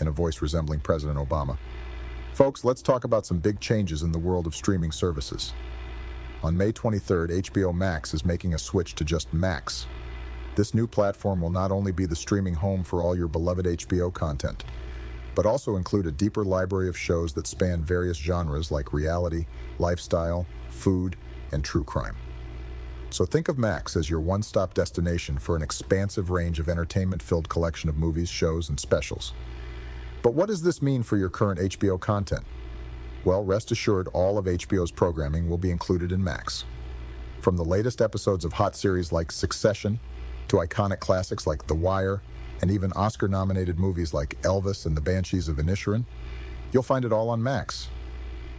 in 0.00 0.08
a 0.08 0.12
voice 0.12 0.42
resembling 0.42 0.80
President 0.80 1.18
Obama. 1.18 1.58
Folks, 2.32 2.64
let's 2.64 2.82
talk 2.82 3.04
about 3.04 3.26
some 3.26 3.38
big 3.38 3.60
changes 3.60 4.02
in 4.02 4.12
the 4.12 4.18
world 4.18 4.46
of 4.46 4.54
streaming 4.54 4.92
services. 4.92 5.52
On 6.42 6.56
May 6.56 6.72
23rd, 6.72 7.42
HBO 7.42 7.74
Max 7.74 8.14
is 8.14 8.24
making 8.24 8.54
a 8.54 8.58
switch 8.58 8.94
to 8.94 9.04
just 9.04 9.32
Max. 9.34 9.86
This 10.56 10.74
new 10.74 10.86
platform 10.86 11.40
will 11.40 11.50
not 11.50 11.70
only 11.70 11.92
be 11.92 12.06
the 12.06 12.16
streaming 12.16 12.54
home 12.54 12.82
for 12.82 13.02
all 13.02 13.16
your 13.16 13.28
beloved 13.28 13.66
HBO 13.66 14.12
content, 14.12 14.64
but 15.34 15.46
also 15.46 15.76
include 15.76 16.06
a 16.06 16.12
deeper 16.12 16.44
library 16.44 16.88
of 16.88 16.98
shows 16.98 17.32
that 17.34 17.46
span 17.46 17.84
various 17.84 18.16
genres 18.16 18.70
like 18.70 18.92
reality, 18.92 19.46
lifestyle, 19.78 20.46
food, 20.70 21.16
and 21.52 21.62
true 21.62 21.84
crime. 21.84 22.16
So 23.10 23.24
think 23.26 23.48
of 23.48 23.58
Max 23.58 23.96
as 23.96 24.08
your 24.08 24.20
one-stop 24.20 24.72
destination 24.72 25.38
for 25.38 25.56
an 25.56 25.62
expansive 25.62 26.30
range 26.30 26.58
of 26.58 26.68
entertainment-filled 26.68 27.48
collection 27.48 27.90
of 27.90 27.96
movies, 27.96 28.28
shows, 28.28 28.68
and 28.68 28.78
specials. 28.78 29.32
But 30.22 30.34
what 30.34 30.48
does 30.48 30.62
this 30.62 30.82
mean 30.82 31.02
for 31.02 31.16
your 31.16 31.30
current 31.30 31.60
HBO 31.60 31.98
content? 31.98 32.44
Well, 33.24 33.44
rest 33.44 33.70
assured 33.70 34.08
all 34.08 34.38
of 34.38 34.46
HBO's 34.46 34.90
programming 34.90 35.48
will 35.48 35.58
be 35.58 35.70
included 35.70 36.12
in 36.12 36.22
Max. 36.22 36.64
From 37.40 37.56
the 37.56 37.64
latest 37.64 38.02
episodes 38.02 38.44
of 38.44 38.52
hot 38.52 38.76
series 38.76 39.12
like 39.12 39.32
Succession, 39.32 39.98
to 40.48 40.56
iconic 40.56 41.00
classics 41.00 41.46
like 41.46 41.66
The 41.66 41.74
Wire, 41.74 42.20
and 42.60 42.70
even 42.70 42.92
Oscar-nominated 42.92 43.78
movies 43.78 44.12
like 44.12 44.40
Elvis 44.42 44.84
and 44.84 44.96
the 44.96 45.00
Banshees 45.00 45.48
of 45.48 45.56
Inisherin, 45.56 46.04
you'll 46.72 46.82
find 46.82 47.04
it 47.04 47.12
all 47.12 47.30
on 47.30 47.42
Max. 47.42 47.88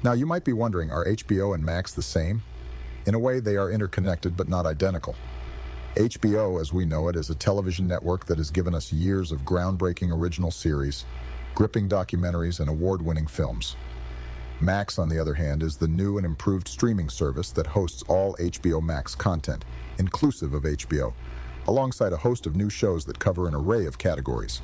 Now, 0.03 0.13
you 0.13 0.25
might 0.25 0.43
be 0.43 0.53
wondering, 0.53 0.89
are 0.89 1.05
HBO 1.05 1.53
and 1.53 1.63
Max 1.63 1.93
the 1.93 2.01
same? 2.01 2.41
In 3.05 3.13
a 3.13 3.19
way, 3.19 3.39
they 3.39 3.55
are 3.55 3.69
interconnected 3.69 4.35
but 4.35 4.49
not 4.49 4.65
identical. 4.65 5.15
HBO, 5.95 6.59
as 6.59 6.71
we 6.71 6.85
know 6.85 7.09
it, 7.09 7.15
is 7.15 7.29
a 7.29 7.35
television 7.35 7.87
network 7.87 8.25
that 8.25 8.37
has 8.37 8.49
given 8.49 8.73
us 8.73 8.93
years 8.93 9.31
of 9.31 9.41
groundbreaking 9.41 10.11
original 10.11 10.49
series, 10.49 11.05
gripping 11.61 11.87
documentaries, 11.87 12.59
and 12.59 12.67
award-winning 12.67 13.27
films. 13.27 13.75
Max, 14.59 14.97
on 14.97 15.07
the 15.07 15.19
other 15.19 15.35
hand, 15.35 15.61
is 15.61 15.77
the 15.77 15.87
new 15.87 16.17
and 16.17 16.25
improved 16.25 16.67
streaming 16.67 17.07
service 17.07 17.51
that 17.51 17.67
hosts 17.67 18.01
all 18.07 18.35
HBO 18.37 18.81
Max 18.81 19.13
content, 19.13 19.63
inclusive 19.99 20.55
of 20.55 20.63
HBO, 20.63 21.13
alongside 21.67 22.13
a 22.13 22.17
host 22.17 22.47
of 22.47 22.55
new 22.55 22.67
shows 22.67 23.05
that 23.05 23.19
cover 23.19 23.47
an 23.47 23.53
array 23.53 23.85
of 23.85 23.99
categories. 23.99 24.63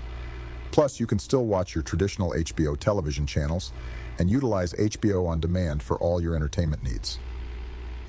Plus, 0.72 1.00
you 1.00 1.06
can 1.06 1.20
still 1.20 1.46
watch 1.46 1.76
your 1.76 1.84
traditional 1.84 2.32
HBO 2.32 2.76
television 2.76 3.28
channels 3.28 3.74
and 4.18 4.28
utilize 4.28 4.74
HBO 4.74 5.28
on 5.28 5.40
demand 5.40 5.84
for 5.84 6.00
all 6.00 6.20
your 6.20 6.36
entertainment 6.36 6.82
needs. 6.82 7.20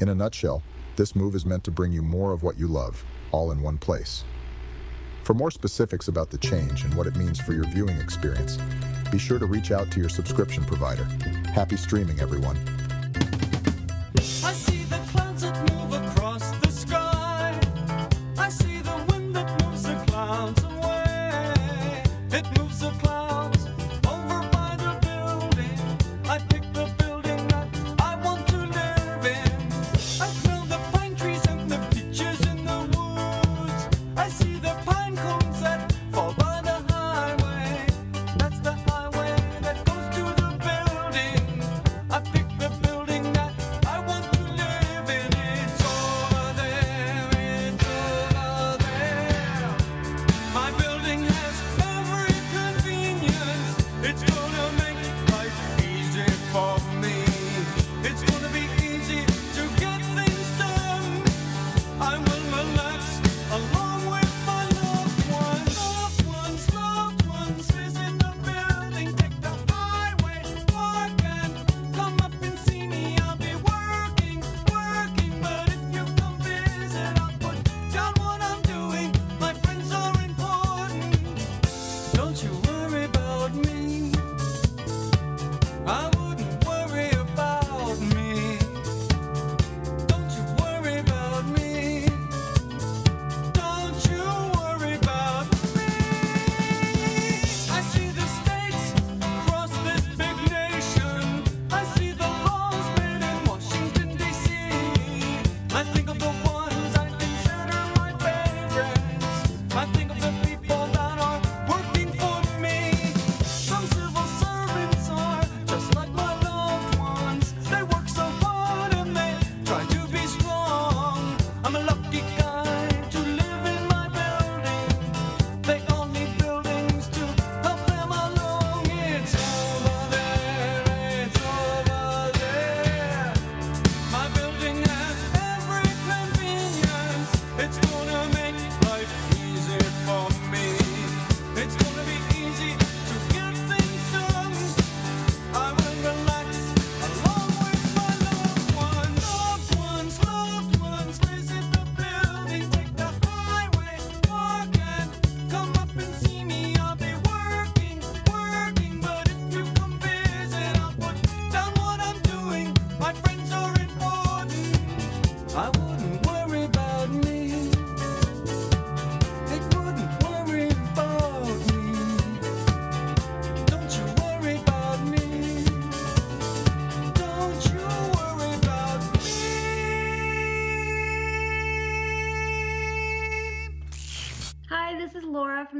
In 0.01 0.09
a 0.09 0.15
nutshell, 0.15 0.63
this 0.97 1.15
move 1.15 1.35
is 1.35 1.45
meant 1.45 1.65
to 1.65 1.71
bring 1.71 1.93
you 1.93 2.01
more 2.01 2.33
of 2.33 2.43
what 2.43 2.59
you 2.59 2.67
love, 2.67 3.05
all 3.33 3.53
in 3.53 3.61
one 3.61 3.77
place. 3.77 4.25
For 5.29 5.35
more 5.35 5.51
specifics 5.51 6.09
about 6.09 6.31
the 6.31 6.39
change 6.39 6.85
and 6.85 6.95
what 6.95 7.07
it 7.07 7.15
means 7.15 7.39
for 7.39 7.53
your 7.53 7.67
viewing 7.67 7.99
experience, 7.99 8.57
be 9.13 9.19
sure 9.19 9.39
to 9.39 9.45
reach 9.45 9.73
out 9.73 9.91
to 9.91 10.01
your 10.01 10.09
subscription 10.09 10.65
provider. 10.65 11.05
Happy 11.53 11.77
streaming, 11.77 12.19
everyone. 12.19 12.57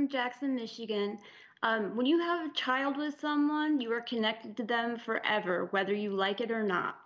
From 0.09 0.13
Jackson, 0.13 0.55
Michigan. 0.55 1.19
Um, 1.63 1.97
when 1.97 2.07
you 2.07 2.19
have 2.21 2.47
a 2.47 2.55
child 2.55 2.97
with 2.97 3.21
someone, 3.21 3.81
you 3.81 3.93
are 3.93 4.01
connected 4.01 4.57
to 4.57 4.65
them 4.65 4.97
forever, 4.97 5.69
whether 5.71 5.93
you 5.93 6.11
like 6.11 6.41
it 6.41 6.51
or 6.51 6.63
not. 6.63 6.97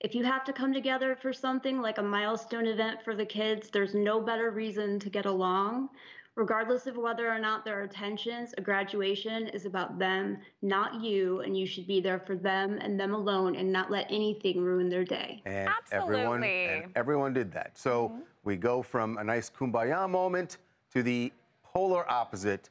If 0.00 0.14
you 0.14 0.24
have 0.24 0.44
to 0.44 0.52
come 0.52 0.72
together 0.72 1.16
for 1.20 1.32
something 1.32 1.80
like 1.80 1.98
a 1.98 2.02
milestone 2.02 2.66
event 2.66 3.02
for 3.04 3.14
the 3.14 3.24
kids, 3.24 3.70
there's 3.70 3.94
no 3.94 4.20
better 4.20 4.50
reason 4.50 4.98
to 5.00 5.10
get 5.10 5.26
along. 5.26 5.90
Regardless 6.36 6.86
of 6.86 6.96
whether 6.96 7.30
or 7.30 7.38
not 7.38 7.64
there 7.64 7.82
are 7.82 7.86
tensions, 7.86 8.54
a 8.56 8.60
graduation 8.60 9.48
is 9.48 9.66
about 9.66 9.98
them, 9.98 10.38
not 10.62 11.02
you, 11.02 11.40
and 11.40 11.56
you 11.56 11.66
should 11.66 11.86
be 11.86 12.00
there 12.00 12.20
for 12.20 12.36
them 12.36 12.78
and 12.80 12.98
them 12.98 13.14
alone 13.14 13.56
and 13.56 13.70
not 13.70 13.90
let 13.90 14.06
anything 14.10 14.60
ruin 14.60 14.88
their 14.88 15.04
day. 15.04 15.42
And 15.44 15.70
everyone, 15.92 16.42
and 16.44 16.92
everyone 16.96 17.32
did 17.32 17.52
that. 17.52 17.76
So 17.76 18.12
we 18.44 18.56
go 18.56 18.82
from 18.82 19.18
a 19.18 19.24
nice 19.24 19.50
kumbaya 19.50 20.08
moment 20.08 20.58
to 20.92 21.02
the 21.02 21.32
polar 21.72 22.10
opposite. 22.10 22.68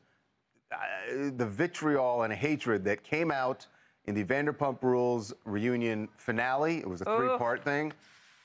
uh, 0.72 1.32
the 1.38 1.46
vitriol 1.46 2.24
and 2.24 2.34
hatred 2.34 2.84
that 2.84 3.04
came 3.04 3.32
out 3.32 3.66
in 4.06 4.16
the 4.16 4.24
Vanderpump 4.24 4.82
Rules 4.82 5.34
reunion 5.46 6.08
finale. 6.18 6.78
It 6.78 6.88
was 6.88 7.02
a 7.02 7.06
three-part 7.06 7.64
thing. 7.64 7.92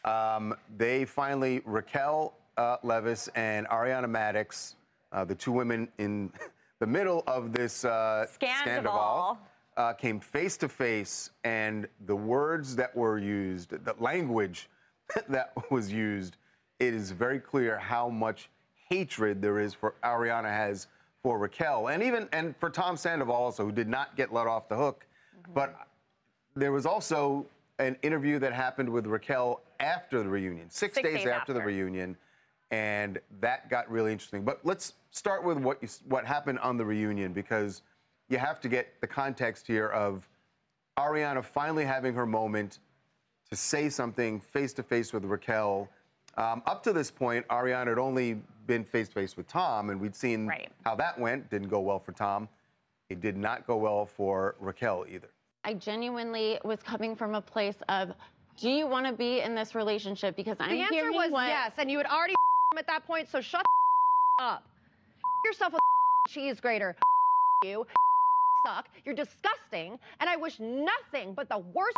Um, 0.05 0.55
they 0.77 1.05
finally, 1.05 1.61
Raquel 1.65 2.35
uh, 2.57 2.79
Leviss 2.85 3.29
and 3.35 3.67
Ariana 3.69 4.09
Maddox, 4.09 4.77
uh, 5.13 5.25
the 5.25 5.35
two 5.35 5.53
women 5.53 5.89
in 5.99 6.31
the 6.81 6.87
middle 6.87 7.25
of 7.27 7.53
this 7.53 7.85
uh, 7.85 8.27
Scandoval. 8.41 9.39
uh, 9.77 9.93
came 9.95 10.21
face 10.21 10.57
to 10.59 10.69
face, 10.69 11.31
and 11.45 11.89
the 12.07 12.17
words 12.17 12.77
that 12.77 12.95
were 12.95 13.19
used, 13.19 13.71
the 13.71 13.95
language 13.99 14.69
that 15.29 15.53
was 15.71 15.93
used, 15.93 16.37
it 16.79 16.93
is 16.95 17.11
very 17.11 17.39
clear 17.39 17.79
how 17.79 18.09
much 18.09 18.51
hatred 18.89 19.41
there 19.43 19.59
is 19.59 19.75
for 19.75 19.95
Ariana 20.03 20.51
has 20.51 20.89
for 21.23 21.39
Raquel, 21.39 21.89
and 21.89 22.03
even 22.03 22.29
and 22.33 22.55
for 22.57 22.71
Tom 22.71 22.97
Sandoval 22.97 23.35
also, 23.35 23.65
who 23.65 23.73
did 23.73 23.89
not 23.89 24.17
get 24.17 24.33
let 24.33 24.47
off 24.47 24.69
the 24.69 24.77
hook. 24.77 25.07
But 25.55 25.75
there 26.55 26.73
was 26.73 26.87
also 26.87 27.47
an 27.79 27.97
interview 28.03 28.39
that 28.39 28.53
happened 28.53 28.89
with 28.89 29.07
Raquel 29.07 29.61
after 29.81 30.23
the 30.23 30.29
reunion, 30.29 30.71
six, 30.71 30.95
Six 30.95 31.09
days, 31.09 31.17
days 31.19 31.27
after, 31.27 31.53
the 31.53 31.61
reunion, 31.61 32.17
and 32.71 33.19
that 33.41 33.69
got 33.69 33.91
really 33.91 34.13
interesting. 34.13 34.45
But 34.45 34.61
let's 34.65 34.95
start 35.11 35.45
with 35.45 35.59
what 35.59 35.83
you, 35.83 35.89
what 36.09 36.25
happened 36.25 36.59
on 36.61 36.77
the 36.77 36.85
reunion 36.85 37.33
because 37.33 37.83
you 38.29 38.39
have 38.39 38.61
to 38.61 38.69
get 38.69 39.01
the 39.01 39.07
context 39.07 39.67
here 39.67 39.89
of 39.89 40.29
Ariana 40.99 41.45
finally 41.45 41.85
having 41.85 42.15
her 42.15 42.27
moment 42.27 42.79
to 43.51 43.57
say 43.57 43.89
something 43.89 44.41
face 44.41 44.73
to 44.75 44.83
face 44.83 45.13
with 45.13 45.25
Raquel. 45.25 45.89
Um, 46.37 46.63
up 46.67 46.83
to 46.85 46.93
this 46.93 47.11
point, 47.11 47.47
Ariana 47.49 47.89
had 47.89 47.99
only 47.99 48.41
been 48.67 48.85
face 48.85 49.09
to 49.09 49.15
face 49.15 49.37
with 49.37 49.47
Tom, 49.49 49.91
and 49.91 50.01
we'd 50.01 50.15
seen 50.15 50.47
Right. 50.47 50.71
how 50.85 50.95
that 50.97 51.19
went. 51.19 51.51
Didn't 51.51 51.69
go 51.69 51.81
well 51.81 51.99
for 51.99 52.13
Tom. 52.13 52.49
It 53.11 53.21
did 53.21 53.37
not 53.37 53.67
go 53.67 53.77
well 53.77 54.07
for 54.07 54.57
Raquel 54.59 55.05
either. 55.09 55.29
I 55.65 55.75
genuinely 55.75 56.59
was 56.65 56.83
coming 56.83 57.15
from 57.17 57.35
a 57.35 57.41
place 57.41 57.77
of, 57.89 58.13
do 58.57 58.71
you 58.71 58.87
want 58.87 59.07
to 59.07 59.13
be 59.13 59.41
in 59.41 59.55
this 59.55 59.75
relationship? 59.75 60.37
Because 60.37 60.57
I'm 60.61 60.71
The 60.71 60.83
answer 60.83 61.13
was 61.13 61.31
what, 61.31 61.49
yes, 61.49 61.73
and 61.79 61.91
you 61.91 61.99
had 61.99 62.07
already 62.07 62.33
him 62.73 62.79
at 62.79 62.87
that 62.87 63.07
point, 63.07 63.29
so 63.29 63.41
shut 63.41 63.65
up. 64.41 64.65
yourself 65.45 65.75
a 65.75 65.79
cheese 66.29 66.61
grater. 66.61 66.97
you 67.63 67.87
suck. 68.67 68.89
You're 69.05 69.15
disgusting, 69.15 69.99
and 70.21 70.31
I 70.31 70.37
wish 70.37 70.59
nothing 70.61 71.35
but 71.35 71.49
the 71.49 71.59
worst 71.59 71.97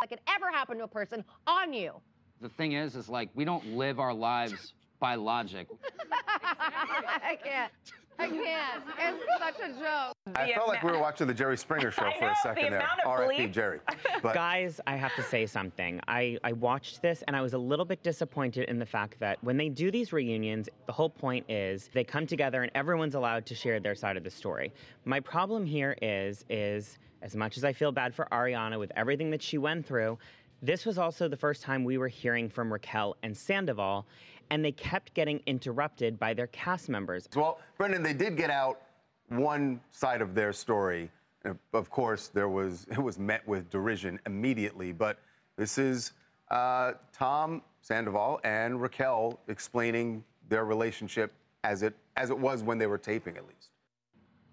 that 0.00 0.08
could 0.08 0.20
ever 0.28 0.50
happen 0.50 0.78
to 0.78 0.84
a 0.84 0.88
person 0.88 1.24
on 1.46 1.72
you. 1.72 1.92
The 2.40 2.48
thing 2.50 2.72
is, 2.72 2.94
is 2.96 3.08
like 3.08 3.30
we 3.34 3.44
don't 3.44 3.66
live 3.76 3.98
our 3.98 4.12
lives 4.14 4.74
by 4.98 5.14
logic. 5.14 5.68
I 6.12 7.38
can't. 7.42 7.72
I 8.18 8.28
can't. 8.28 8.82
It's 8.98 9.24
such 9.38 9.68
a 9.68 9.72
joke. 9.74 10.14
I 10.34 10.46
The 10.46 10.52
felt 10.54 10.68
like 10.68 10.82
we 10.82 10.90
were 10.90 10.98
watching 10.98 11.26
the 11.26 11.34
Jerry 11.34 11.58
Springer 11.58 11.90
show 11.90 12.10
for 12.18 12.24
know, 12.24 12.28
a 12.28 12.30
the 12.30 12.36
second 12.42 12.70
there. 12.72 12.80
amount 12.80 13.00
R.I.P. 13.04 13.48
Jerry. 13.48 13.80
But 14.22 14.34
Guys, 14.34 14.80
I 14.86 14.96
have 14.96 15.14
to 15.16 15.22
say 15.22 15.44
something. 15.44 16.00
I, 16.08 16.38
I 16.42 16.52
watched 16.52 17.02
this 17.02 17.22
and 17.26 17.36
I 17.36 17.42
was 17.42 17.52
a 17.52 17.58
little 17.58 17.84
bit 17.84 18.02
disappointed 18.02 18.68
in 18.70 18.78
the 18.78 18.86
fact 18.86 19.20
that 19.20 19.42
when 19.44 19.58
they 19.58 19.68
do 19.68 19.90
these 19.90 20.12
reunions, 20.14 20.70
the 20.86 20.92
whole 20.92 21.10
point 21.10 21.44
is 21.50 21.90
they 21.92 22.04
come 22.04 22.26
together 22.26 22.62
and 22.62 22.72
everyone's 22.74 23.14
allowed 23.14 23.44
to 23.46 23.54
share 23.54 23.78
their 23.80 23.94
side 23.94 24.16
of 24.16 24.24
the 24.24 24.30
story. 24.30 24.72
My 25.04 25.20
problem 25.20 25.66
here 25.66 25.96
is 26.00 26.44
is 26.48 26.98
as 27.20 27.36
much 27.36 27.58
as 27.58 27.64
I 27.64 27.72
feel 27.74 27.92
bad 27.92 28.14
for 28.14 28.26
Ariana 28.32 28.78
with 28.78 28.90
everything 28.96 29.30
that 29.30 29.42
she 29.42 29.58
went 29.58 29.84
through, 29.86 30.18
this 30.62 30.86
was 30.86 30.96
also 30.96 31.28
the 31.28 31.36
first 31.36 31.62
time 31.62 31.84
we 31.84 31.98
were 31.98 32.08
hearing 32.08 32.48
from 32.48 32.72
Raquel 32.72 33.16
and 33.22 33.36
Sandoval, 33.36 34.06
and 34.50 34.64
they 34.64 34.72
kept 34.72 35.14
getting 35.14 35.40
interrupted 35.46 36.18
by 36.18 36.34
their 36.34 36.46
cast 36.48 36.88
members. 36.88 37.28
Well, 37.34 37.60
Brendan, 37.78 38.02
they 38.02 38.12
did 38.12 38.36
get 38.36 38.50
out 38.50 38.82
one 39.28 39.80
side 39.90 40.22
of 40.22 40.34
their 40.34 40.52
story. 40.52 41.10
Uh, 41.44 41.54
Of 41.72 41.90
course, 41.90 42.28
there 42.28 42.48
was 42.48 42.86
it 42.90 43.02
was 43.02 43.18
met 43.18 43.46
with 43.46 43.70
derision 43.70 44.20
immediately. 44.26 44.92
But 44.92 45.18
this 45.56 45.78
is 45.78 46.12
uh, 46.50 46.92
Tom 47.12 47.62
Sandoval 47.80 48.40
and 48.44 48.80
Raquel 48.80 49.38
explaining 49.48 50.24
their 50.48 50.64
relationship 50.64 51.32
as 51.64 51.82
it 51.82 51.94
as 52.16 52.30
it 52.30 52.38
was 52.38 52.62
when 52.62 52.78
they 52.78 52.86
were 52.86 52.98
taping, 52.98 53.36
at 53.36 53.46
least. 53.46 53.70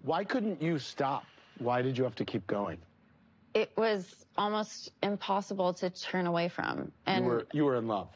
Why 0.02 0.24
couldn't 0.24 0.60
you 0.60 0.78
stop? 0.78 1.24
Why 1.58 1.80
did 1.82 1.96
you 1.96 2.04
have 2.04 2.16
to 2.16 2.24
keep 2.24 2.46
going? 2.46 2.78
it 3.54 3.70
was 3.76 4.26
almost 4.36 4.90
impossible 5.02 5.72
to 5.72 5.88
turn 5.90 6.26
away 6.26 6.48
from. 6.48 6.90
And 7.06 7.24
you 7.24 7.30
were 7.30 7.46
you 7.52 7.64
were 7.64 7.76
in 7.76 7.86
love. 7.86 8.08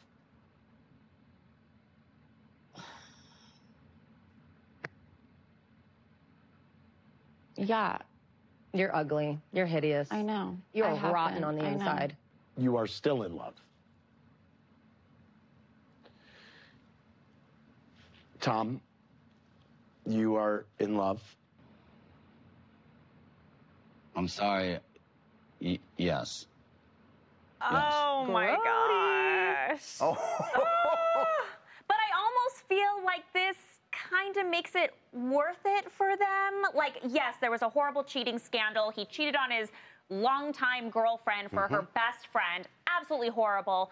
Yeah, 7.59 7.99
You're 8.73 8.95
ugly. 8.95 9.39
You're 9.53 9.67
hideous. 9.67 10.09
I 10.11 10.23
know. 10.23 10.57
You're 10.73 10.95
rotten 10.95 11.35
been. 11.39 11.45
on 11.45 11.57
the 11.57 11.65
I 11.65 11.69
know. 11.69 11.75
inside. 11.75 12.17
You 12.57 12.77
are 12.77 12.87
still 12.87 13.25
in 13.25 13.37
love. 13.37 13.55
Tom, 18.41 18.81
you 20.07 20.37
are 20.37 20.65
in 20.79 20.97
love. 20.97 21.21
I'm 24.15 24.29
sorry. 24.29 24.79
Y- 25.61 25.79
yes. 25.97 26.47
Oh 27.61 28.27
my 28.31 28.57
gosh. 28.65 29.97
Oh, 30.01 30.17
ah. 30.19 31.27
But 31.89 31.97
I 31.97 32.11
almost 32.17 32.69
feel 32.69 33.05
like 33.05 33.25
this 33.33 33.57
kind 34.09 34.37
of 34.37 34.49
makes 34.49 34.75
it 34.75 34.95
worth 35.13 35.65
it 35.65 35.91
for 35.91 36.17
them. 36.17 36.63
Like, 36.75 37.01
yes, 37.07 37.35
there 37.41 37.51
was 37.51 37.63
a 37.63 37.69
horrible 37.69 38.05
cheating 38.05 38.39
scandal. 38.39 38.91
He 38.91 39.05
cheated 39.05 39.37
on 39.37 39.51
his 39.51 39.71
longtime 40.11 40.91
girlfriend 40.91 41.51
for 41.51 41.63
her 41.69 41.83
mm-hmm. 41.83 41.95
best 41.95 42.29
friend. 42.33 42.67
Absolutely 42.89 43.31
horrible. 43.31 43.91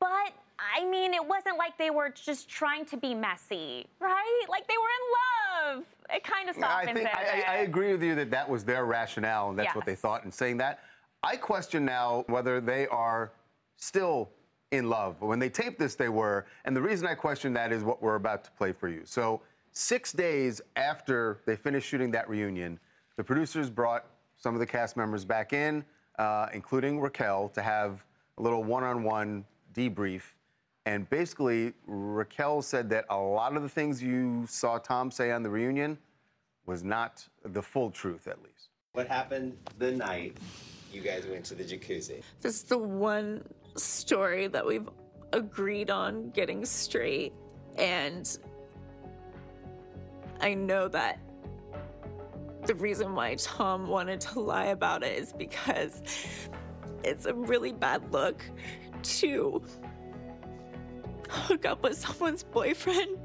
But 0.00 0.32
I 0.58 0.84
mean, 0.84 1.14
it 1.14 1.24
wasn't 1.24 1.58
like 1.58 1.76
they 1.78 1.90
were 1.90 2.10
just 2.10 2.48
trying 2.48 2.84
to 2.86 2.96
be 2.96 3.14
messy, 3.14 3.86
right? 4.00 4.44
Like 4.48 4.66
they 4.68 4.74
were 4.76 5.70
in 5.70 5.74
love. 5.76 5.84
It 6.10 6.24
kind 6.24 6.48
of 6.48 6.56
I 6.58 6.60
softens 6.60 6.96
think 6.96 7.08
it. 7.08 7.14
I, 7.14 7.42
I 7.46 7.54
I 7.54 7.56
agree 7.58 7.92
with 7.92 8.02
you 8.02 8.14
that 8.16 8.30
that 8.30 8.48
was 8.48 8.64
their 8.64 8.84
rationale 8.84 9.50
and 9.50 9.58
that's 9.58 9.74
what 9.74 9.86
they 9.86 9.94
thought 9.94 10.24
in 10.24 10.30
saying 10.30 10.58
that. 10.58 10.80
I 11.22 11.36
question 11.36 11.84
now 11.84 12.24
whether 12.28 12.60
they 12.60 12.86
are 12.88 13.32
still 13.78 14.30
in 14.70 14.88
love. 14.88 15.20
When 15.20 15.38
they 15.38 15.48
taped 15.48 15.78
this, 15.78 15.94
they 15.94 16.08
were. 16.08 16.46
And 16.64 16.76
the 16.76 16.82
reason 16.82 17.06
I 17.06 17.14
question 17.14 17.52
that 17.54 17.72
is 17.72 17.84
what 17.84 18.02
we're 18.02 18.16
about 18.16 18.44
to 18.44 18.50
play 18.52 18.72
for 18.72 18.88
you. 18.88 19.02
So, 19.04 19.40
six 19.72 20.12
days 20.12 20.60
after 20.76 21.40
they 21.46 21.56
finished 21.56 21.88
shooting 21.88 22.10
that 22.12 22.28
reunion, 22.28 22.78
the 23.16 23.24
producers 23.24 23.70
brought 23.70 24.06
some 24.36 24.54
of 24.54 24.60
the 24.60 24.66
cast 24.66 24.96
members 24.96 25.24
back 25.24 25.52
in, 25.52 25.84
uh, 26.18 26.46
including 26.52 27.00
Raquel, 27.00 27.48
to 27.50 27.62
have 27.62 28.04
a 28.38 28.42
little 28.42 28.62
one 28.62 28.84
on 28.84 29.02
one 29.02 29.44
debrief. 29.74 30.22
And 30.86 31.08
basically, 31.08 31.72
Raquel 31.86 32.60
said 32.60 32.90
that 32.90 33.06
a 33.08 33.16
lot 33.16 33.56
of 33.56 33.62
the 33.62 33.68
things 33.68 34.02
you 34.02 34.44
saw 34.46 34.78
Tom 34.78 35.10
say 35.10 35.30
on 35.30 35.42
the 35.42 35.48
reunion 35.48 35.96
was 36.66 36.82
not 36.82 37.26
the 37.44 37.62
full 37.62 37.90
truth, 37.90 38.26
at 38.28 38.42
least. 38.42 38.68
What 38.92 39.08
happened 39.08 39.56
the 39.78 39.92
night 39.92 40.36
you 40.92 41.00
guys 41.00 41.26
went 41.26 41.44
to 41.46 41.54
the 41.54 41.64
jacuzzi? 41.64 42.22
This 42.40 42.56
is 42.56 42.62
the 42.62 42.78
one 42.78 43.42
story 43.76 44.46
that 44.48 44.64
we've 44.64 44.88
agreed 45.32 45.90
on 45.90 46.30
getting 46.30 46.64
straight. 46.64 47.32
And 47.76 48.38
I 50.40 50.54
know 50.54 50.88
that 50.88 51.20
the 52.66 52.74
reason 52.74 53.14
why 53.14 53.34
Tom 53.36 53.88
wanted 53.88 54.20
to 54.22 54.40
lie 54.40 54.66
about 54.66 55.02
it 55.02 55.18
is 55.18 55.32
because 55.32 56.02
it's 57.02 57.26
a 57.26 57.34
really 57.34 57.72
bad 57.72 58.12
look 58.12 58.44
to 59.02 59.62
hook 61.28 61.64
up 61.66 61.82
with 61.82 61.96
someone's 61.96 62.42
boyfriend 62.42 63.18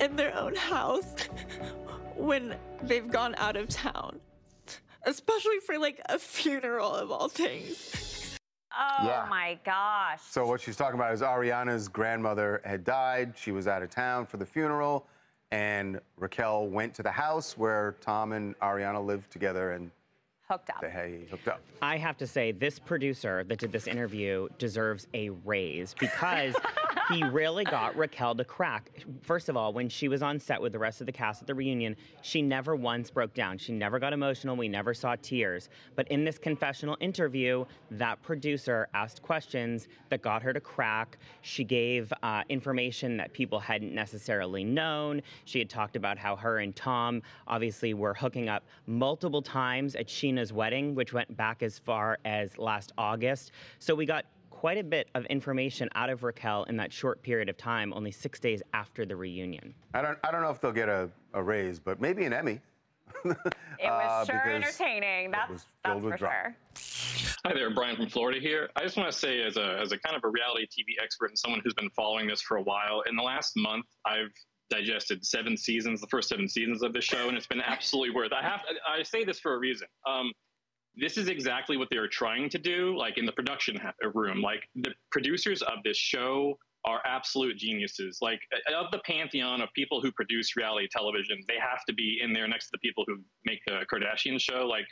in 0.00 0.16
their 0.16 0.36
own 0.36 0.56
house 0.56 1.14
when 2.16 2.56
they've 2.82 3.10
gone 3.10 3.34
out 3.36 3.56
of 3.56 3.68
town 3.68 4.18
especially 5.04 5.58
for 5.60 5.78
like 5.78 6.00
a 6.08 6.18
funeral 6.18 6.94
of 6.94 7.10
all 7.10 7.28
things. 7.28 8.09
Oh 8.78 9.06
Yeah. 9.06 9.26
my 9.28 9.58
gosh. 9.64 10.20
So, 10.22 10.46
what 10.46 10.60
she's 10.60 10.76
talking 10.76 10.94
about 10.98 11.12
is 11.12 11.20
Ariana's 11.22 11.88
grandmother 11.88 12.60
had 12.64 12.84
died. 12.84 13.34
She 13.36 13.52
was 13.52 13.66
out 13.68 13.82
of 13.82 13.90
town 13.90 14.26
for 14.26 14.36
the 14.36 14.46
funeral. 14.46 15.06
And 15.52 16.00
Raquel 16.16 16.68
went 16.68 16.94
to 16.94 17.02
the 17.02 17.10
house 17.10 17.58
where 17.58 17.96
Tom 18.00 18.32
and 18.32 18.56
Ariana 18.60 19.04
lived 19.04 19.30
together 19.32 19.72
and 19.72 19.90
Hooked 20.48 20.70
up. 20.70 20.80
they 20.80 21.26
hooked 21.30 21.46
up. 21.48 21.60
I 21.82 21.96
have 21.96 22.16
to 22.18 22.26
say, 22.26 22.50
this 22.50 22.78
producer 22.80 23.44
that 23.44 23.58
did 23.58 23.70
this 23.70 23.86
interview 23.86 24.48
deserves 24.58 25.06
a 25.14 25.30
raise 25.44 25.94
because 26.00 26.54
he 27.10 27.24
really 27.24 27.64
got 27.64 27.96
Raquel 27.96 28.34
to 28.34 28.44
crack. 28.44 28.90
First 29.22 29.48
of 29.48 29.56
all, 29.56 29.72
when 29.72 29.88
she 29.88 30.08
was 30.08 30.22
on 30.22 30.38
set 30.38 30.60
with 30.60 30.72
the 30.72 30.78
rest 30.78 31.00
of 31.00 31.06
the 31.06 31.12
cast 31.12 31.40
at 31.42 31.46
the 31.46 31.54
reunion, 31.54 31.96
she 32.22 32.42
never 32.42 32.76
once 32.76 33.10
broke 33.10 33.34
down. 33.34 33.58
She 33.58 33.72
never 33.72 33.98
got 33.98 34.12
emotional. 34.12 34.56
We 34.56 34.68
never 34.68 34.94
saw 34.94 35.16
tears. 35.20 35.68
But 35.96 36.08
in 36.08 36.24
this 36.24 36.38
confessional 36.38 36.96
interview, 37.00 37.64
that 37.92 38.22
producer 38.22 38.88
asked 38.94 39.22
questions 39.22 39.88
that 40.08 40.22
got 40.22 40.42
her 40.42 40.52
to 40.52 40.60
crack. 40.60 41.18
She 41.42 41.64
gave 41.64 42.12
uh, 42.22 42.42
information 42.48 43.16
that 43.16 43.32
people 43.32 43.58
hadn't 43.58 43.94
necessarily 43.94 44.64
known. 44.64 45.22
She 45.44 45.58
had 45.58 45.68
talked 45.68 45.96
about 45.96 46.18
how 46.18 46.36
her 46.36 46.58
and 46.58 46.74
Tom 46.74 47.22
obviously 47.46 47.94
were 47.94 48.14
hooking 48.14 48.48
up 48.48 48.64
multiple 48.86 49.42
times 49.42 49.96
at 49.96 50.06
Sheena's 50.06 50.52
wedding, 50.52 50.94
which 50.94 51.12
went 51.12 51.36
back 51.36 51.62
as 51.62 51.78
far 51.78 52.18
as 52.24 52.58
last 52.58 52.92
August. 52.98 53.52
So 53.78 53.94
we 53.94 54.06
got 54.06 54.24
quite 54.60 54.76
a 54.76 54.84
bit 54.84 55.08
of 55.14 55.24
information 55.26 55.88
out 55.94 56.10
of 56.10 56.22
Raquel 56.22 56.64
in 56.64 56.76
that 56.76 56.92
short 56.92 57.22
period 57.22 57.48
of 57.48 57.56
time, 57.56 57.94
only 57.94 58.10
six 58.10 58.38
days 58.38 58.62
after 58.74 59.06
the 59.06 59.16
reunion. 59.16 59.72
I 59.94 60.02
don't, 60.02 60.18
I 60.22 60.30
don't 60.30 60.42
know 60.42 60.50
if 60.50 60.60
they'll 60.60 60.70
get 60.70 60.90
a, 60.90 61.08
a 61.32 61.42
raise, 61.42 61.80
but 61.80 61.98
maybe 61.98 62.26
an 62.26 62.34
Emmy. 62.34 62.60
It 63.24 63.36
Uh, 63.46 63.46
was 63.80 64.26
sure 64.26 64.42
because 64.44 64.62
entertaining. 64.62 65.30
That's, 65.30 65.64
that's 65.82 66.00
for 66.02 66.14
drama. 66.14 66.54
sure. 66.76 67.36
Hi 67.46 67.54
there, 67.54 67.70
Brian 67.70 67.96
from 67.96 68.10
Florida 68.10 68.38
here. 68.38 68.68
I 68.76 68.82
just 68.82 68.98
want 68.98 69.10
to 69.10 69.18
say, 69.18 69.40
as 69.40 69.56
a, 69.56 69.78
as 69.80 69.92
a 69.92 69.98
kind 69.98 70.14
of 70.14 70.24
a 70.24 70.28
reality 70.28 70.66
TV 70.66 71.02
expert 71.02 71.30
and 71.30 71.38
someone 71.38 71.62
who's 71.64 71.72
been 71.72 71.88
following 71.96 72.28
this 72.28 72.42
for 72.42 72.58
a 72.58 72.62
while, 72.62 73.02
in 73.08 73.16
the 73.16 73.22
last 73.22 73.56
month, 73.56 73.86
I've 74.04 74.28
digested 74.68 75.24
seven 75.24 75.56
seasons, 75.56 76.02
the 76.02 76.06
first 76.08 76.28
seven 76.28 76.46
seasons 76.46 76.82
of 76.82 76.92
this 76.92 77.04
show, 77.04 77.28
and 77.28 77.36
it's 77.38 77.46
been 77.46 77.62
absolutely 77.62 78.14
worth. 78.14 78.32
I 78.34 78.42
have. 78.42 78.60
I 78.86 79.02
say 79.04 79.24
this 79.24 79.40
for 79.40 79.54
a 79.54 79.58
reason. 79.58 79.88
Um, 80.06 80.32
this 80.96 81.16
is 81.16 81.28
exactly 81.28 81.76
what 81.76 81.88
they 81.90 81.98
were 81.98 82.08
trying 82.08 82.48
to 82.50 82.58
do, 82.58 82.96
like 82.96 83.18
in 83.18 83.24
the 83.24 83.32
production 83.32 83.76
ha- 83.76 83.92
room. 84.14 84.42
Like 84.42 84.62
the 84.74 84.92
producers 85.10 85.62
of 85.62 85.82
this 85.84 85.96
show 85.96 86.56
are 86.84 87.00
absolute 87.04 87.56
geniuses. 87.56 88.18
Like 88.22 88.40
of 88.74 88.90
the 88.90 89.00
pantheon 89.04 89.60
of 89.60 89.68
people 89.74 90.00
who 90.00 90.10
produce 90.12 90.56
reality 90.56 90.88
television, 90.90 91.38
they 91.46 91.58
have 91.58 91.84
to 91.88 91.94
be 91.94 92.18
in 92.22 92.32
there 92.32 92.48
next 92.48 92.66
to 92.66 92.70
the 92.72 92.78
people 92.78 93.04
who 93.06 93.18
make 93.44 93.60
the 93.66 93.84
Kardashian 93.92 94.40
show. 94.40 94.66
Like 94.66 94.86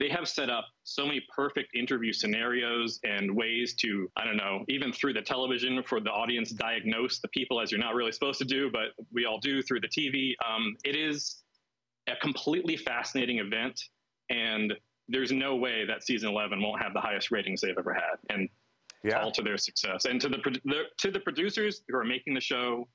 they 0.00 0.08
have 0.08 0.26
set 0.26 0.50
up 0.50 0.66
so 0.82 1.06
many 1.06 1.22
perfect 1.34 1.74
interview 1.74 2.12
scenarios 2.12 2.98
and 3.04 3.34
ways 3.34 3.74
to, 3.80 4.08
I 4.16 4.24
don't 4.24 4.36
know, 4.36 4.64
even 4.68 4.92
through 4.92 5.12
the 5.12 5.22
television 5.22 5.82
for 5.86 6.00
the 6.00 6.10
audience, 6.10 6.50
diagnose 6.50 7.20
the 7.20 7.28
people 7.28 7.60
as 7.60 7.70
you're 7.70 7.80
not 7.80 7.94
really 7.94 8.12
supposed 8.12 8.38
to 8.38 8.44
do, 8.44 8.70
but 8.70 9.04
we 9.12 9.26
all 9.26 9.38
do 9.38 9.62
through 9.62 9.80
the 9.80 9.88
TV. 9.88 10.34
Um, 10.48 10.76
it 10.84 10.96
is 10.96 11.42
a 12.08 12.16
completely 12.16 12.76
fascinating 12.76 13.38
event, 13.38 13.80
and 14.30 14.74
there's 15.08 15.32
no 15.32 15.56
way 15.56 15.84
that 15.86 16.02
season 16.02 16.30
11 16.30 16.60
won't 16.62 16.82
have 16.82 16.94
the 16.94 17.00
highest 17.00 17.30
ratings 17.30 17.60
they've 17.60 17.76
ever 17.78 17.92
had, 17.92 18.16
and 18.30 18.48
yeah. 19.02 19.20
all 19.20 19.30
to 19.32 19.42
their 19.42 19.58
success. 19.58 20.06
And 20.06 20.20
to 20.20 20.28
the, 20.28 20.38
the 20.64 20.82
to 20.98 21.10
the 21.10 21.20
producers 21.20 21.82
who 21.88 21.96
are 21.96 22.04
making 22.04 22.34
the 22.34 22.40
show, 22.40 22.88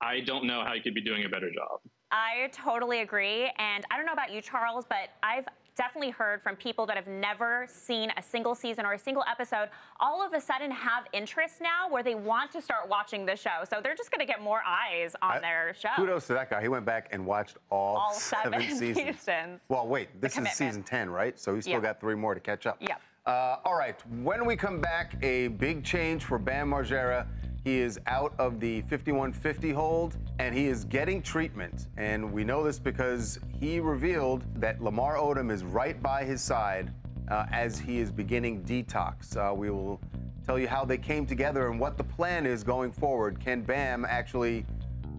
I 0.00 0.20
don't 0.20 0.46
know 0.46 0.62
how 0.64 0.74
you 0.74 0.82
could 0.82 0.94
be 0.94 1.00
doing 1.00 1.24
a 1.24 1.28
better 1.28 1.50
job. 1.50 1.80
I 2.10 2.48
totally 2.52 3.00
agree. 3.00 3.50
And 3.58 3.84
I 3.90 3.96
don't 3.96 4.06
know 4.06 4.12
about 4.12 4.32
you, 4.32 4.40
Charles, 4.40 4.84
but 4.88 5.10
I've 5.22 5.46
definitely 5.76 6.10
heard 6.10 6.42
from 6.42 6.56
people 6.56 6.86
that 6.86 6.96
have 6.96 7.06
never 7.06 7.66
seen 7.68 8.12
a 8.16 8.22
single 8.22 8.54
season 8.54 8.84
or 8.86 8.92
a 8.92 8.98
single 8.98 9.24
episode, 9.30 9.68
all 10.00 10.24
of 10.24 10.32
a 10.32 10.40
sudden 10.40 10.70
have 10.70 11.04
interest 11.12 11.60
now 11.60 11.88
where 11.88 12.02
they 12.02 12.14
want 12.14 12.50
to 12.52 12.60
start 12.62 12.88
watching 12.88 13.26
the 13.26 13.36
show. 13.36 13.64
So 13.68 13.80
they're 13.82 13.94
just 13.96 14.10
going 14.10 14.20
to 14.20 14.26
get 14.26 14.40
more 14.42 14.62
eyes 14.66 15.14
on 15.22 15.32
I- 15.38 15.40
their 15.40 15.74
show. 15.78 15.88
Kudos 15.96 16.26
to 16.28 16.34
that 16.34 16.50
guy. 16.50 16.62
He 16.62 16.68
went 16.68 16.84
back 16.84 17.08
and 17.12 17.24
watched 17.26 17.56
all, 17.70 17.96
All 17.96 18.12
seven 18.12 18.60
seasons. 18.68 18.96
seasons. 18.96 19.60
Well, 19.68 19.86
wait, 19.86 20.20
this 20.20 20.38
is 20.38 20.48
season 20.52 20.82
10, 20.82 21.10
right? 21.10 21.38
So 21.38 21.54
he's 21.54 21.64
still 21.64 21.74
Yeah. 21.74 21.80
got 21.80 22.00
three 22.00 22.14
more 22.14 22.34
to 22.34 22.40
catch 22.40 22.66
up. 22.66 22.76
Yep. 22.80 23.00
Uh, 23.26 23.56
all 23.64 23.74
right, 23.74 23.96
when 24.22 24.44
we 24.44 24.54
come 24.54 24.80
back, 24.82 25.14
a 25.22 25.48
big 25.48 25.82
change 25.82 26.24
for 26.24 26.38
Bam 26.38 26.70
Margera. 26.70 27.26
He 27.64 27.78
is 27.78 27.98
out 28.06 28.34
of 28.38 28.60
the 28.60 28.82
5150 28.82 29.70
hold 29.72 30.16
and 30.38 30.54
he 30.54 30.66
is 30.66 30.84
getting 30.84 31.22
treatment. 31.22 31.88
And 31.96 32.30
we 32.30 32.44
know 32.44 32.62
this 32.62 32.78
because 32.78 33.38
he 33.58 33.80
revealed 33.80 34.44
that 34.60 34.82
Lamar 34.82 35.16
Odom 35.16 35.50
is 35.50 35.64
right 35.64 36.00
by 36.02 36.24
his 36.24 36.42
side 36.42 36.92
uh, 37.30 37.46
as 37.50 37.78
he 37.78 37.98
is 38.00 38.12
beginning 38.12 38.62
detox. 38.64 39.34
Uh, 39.36 39.54
we 39.54 39.70
will 39.70 39.98
tell 40.44 40.58
you 40.58 40.68
how 40.68 40.84
they 40.84 40.98
came 40.98 41.24
together 41.24 41.68
and 41.70 41.80
what 41.80 41.96
the 41.96 42.04
plan 42.04 42.44
is 42.44 42.62
going 42.62 42.92
forward. 42.92 43.40
Can 43.40 43.62
Bam 43.62 44.04
actually 44.04 44.66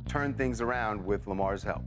turn 0.08 0.32
things 0.36 0.62
around 0.62 1.04
with 1.04 1.26
Lamar's 1.26 1.64
help? 1.64 1.82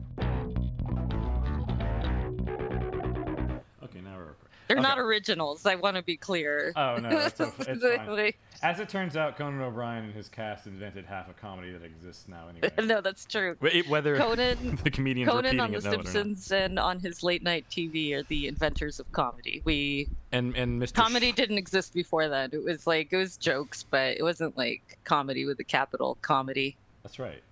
Okay, 3.84 4.00
now 4.00 4.16
we're. 4.16 4.34
They're 4.66 4.76
Okay. 4.76 4.82
not 4.82 4.98
originals. 4.98 5.64
I 5.66 5.76
want 5.76 5.96
to 5.96 6.02
be 6.02 6.16
clear. 6.16 6.72
Oh 6.74 6.96
no, 6.96 7.10
it's, 7.10 7.40
o- 7.40 7.52
it's 7.60 7.80
fine. 7.80 8.32
Like- 8.62 8.72
As 8.74 8.80
it 8.80 8.88
turns 8.88 9.16
out, 9.16 9.36
Conan 9.36 9.60
O'Brien 9.60 10.04
and 10.04 10.14
his 10.14 10.28
cast 10.28 10.66
invented 10.66 11.04
half 11.04 11.28
a 11.30 11.32
comedy 11.32 11.72
that 11.72 11.84
exists 11.84 12.26
now. 12.28 12.48
Anyway, 12.48 12.70
no, 12.86 13.00
that's 13.00 13.24
true. 13.24 13.56
Wh- 13.60 13.88
whether 13.88 14.16
Conan, 14.16 14.78
the 14.84 14.90
comedians 14.90 15.30
Conan 15.30 15.44
repeating 15.44 15.60
on 15.60 15.70
The 15.72 15.78
it 15.78 15.84
know 15.84 15.90
it. 15.90 16.06
Simpsons 16.06 16.52
and 16.52 16.78
on 16.78 16.98
his 17.00 17.22
late 17.22 17.42
night 17.42 17.66
TV 17.70 18.12
are 18.14 18.22
the 18.24 18.48
inventors 18.48 18.98
of 19.00 19.10
comedy. 19.12 19.62
We 19.64 20.08
and 20.32 20.56
and 20.56 20.80
Mr. 20.82 20.94
comedy 20.94 21.32
didn't 21.32 21.58
exist 21.58 21.94
before 21.94 22.28
that. 22.28 22.52
It 22.52 22.62
was 22.64 22.86
like 22.86 23.12
it 23.12 23.16
was 23.16 23.36
jokes, 23.36 23.84
but 23.88 24.16
it 24.16 24.22
wasn't 24.22 24.56
like 24.56 24.98
comedy 25.04 25.44
with 25.46 25.58
a 25.60 25.64
capital 25.64 26.18
comedy. 26.22 26.76
That's 27.02 27.18
right. 27.18 27.42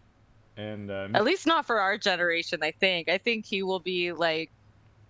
And 0.59 0.91
uh, 0.91 1.09
At 1.15 1.25
least 1.25 1.47
not 1.47 1.67
for 1.67 1.81
our 1.81 1.99
generation. 1.99 2.61
I 2.63 2.71
think. 2.71 3.09
I 3.11 3.19
think 3.19 3.45
he 3.45 3.63
will 3.63 3.79
be 3.81 4.13
like 4.13 4.51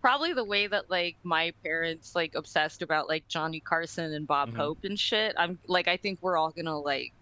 probably 0.07 0.33
the 0.33 0.45
way 0.45 0.69
that 0.69 0.89
like 0.89 1.17
my 1.25 1.53
parents 1.65 2.15
like 2.15 2.37
obsessed 2.37 2.81
about 2.81 3.09
like 3.09 3.27
Johnny 3.27 3.59
Carson 3.59 4.13
and 4.13 4.25
Bob 4.25 4.51
Mhm. 4.51 4.57
Hope 4.57 4.79
and 4.85 4.97
shit. 4.97 5.35
I'm 5.37 5.59
like 5.67 5.89
I 5.89 5.97
think 5.97 6.21
we're 6.23 6.37
all 6.37 6.53
gonna 6.53 6.79
like. 6.79 7.13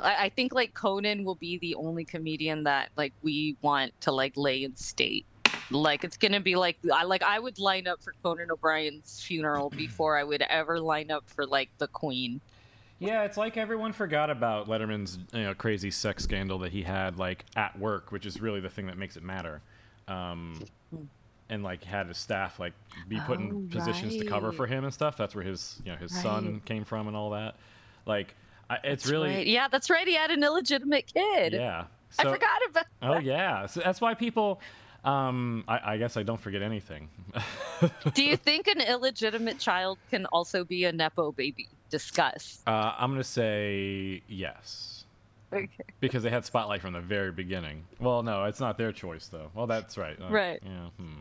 I, 0.00 0.24
I 0.24 0.28
think 0.30 0.54
like 0.54 0.72
Conan 0.72 1.24
will 1.24 1.34
be 1.34 1.58
the 1.58 1.74
only 1.74 2.06
comedian 2.06 2.62
that 2.64 2.88
like 2.96 3.12
we 3.22 3.58
want 3.60 3.92
to 4.00 4.12
like 4.12 4.32
lay 4.34 4.64
in 4.64 4.74
state. 4.76 5.26
Like 5.70 6.04
it's 6.04 6.16
gonna 6.16 6.40
be 6.40 6.56
like 6.56 6.78
I 6.90 7.04
like 7.04 7.22
I 7.22 7.38
would 7.38 7.58
line 7.58 7.86
up 7.86 8.00
for 8.02 8.14
Conan 8.22 8.50
O'Brien's 8.50 9.22
funeral 9.22 9.68
before 9.76 10.16
I 10.16 10.24
would 10.24 10.40
ever 10.40 10.80
line 10.80 11.10
up 11.10 11.24
for 11.26 11.44
like 11.44 11.68
the 11.76 11.88
Queen. 11.88 12.40
Yeah, 12.98 13.24
it's 13.24 13.36
like 13.36 13.58
everyone 13.58 13.92
forgot 13.92 14.30
about 14.30 14.68
Letterman's 14.68 15.18
you 15.34 15.42
know, 15.42 15.52
crazy 15.52 15.90
sex 15.90 16.24
scandal 16.24 16.60
that 16.60 16.72
he 16.72 16.82
had 16.82 17.18
like 17.18 17.44
at 17.56 17.78
work, 17.78 18.10
which 18.10 18.24
is 18.24 18.40
really 18.40 18.60
the 18.60 18.70
thing 18.70 18.86
that 18.86 18.96
makes 18.96 19.18
it 19.18 19.22
matter. 19.22 19.60
Um, 20.08 20.58
and 21.52 21.62
like 21.62 21.84
had 21.84 22.08
his 22.08 22.16
staff 22.18 22.58
like 22.58 22.72
be 23.08 23.20
put 23.20 23.38
in 23.38 23.68
Oh, 23.70 23.72
positions 23.78 24.16
to 24.16 24.24
cover 24.24 24.50
for 24.52 24.66
him 24.66 24.84
and 24.84 24.92
stuff. 24.92 25.16
That's 25.16 25.34
where 25.34 25.44
his 25.44 25.80
you 25.84 25.92
know 25.92 25.98
his 25.98 26.12
son 26.20 26.60
came 26.64 26.84
from 26.84 27.06
and 27.08 27.16
all 27.16 27.30
that. 27.30 27.56
Like 28.06 28.34
I, 28.70 28.76
it's 28.76 29.04
That's 29.04 29.06
really 29.08 29.28
right. 29.36 29.46
yeah, 29.46 29.68
that's 29.68 29.90
right. 29.90 30.06
He 30.08 30.14
had 30.14 30.30
an 30.30 30.42
illegitimate 30.42 31.06
kid. 31.12 31.52
yeah. 31.52 31.84
I 32.18 32.22
forgot 32.24 32.60
about. 32.68 32.86
Oh 33.02 33.18
yeah, 33.18 33.66
so 33.66 33.80
that's 33.84 34.00
why 34.00 34.14
people. 34.14 34.60
Um, 35.04 35.64
I, 35.66 35.94
I 35.94 35.96
guess 35.98 36.16
I 36.16 36.22
don't 36.22 36.40
forget 36.40 36.62
anything. 36.62 37.08
Do 38.14 38.22
you 38.22 38.36
think 38.36 38.68
an 38.68 38.80
illegitimate 38.80 39.58
child 39.58 39.98
can 40.10 40.26
also 40.26 40.62
be 40.64 40.84
a 40.84 40.92
nepo 40.92 41.32
baby? 41.32 41.68
Discuss. 41.90 42.60
Uh, 42.66 42.94
I'm 42.96 43.10
gonna 43.10 43.24
say 43.24 44.22
yes. 44.28 45.04
Okay. 45.52 45.68
Because 46.00 46.22
they 46.22 46.30
had 46.30 46.44
Spotlight 46.44 46.80
from 46.80 46.92
the 46.94 47.00
very 47.00 47.32
beginning. 47.32 47.84
Well, 48.00 48.22
no, 48.22 48.44
it's 48.44 48.60
not 48.60 48.78
their 48.78 48.92
choice 48.92 49.26
though. 49.28 49.50
Well, 49.54 49.66
that's 49.66 49.98
right. 49.98 50.16
Uh, 50.20 50.28
Right. 50.30 50.62
Yeah. 50.64 50.88
Hmm. 50.98 51.18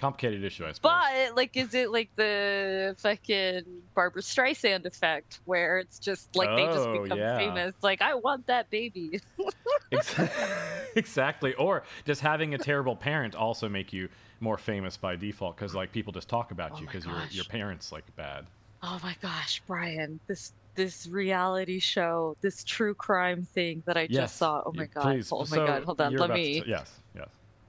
Complicated 0.00 0.42
issue, 0.42 0.64
I 0.64 0.72
suppose. 0.72 0.90
But 0.92 1.36
like, 1.36 1.56
is 1.58 1.74
it 1.74 1.90
like 1.90 2.08
the 2.16 2.96
fucking 2.98 3.64
Barbara 3.94 4.22
Streisand 4.22 4.86
effect, 4.86 5.40
where 5.44 5.78
it's 5.78 5.98
just 5.98 6.34
like 6.34 6.48
they 6.56 6.64
just 6.64 6.88
Oh, 6.88 7.02
become 7.02 7.18
yeah. 7.18 7.36
famous? 7.36 7.74
Like, 7.82 8.00
I 8.00 8.14
want 8.14 8.46
that 8.46 8.70
baby. 8.70 9.20
Ex- 9.92 10.14
exactly. 10.96 11.54
Or 11.54 11.82
does 12.06 12.20
having 12.20 12.54
a 12.54 12.58
terrible 12.58 12.96
parent 12.96 13.34
also 13.34 13.68
make 13.68 13.92
you 13.92 14.08
more 14.40 14.56
famous 14.56 14.96
by 14.96 15.16
default? 15.16 15.56
Because 15.56 15.74
like 15.74 15.92
people 15.92 16.12
just 16.12 16.28
talk 16.28 16.50
about 16.50 16.72
oh 16.74 16.80
you 16.80 16.86
because 16.86 17.04
your 17.04 17.22
your 17.30 17.44
parents 17.44 17.92
like 17.92 18.04
bad. 18.16 18.46
oh 18.82 18.98
my 19.02 19.14
gosh, 19.20 19.60
Brian, 19.66 20.18
this 20.26 20.52
this 20.76 21.06
reality 21.08 21.78
show, 21.78 22.36
this 22.40 22.64
true 22.64 22.94
crime 22.94 23.44
thing 23.52 23.82
that 23.86 23.96
I 23.98 24.02
Yes. 24.08 24.30
just 24.30 24.36
saw. 24.36 24.62
Oh 24.64 24.72
my 24.72 24.86
god. 24.86 25.02
Please. 25.02 25.28
Oh 25.30 25.40
my 25.40 25.44
So 25.44 25.66
god. 25.66 25.84
Hold 25.84 26.00
on. 26.00 26.14
Let 26.16 26.28
to 26.28 26.32
me. 26.34 26.62
yes. 26.66 26.99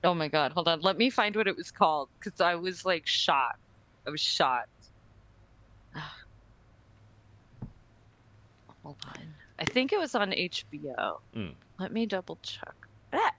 Oh 0.03 0.13
my 0.15 0.27
god, 0.27 0.51
hold 0.53 0.67
on. 0.67 0.81
Let 0.81 0.97
me 0.97 1.09
find 1.09 1.35
what 1.35 1.47
it 1.47 1.55
was 1.55 1.71
called 1.71 2.09
because 2.19 2.41
I 2.41 2.55
was 2.55 2.85
like 2.85 3.05
shocked. 3.05 3.59
I 4.07 4.09
was 4.09 4.19
shocked. 4.21 4.69
hold 8.83 8.97
on. 9.07 9.33
I 9.59 9.65
think 9.65 9.93
it 9.93 9.99
was 9.99 10.15
on 10.15 10.31
HBO. 10.31 11.19
Mm. 11.35 11.53
Let 11.79 11.91
me 11.91 12.05
double 12.07 12.39
check. 12.41 12.73
Ah. 13.13 13.31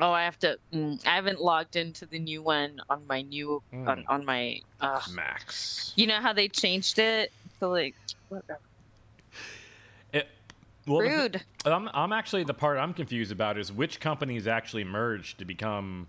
Oh, 0.00 0.12
I 0.12 0.24
have 0.24 0.38
to. 0.40 0.58
Mm, 0.72 1.04
I 1.06 1.16
haven't 1.16 1.40
logged 1.40 1.74
into 1.74 2.06
the 2.06 2.18
new 2.18 2.42
one 2.42 2.78
on 2.90 3.06
my 3.08 3.22
new 3.22 3.62
Mm. 3.72 3.88
on 3.88 4.04
on 4.08 4.24
my. 4.24 4.60
Uh, 4.80 5.00
Max. 5.12 5.92
you 5.96 6.06
know 6.06 6.20
how 6.20 6.32
they 6.32 6.48
changed 6.48 6.98
it 6.98 7.32
to 7.58 7.68
like 7.68 7.94
whatever. 8.28 8.60
Well, 10.86 10.98
the 10.98 11.08
Rude. 11.08 11.44
I'm, 11.64 11.88
I'm 11.92 12.12
actually 12.12 12.44
the 12.44 12.54
part 12.54 12.78
I'm 12.78 12.94
confused 12.94 13.32
about 13.32 13.58
is 13.58 13.72
which 13.72 14.00
companies 14.00 14.46
actually 14.46 14.84
merged 14.84 15.38
to 15.38 15.44
become 15.44 16.06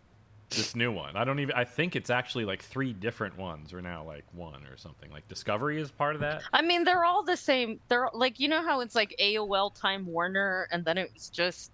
This 0.50 0.76
new 0.76 0.92
one. 0.92 1.18
I 1.18 1.26
don't 1.26 1.40
even. 1.40 1.56
I 1.56 1.66
think 1.66 1.96
it's 1.96 2.10
actually 2.10 2.46
like 2.46 2.62
three 2.62 2.94
different 2.94 3.38
ones, 3.38 3.74
or 3.74 3.82
now 3.82 4.04
like 4.06 4.24
one 4.34 4.66
or 4.68 4.78
something. 4.78 5.12
Like 5.12 5.28
Discovery 5.28 5.82
is 5.82 5.92
part 5.92 6.16
of 6.16 6.22
that. 6.22 6.44
I 6.54 6.62
mean, 6.62 6.84
they're 6.86 7.04
all 7.04 7.24
the 7.24 7.36
same. 7.36 7.80
They're 7.90 8.10
like 8.14 8.40
you 8.40 8.48
know 8.48 8.64
how 8.64 8.80
it's 8.80 8.96
like 8.96 9.14
AOL 9.20 9.74
Time 9.76 10.06
Warner, 10.06 10.68
and 10.72 10.86
then 10.86 10.98
it 10.98 11.12
was 11.14 11.30
just 11.30 11.72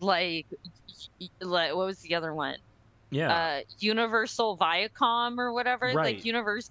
like 0.00 0.46
like 1.40 1.74
what 1.74 1.86
was 1.86 1.98
the 2.00 2.14
other 2.14 2.34
one? 2.34 2.56
Yeah. 3.10 3.32
Uh, 3.32 3.60
Universal 3.78 4.56
Viacom 4.56 5.38
or 5.38 5.52
whatever. 5.52 5.86
Right. 5.86 6.16
Like 6.16 6.24
Universe. 6.24 6.70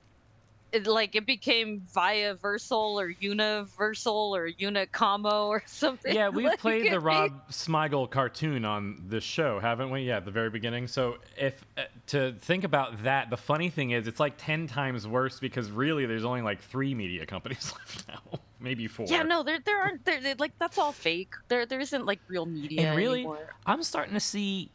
It, 0.72 0.88
like 0.88 1.16
it 1.16 1.26
became 1.26 1.82
Viaversal 1.94 2.94
or 2.94 3.08
Universal 3.10 4.36
or 4.36 4.50
Unicamo 4.50 5.48
or 5.48 5.64
something. 5.68 6.14
Yeah, 6.16 6.30
we've 6.30 6.46
Like, 6.46 6.60
played 6.60 6.92
the 6.92 7.00
Rob 7.00 7.50
Smigel 7.50 8.10
cartoon 8.10 8.64
on 8.66 9.04
this 9.08 9.24
show, 9.24 9.60
haven't 9.60 9.90
we? 9.92 10.02
Yeah, 10.04 10.18
at 10.18 10.26
the 10.26 10.32
very 10.32 10.50
beginning. 10.50 10.88
So 10.88 11.18
if 11.38 11.64
uh, 11.78 11.84
to 12.08 12.34
think 12.34 12.64
about 12.64 13.04
that, 13.04 13.30
the 13.30 13.38
funny 13.38 13.70
thing 13.70 13.92
is, 13.92 14.08
it's 14.08 14.20
like 14.20 14.34
ten 14.38 14.68
times 14.68 15.08
worse 15.08 15.40
because 15.40 15.70
really, 15.72 16.06
there's 16.06 16.26
only 16.26 16.42
like 16.42 16.62
three 16.62 16.94
media 16.94 17.26
companies 17.26 17.74
left 17.78 18.08
now, 18.08 18.40
maybe 18.60 18.88
four. 18.88 19.06
Yeah, 19.10 19.24
no, 19.24 19.44
there 19.44 19.60
there 19.66 19.80
aren't 19.82 20.06
there 20.06 20.22
there- 20.22 20.36
like 20.40 20.58
that's 20.58 20.78
all 20.78 20.92
fake. 20.94 21.34
There 21.50 21.66
there 21.66 21.80
isn't 21.82 22.06
like 22.06 22.20
real 22.28 22.46
media 22.46 22.88
and 22.90 22.98
really, 22.98 23.20
anymore. 23.20 23.56
I'm 23.66 23.84
starting 23.84 24.14
to 24.14 24.20
see 24.20 24.72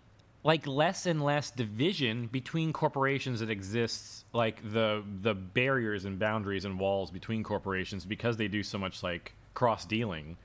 like 0.47 0.65
less 0.67 1.07
and 1.07 1.23
less 1.25 1.50
division 1.50 2.29
between 2.29 2.73
corporations 2.73 3.41
that 3.41 3.50
exists 3.50 4.25
like 4.33 4.62
the 4.73 5.03
the 5.23 5.35
barriers 5.35 6.05
and 6.05 6.19
boundaries 6.21 6.65
and 6.65 6.79
walls 6.79 7.11
between 7.11 7.43
corporations 7.43 8.05
because 8.05 8.37
they 8.37 8.47
do 8.49 8.62
so 8.62 8.79
much 8.79 9.03
like 9.03 9.35
cross 9.55 9.85
dealing 9.85 10.37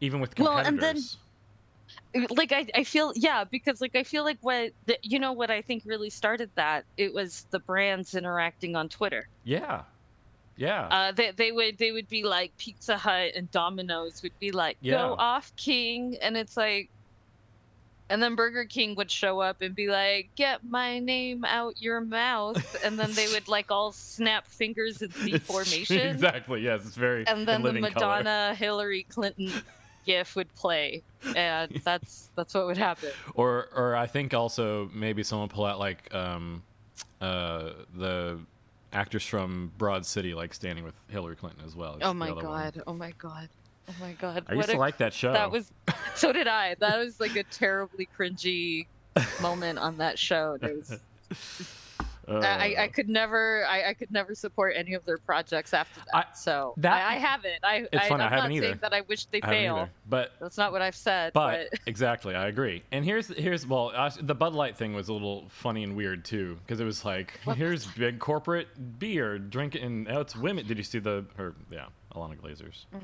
even 0.00 0.20
with 0.20 0.34
competitors 0.34 0.64
Well, 0.64 0.66
and 0.68 0.80
then 0.80 2.28
like 2.36 2.52
I, 2.52 2.66
I 2.74 2.84
feel 2.84 3.12
yeah 3.16 3.44
because 3.44 3.80
like 3.80 3.96
i 3.96 4.02
feel 4.02 4.24
like 4.24 4.38
what 4.40 4.72
the, 4.86 4.98
you 5.02 5.18
know 5.18 5.32
what 5.32 5.50
i 5.50 5.62
think 5.62 5.84
really 5.86 6.10
started 6.10 6.50
that? 6.56 6.84
It 6.98 7.14
was 7.14 7.46
the 7.50 7.60
brands 7.60 8.14
interacting 8.14 8.76
on 8.76 8.88
twitter. 8.88 9.28
Yeah. 9.44 9.82
Yeah. 10.56 10.88
Uh 10.88 11.12
they, 11.12 11.30
they 11.30 11.52
would 11.52 11.78
they 11.78 11.92
would 11.92 12.08
be 12.08 12.24
like 12.24 12.52
pizza 12.58 12.98
hut 12.98 13.30
and 13.34 13.50
domino's 13.50 14.22
would 14.22 14.38
be 14.40 14.50
like 14.52 14.76
Yeah. 14.80 14.96
go 14.98 15.16
off 15.18 15.52
king. 15.56 16.16
And 16.20 16.36
it's 16.36 16.56
like 16.56 16.90
and 18.10 18.22
then 18.22 18.34
burger 18.34 18.64
king 18.64 18.94
would 18.94 19.10
show 19.10 19.40
up 19.40 19.60
and 19.60 19.74
be 19.74 19.88
like 19.88 20.28
get 20.36 20.64
my 20.64 20.98
name 20.98 21.44
out 21.44 21.80
your 21.80 22.00
mouth 22.00 22.76
and 22.84 22.98
then 22.98 23.12
they 23.12 23.26
would 23.28 23.48
like 23.48 23.70
all 23.70 23.92
snap 23.92 24.46
fingers 24.46 25.02
in 25.02 25.10
c 25.12 25.38
formation 25.38 25.98
exactly 25.98 26.60
yes 26.60 26.84
it's 26.86 26.96
very 26.96 27.26
and 27.26 27.46
then 27.46 27.62
the 27.62 27.68
living 27.72 27.92
color. 27.92 28.18
madonna 28.18 28.54
hillary 28.54 29.04
clinton 29.08 29.50
gif 30.08 30.34
would 30.36 30.52
play 30.54 31.02
and 31.36 31.70
that's 31.84 32.30
that's 32.34 32.54
what 32.54 32.66
would 32.66 32.78
happen 32.78 33.10
or 33.34 33.68
or 33.74 33.94
I 33.94 34.06
think 34.06 34.32
also 34.32 34.90
maybe 34.94 35.22
someone 35.22 35.48
pull 35.48 35.66
out 35.66 35.78
like 35.78 36.12
um 36.14 36.62
uh 37.20 37.70
the 37.94 38.38
actors 38.92 39.24
from 39.26 39.70
Broad 39.76 40.06
City 40.06 40.32
like 40.32 40.54
standing 40.54 40.82
with 40.82 40.94
Hillary 41.08 41.36
Clinton 41.36 41.62
as 41.66 41.76
well. 41.76 41.98
oh 42.00 42.14
my 42.14 42.30
other 42.30 42.36
one. 42.36 42.44
god 42.44 42.82
oh 42.86 42.94
my 42.94 43.12
god 43.18 43.48
oh 43.88 43.94
my 44.00 44.12
god 44.12 44.44
I 44.48 44.54
used 44.54 44.68
What 44.68 44.72
to 44.74 44.78
like 44.78 44.98
that 44.98 45.12
show. 45.12 45.32
that 45.32 45.50
was 45.50 45.70
so 46.14 46.32
did 46.32 46.46
i 46.46 46.74
that 46.80 46.98
was 46.98 47.20
like 47.20 47.36
a 47.36 47.44
terribly 47.44 48.08
cringy 48.18 48.86
moment 49.40 49.78
on 49.78 49.98
that 49.98 50.18
show 50.18 50.56
was 50.60 50.98
Uh, 52.28 52.40
I, 52.44 52.74
I 52.78 52.88
could 52.88 53.08
never 53.08 53.64
I, 53.66 53.88
I 53.90 53.94
could 53.94 54.10
never 54.10 54.34
support 54.34 54.74
any 54.76 54.92
of 54.92 55.02
their 55.06 55.16
projects 55.16 55.72
after 55.72 56.00
that. 56.12 56.36
so 56.36 56.74
that- 56.76 56.92
I, 56.92 57.14
I 57.14 57.18
haven't. 57.18 57.64
I, 57.64 57.76
It's 57.90 58.04
I 58.04 58.08
funny, 58.08 58.22
I 58.24 58.26
I'm 58.28 58.36
not 58.36 58.52
either. 58.52 58.66
saying 58.66 58.78
that 58.82 58.92
I 58.92 59.00
wish 59.02 59.24
they 59.26 59.40
fail. 59.40 59.88
But 60.08 60.32
That's 60.38 60.58
not 60.58 60.70
what 60.72 60.82
I've 60.82 60.94
said. 60.94 61.32
but, 61.32 61.68
But, 61.70 61.80
exactly, 61.86 62.34
I 62.34 62.48
agree. 62.48 62.82
And 62.92 63.02
here's 63.02 63.28
here's 63.28 63.66
well, 63.66 63.92
uh, 63.94 64.10
the 64.20 64.34
Bud 64.34 64.52
Light 64.52 64.76
thing 64.76 64.92
was 64.92 65.08
a 65.08 65.12
little 65.14 65.46
funny 65.48 65.82
and 65.84 65.96
weird 65.96 66.24
too 66.26 66.58
because 66.66 66.80
it 66.80 66.84
was 66.84 67.02
like 67.02 67.40
here's 67.56 67.86
big 67.86 68.18
corporate 68.18 68.68
beer 68.98 69.38
drinking, 69.38 69.82
and 69.82 70.08
oh, 70.10 70.20
it's 70.20 70.36
women. 70.36 70.66
Did 70.66 70.76
you 70.76 70.84
see 70.84 70.98
the 70.98 71.24
her? 71.36 71.54
Yeah, 71.70 71.86
Ilana 72.14 72.36
Glazer's. 72.36 72.84
Mm. 72.94 73.00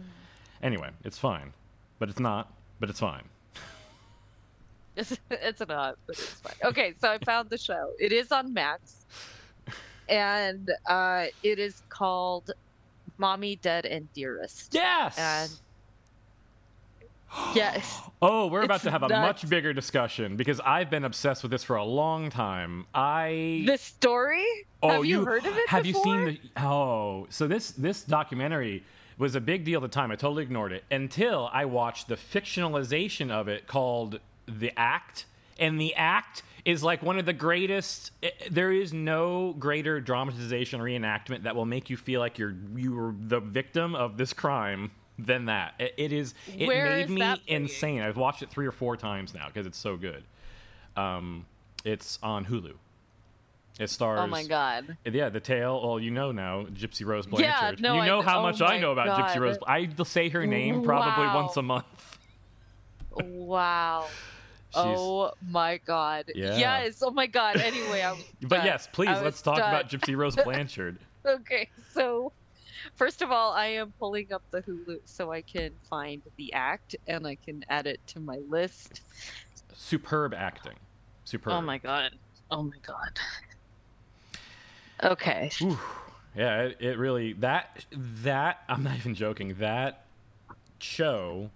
Anyway, 0.64 0.88
it's 1.04 1.18
fine, 1.18 1.52
but 2.00 2.08
it's 2.08 2.18
not. 2.18 2.52
But 2.80 2.90
it's 2.90 2.98
fine. 2.98 3.22
It's, 4.96 5.16
it's 5.30 5.60
not, 5.68 5.96
but 6.06 6.16
it's 6.16 6.24
fine. 6.34 6.54
Okay, 6.64 6.94
so 7.00 7.10
I 7.10 7.18
found 7.18 7.50
the 7.50 7.58
show. 7.58 7.90
It 8.00 8.12
is 8.12 8.32
on 8.32 8.52
Max, 8.54 9.04
and 10.08 10.70
uh, 10.86 11.26
it 11.42 11.58
is 11.58 11.82
called 11.88 12.50
"Mommy 13.18 13.56
Dead 13.56 13.84
and 13.86 14.10
Dearest." 14.12 14.72
Yes. 14.74 15.18
And 15.18 15.50
yes, 17.54 18.00
Oh, 18.22 18.46
we're 18.46 18.62
about 18.62 18.76
It's 18.76 18.84
to 18.84 18.90
have 18.90 19.02
a 19.02 19.08
nuts. 19.08 19.42
much 19.42 19.50
bigger 19.50 19.72
discussion 19.74 20.36
because 20.36 20.60
I've 20.60 20.88
been 20.88 21.04
obsessed 21.04 21.42
with 21.42 21.50
this 21.52 21.62
for 21.64 21.76
a 21.76 21.84
long 21.84 22.30
time. 22.30 22.86
I 22.94 23.64
the 23.66 23.76
story. 23.76 24.46
Oh, 24.82 24.88
Have 24.90 25.04
you, 25.04 25.24
heard 25.24 25.44
of 25.44 25.56
it? 25.56 25.68
Have 25.68 25.82
before? 25.82 26.06
you 26.20 26.26
seen 26.30 26.40
the? 26.54 26.62
Oh, 26.62 27.26
so 27.30 27.46
this 27.46 27.72
this 27.72 28.02
documentary 28.02 28.82
was 29.18 29.34
a 29.34 29.40
big 29.40 29.64
deal 29.64 29.78
at 29.78 29.82
the 29.82 29.94
time. 29.94 30.10
I 30.10 30.16
totally 30.16 30.42
ignored 30.42 30.72
it 30.72 30.84
until 30.90 31.48
I 31.52 31.64
watched 31.64 32.08
the 32.08 32.16
fictionalization 32.16 33.30
of 33.30 33.48
it 33.48 33.66
called 33.66 34.20
The 34.46 34.72
Act, 34.78 35.26
and 35.58 35.80
The 35.80 35.94
Act 35.94 36.42
is 36.64 36.82
like 36.82 37.02
one 37.02 37.18
of 37.18 37.26
the 37.26 37.32
greatest. 37.32 38.10
i- 38.22 38.32
There 38.50 38.72
is 38.72 38.92
no 38.92 39.52
greater 39.58 40.00
dramatization 40.00 40.80
reenactment 40.80 41.42
that 41.44 41.54
will 41.54 41.66
make 41.66 41.90
you 41.90 41.96
feel 41.96 42.20
like 42.20 42.38
you're 42.38 42.54
you 42.74 42.94
were 42.94 43.14
the 43.18 43.40
victim 43.40 43.94
of 43.94 44.16
this 44.16 44.32
crime 44.32 44.90
than 45.18 45.44
that. 45.44 45.74
It, 45.78 45.94
it 45.96 46.12
is. 46.12 46.34
It 46.56 46.66
Where 46.66 46.86
made 46.96 47.04
is 47.04 47.10
me 47.10 47.36
insane. 47.46 48.00
I've 48.00 48.16
watched 48.16 48.42
it 48.42 48.50
three 48.50 48.66
or 48.66 48.72
four 48.72 48.96
times 48.96 49.32
now 49.34 49.46
because 49.46 49.66
it's 49.66 49.78
so 49.78 49.96
good. 49.96 50.24
Um, 50.96 51.46
it's 51.84 52.18
on 52.22 52.46
Hulu. 52.46 52.72
It 53.78 53.90
stars. 53.90 54.20
Oh 54.20 54.26
my 54.28 54.44
god. 54.44 54.96
Yeah, 55.04 55.30
the 55.30 55.40
tale. 55.40 55.82
Well, 55.84 55.98
you 55.98 56.10
know 56.12 56.30
now, 56.30 56.64
Gypsy 56.64 57.04
Rose 57.04 57.26
Blanchard. 57.26 57.80
Yeah, 57.80 57.88
no, 57.88 57.94
you 57.94 58.00
I 58.02 58.06
know 58.06 58.20
kn- 58.22 58.28
how 58.28 58.38
oh 58.38 58.42
much 58.42 58.62
I 58.62 58.78
know 58.78 58.92
about 58.92 59.18
Gypsy 59.18 59.40
Rose. 59.40 59.58
I 59.66 59.88
say 60.04 60.28
her 60.28 60.46
name 60.46 60.82
probably 60.84 61.26
Wow. 61.26 61.42
once 61.42 61.56
a 61.56 61.62
month. 61.62 62.18
Wow. 63.10 64.06
oh 64.74 65.32
my 65.48 65.78
god. 65.78 66.30
Yeah. 66.34 66.56
Yes. 66.56 67.02
Oh 67.02 67.10
my 67.10 67.26
god. 67.26 67.56
Anyway, 67.56 68.02
I 68.02 68.12
was 68.12 68.22
But 68.42 68.58
done. 68.58 68.66
yes, 68.66 68.88
please 68.92 69.08
let's 69.22 69.42
talk 69.42 69.58
done. 69.58 69.68
about 69.74 69.90
Gypsy 69.90 70.16
Rose 70.16 70.36
Blanchard. 70.36 70.98
okay, 71.26 71.68
so 71.92 72.32
first 72.94 73.22
of 73.22 73.32
all, 73.32 73.52
I 73.52 73.66
am 73.66 73.92
pulling 73.98 74.32
up 74.32 74.42
the 74.52 74.62
Hulu 74.62 75.00
so 75.04 75.32
I 75.32 75.42
can 75.42 75.72
find 75.90 76.22
the 76.36 76.52
act 76.52 76.94
and 77.08 77.26
I 77.26 77.34
can 77.36 77.64
add 77.68 77.86
it 77.88 78.00
to 78.08 78.20
my 78.20 78.38
list. 78.48 79.00
Superb 79.74 80.32
acting. 80.34 80.74
Superb. 81.24 81.54
Oh 81.54 81.60
my 81.60 81.78
god. 81.78 82.12
Oh 82.50 82.62
my 82.62 82.76
god. 82.86 83.18
Okay. 85.02 85.50
Yeah, 86.36 86.62
it, 86.62 86.76
it 86.80 86.98
really 86.98 87.32
that 87.34 87.84
that 87.92 88.62
I'm 88.68 88.82
not 88.82 88.96
even 88.96 89.14
joking. 89.14 89.54
That 89.60 90.04
show 90.80 91.50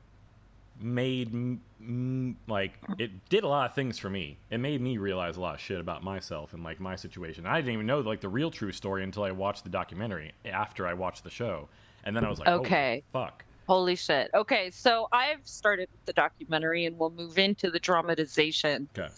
made 0.81 1.33
m- 1.33 2.37
like 2.47 2.79
it 2.99 3.29
did 3.29 3.43
a 3.45 3.49
lot 3.49 3.71
of 3.71 3.75
things 3.75 3.99
for 3.99 4.09
me. 4.09 4.39
It 4.51 4.59
made 4.59 4.81
me 4.81 4.99
realize 4.99 5.37
a 5.37 5.41
lot 5.41 5.55
of 5.55 5.61
shit 5.61 5.81
about 5.81 6.05
myself 6.05 6.53
and 6.53 6.63
like 6.63 6.79
my 6.79 6.95
situation. 6.97 7.47
I 7.47 7.61
didn't 7.61 7.75
even 7.75 7.87
know 7.87 8.01
like 8.01 8.21
the 8.21 8.29
real 8.29 8.51
true 8.51 8.73
story 8.73 9.03
until 9.03 9.25
I 9.25 9.33
watched 9.33 9.65
the 9.65 9.71
documentary 9.71 10.33
after 10.45 10.87
I 10.87 10.95
watched 10.95 11.25
the 11.25 11.31
show, 11.31 11.69
and 12.05 12.15
then 12.15 12.25
I 12.25 12.29
was 12.29 12.39
like, 12.39 12.49
Okay. 12.49 13.03
fuck. 13.13 13.45
Holy 13.67 13.97
shit. 13.97 14.31
Okay, 14.35 14.71
so 14.71 15.09
I've 15.13 15.45
started 15.45 15.89
with 15.93 16.05
the 16.07 16.15
documentary 16.15 16.87
and 16.87 16.97
we'll 16.97 17.11
move 17.11 17.37
into 17.39 17.71
the 17.71 17.79
dramatization. 17.79 18.89
Okay. 18.97 19.13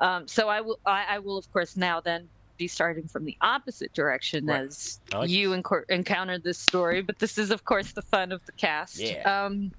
Um, 0.00 0.26
so 0.26 0.48
I 0.48 0.62
will, 0.62 0.78
I, 0.86 1.04
I 1.10 1.18
will 1.18 1.36
of 1.36 1.50
course 1.52 1.76
now 1.76 2.00
then 2.00 2.30
be 2.56 2.68
starting 2.68 3.08
from 3.08 3.24
the 3.24 3.36
opposite 3.40 3.92
direction 3.92 4.46
Right. 4.46 4.62
as 4.62 5.00
like 5.12 5.28
you 5.30 5.50
enco- 5.50 5.84
encountered 5.88 6.42
this 6.44 6.58
story, 6.58 7.02
but 7.02 7.18
this 7.18 7.38
is 7.38 7.50
of 7.50 7.64
course 7.64 7.92
the 7.92 8.02
fun 8.02 8.32
of 8.32 8.44
the 8.46 8.52
cast. 8.52 8.98
Yeah. 8.98 9.44
Um, 9.44 9.72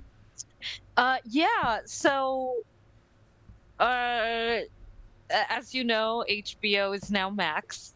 uh, 0.97 1.17
yeah. 1.25 1.79
So, 1.86 2.57
uh, 3.79 4.59
as 5.29 5.73
you 5.73 5.83
know, 5.83 6.23
HBO 6.29 6.95
is 6.95 7.09
now 7.12 7.29
Max. 7.29 7.93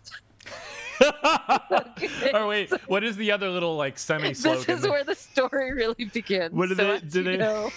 oh 1.01 2.47
wait, 2.47 2.71
what 2.87 3.03
is 3.03 3.15
the 3.17 3.31
other 3.31 3.49
little 3.49 3.75
like 3.75 3.99
semi 3.99 4.33
slogan? 4.33 4.63
This 4.65 4.79
is 4.79 4.87
where 4.89 5.03
the 5.03 5.15
story 5.15 5.73
really 5.73 6.05
begins. 6.05 6.53
What 6.53 6.69
do 6.69 6.75
So 6.75 6.83
they- 6.93 6.99
do 6.99 7.19
you 7.19 7.23
they- 7.25 7.37
know- 7.37 7.71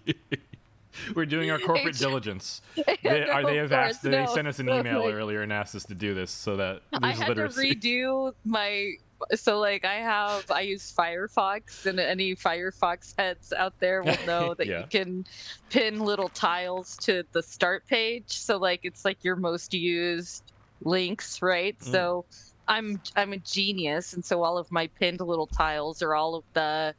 We're 1.15 1.27
doing 1.27 1.51
our 1.51 1.59
corporate 1.59 1.97
diligence. 1.97 2.63
They, 2.77 3.25
no, 3.27 3.33
are, 3.33 3.45
they 3.45 3.57
have 3.57 3.73
asked. 3.73 4.03
course, 4.03 4.13
They 4.13 4.27
sent 4.35 4.49
us 4.49 4.59
an 4.59 4.69
email 4.71 5.05
like- 5.05 5.15
earlier 5.15 5.43
and 5.43 5.53
asked 5.53 5.75
us 5.75 5.85
to 5.87 5.95
do 5.95 6.15
this 6.15 6.31
so 6.31 6.57
that 6.57 6.83
I 6.93 7.13
had 7.13 7.29
literacy. 7.29 7.75
to 7.75 7.81
redo 7.81 8.35
my 8.45 8.93
so 9.35 9.59
like 9.59 9.85
I 9.85 9.95
have 9.95 10.51
I 10.51 10.63
use 10.63 10.93
Firefox 10.93 11.87
and 11.87 11.99
any 12.01 12.35
Firefox 12.35 13.15
heads 13.17 13.53
out 13.53 13.79
there 13.79 14.03
will 14.03 14.17
know 14.27 14.55
that 14.55 14.67
Yeah. 14.67 14.81
you 14.81 14.87
can 14.91 15.25
pin 15.71 16.01
little 16.01 16.29
tiles 16.31 16.97
to 16.99 17.23
the 17.33 17.43
start 17.43 17.87
page 17.87 18.25
so 18.27 18.57
like 18.59 18.81
it's 18.83 19.05
like 19.05 19.23
your 19.23 19.37
most 19.37 19.73
used 19.73 20.43
links 20.83 21.41
right 21.41 21.79
Mm. 21.79 21.91
so 21.93 22.25
I'm 22.69 23.01
I'm 23.17 23.33
a 23.33 23.39
genius 23.39 24.13
and 24.15 24.25
so 24.25 24.43
all 24.43 24.59
of 24.59 24.71
my 24.73 24.89
pinned 24.89 25.21
little 25.21 25.47
tiles 25.47 26.03
are 26.03 26.15
all 26.15 26.35
of 26.35 26.45
the 26.55 26.95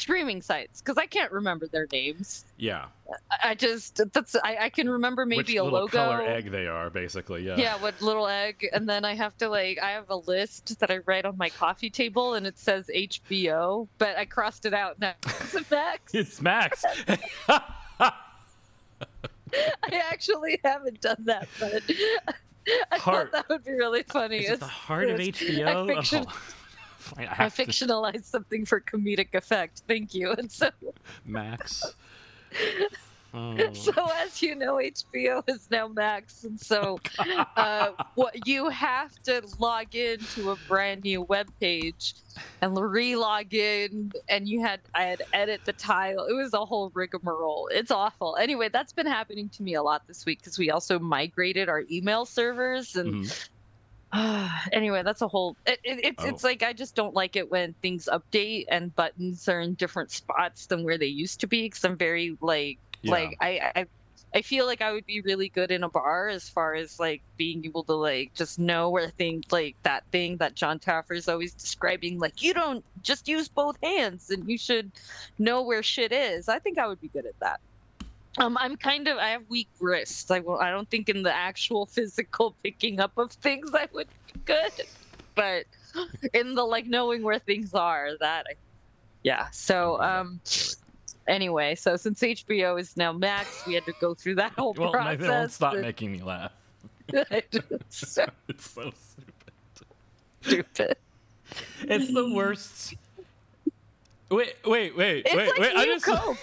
streaming 0.00 0.42
sites 0.42 0.80
because 0.80 0.96
I 0.98 1.06
can't 1.06 1.30
remember 1.32 1.66
their 1.68 1.86
names. 1.92 2.44
Yeah. 2.56 2.86
I- 3.42 3.54
just 3.54 4.00
that's 4.12 4.34
I, 4.36 4.56
I 4.62 4.68
can 4.70 4.88
remember 4.88 5.26
maybe 5.26 5.38
Which 5.38 5.56
a 5.56 5.62
little 5.64 5.80
logo. 5.80 5.98
color 5.98 6.22
egg 6.22 6.50
they 6.50 6.66
are, 6.66 6.90
basically. 6.90 7.44
Yeah. 7.46 7.56
Yeah, 7.56 7.76
what 7.82 8.00
little 8.00 8.26
egg, 8.28 8.66
and 8.72 8.88
then 8.88 9.04
I 9.04 9.14
have 9.14 9.36
to 9.38 9.48
like 9.48 9.78
I 9.82 9.90
have 9.90 10.08
a 10.10 10.16
list 10.16 10.78
that 10.80 10.90
I 10.90 10.98
write 11.06 11.24
on 11.24 11.36
my 11.36 11.48
coffee 11.50 11.90
table, 11.90 12.34
and 12.34 12.46
it 12.46 12.58
says 12.58 12.88
HBO, 12.94 13.88
but 13.98 14.16
I 14.16 14.24
crossed 14.24 14.66
it 14.66 14.74
out 14.74 14.98
now. 15.00 15.14
It's 15.52 15.70
Max. 15.70 16.14
It's 16.14 16.40
Max. 16.40 16.84
I 17.48 18.12
actually 19.92 20.60
haven't 20.62 21.00
done 21.00 21.24
that, 21.24 21.48
but 21.58 21.82
I 22.92 22.98
Heart. 22.98 23.32
thought 23.32 23.32
that 23.32 23.48
would 23.48 23.64
be 23.64 23.72
really 23.72 24.04
funny. 24.04 24.44
Is 24.44 24.50
it 24.52 24.60
the 24.60 24.66
heart 24.66 25.10
of 25.10 25.18
it's- 25.18 25.42
HBO? 25.42 26.24
I, 27.16 27.22
Oh, 27.24 27.28
I 27.30 27.34
have 27.34 27.54
to- 27.56 27.66
fictionalized 27.66 28.24
something 28.24 28.64
for 28.64 28.80
comedic 28.80 29.34
effect. 29.34 29.82
Thank 29.88 30.14
you. 30.14 30.32
And 30.38 30.50
so, 30.50 30.70
Max. 31.24 31.82
Oh. 33.32 33.72
so 33.74 33.92
as 34.16 34.42
you 34.42 34.56
know, 34.56 34.74
HBO 34.78 35.48
is 35.48 35.70
now 35.70 35.86
Max, 35.86 36.42
and 36.42 36.58
so 36.58 36.98
uh, 37.56 37.90
what 38.16 38.44
you 38.44 38.68
have 38.70 39.12
to 39.22 39.40
log 39.60 39.94
in 39.94 40.18
to 40.34 40.50
a 40.50 40.56
brand 40.66 41.04
new 41.04 41.22
web 41.22 41.48
page 41.60 42.16
and 42.60 42.76
re-log 42.76 43.54
in, 43.54 44.10
and 44.28 44.48
you 44.48 44.60
had 44.62 44.80
I 44.96 45.04
had 45.04 45.22
edit 45.32 45.60
the 45.64 45.72
tile. 45.74 46.24
It 46.24 46.32
was 46.32 46.54
a 46.54 46.64
whole 46.64 46.90
rigmarole. 46.92 47.68
It's 47.72 47.92
awful. 47.92 48.36
Anyway, 48.36 48.68
that's 48.68 48.92
been 48.92 49.06
happening 49.06 49.48
to 49.50 49.62
me 49.62 49.74
a 49.74 49.82
lot 49.84 50.08
this 50.08 50.26
week 50.26 50.40
because 50.40 50.58
we 50.58 50.72
also 50.72 50.98
migrated 50.98 51.68
our 51.68 51.84
email 51.88 52.26
servers 52.26 52.96
and. 52.96 53.14
Mm-hmm. 53.26 53.52
Ah, 54.12 54.64
anyway, 54.72 55.02
that's 55.04 55.22
a 55.22 55.28
whole. 55.28 55.56
It, 55.66 55.78
it, 55.84 56.00
it's 56.04 56.24
oh. 56.24 56.28
it's 56.28 56.44
Oh. 56.44 56.48
like 56.48 56.62
I 56.62 56.72
just 56.72 56.96
don't 56.96 57.14
like 57.14 57.36
it 57.36 57.50
when 57.50 57.74
things 57.82 58.08
update 58.12 58.64
and 58.70 58.94
buttons 58.94 59.46
are 59.48 59.60
in 59.60 59.74
different 59.74 60.10
spots 60.10 60.66
than 60.66 60.84
where 60.84 60.98
they 60.98 61.06
used 61.06 61.40
to 61.40 61.46
be. 61.46 61.62
Because 61.66 61.84
I'm 61.84 61.96
very 61.96 62.36
like 62.40 62.80
Yeah. 63.02 63.12
like 63.12 63.36
I, 63.40 63.70
I 63.76 63.86
I 64.34 64.42
feel 64.42 64.66
like 64.66 64.80
I 64.82 64.92
would 64.92 65.06
be 65.06 65.20
really 65.22 65.48
good 65.48 65.70
in 65.72 65.82
a 65.84 65.88
bar 65.90 66.28
as 66.28 66.48
far 66.48 66.74
as 66.74 66.98
like 67.00 67.22
being 67.36 67.64
able 67.64 67.84
to 67.84 67.94
like 67.94 68.32
just 68.34 68.58
know 68.58 68.90
where 68.90 69.10
things 69.10 69.44
like 69.50 69.76
that 69.84 70.04
thing 70.12 70.36
that 70.38 70.54
John 70.56 70.78
Taffer 70.80 71.16
is 71.16 71.28
always 71.28 71.54
describing. 71.54 72.18
Like 72.18 72.42
you 72.42 72.54
don't 72.54 72.84
just 73.02 73.28
use 73.28 73.48
both 73.48 73.76
hands 73.82 74.30
and 74.30 74.48
you 74.48 74.58
should 74.58 74.92
know 75.38 75.62
where 75.62 75.82
shit 75.82 76.12
is. 76.12 76.48
I 76.48 76.58
think 76.60 76.78
I 76.78 76.86
would 76.88 77.00
be 77.00 77.08
good 77.08 77.26
at 77.26 77.34
that. 77.40 77.60
Um, 78.38 78.56
I'm 78.58 78.76
kind 78.76 79.08
of 79.08 79.18
I 79.18 79.30
have 79.30 79.42
weak 79.48 79.68
wrists. 79.80 80.30
I 80.30 80.38
will. 80.40 80.58
I 80.58 80.70
don't 80.70 80.88
think 80.88 81.08
in 81.08 81.22
the 81.22 81.34
actual 81.34 81.86
physical 81.86 82.54
picking 82.62 83.00
up 83.00 83.12
of 83.18 83.32
things 83.32 83.70
I 83.74 83.88
would 83.92 84.06
be 84.32 84.40
good, 84.44 84.72
but 85.34 85.64
in 86.34 86.54
the 86.54 86.62
like 86.64 86.86
knowing 86.86 87.22
where 87.22 87.38
things 87.40 87.74
are, 87.74 88.10
that 88.20 88.46
I, 88.48 88.54
yeah. 89.24 89.50
So 89.50 90.00
um, 90.00 90.40
anyway, 91.26 91.74
so 91.74 91.96
since 91.96 92.20
HBO 92.20 92.78
is 92.78 92.96
now 92.96 93.12
Max, 93.12 93.66
we 93.66 93.74
had 93.74 93.84
to 93.86 93.94
go 94.00 94.14
through 94.14 94.36
that 94.36 94.52
whole 94.52 94.74
Well, 94.78 94.92
process. 94.92 95.18
they 95.20 95.28
won't 95.28 95.52
stop 95.52 95.72
and- 95.74 95.82
making 95.82 96.12
me 96.12 96.22
laugh. 96.22 96.52
so 97.88 98.24
It's 98.48 98.70
so 98.70 98.92
stupid. 98.92 99.52
Stupid. 100.42 100.96
It's 101.82 102.14
the 102.14 102.32
worst. 102.32 102.94
Wait, 104.30 104.54
wait, 104.64 104.96
wait, 104.96 105.26
It's 105.26 105.34
wait, 105.34 105.48
like 105.48 105.58
wait. 105.58 105.76
I 105.76 105.84
just 105.86 106.04
Coke. 106.04 106.38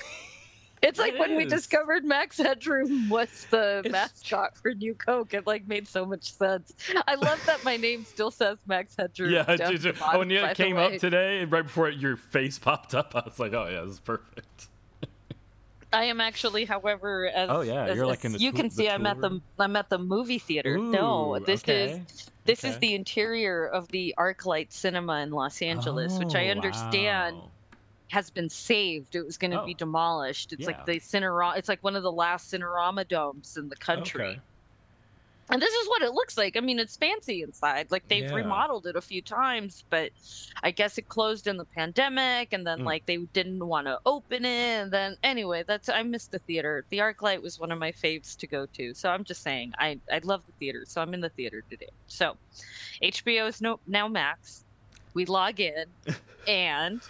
It's 0.83 0.99
like 0.99 1.13
It 1.13 1.19
when 1.19 1.35
we 1.35 1.45
discovered 1.45 2.05
Max 2.05 2.37
Headroom 2.37 3.09
was 3.09 3.47
the 3.49 3.87
mascot 3.89 4.55
for 4.57 4.73
New 4.75 4.93
Coke. 4.93 5.33
It 5.33 5.47
like 5.47 5.67
made 5.67 5.87
so 5.87 6.05
much 6.05 6.31
sense. 6.33 6.73
I 7.07 7.15
love 7.15 7.39
that 7.47 7.63
my 7.63 7.77
name 7.77 8.05
still 8.05 8.29
says 8.31 8.57
Max 8.67 8.95
Headroom. 8.95 9.31
Yeah, 9.31 9.55
down 9.55 9.75
dude, 9.75 9.97
bottom, 9.99 10.19
when 10.19 10.29
by 10.29 10.51
it 10.51 10.57
came 10.57 10.77
up 10.77 10.93
today, 10.97 11.39
and 11.41 11.51
right 11.51 11.63
before 11.63 11.89
your 11.89 12.15
face 12.15 12.59
popped 12.59 12.93
up, 12.93 13.15
I 13.15 13.23
was 13.25 13.39
like, 13.39 13.53
"Oh 13.53 13.67
yeah, 13.67 13.81
this 13.81 13.93
is 13.93 13.99
perfect." 13.99 14.67
I 15.93 16.03
am 16.03 16.19
actually, 16.19 16.65
however, 16.65 17.27
as, 17.33 17.49
Oh, 17.49 17.61
yeah, 17.61 17.93
you're, 17.93 18.05
like, 18.05 18.25
in 18.25 18.33
the 18.33 18.39
you 18.39 18.51
tour- 18.51 18.57
can 18.59 18.67
the 18.69 18.75
see, 18.75 18.89
I'm 18.89 19.05
at 19.05 19.21
the. 19.21 19.39
I'm 19.57 19.75
at 19.77 19.89
the 19.89 19.97
movie 19.97 20.37
theater. 20.37 20.77
no, 20.77 21.39
this 21.39 21.63
okay, 21.63 22.03
is 22.09 22.29
this 22.43 22.63
is 22.65 22.77
the 22.79 22.93
interior 22.93 23.65
of 23.65 23.87
the 23.87 24.13
ArcLight 24.17 24.71
Cinema 24.73 25.21
in 25.21 25.31
Los 25.31 25.61
Angeles, 25.61 26.19
which 26.19 26.35
I 26.35 26.47
Oh, 26.47 26.51
understand 26.51 27.37
wow. 27.37 27.51
Has 28.09 28.29
been 28.29 28.49
saved. 28.49 29.15
It 29.15 29.25
was 29.25 29.37
going 29.37 29.51
to 29.51 29.61
Oh. 29.61 29.65
be 29.65 29.73
demolished. 29.73 30.53
It's 30.53 30.61
Yeah. 30.61 30.67
like 30.67 30.85
the 30.85 30.99
Cinerama. 30.99 31.57
It's 31.57 31.69
like 31.69 31.83
one 31.83 31.95
of 31.95 32.03
the 32.03 32.11
last 32.11 32.51
Cinerama 32.51 33.07
domes 33.07 33.57
in 33.57 33.69
the 33.69 33.75
country. 33.77 34.27
Okay. 34.29 34.41
And 35.49 35.61
this 35.61 35.73
is 35.73 35.87
what 35.87 36.01
it 36.01 36.11
looks 36.11 36.37
like. 36.37 36.57
I 36.57 36.59
mean, 36.59 36.77
it's 36.77 36.97
fancy 36.97 37.41
inside. 37.41 37.89
Like 37.89 38.05
they've 38.09 38.23
Yeah. 38.29 38.35
remodeled 38.35 38.85
it 38.85 38.97
a 38.97 39.01
few 39.01 39.21
times, 39.21 39.85
but 39.89 40.11
I 40.61 40.71
guess 40.71 40.97
it 40.97 41.07
closed 41.07 41.47
in 41.47 41.55
the 41.55 41.63
pandemic, 41.65 42.51
and 42.51 42.67
then 42.67 42.79
Mm. 42.79 42.85
like 42.85 43.05
they 43.05 43.17
didn't 43.31 43.65
want 43.65 43.87
to 43.87 43.97
open 44.05 44.43
it. 44.43 44.47
And 44.83 44.91
then 44.91 45.15
anyway, 45.23 45.63
that's 45.65 45.87
I 45.87 46.03
missed 46.03 46.31
the 46.31 46.39
theater. 46.39 46.85
The 46.89 46.97
ArcLight 46.97 47.41
was 47.41 47.59
one 47.59 47.71
of 47.71 47.79
my 47.79 47.93
faves 47.93 48.35
to 48.37 48.47
go 48.47 48.65
to. 48.73 48.93
So 48.93 49.09
I'm 49.09 49.23
just 49.23 49.41
saying, 49.41 49.71
I 49.79 50.01
I 50.11 50.19
love 50.19 50.45
the 50.45 50.51
theater. 50.59 50.83
So 50.85 51.01
I'm 51.01 51.13
in 51.13 51.21
the 51.21 51.29
theater 51.29 51.63
today. 51.69 51.87
So 52.07 52.37
HBO 53.01 53.47
is 53.47 53.61
no 53.61 53.79
now 53.87 54.09
Max. 54.09 54.65
We 55.13 55.23
log 55.25 55.61
in, 55.61 55.85
and 56.47 57.01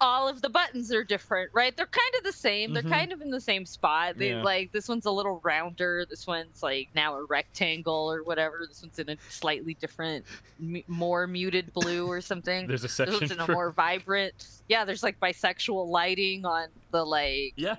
all 0.00 0.28
of 0.28 0.42
the 0.42 0.48
buttons 0.50 0.92
are 0.92 1.04
different, 1.04 1.50
right? 1.54 1.74
They're 1.76 1.86
kind 1.86 2.14
of 2.18 2.24
the 2.24 2.32
same. 2.32 2.72
They're 2.74 2.82
Mhm. 2.82 2.90
kind 2.90 3.12
of 3.12 3.20
in 3.22 3.30
the 3.30 3.40
same 3.40 3.64
spot. 3.64 4.18
They 4.18 4.30
Yeah. 4.30 4.42
like 4.42 4.72
this 4.72 4.88
one's 4.88 5.06
a 5.06 5.10
little 5.10 5.40
rounder. 5.44 6.04
This 6.08 6.26
one's 6.26 6.62
like 6.62 6.88
now 6.94 7.14
a 7.16 7.24
rectangle 7.24 8.10
or 8.12 8.22
whatever. 8.22 8.66
This 8.68 8.82
one's 8.82 8.98
in 8.98 9.08
a 9.10 9.16
slightly 9.30 9.74
different, 9.74 10.26
m- 10.60 10.82
more 10.88 11.26
muted 11.26 11.72
blue 11.72 12.06
or 12.06 12.20
something. 12.20 12.66
There's 12.68 12.82
a 12.82 12.88
This 12.88 12.94
section 12.94 13.20
one's 13.20 13.30
in 13.30 13.40
a 13.40 13.46
for- 13.46 13.52
more 13.52 13.70
vibrant. 13.70 14.46
Yeah, 14.68 14.84
there's 14.84 15.02
like 15.02 15.18
bisexual 15.20 15.88
lighting 15.88 16.44
on 16.44 16.68
the 16.90 17.04
like 17.06 17.52
Yeah. 17.56 17.76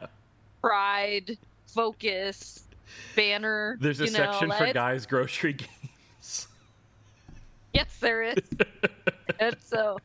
pride 0.61 1.37
focus 1.67 2.63
banner. 3.15 3.77
There's 3.81 3.99
a 3.99 4.05
know, 4.05 4.11
section 4.11 4.51
for 4.51 4.71
guys' 4.73 5.05
grocery 5.05 5.53
games. 6.21 6.47
Yes, 7.73 7.97
there 7.99 8.23
is. 8.23 8.37
and 9.39 9.55
so 9.61 9.97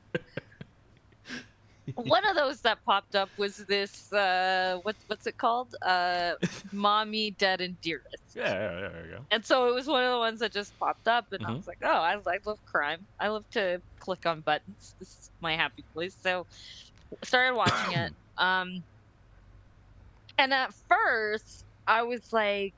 one 1.94 2.26
of 2.28 2.36
those 2.36 2.60
that 2.62 2.84
popped 2.84 3.14
up 3.14 3.30
was 3.36 3.56
this 3.68 4.12
uh 4.12 4.78
what's 4.82 5.04
what's 5.06 5.26
it 5.26 5.36
called? 5.38 5.74
Uh 5.82 6.34
Mommy 6.72 7.32
Dead 7.32 7.60
and 7.60 7.80
Dearest. 7.80 8.34
Yeah, 8.34 8.44
yeah, 8.44 8.80
yeah, 8.80 8.88
there 8.88 9.04
you 9.06 9.10
go. 9.18 9.26
And 9.30 9.44
so 9.44 9.68
it 9.68 9.74
was 9.74 9.86
one 9.86 10.04
of 10.04 10.10
the 10.12 10.18
ones 10.18 10.40
that 10.40 10.52
just 10.52 10.76
popped 10.78 11.06
up 11.06 11.26
and 11.32 11.46
I 11.46 11.52
Mhm. 11.52 11.54
was 11.54 11.66
like, 11.66 11.78
Oh, 11.82 11.88
I, 11.88 12.14
I 12.26 12.38
love 12.44 12.58
crime. 12.66 13.06
I 13.20 13.28
love 13.28 13.48
to 13.52 13.82
click 14.00 14.26
on 14.26 14.42
buttons. 14.42 14.96
This 14.98 15.08
is 15.10 15.30
my 15.40 15.54
happy 15.56 15.84
place. 15.92 16.16
So 16.16 16.46
started 17.24 17.56
watching 17.56 17.92
it. 17.92 18.12
Um 18.38 18.84
and 20.38 20.52
at 20.52 20.74
first 20.88 21.64
I 21.86 22.02
was 22.02 22.32
like, 22.32 22.74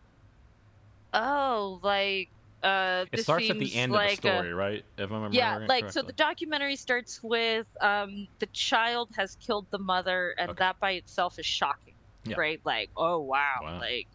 Oh, 1.13 1.81
like 1.83 2.31
uh 2.63 3.07
It 3.13 3.21
starts 3.21 3.51
at 3.51 3.59
the 3.59 3.75
end 3.75 3.93
like 3.93 4.19
of 4.19 4.23
the 4.23 4.29
a- 4.31 4.35
story, 4.37 4.55
right? 4.55 4.85
If 4.99 5.11
I'm 5.11 5.23
remembering 5.23 5.37
yeah 5.37 5.67
like 5.69 5.91
so 5.91 6.03
the 6.03 6.13
documentary 6.13 6.77
starts 6.77 7.21
with 7.23 7.67
um 7.81 8.29
the 8.41 8.47
child 8.53 9.11
has 9.17 9.37
killed 9.37 9.67
the 9.71 9.79
mother 9.79 10.35
and 10.39 10.57
that 10.59 10.77
by 10.81 10.93
itself 10.93 11.39
is 11.39 11.47
shocking 11.47 11.95
Yeah. 12.25 12.37
right 12.37 12.61
like 12.65 12.91
oh 12.97 13.21
wow, 13.21 13.61
Wow. 13.63 13.79
like 13.81 14.09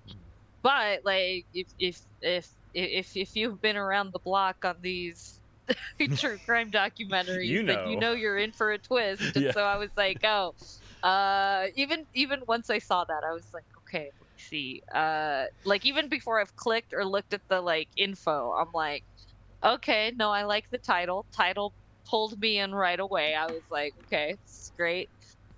but 0.63 1.01
like 1.05 1.45
if 1.53 1.67
if 1.79 2.01
if 2.21 2.49
if 2.73 3.15
if 3.15 3.35
you've 3.35 3.61
been 3.61 3.77
around 3.77 4.11
the 4.13 4.19
block 4.19 4.57
on 4.63 4.75
these 4.81 5.41
true 6.15 6.39
crime 6.45 6.71
documentaries 6.71 7.47
You 7.47 7.63
then 7.65 7.79
you 7.83 7.95
know. 7.95 7.99
know 7.99 8.13
you're 8.13 8.37
in 8.37 8.51
for 8.53 8.71
a 8.71 8.77
twist 8.79 9.31
and 9.35 9.45
Yeah. 9.45 9.51
so 9.51 9.63
i 9.63 9.75
was 9.77 9.91
like 9.97 10.19
oh 10.23 10.53
uh 11.03 11.67
even 11.75 12.05
even 12.13 12.41
once 12.47 12.69
i 12.69 12.79
saw 12.79 13.03
that 13.05 13.23
i 13.29 13.33
was 13.33 13.49
like 13.53 13.65
okay 13.79 14.11
see 14.39 14.81
uh 14.93 15.45
like 15.65 15.85
even 15.85 16.09
before 16.09 16.39
i've 16.39 16.55
clicked 16.55 16.93
or 16.93 17.05
looked 17.05 17.33
at 17.33 17.41
the 17.49 17.61
like 17.61 17.89
info 17.97 18.51
i'm 18.53 18.71
like 18.73 19.03
okay 19.63 20.11
no 20.17 20.31
i 20.31 20.43
like 20.43 20.65
the 20.71 20.77
title. 20.79 21.25
Title 21.35 21.73
pulled 22.09 22.39
me 22.39 22.57
in 22.59 22.73
right 22.73 22.99
away. 22.99 23.35
I 23.35 23.47
was 23.47 23.63
like 23.69 23.93
okay 24.01 24.31
this 24.43 24.51
is 24.51 24.71
great. 24.77 25.09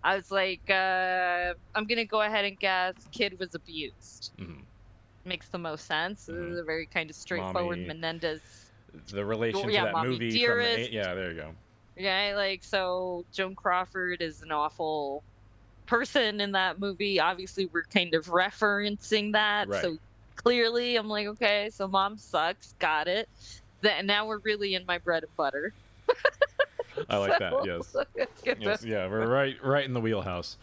I 0.03 0.15
was 0.15 0.31
like 0.31 0.63
uh 0.69 1.53
i'm 1.75 1.85
gonna 1.87 2.05
go 2.05 2.21
ahead 2.21 2.45
and 2.45 2.57
guess 2.59 3.07
kid 3.11 3.35
was 3.39 3.53
abused. 3.55 4.33
Mhm. 4.39 4.65
makes 5.25 5.49
the 5.49 5.57
most 5.59 5.85
sense. 5.85 6.25
This 6.25 6.35
is 6.35 6.59
a 6.59 6.63
very 6.63 6.87
kind 6.87 7.09
of 7.09 7.15
straightforward 7.15 7.79
Mommy- 7.79 7.87
menendez 7.87 8.41
the 9.13 9.25
relation 9.25 9.69
yeah, 9.69 9.81
to 9.81 9.85
that 9.87 9.93
Mommy 9.93 10.09
movie 10.13 10.31
Dearest. 10.31 10.75
from 10.75 10.83
the, 10.83 10.93
yeah, 10.93 11.13
there 11.13 11.31
you 11.31 11.35
go. 11.37 11.55
yeah 11.95 12.33
like 12.35 12.63
so 12.63 13.23
joan 13.33 13.55
crawford 13.55 14.21
is 14.21 14.41
an 14.41 14.51
awful 14.51 15.23
person 15.89 16.39
in 16.39 16.52
that 16.52 16.80
movie 16.80 17.19
obviously 17.19 17.65
we're 17.73 17.84
kind 17.86 18.13
of 18.13 18.25
referencing 18.28 19.34
that 19.34 19.67
Right. 19.67 19.82
so 19.82 19.97
clearly 20.36 20.95
i'm 20.95 21.08
like 21.08 21.25
okay 21.28 21.69
so 21.73 21.88
mom 21.88 22.17
sucks 22.17 22.75
got 22.80 23.08
it 23.08 23.28
then 23.82 24.06
now 24.06 24.28
we're 24.28 24.39
really 24.43 24.75
in 24.75 24.86
my 24.86 24.99
bread 24.99 25.23
and 25.23 25.36
butter 25.36 25.73
I 27.10 27.17
like 27.17 27.39
that. 27.39 27.54
Yes. 27.65 27.95
Yes. 28.60 28.84
Yeah, 28.84 29.08
we're 29.08 29.28
right, 29.28 29.56
right 29.63 29.86
in 29.86 29.93
the 29.93 30.02
wheelhouse. 30.02 30.58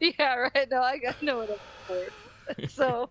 yeah, 0.00 0.34
right. 0.34 0.68
No, 0.70 0.80
I, 0.82 0.98
got 0.98 1.20
know 1.22 1.38
what 1.38 1.50
I'm 1.50 1.58
for. 1.86 2.68
So, 2.68 3.10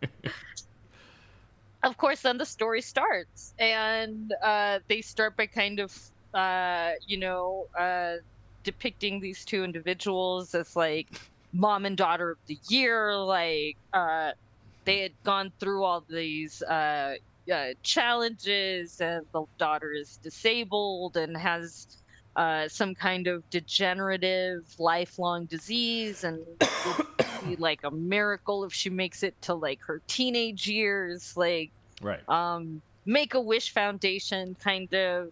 of 1.83 1.97
course, 1.97 2.21
then 2.21 2.37
the 2.37 2.45
story 2.45 2.81
starts, 2.81 3.53
and 3.59 4.33
uh, 4.43 4.79
they 4.87 5.01
start 5.01 5.35
by 5.35 5.47
kind 5.47 5.79
of, 5.79 5.95
uh, 6.33 6.91
you 7.07 7.17
know, 7.17 7.65
uh, 7.77 8.15
depicting 8.63 9.19
these 9.19 9.43
two 9.43 9.63
individuals 9.63 10.53
as 10.53 10.75
like 10.75 11.19
mom 11.53 11.85
and 11.85 11.97
daughter 11.97 12.31
of 12.31 12.37
the 12.47 12.59
year. 12.69 13.15
Like 13.17 13.77
uh, 13.93 14.31
they 14.85 14.99
had 15.01 15.13
gone 15.25 15.51
through 15.59 15.83
all 15.83 16.05
these 16.09 16.61
uh, 16.63 17.15
uh, 17.53 17.67
challenges, 17.83 18.97
and 18.99 19.25
the 19.33 19.45
daughter 19.59 19.91
is 19.93 20.19
disabled 20.23 21.17
and 21.17 21.37
has 21.37 21.87
uh, 22.35 22.67
some 22.67 22.95
kind 22.95 23.27
of 23.27 23.43
degenerative 23.51 24.61
lifelong 24.79 25.45
disease, 25.47 26.23
and 26.23 26.39
be 27.41 27.55
like 27.59 27.81
a 27.83 27.91
miracle 27.91 28.63
if 28.65 28.73
she 28.73 28.89
makes 28.89 29.23
it 29.23 29.35
to 29.43 29.53
like 29.53 29.79
her 29.87 30.01
teenage 30.07 30.67
years. 30.67 31.33
Like 31.35 31.71
Right. 32.01 32.27
um, 32.29 32.81
Make 33.05 33.33
a 33.33 33.41
Wish 33.41 33.71
Foundation 33.73 34.55
kind 34.63 34.93
of 34.93 35.27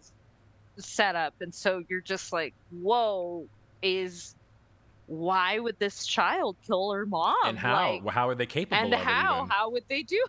setup. 0.78 1.34
And 1.40 1.54
so 1.54 1.82
you're 1.88 2.02
just 2.02 2.32
like, 2.32 2.54
whoa, 2.70 3.46
is 3.82 4.34
why 5.06 5.58
would 5.58 5.78
this 5.78 6.06
child 6.06 6.56
kill 6.66 6.92
her 6.92 7.06
mom? 7.06 7.34
and 7.44 7.58
how? 7.58 8.00
Like, 8.02 8.08
how 8.08 8.28
are 8.28 8.34
they 8.34 8.46
capable 8.46 8.82
and 8.82 8.94
how? 8.94 9.46
How 9.50 9.70
would 9.70 9.84
they 9.88 10.02
do? 10.02 10.24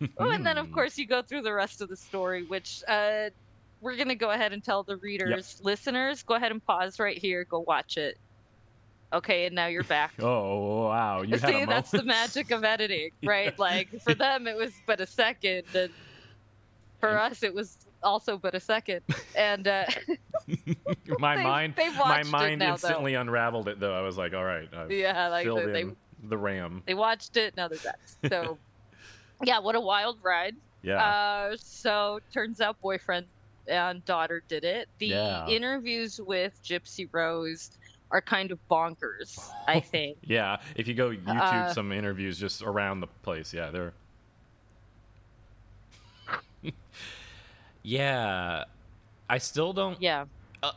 oh, 0.18 0.30
and 0.30 0.44
then 0.44 0.58
of 0.58 0.70
course 0.72 0.98
you 0.98 1.06
go 1.06 1.22
through 1.22 1.42
the 1.42 1.52
rest 1.52 1.80
of 1.80 1.88
the 1.88 1.96
story, 1.96 2.44
which 2.44 2.82
uh, 2.86 3.30
we're 3.80 3.96
gonna 3.96 4.14
go 4.14 4.30
ahead 4.30 4.52
and 4.52 4.62
tell 4.62 4.82
the 4.82 4.96
readers, 4.98 5.60
listeners, 5.62 6.22
go 6.22 6.34
ahead 6.34 6.52
and 6.52 6.64
pause 6.64 6.98
right 6.98 7.16
here, 7.16 7.44
go 7.44 7.60
watch 7.66 7.96
it. 7.96 8.18
Okay, 9.12 9.46
and 9.46 9.54
now 9.54 9.66
you're 9.66 9.84
back. 9.84 10.12
Oh 10.20 10.88
wow! 10.88 11.22
You 11.22 11.38
See, 11.38 11.64
that's 11.64 11.90
the 11.90 12.02
magic 12.02 12.50
of 12.50 12.64
editing, 12.64 13.10
right? 13.24 13.56
Like 13.58 13.88
for 14.02 14.14
them, 14.14 14.46
it 14.46 14.56
was 14.56 14.72
but 14.86 15.00
a 15.00 15.06
second, 15.06 15.64
and 15.74 15.90
for 17.00 17.18
us, 17.18 17.42
it 17.42 17.54
was 17.54 17.78
also 18.02 18.36
but 18.36 18.54
a 18.54 18.60
second. 18.60 19.00
And 19.34 19.68
uh, 19.68 19.84
my 21.18 21.36
They- 21.36 21.42
mind, 21.42 21.74
they 21.76 21.88
my 21.90 22.22
mind 22.24 22.58
now, 22.60 22.66
though. 22.66 22.72
instantly 22.72 23.14
unraveled 23.14 23.68
it 23.68 23.80
though. 23.80 23.94
I 23.94 24.00
was 24.02 24.16
like, 24.16 24.32
all 24.34 24.44
right, 24.44 24.68
I've 24.74 24.90
Yeah, 24.90 25.28
like 25.28 25.44
filled 25.44 25.62
the- 25.64 25.66
they- 25.72 25.80
in 25.82 25.96
the 26.28 26.38
RAM. 26.38 26.82
they 26.86 26.94
watched 26.94 27.36
it, 27.36 27.56
now 27.56 27.68
they're 27.68 27.78
back. 27.78 27.98
So, 28.30 28.58
yeah, 29.44 29.58
what 29.58 29.74
a 29.74 29.80
wild 29.80 30.18
ride. 30.22 30.56
Yeah. 30.82 31.02
Uh, 31.04 31.56
so 31.58 32.20
turns 32.32 32.60
out 32.60 32.80
boyfriend 32.80 33.26
and 33.68 34.04
daughter 34.04 34.42
did 34.48 34.64
it. 34.64 34.88
The 34.98 35.06
Yeah. 35.08 35.46
interviews 35.48 36.20
with 36.20 36.58
Gypsy 36.62 37.08
Rose 37.12 37.72
are 38.12 38.20
kind 38.20 38.52
of 38.52 38.58
bonkers. 38.70 39.50
I 39.68 39.80
think. 39.80 40.16
Yeah, 40.22 40.58
if 40.76 40.86
you 40.86 40.94
go 40.94 41.10
YouTube 41.10 41.40
Uh, 41.40 41.72
some 41.74 41.90
interviews 41.92 42.38
just 42.38 42.62
around 42.62 43.00
the 43.00 43.08
place, 43.08 43.52
yeah, 43.52 43.70
they're. 43.70 43.92
yeah, 47.82 48.64
I 49.28 49.38
still 49.38 49.72
don't. 49.72 50.00
Yeah. 50.00 50.24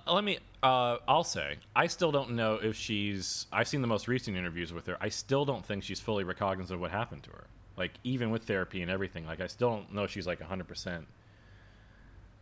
Uh, 0.08 0.13
let 0.13 0.23
me. 0.23 0.38
Uh, 0.62 0.97
I'll 1.08 1.23
say 1.23 1.58
I 1.75 1.88
still 1.88 2.12
don't 2.12 2.32
know 2.32 2.56
if 2.56 2.75
she's. 2.75 3.47
I've 3.52 3.67
seen 3.67 3.82
the 3.82 3.88
most 3.88 4.08
recent 4.08 4.38
interviews 4.38 4.71
with 4.71 4.86
her. 4.88 4.97
I 5.02 5.10
still 5.10 5.45
don't 5.45 5.65
think 5.65 5.84
she's 5.84 5.99
fully 5.99 6.23
recognizant 6.23 6.71
of 6.71 6.80
what 6.80 6.91
happened 6.91 7.23
to 7.23 7.32
her. 7.32 7.45
Like 7.78 7.91
even 8.04 8.30
with 8.30 8.43
therapy 8.43 8.82
and 8.82 8.91
everything, 8.91 9.25
like 9.25 9.39
I 9.39 9.47
still 9.47 9.69
don't 9.71 9.93
know 9.93 10.06
she's 10.06 10.28
like 10.28 10.41
hundred 10.41 10.67
percent. 10.67 11.08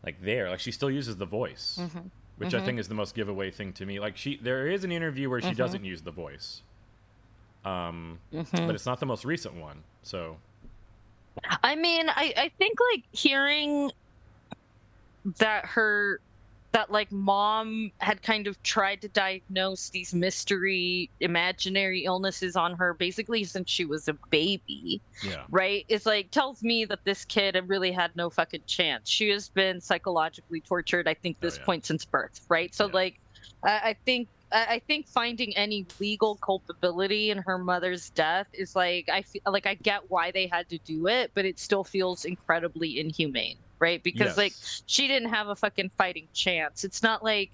Like 0.04 0.22
there, 0.22 0.50
like 0.50 0.60
she 0.60 0.72
still 0.72 0.92
uses 0.92 1.16
the 1.18 1.26
voice, 1.26 1.78
Mhm. 1.82 2.10
which 2.38 2.54
I 2.54 2.60
Mhm. 2.60 2.66
think 2.66 2.80
is 2.80 2.88
the 2.88 2.96
most 2.96 3.16
giveaway 3.16 3.52
thing 3.52 3.72
to 3.74 3.86
me. 3.86 4.00
Like 4.00 4.18
she, 4.18 4.38
there 4.38 4.68
is 4.68 4.84
an 4.84 4.92
interview 4.92 5.30
where 5.30 5.42
she 5.42 5.50
Mhm. 5.52 5.58
doesn't 5.58 5.84
use 5.86 6.02
the 6.02 6.12
voice. 6.12 6.62
Um, 7.66 8.20
Mhm. 8.34 8.66
but 8.68 8.76
it's 8.76 8.86
not 8.86 9.00
the 9.00 9.06
most 9.06 9.26
recent 9.26 9.56
one. 9.56 9.84
So 10.04 10.38
I 11.64 11.76
mean, 11.76 12.10
I, 12.10 12.34
I 12.36 12.50
think 12.58 12.78
like 12.94 13.04
hearing 13.12 13.92
that 15.38 15.66
her 15.66 16.20
that 16.74 16.92
like 16.92 17.12
mom 17.12 17.92
had 18.00 18.22
kind 18.22 18.48
of 18.48 18.62
tried 18.64 19.02
to 19.02 19.10
diagnose 19.10 19.90
these 19.90 20.14
mystery 20.14 21.10
imaginary 21.20 22.04
illnesses 22.04 22.56
on 22.56 22.76
her 22.76 22.94
basically 22.94 23.44
since 23.44 23.70
she 23.70 23.86
was 23.86 24.08
a 24.08 24.18
baby 24.30 25.02
yeah, 25.24 25.46
right? 25.50 25.86
It's 25.88 26.06
like 26.06 26.32
tells 26.32 26.62
me 26.62 26.86
that 26.86 27.00
this 27.06 27.26
kid 27.26 27.58
really 27.68 27.92
had 27.92 28.12
no 28.16 28.30
fucking 28.30 28.64
chance. 28.68 29.10
She 29.10 29.30
has 29.30 29.50
been 29.50 29.82
psychologically 29.82 30.62
tortured 30.62 31.08
i 31.08 31.14
think 31.14 31.38
oh, 31.38 31.46
this 31.46 31.58
point 31.58 31.86
since 31.86 32.06
birth 32.06 32.40
right? 32.50 32.74
So 32.74 32.88
like 32.88 33.16
I, 33.64 33.70
I 33.70 33.96
think 34.06 34.30
I 34.52 34.82
think 34.88 35.08
finding 35.10 35.56
any 35.58 35.88
legal 36.00 36.38
culpability 36.38 37.32
in 37.32 37.40
her 37.40 37.58
mother's 37.58 38.10
death 38.12 38.48
is 38.54 38.76
like 38.76 39.10
I 39.12 39.22
feel 39.24 39.42
like 39.46 39.66
I 39.68 39.76
get 39.76 40.04
why 40.08 40.32
they 40.32 40.48
had 40.48 40.70
to 40.70 40.80
do 40.80 41.08
it, 41.08 41.32
but 41.36 41.46
it 41.46 41.60
still 41.60 41.84
feels 41.84 42.24
incredibly 42.24 43.00
inhumane, 43.00 43.60
right? 43.80 44.02
Because 44.02 44.30
Yes. 44.30 44.38
like 44.38 44.54
she 44.86 45.08
didn't 45.08 45.30
have 45.30 45.48
a 45.50 45.56
fucking 45.56 45.90
fighting 45.98 46.28
chance. 46.34 46.84
It's 46.84 47.04
not 47.04 47.24
like 47.24 47.52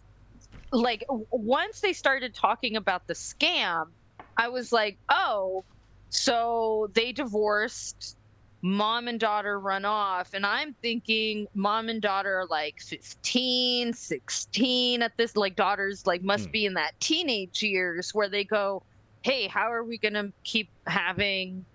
like 0.72 1.04
once 1.10 1.82
they 1.82 1.94
started 1.94 2.34
talking 2.34 2.76
about 2.78 3.06
the 3.08 3.14
scam, 3.14 3.90
I 4.38 4.48
was 4.48 4.72
like, 4.72 4.98
"Oh, 5.10 5.64
so 6.10 6.90
they 6.94 7.12
divorced 7.12 8.18
mom 8.64 9.10
and 9.10 9.20
daughter 9.20 9.60
run 9.60 9.84
off 9.84 10.34
and 10.34 10.46
i'm 10.46 10.74
thinking 10.82 11.46
mom 11.54 11.90
and 11.90 12.02
daughter 12.02 12.40
are 12.40 12.46
like 12.46 12.80
15 12.80 13.92
16 13.92 15.02
at 15.02 15.12
this 15.18 15.36
like 15.36 15.58
daughters 15.58 16.08
like 16.08 16.24
must 16.24 16.46
hmm. 16.46 16.52
be 16.52 16.66
in 16.66 16.74
that 16.76 16.98
teenage 17.02 17.62
years 17.62 18.16
where 18.16 18.30
they 18.30 18.46
go 18.46 18.82
hey 19.22 19.48
how 19.48 19.70
are 19.70 19.84
we 19.84 19.98
going 19.98 20.14
to 20.14 20.32
keep 20.46 20.70
having 20.88 21.66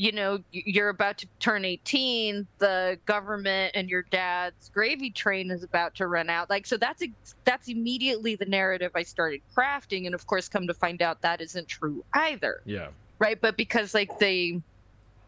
you 0.00 0.12
know 0.12 0.38
you're 0.50 0.88
about 0.88 1.18
to 1.18 1.28
turn 1.40 1.62
18 1.62 2.48
the 2.58 2.98
government 3.06 3.72
and 3.74 3.90
your 3.90 4.02
dad's 4.10 4.70
gravy 4.72 5.10
train 5.10 5.50
is 5.50 5.62
about 5.62 5.94
to 5.94 6.06
run 6.06 6.30
out. 6.30 6.48
Like 6.48 6.66
so 6.66 6.78
that's 6.78 7.02
ex- 7.02 7.34
that's 7.44 7.68
immediately 7.68 8.34
the 8.34 8.46
narrative 8.46 8.92
i 8.94 9.02
started 9.02 9.40
crafting 9.56 10.06
and 10.06 10.14
of 10.14 10.24
course 10.26 10.48
come 10.48 10.66
to 10.66 10.72
find 10.72 11.02
out 11.02 11.18
that 11.20 11.42
isn't 11.42 11.68
true 11.68 12.02
either. 12.14 12.60
Yeah, 12.64 12.88
right? 13.18 13.38
But 13.38 13.58
because 13.58 13.92
like 13.92 14.08
they 14.18 14.62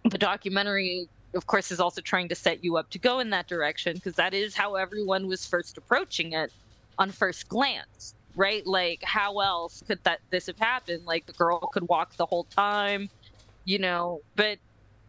the 0.09 0.17
documentary 0.17 1.07
of 1.35 1.47
course 1.47 1.71
is 1.71 1.79
also 1.79 2.01
trying 2.01 2.31
to 2.31 2.35
set 2.35 2.65
you 2.65 2.79
up 2.79 2.89
to 2.93 2.99
go 2.99 3.19
in 3.19 3.29
that 3.29 3.49
direction 3.49 3.97
because 3.97 4.15
that 4.15 4.33
is 4.33 4.57
how 4.57 4.77
everyone 4.77 5.27
was 5.27 5.45
first 5.45 5.77
approaching 5.77 6.33
it 6.33 6.51
on 6.97 7.11
first 7.11 7.47
glance 7.49 8.15
right? 8.35 8.67
Like 8.67 9.01
how 9.05 9.41
else 9.41 9.83
could 9.87 9.99
that 10.05 10.21
this 10.31 10.47
have 10.47 10.59
happened? 10.59 11.05
Like 11.05 11.27
the 11.27 11.35
girl 11.35 11.61
could 11.75 11.87
walk 11.89 12.17
the 12.17 12.25
whole 12.25 12.47
time 12.57 13.11
you 13.65 13.79
know 13.79 14.21
but 14.35 14.59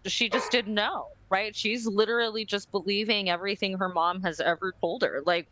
she 0.07 0.29
just 0.29 0.51
didn't 0.51 0.75
know 0.75 1.05
right 1.31 1.55
she's 1.55 1.87
literally 1.87 2.45
just 2.45 2.71
believing 2.71 3.29
everything 3.29 3.77
her 3.77 3.89
mom 3.89 4.21
has 4.23 4.39
ever 4.39 4.73
told 4.81 5.01
her 5.03 5.21
like 5.25 5.47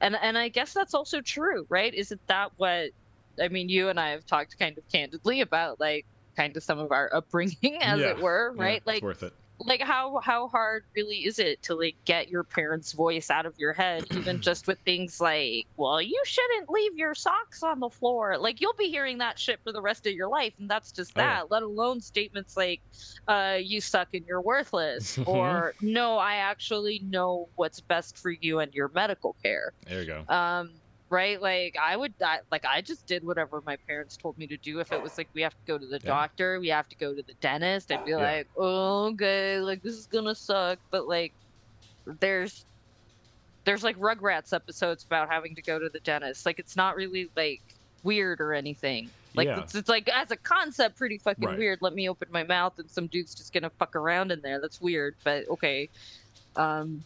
and 0.00 0.16
and 0.22 0.38
i 0.38 0.48
guess 0.48 0.72
that's 0.74 0.94
also 0.94 1.20
true 1.22 1.66
right 1.70 1.94
isn't 1.94 2.20
that 2.28 2.50
what 2.56 2.90
i 3.40 3.48
mean 3.48 3.68
you 3.68 3.88
and 3.88 4.00
i 4.00 4.10
have 4.10 4.26
talked 4.26 4.56
kind 4.58 4.78
of 4.78 4.84
candidly 4.92 5.40
about 5.40 5.80
like 5.80 6.06
kind 6.36 6.56
of 6.56 6.62
some 6.64 6.78
of 6.78 6.92
our 6.92 7.10
upbringing 7.14 7.78
as 7.82 8.00
Yeah. 8.00 8.06
it 8.06 8.18
were 8.18 8.54
Yeah, 8.54 8.58
right 8.58 8.82
it's 8.86 8.86
like 8.86 9.02
worth 9.02 9.22
it. 9.22 9.32
Like 9.60 9.80
how 9.82 10.20
how 10.22 10.48
hard 10.48 10.84
really 10.94 11.24
is 11.24 11.38
it 11.38 11.60
to 11.62 11.74
like 11.74 11.96
get 12.04 12.28
your 12.28 12.44
parents 12.44 12.92
voice 12.92 13.28
out 13.30 13.44
of 13.44 13.54
your 13.58 13.72
head 13.72 14.04
even 14.12 14.40
just 14.42 14.66
with 14.68 14.78
things 14.84 15.20
like 15.20 15.66
well 15.76 16.00
you 16.00 16.20
shouldn't 16.24 16.70
leave 16.70 16.92
your 16.96 17.14
socks 17.14 17.62
on 17.62 17.80
the 17.80 17.90
floor. 17.90 18.38
Like 18.38 18.60
you'll 18.60 18.72
be 18.78 18.88
hearing 18.88 19.18
that 19.18 19.38
shit 19.38 19.60
for 19.64 19.72
the 19.72 19.82
rest 19.82 20.06
of 20.06 20.12
your 20.12 20.28
life 20.28 20.54
and 20.58 20.70
that's 20.70 20.92
just 20.92 21.12
Oh, 21.16 21.20
that 21.20 21.50
let 21.50 21.62
alone 21.62 22.00
statements 22.00 22.56
like 22.56 22.80
uh 23.26 23.58
you 23.60 23.80
suck 23.80 24.08
and 24.12 24.24
you're 24.26 24.40
worthless 24.42 25.18
or 25.26 25.74
no 25.80 26.18
i 26.18 26.34
actually 26.36 27.00
know 27.04 27.48
what's 27.56 27.80
best 27.80 28.16
for 28.18 28.30
you 28.30 28.60
and 28.60 28.72
your 28.74 28.90
medical 28.94 29.36
care. 29.42 29.72
There 29.86 30.02
you 30.02 30.06
go. 30.06 30.24
um 30.28 30.80
right 31.10 31.40
like 31.40 31.74
i 31.80 31.96
would 31.96 32.14
I, 32.22 32.40
like 32.50 32.64
i 32.64 32.82
just 32.82 33.06
did 33.06 33.24
whatever 33.24 33.62
my 33.64 33.76
parents 33.86 34.16
told 34.16 34.36
me 34.36 34.46
to 34.48 34.56
do 34.58 34.80
if 34.80 34.92
it 34.92 35.02
was 35.02 35.16
like 35.16 35.28
we 35.34 35.42
have 35.42 35.54
to 35.54 35.64
go 35.66 35.78
to 35.78 35.86
the 35.86 36.00
Yeah. 36.02 36.10
doctor 36.10 36.60
we 36.60 36.68
have 36.68 36.88
to 36.88 36.96
go 36.96 37.14
to 37.14 37.22
the 37.22 37.34
dentist 37.40 37.90
i'd 37.90 38.04
be 38.04 38.10
Yeah. 38.10 38.16
like 38.18 38.48
oh, 38.56 39.06
okay 39.12 39.58
like 39.60 39.82
this 39.82 39.94
is 39.94 40.06
gonna 40.06 40.34
suck 40.34 40.78
but 40.90 41.08
like 41.08 41.34
there's 42.20 42.66
there's 43.64 43.82
like 43.82 43.96
rugrats 43.98 44.52
episodes 44.52 45.04
about 45.04 45.30
having 45.30 45.54
to 45.54 45.62
go 45.62 45.78
to 45.78 45.88
the 45.88 46.00
dentist 46.00 46.44
like 46.46 46.58
it's 46.58 46.76
not 46.76 46.96
really 46.96 47.30
like 47.36 47.62
weird 48.02 48.40
or 48.40 48.52
anything 48.52 49.10
like 49.34 49.46
Yeah. 49.46 49.60
it's, 49.62 49.74
it's 49.74 49.88
like 49.88 50.08
as 50.08 50.30
a 50.30 50.36
concept 50.36 50.96
pretty 50.96 51.18
fucking 51.18 51.48
Right. 51.48 51.58
weird 51.58 51.78
let 51.80 51.94
me 51.94 52.08
open 52.08 52.28
my 52.30 52.44
mouth 52.44 52.74
and 52.78 52.90
some 52.90 53.08
dude's 53.08 53.34
just 53.34 53.52
gonna 53.52 53.70
fuck 53.78 53.96
around 53.96 54.30
in 54.30 54.40
there 54.42 54.60
that's 54.60 54.80
weird 54.80 55.16
but 55.24 55.48
okay 55.48 55.90
um 56.56 57.04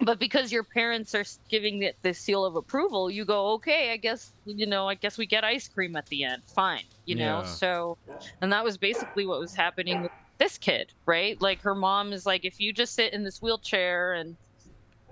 but 0.00 0.18
because 0.18 0.50
your 0.50 0.64
parents 0.64 1.14
are 1.14 1.24
giving 1.48 1.82
it 1.82 1.96
the 2.02 2.12
seal 2.12 2.44
of 2.44 2.56
approval 2.56 3.10
you 3.10 3.24
go 3.24 3.52
okay 3.52 3.92
i 3.92 3.96
guess 3.96 4.32
you 4.44 4.66
know 4.66 4.88
i 4.88 4.94
guess 4.94 5.18
we 5.18 5.26
get 5.26 5.44
ice 5.44 5.68
cream 5.68 5.94
at 5.96 6.06
the 6.06 6.24
end 6.24 6.42
fine 6.46 6.84
you 7.04 7.14
know 7.14 7.40
Yeah. 7.40 7.44
so 7.44 7.98
and 8.40 8.52
that 8.52 8.64
was 8.64 8.76
basically 8.78 9.26
what 9.26 9.38
was 9.40 9.54
happening 9.54 10.02
with 10.02 10.12
this 10.38 10.58
kid 10.58 10.92
right 11.06 11.40
like 11.40 11.60
her 11.62 11.74
mom 11.74 12.12
is 12.12 12.26
like 12.26 12.44
if 12.44 12.58
you 12.60 12.72
just 12.72 12.94
sit 12.94 13.12
in 13.12 13.22
this 13.22 13.40
wheelchair 13.40 14.14
and 14.14 14.36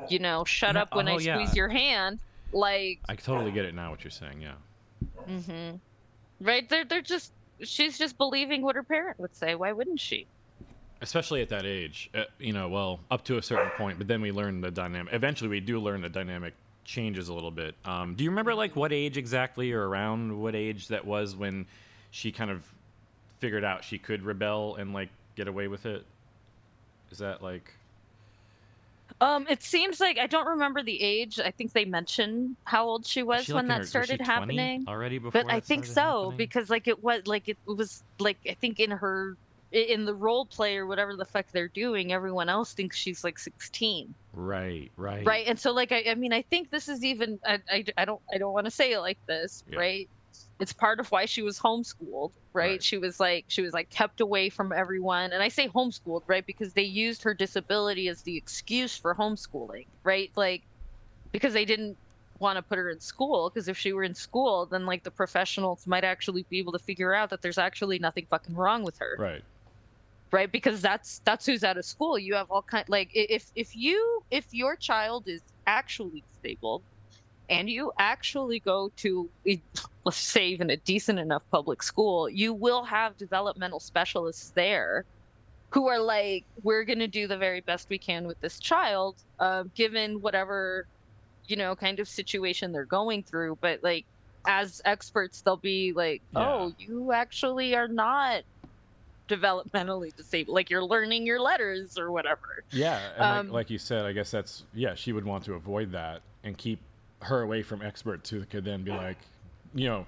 you 0.08 0.18
know 0.18 0.44
shut 0.44 0.76
up 0.76 0.94
when 0.94 1.08
i 1.08 1.14
oh, 1.14 1.18
yeah. 1.18 1.34
squeeze 1.36 1.54
your 1.54 1.68
hand 1.68 2.18
like 2.52 2.98
I 3.08 3.14
totally 3.14 3.52
get 3.52 3.64
it 3.64 3.76
now. 3.76 3.92
What 3.92 4.02
you're 4.02 4.10
saying, 4.10 4.42
yeah. 4.42 4.54
mm-hmm 5.28 5.76
right 6.40 6.68
they're, 6.68 6.84
they're 6.84 7.02
just 7.02 7.32
she's 7.62 7.98
just 7.98 8.16
believing 8.16 8.62
what 8.62 8.74
her 8.74 8.82
parent 8.82 9.18
would 9.20 9.34
say 9.34 9.54
why 9.54 9.72
wouldn't 9.72 10.00
she 10.00 10.26
especially 11.02 11.40
at 11.42 11.48
that 11.48 11.64
age 11.64 12.10
uh, 12.14 12.24
you 12.38 12.52
know 12.52 12.68
well 12.68 13.00
up 13.10 13.24
to 13.24 13.38
a 13.38 13.42
certain 13.42 13.70
point 13.70 13.98
but 13.98 14.06
then 14.06 14.20
we 14.20 14.30
learn 14.32 14.60
the 14.60 14.70
dynamic 14.70 15.12
eventually 15.14 15.48
we 15.48 15.60
do 15.60 15.80
learn 15.80 16.00
the 16.02 16.08
dynamic 16.08 16.54
changes 16.84 17.28
a 17.28 17.34
little 17.34 17.50
bit. 17.52 17.74
Um, 17.84 18.14
do 18.14 18.24
you 18.24 18.30
remember 18.30 18.54
like 18.54 18.74
what 18.74 18.92
age 18.92 19.16
exactly, 19.16 19.70
or 19.70 19.86
around 19.86 20.40
what 20.40 20.56
age 20.56 20.88
that 20.88 21.04
was 21.04 21.36
when 21.36 21.66
she 22.10 22.32
kind 22.32 22.50
of 22.50 22.64
figured 23.38 23.62
out 23.64 23.84
she 23.84 23.96
could 23.98 24.22
rebel 24.22 24.74
and 24.76 24.92
like 24.92 25.08
get 25.36 25.46
away 25.46 25.68
with 25.68 25.86
it? 25.86 26.04
Is 27.12 27.18
that 27.18 27.42
like? 27.42 27.74
Um, 29.20 29.46
it 29.48 29.62
seems 29.62 30.00
like 30.00 30.18
I 30.18 30.26
don't 30.26 30.46
remember 30.46 30.82
the 30.82 31.00
age. 31.00 31.38
I 31.38 31.50
think 31.50 31.72
they 31.72 31.84
mentioned 31.84 32.56
how 32.64 32.86
old 32.86 33.06
she 33.06 33.22
was 33.22 33.44
she, 33.44 33.52
when 33.52 33.68
like, 33.68 33.76
that 33.76 33.80
her- 33.82 33.86
started 33.86 34.20
happening. 34.20 34.84
already 34.88 35.18
before 35.18 35.42
But 35.44 35.52
I 35.52 35.60
think 35.60 35.84
so 35.84 36.00
happening? 36.30 36.36
because 36.38 36.70
like 36.70 36.88
it 36.88 37.04
was 37.04 37.26
like 37.26 37.48
it 37.48 37.58
was 37.66 38.02
like 38.18 38.38
I 38.48 38.54
think 38.54 38.80
in 38.80 38.90
her 38.90 39.36
i- 39.36 39.49
in 39.72 40.04
the 40.04 40.14
role 40.14 40.46
play 40.46 40.76
or 40.76 40.86
whatever 40.86 41.16
the 41.16 41.24
fuck 41.24 41.46
they're 41.52 41.68
doing, 41.68 42.12
everyone 42.12 42.48
else 42.48 42.72
thinks 42.72 42.96
she's 42.96 43.22
like 43.24 43.38
16. 43.38 44.14
Right, 44.32 44.90
right, 44.96 45.26
right 45.26 45.46
and 45.48 45.58
so 45.58 45.72
like 45.72 45.90
I, 45.90 46.04
I 46.10 46.14
mean 46.14 46.32
i 46.32 46.42
think 46.42 46.70
this 46.70 46.88
is 46.88 47.04
even 47.04 47.38
I, 47.44 47.58
I, 47.68 47.84
I 47.98 48.04
don't 48.04 48.20
i 48.32 48.38
don't 48.38 48.52
want 48.52 48.66
to 48.66 48.70
say 48.70 48.92
it 48.92 49.00
like 49.00 49.18
this 49.26 49.64
Yeah. 49.66 49.78
right 49.80 50.10
it's 50.60 50.72
part 50.72 51.00
of 51.00 51.10
why 51.10 51.24
she 51.24 51.42
was 51.42 51.58
homeschooled 51.58 52.30
right? 52.52 52.82
she 52.82 52.96
was 52.96 53.18
like 53.18 53.44
she 53.48 53.60
was 53.60 53.72
like 53.72 53.90
kept 53.90 54.20
away 54.20 54.50
from 54.50 54.72
everyone 54.72 55.32
and 55.32 55.42
i 55.42 55.48
say 55.48 55.68
homeschooled 55.68 56.22
right 56.28 56.46
because 56.46 56.74
they 56.74 56.82
used 56.82 57.24
her 57.24 57.34
disability 57.34 58.08
as 58.08 58.22
the 58.22 58.36
excuse 58.36 58.96
for 58.96 59.14
homeschooling 59.16 59.86
right 60.04 60.30
like 60.36 60.62
because 61.32 61.52
they 61.52 61.64
didn't 61.64 61.96
want 62.38 62.56
to 62.56 62.62
put 62.62 62.78
her 62.78 62.88
in 62.88 63.00
school 63.00 63.50
because 63.52 63.68
if 63.68 63.76
she 63.76 63.92
were 63.92 64.04
in 64.04 64.14
school 64.14 64.66
then 64.70 64.86
like 64.86 65.02
the 65.02 65.10
professionals 65.10 65.86
might 65.86 66.04
actually 66.04 66.46
be 66.48 66.58
able 66.58 66.72
to 66.72 66.78
figure 66.78 67.12
out 67.12 67.30
that 67.30 67.42
there's 67.42 67.58
actually 67.58 67.98
nothing 67.98 68.26
fucking 68.30 68.54
wrong 68.54 68.84
with 68.84 68.96
her 68.98 69.16
Right. 69.18 69.42
Right? 70.32 70.50
Because 70.50 70.82
that's 70.82 71.20
that's 71.24 71.46
who's 71.46 71.64
out 71.64 71.78
of 71.78 71.84
school. 71.84 72.18
You 72.18 72.34
have 72.34 72.50
all 72.50 72.62
kind 72.62 72.84
like 72.88 73.10
if 73.14 73.50
if 73.54 73.74
you 73.74 74.22
if 74.30 74.46
your 74.52 74.76
child 74.76 75.24
is 75.28 75.42
actually 75.66 76.24
disabled 76.42 76.84
and 77.48 77.68
you 77.70 77.92
actually 77.98 78.60
go 78.60 78.90
to 78.98 79.30
let's 80.04 80.18
say 80.18 80.48
even 80.48 80.70
a 80.70 80.76
decent 80.78 81.18
enough 81.18 81.42
public 81.50 81.82
school 81.82 82.28
you 82.28 82.54
will 82.54 82.84
have 82.84 83.16
developmental 83.16 83.80
specialists 83.80 84.52
there 84.56 85.04
who 85.72 85.88
are 85.88 86.00
like 86.00 86.46
we're 86.62 86.84
going 86.84 86.98
to 86.98 87.08
do 87.08 87.26
the 87.28 87.38
very 87.38 87.60
best 87.60 87.88
we 87.90 87.98
can 87.98 88.26
with 88.26 88.40
this 88.40 88.58
child 88.58 89.18
uh, 89.38 89.64
given 89.74 90.20
whatever 90.20 90.86
you 91.46 91.56
know 91.56 91.76
kind 91.76 92.00
of 92.00 92.08
situation 92.08 92.72
they're 92.72 92.86
going 92.86 93.22
through. 93.22 93.58
But 93.60 93.80
like 93.82 94.06
as 94.46 94.80
experts 94.86 95.42
they'll 95.42 95.58
be 95.58 95.92
like 95.94 96.22
oh 96.34 96.72
you 96.78 97.12
actually 97.12 97.74
are 97.74 97.88
not 97.88 98.42
developmentally 99.30 100.14
disabled 100.16 100.54
like 100.54 100.68
you're 100.68 100.84
learning 100.84 101.24
your 101.24 101.40
letters 101.40 101.96
or 101.96 102.10
whatever 102.10 102.64
Yeah, 102.72 103.00
and 103.16 103.22
Um, 103.22 103.46
like, 103.46 103.54
like 103.54 103.70
you 103.70 103.78
said, 103.78 104.04
I 104.04 104.12
guess 104.12 104.30
that's 104.30 104.64
yeah. 104.74 104.94
She 104.94 105.12
would 105.12 105.24
want 105.24 105.44
to 105.44 105.54
avoid 105.54 105.92
that 105.92 106.22
and 106.42 106.58
keep 106.58 106.80
her 107.22 107.42
away 107.42 107.62
from 107.62 107.82
experts 107.82 108.28
who 108.30 108.44
could 108.44 108.64
then 108.64 108.82
be 108.82 108.90
like, 108.90 109.18
you 109.74 109.88
know, 109.88 110.06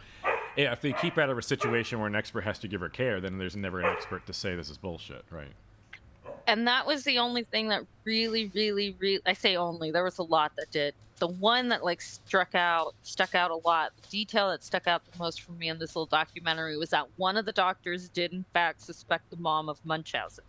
yeah, 0.57 0.73
if 0.73 0.81
they 0.81 0.93
keep 0.93 1.15
her 1.15 1.23
out 1.23 1.31
of 1.31 1.39
a 1.39 1.43
situation 1.43 1.99
where 1.99 2.09
an 2.09 2.17
expert 2.17 2.43
has 2.43 2.59
to 2.61 2.69
give 2.69 2.81
her 2.81 2.89
care, 2.89 3.21
then 3.21 3.39
there's 3.39 3.57
never 3.57 3.81
an 3.81 3.87
expert 3.87 4.27
to 4.27 4.33
say 4.33 4.57
this 4.57 4.69
is 4.69 4.79
bullshit, 4.79 5.25
right? 5.31 5.53
and 6.47 6.67
that 6.67 6.87
was 6.87 7.05
the 7.05 7.19
only 7.19 7.45
thing 7.45 7.69
that 7.69 7.83
really 8.05 8.51
really 8.55 8.97
really 8.99 9.23
i 9.27 9.33
say 9.33 9.57
only 9.57 9.91
there 9.91 10.05
was 10.05 10.19
a 10.19 10.23
lot 10.23 10.53
that 10.57 10.71
did 10.71 10.95
the 11.23 11.29
one 11.29 11.69
that 11.69 11.85
like 11.85 12.01
struck 12.01 12.53
out 12.57 12.97
stuck 13.05 13.33
out 13.37 13.53
a 13.53 13.57
lot 13.65 13.93
the 14.03 14.09
detail 14.09 14.51
that 14.51 14.65
stuck 14.65 14.89
out 14.89 15.03
the 15.05 15.17
most 15.21 15.43
for 15.43 15.53
me 15.53 15.69
in 15.69 15.79
this 15.79 15.95
little 15.95 16.05
documentary 16.07 16.77
was 16.77 16.91
that 16.91 17.07
one 17.15 17.37
of 17.37 17.45
the 17.45 17.53
doctors 17.53 18.09
did 18.09 18.33
in 18.33 18.45
fact 18.53 18.81
suspect 18.81 19.31
the 19.31 19.37
mom 19.37 19.69
of 19.69 19.79
munchausen 19.85 20.43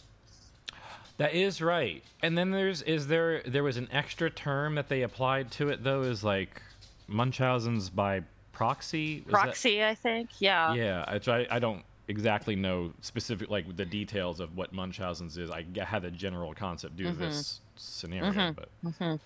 That 1.18 1.36
is 1.36 1.62
right. 1.62 2.04
And 2.24 2.36
then 2.36 2.50
there's 2.50 2.82
is 2.82 3.06
there 3.06 3.44
there 3.44 3.62
was 3.64 3.78
an 3.78 3.88
extra 3.92 4.32
term 4.32 4.74
that 4.76 4.90
they 4.90 5.04
applied 5.04 5.52
to 5.52 5.70
it 5.70 5.84
though 5.84 6.02
is 6.02 6.24
like 6.24 6.60
Munchausen's 7.08 7.92
by 7.92 8.24
proxy. 8.52 9.18
Was 9.28 9.34
that- 9.34 9.42
proxy 9.44 9.84
i 9.84 9.94
think 9.94 10.30
yeah 10.40 10.74
Yeah, 10.74 11.14
which 11.14 11.28
I, 11.28 11.46
I 11.52 11.60
don't 11.60 11.84
exactly 12.08 12.56
know 12.56 12.94
specific 13.02 13.52
like 13.52 13.78
the 13.78 13.86
details 13.86 14.40
of 14.40 14.58
what 14.58 14.74
Munchausen's 14.74 15.38
is. 15.38 15.52
i 15.52 15.64
had 15.84 16.04
a 16.04 16.10
general 16.12 16.56
concept 16.56 16.98
due 16.98 17.04
to 17.06 17.12
Mhm. 17.12 17.20
this 17.20 17.62
scenario, 17.76 18.32
Mhm. 18.32 18.56
but 18.56 18.70
Mhm. 18.84 19.20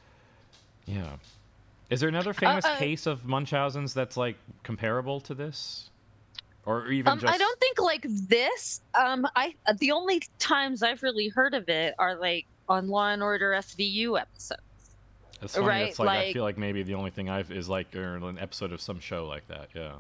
Yeah. 0.88 1.18
Is 1.90 2.00
there 2.00 2.10
another 2.10 2.34
famous 2.34 2.66
uh, 2.66 2.76
case 2.78 3.06
of 3.06 3.26
Munchausen's 3.26 3.94
that's 3.94 4.18
like 4.18 4.38
comparable 4.64 5.22
to 5.22 5.34
this, 5.34 5.90
or 6.66 6.88
even 6.88 7.14
Um, 7.14 7.20
just? 7.20 7.34
I 7.34 7.38
don't 7.38 7.60
think 7.60 7.80
like 7.80 8.04
this. 8.04 8.82
Um, 8.94 9.28
I 9.36 9.56
the 9.78 9.92
only 9.92 10.22
times 10.40 10.84
I've 10.84 11.04
really 11.04 11.30
heard 11.30 11.54
of 11.54 11.70
it 11.70 11.94
are 12.00 12.16
like 12.16 12.46
on 12.68 12.90
Law 12.90 13.10
and 13.10 13.24
Order 13.24 13.52
SVU 13.52 14.20
episodes. 14.20 14.62
It's 15.42 15.54
funny. 15.54 15.68
right, 15.68 15.88
It's 15.90 16.00
like, 16.00 16.10
I 16.10 16.34
feel 16.34 16.44
like 16.44 16.58
maybe 16.58 16.82
the 16.84 16.96
only 16.96 17.12
thing 17.12 17.30
I've 17.30 17.52
is 17.52 17.70
like 17.70 17.96
or 17.96 18.16
an 18.16 18.40
episode 18.40 18.72
of 18.74 18.82
some 18.82 19.00
show 19.00 19.28
like 19.28 19.48
that. 19.48 19.70
Yeah. 19.76 19.94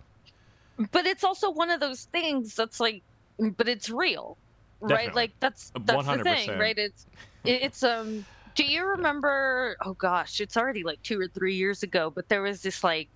But 0.91 1.06
it's 1.06 1.23
also 1.23 1.52
one 1.52 1.69
of 1.69 1.80
those 1.80 2.06
things 2.06 2.56
that's 2.56 2.80
like, 2.80 3.02
but 3.39 3.67
it's 3.67 3.89
real, 3.89 4.36
right? 4.82 5.13
Like 5.13 5.32
that's 5.39 5.71
that's 5.86 6.08
the 6.08 6.23
thing, 6.23 6.58
right? 6.58 6.78
It's 6.78 7.06
it's 7.45 7.84
um. 7.84 8.26
Do 8.57 8.65
you 8.65 8.87
remember? 8.87 9.77
Oh 9.85 9.93
gosh, 9.93 10.41
it's 10.41 10.57
already 10.57 10.83
like 10.83 11.03
two 11.03 11.21
or 11.21 11.27
three 11.27 11.55
years 11.55 11.83
ago. 11.83 12.11
But 12.13 12.27
there 12.27 12.41
was 12.41 12.63
this 12.63 12.83
like 12.83 13.09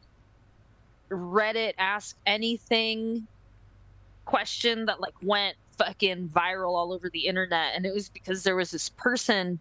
Reddit 1.10 1.74
Ask 1.80 2.16
Anything 2.28 3.28
question 4.26 4.86
that 4.86 5.02
like 5.02 5.16
went 5.24 5.58
fucking 5.80 6.30
viral 6.30 6.76
all 6.76 6.94
over 6.94 7.10
the 7.10 7.26
internet, 7.28 7.74
and 7.76 7.88
it 7.88 7.94
was 7.94 8.10
because 8.10 8.44
there 8.44 8.56
was 8.56 8.72
this 8.72 8.90
person 8.90 9.60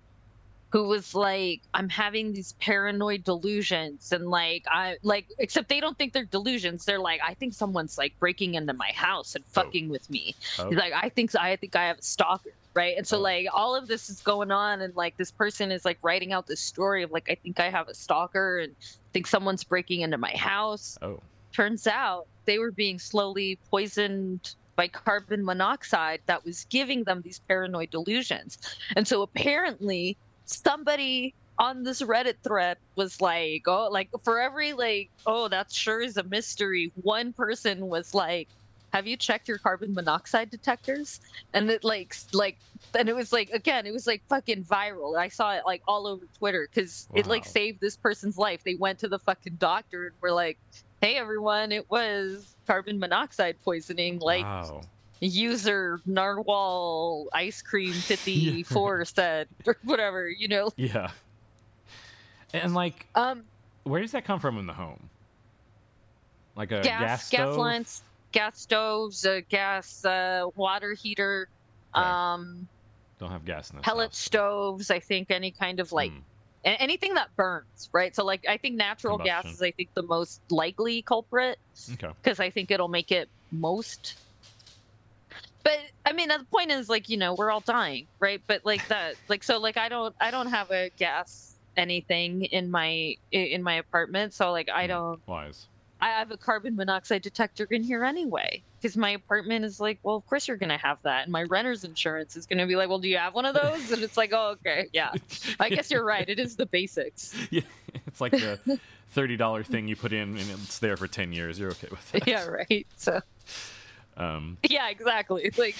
who 0.70 0.86
was 0.86 1.14
like 1.14 1.60
i'm 1.74 1.88
having 1.88 2.32
these 2.32 2.52
paranoid 2.54 3.24
delusions 3.24 4.12
and 4.12 4.28
like 4.28 4.64
i 4.70 4.96
like 5.02 5.26
except 5.38 5.68
they 5.68 5.80
don't 5.80 5.98
think 5.98 6.12
they're 6.12 6.24
delusions 6.24 6.84
they're 6.84 6.98
like 6.98 7.20
i 7.26 7.34
think 7.34 7.52
someone's 7.52 7.98
like 7.98 8.18
breaking 8.18 8.54
into 8.54 8.72
my 8.72 8.90
house 8.94 9.34
and 9.34 9.44
oh. 9.46 9.50
fucking 9.52 9.88
with 9.88 10.08
me 10.10 10.34
Oh. 10.58 10.68
He's 10.68 10.78
like 10.78 10.92
i 10.94 11.08
think 11.08 11.34
i 11.36 11.56
think 11.56 11.76
i 11.76 11.86
have 11.86 11.98
a 11.98 12.02
stalker 12.02 12.50
right 12.74 12.96
and 12.96 13.06
so 13.06 13.18
oh. 13.18 13.22
like 13.22 13.46
all 13.52 13.74
of 13.74 13.88
this 13.88 14.08
is 14.08 14.20
going 14.20 14.50
on 14.50 14.80
and 14.80 14.94
like 14.96 15.16
this 15.16 15.30
person 15.30 15.70
is 15.70 15.84
like 15.84 15.98
writing 16.02 16.32
out 16.32 16.46
this 16.46 16.60
story 16.60 17.02
of 17.02 17.10
like 17.10 17.28
i 17.30 17.34
think 17.34 17.60
i 17.60 17.68
have 17.68 17.88
a 17.88 17.94
stalker 17.94 18.58
and 18.58 18.74
think 19.12 19.26
someone's 19.26 19.64
breaking 19.64 20.02
into 20.02 20.18
my 20.18 20.32
house 20.36 20.98
Oh. 21.02 21.20
turns 21.52 21.86
out 21.86 22.26
they 22.44 22.58
were 22.58 22.72
being 22.72 22.98
slowly 22.98 23.58
poisoned 23.70 24.54
by 24.76 24.88
carbon 24.88 25.44
monoxide 25.44 26.20
that 26.26 26.42
was 26.42 26.64
giving 26.70 27.04
them 27.04 27.20
these 27.20 27.40
paranoid 27.40 27.90
delusions. 27.90 28.56
And 28.96 29.06
so 29.06 29.20
apparently 29.20 30.16
somebody 30.52 31.34
on 31.58 31.82
this 31.82 32.00
Reddit 32.02 32.36
thread 32.42 32.78
was 32.96 33.20
like, 33.20 33.64
oh, 33.66 33.88
like 33.90 34.08
for 34.24 34.40
every 34.40 34.72
like, 34.72 35.10
oh, 35.26 35.48
that 35.48 35.70
sure 35.70 36.00
is 36.00 36.16
a 36.16 36.22
mystery. 36.24 36.92
One 37.02 37.32
person 37.32 37.88
was 37.88 38.14
like, 38.14 38.48
have 38.92 39.06
you 39.06 39.16
checked 39.16 39.46
your 39.46 39.58
carbon 39.58 39.94
monoxide 39.94 40.50
detectors? 40.50 41.20
And 41.52 41.70
it 41.70 41.84
like, 41.84 42.16
like, 42.32 42.58
and 42.98 43.08
it 43.08 43.14
was 43.14 43.32
like, 43.32 43.50
again, 43.50 43.86
it 43.86 43.92
was 43.92 44.06
like 44.06 44.22
fucking 44.28 44.64
viral. 44.64 45.16
I 45.16 45.28
saw 45.28 45.52
it 45.52 45.62
like 45.64 45.82
all 45.86 46.06
over 46.06 46.24
Twitter 46.38 46.68
because 46.72 47.08
it 47.14 47.26
like 47.26 47.44
saved 47.44 47.80
this 47.80 47.96
person's 47.96 48.36
life. 48.38 48.64
They 48.64 48.74
went 48.74 48.98
to 49.00 49.08
the 49.08 49.18
fucking 49.18 49.56
doctor 49.56 50.06
and 50.06 50.16
were 50.20 50.32
like, 50.32 50.58
hey, 51.00 51.16
everyone, 51.16 51.72
it 51.72 51.88
was 51.90 52.56
carbon 52.66 52.98
monoxide 52.98 53.56
poisoning. 53.62 54.18
Like, 54.18 54.44
wow. 54.44 54.80
User 55.20 56.00
narwhal 56.06 57.28
ice 57.34 57.62
cream 57.62 57.94
54 58.02 59.04
said 59.04 59.48
or 59.66 59.76
whatever 59.84 60.28
you 60.28 60.48
know 60.48 60.70
Yeah. 60.76 61.10
And 62.52 62.74
like, 62.74 63.06
um 63.14 63.44
where 63.84 64.00
does 64.00 64.12
that 64.12 64.24
come 64.24 64.40
from 64.40 64.58
in 64.58 64.66
the 64.66 64.72
home? 64.72 65.10
Like 66.56 66.72
a 66.72 66.82
gas 66.82 67.30
gas, 67.30 67.30
gas, 67.30 67.56
lines 67.56 68.02
gas 68.32 68.60
stoves 68.60 69.24
uh, 69.24 69.40
gas 69.48 70.04
uh, 70.04 70.46
water 70.54 70.94
heater 71.00 71.48
um 71.94 72.68
Don't 73.18 73.30
have 73.30 73.44
gas 73.44 73.70
in 73.70 73.76
this. 73.76 73.84
pellet 73.84 74.14
stoves 74.14 74.90
i 74.90 75.00
think 75.00 75.30
any 75.30 75.52
kind 75.52 75.80
of 75.80 75.90
like 75.92 76.12
a- 76.64 76.80
anything 76.80 77.14
that 77.14 77.28
burns 77.36 77.88
right 77.92 78.14
so 78.14 78.24
like 78.24 78.44
i 78.48 78.56
think 78.56 78.76
natural 78.76 79.18
gas 79.18 79.44
is 79.46 79.62
i 79.62 79.72
think 79.72 79.90
the 79.96 80.02
most 80.02 80.40
likely 80.50 81.02
culprit 81.02 81.58
Okay. 81.94 82.12
because 82.22 82.38
I 82.40 82.50
think 82.50 82.70
it'll 82.70 82.88
make 82.88 83.10
it 83.10 83.30
most. 83.50 84.16
But 85.62 85.78
I 86.06 86.12
mean, 86.12 86.28
the 86.28 86.44
point 86.52 86.70
is 86.70 86.88
like 86.88 87.08
you 87.08 87.16
know 87.16 87.34
we're 87.34 87.50
all 87.50 87.60
dying, 87.60 88.06
right? 88.18 88.40
But 88.46 88.64
like 88.64 88.86
that, 88.88 89.14
like 89.28 89.42
so, 89.42 89.58
like 89.58 89.76
I 89.76 89.88
don't, 89.88 90.14
I 90.20 90.30
don't 90.30 90.48
have 90.48 90.70
a 90.70 90.90
gas 90.96 91.56
anything 91.76 92.44
in 92.44 92.70
my 92.70 93.14
in 93.32 93.62
my 93.62 93.74
apartment, 93.74 94.34
so 94.34 94.52
like 94.52 94.68
I 94.68 94.82
hmm, 94.82 94.88
don't. 94.88 95.26
Wise. 95.26 95.66
I 96.02 96.08
have 96.08 96.30
a 96.30 96.36
carbon 96.38 96.76
monoxide 96.76 97.20
detector 97.20 97.66
in 97.70 97.82
here 97.82 98.04
anyway, 98.04 98.62
because 98.80 98.96
my 98.96 99.10
apartment 99.10 99.66
is 99.66 99.80
like, 99.80 99.98
well, 100.02 100.16
of 100.16 100.26
course 100.26 100.48
you're 100.48 100.56
gonna 100.56 100.78
have 100.78 100.98
that, 101.02 101.24
and 101.24 101.32
my 101.32 101.42
renter's 101.42 101.84
insurance 101.84 102.36
is 102.36 102.46
gonna 102.46 102.66
be 102.66 102.76
like, 102.76 102.88
well, 102.88 102.98
do 102.98 103.08
you 103.08 103.18
have 103.18 103.34
one 103.34 103.44
of 103.44 103.54
those? 103.54 103.90
And 103.90 104.02
it's 104.02 104.16
like, 104.16 104.30
oh, 104.32 104.56
okay, 104.60 104.88
yeah. 104.92 105.12
I 105.58 105.68
guess 105.68 105.90
you're 105.90 106.04
right. 106.04 106.26
It 106.26 106.38
is 106.38 106.56
the 106.56 106.66
basics. 106.66 107.34
Yeah, 107.50 107.62
it's 108.06 108.20
like 108.20 108.32
the 108.32 108.78
thirty 109.10 109.36
dollar 109.36 109.64
thing 109.64 109.88
you 109.88 109.96
put 109.96 110.12
in, 110.12 110.36
and 110.38 110.50
it's 110.50 110.78
there 110.78 110.96
for 110.96 111.06
ten 111.06 111.32
years. 111.32 111.58
You're 111.58 111.70
okay 111.72 111.88
with 111.90 112.14
it. 112.14 112.26
yeah, 112.26 112.46
right. 112.46 112.86
So 112.96 113.20
Um, 114.16 114.58
yeah, 114.68 114.88
exactly. 114.88 115.50
Like. 115.58 115.76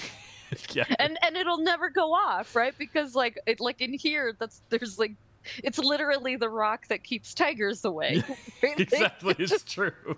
yeah. 0.73 0.83
and 0.99 1.17
and 1.23 1.37
it'll 1.37 1.59
never 1.59 1.89
go 1.89 2.11
off 2.13 2.57
right 2.57 2.77
because 2.77 3.15
like 3.15 3.39
it 3.47 3.61
like 3.61 3.79
in 3.79 3.93
here 3.93 4.35
that's 4.37 4.61
there's 4.69 4.99
like 4.99 5.13
it's 5.63 5.77
literally 5.79 6.35
the 6.35 6.49
rock 6.49 6.85
that 6.89 7.05
keeps 7.05 7.33
tigers 7.33 7.85
away. 7.85 8.21
right? 8.61 8.77
Exactly, 8.77 9.33
it's 9.39 9.63
true. 9.63 10.17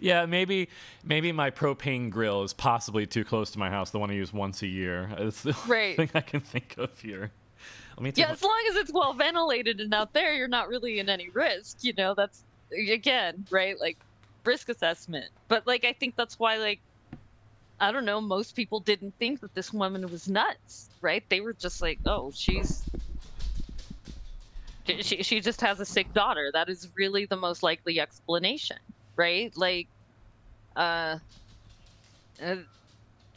Yeah, 0.00 0.24
maybe 0.26 0.68
maybe 1.04 1.32
my 1.32 1.50
propane 1.50 2.10
grill 2.10 2.44
is 2.44 2.52
possibly 2.52 3.06
too 3.06 3.24
close 3.24 3.50
to 3.52 3.58
my 3.58 3.68
house. 3.68 3.90
The 3.90 3.98
one 3.98 4.08
I 4.10 4.14
use 4.14 4.32
once 4.32 4.62
a 4.62 4.66
year. 4.68 5.10
It's 5.18 5.42
the 5.42 5.56
only 5.64 5.70
Right. 5.70 5.96
thing 5.96 6.10
I 6.14 6.20
can 6.20 6.40
think 6.40 6.76
of 6.78 6.98
here. 7.00 7.32
Let 7.96 8.02
me 8.02 8.12
Yeah, 8.14 8.30
as 8.30 8.42
long 8.42 8.62
as 8.70 8.76
it's 8.76 8.92
well 8.92 9.14
ventilated 9.14 9.80
and 9.80 9.92
out 9.94 10.12
there, 10.12 10.32
you're 10.34 10.48
not 10.48 10.68
really 10.68 11.00
in 11.00 11.08
any 11.08 11.30
risk. 11.30 11.78
You 11.82 11.94
know, 11.94 12.14
that's 12.14 12.44
again, 12.70 13.46
right? 13.50 13.78
Like 13.80 13.98
risk 14.44 14.68
assessment. 14.68 15.26
But 15.48 15.66
like, 15.66 15.84
I 15.84 15.92
think 15.92 16.14
that's 16.16 16.38
why, 16.38 16.56
like, 16.58 16.80
I 17.78 17.92
don't 17.92 18.04
know, 18.06 18.20
most 18.20 18.56
people 18.56 18.80
didn't 18.80 19.16
think 19.18 19.40
that 19.40 19.54
this 19.54 19.72
woman 19.72 20.08
was 20.10 20.28
nuts, 20.28 20.90
right? 21.02 21.24
They 21.28 21.40
were 21.40 21.54
just 21.54 21.82
like, 21.82 22.00
oh, 22.06 22.32
she's. 22.34 22.86
she- 25.02 25.22
She, 25.22 25.40
just 25.40 25.60
has 25.60 25.80
a 25.80 25.86
sick 25.86 26.12
daughter. 26.12 26.50
That 26.52 26.68
is 26.68 26.90
really 26.96 27.26
the 27.26 27.36
most 27.36 27.62
likely 27.62 27.98
explanation, 28.00 28.78
right? 29.16 29.52
Like, 29.56 29.88
uh, 30.76 31.20
uh, 32.40 32.56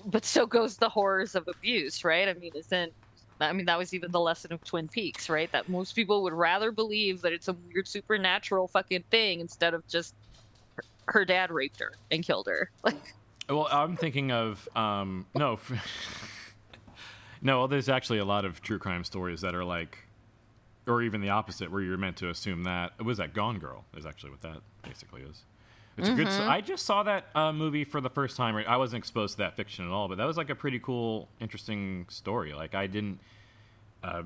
but 0.05 0.25
so 0.25 0.47
goes 0.47 0.77
the 0.77 0.89
horrors 0.89 1.35
of 1.35 1.45
abuse, 1.47 2.03
right? 2.05 2.29
I 2.29 2.33
mean, 2.35 2.53
isn't 2.55 2.93
I 3.41 3.53
mean, 3.53 3.67
that 3.67 3.77
was 3.79 3.93
even 3.93 4.11
the 4.11 4.21
lesson 4.21 4.53
of 4.53 4.63
Twin 4.63 4.89
Peaks, 4.89 5.29
right? 5.29 5.51
That 5.53 5.69
most 5.69 5.95
people 5.95 6.23
would 6.23 6.33
rather 6.33 6.71
believe 6.71 7.21
that 7.21 7.33
it's 7.33 7.47
a 7.49 7.53
weird 7.53 7.87
supernatural 7.87 8.69
fucking 8.69 9.05
thing 9.11 9.41
instead 9.41 9.73
of 9.75 9.87
just 9.87 10.15
her, 10.77 10.85
her 11.09 11.25
dad 11.25 11.51
raped 11.51 11.79
her 11.81 11.99
and 12.11 12.25
killed 12.25 12.47
her. 12.47 12.71
Like, 12.83 13.18
Well, 13.50 13.68
I'm 13.72 13.97
thinking 13.97 14.32
of 14.32 14.68
um, 14.76 15.26
no, 15.36 15.60
no. 17.41 17.60
Well, 17.60 17.68
there's 17.68 17.89
actually 17.89 18.20
a 18.20 18.26
lot 18.26 18.45
of 18.45 18.62
true 18.62 18.78
crime 18.80 19.04
stories 19.04 19.41
that 19.41 19.56
are 19.56 19.64
like, 19.66 19.97
or 20.88 21.02
even 21.02 21.22
the 21.22 21.30
opposite, 21.30 21.72
where 21.72 21.82
you're 21.82 21.97
meant 21.97 22.18
to 22.18 22.30
assume 22.30 22.64
that 22.66 22.93
it 23.00 23.04
was 23.04 23.18
that 23.18 23.34
Gone 23.34 23.58
Girl 23.60 23.86
is 23.97 24.06
actually 24.06 24.30
what 24.32 24.41
that 24.41 24.58
basically 24.84 25.22
is. 25.24 25.43
It's 25.97 26.08
a 26.10 26.14
good. 26.14 26.28
Mhm. 26.28 26.47
I 26.47 26.62
just 26.62 26.86
saw 26.86 27.04
that 27.04 27.26
uh, 27.36 27.52
movie 27.52 27.84
for 27.84 28.00
the 28.00 28.10
first 28.10 28.38
time. 28.38 28.56
I 28.56 28.78
wasn't 28.78 29.00
exposed 29.00 29.34
to 29.34 29.38
that 29.39 29.58
fiction 29.58 29.86
at 29.86 29.91
all, 29.91 30.08
but 30.08 30.18
that 30.18 30.26
was 30.26 30.38
like 30.38 30.50
a 30.50 30.56
pretty 30.56 30.80
cool, 30.80 31.28
interesting 31.41 32.06
story. 32.10 32.54
Like 32.54 32.74
I 32.76 32.88
didn't. 32.88 33.20
Uh, 34.04 34.24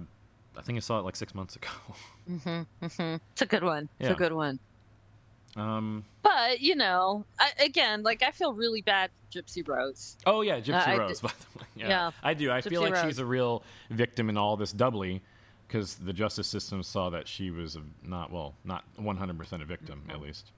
I 0.55 0.61
think 0.61 0.75
I 0.77 0.81
saw 0.81 0.99
it 0.99 1.01
like 1.03 1.15
six 1.15 1.33
months 1.33 1.55
ago. 1.55 1.69
mm-hmm, 2.29 2.85
mm-hmm. 2.85 3.15
it's 3.31 3.41
a 3.41 3.45
good 3.47 3.63
one. 3.63 3.89
It's 3.99 4.07
Yeah. 4.09 4.13
a 4.13 4.15
good 4.15 4.33
one. 4.33 4.59
Um. 5.55 6.03
But 6.23 6.61
you 6.61 6.75
know, 6.75 7.25
I, 7.39 7.51
again, 7.63 8.01
like 8.03 8.23
I 8.23 8.31
feel 8.31 8.53
really 8.53 8.81
bad 8.81 9.11
for 9.31 9.39
Gypsy 9.41 9.67
Rose. 9.67 10.17
Oh 10.25 10.41
yeah, 10.41 10.59
Gypsy 10.59 10.95
Uh, 10.95 10.99
Rose. 10.99 11.19
d- 11.19 11.27
By 11.27 11.33
the 11.53 11.59
way, 11.59 11.65
yeah, 11.75 11.87
Yeah, 11.89 12.11
I 12.23 12.33
do. 12.33 12.51
I 12.51 12.61
feel 12.61 12.81
like 12.81 12.93
Rose. 12.93 13.03
she's 13.05 13.19
a 13.19 13.25
real 13.25 13.63
victim 13.91 14.29
in 14.29 14.37
all 14.37 14.57
this 14.57 14.71
doubly, 14.71 15.21
because 15.67 15.95
the 15.95 16.13
justice 16.13 16.47
system 16.47 16.81
saw 16.81 17.09
that 17.11 17.27
she 17.27 17.51
was 17.51 17.77
not 18.03 18.31
well, 18.31 18.55
not 18.65 18.83
100 18.95 19.37
percent 19.37 19.61
a 19.61 19.65
victim 19.65 20.01
Mm-hmm. 20.01 20.11
at 20.11 20.21
least. 20.21 20.51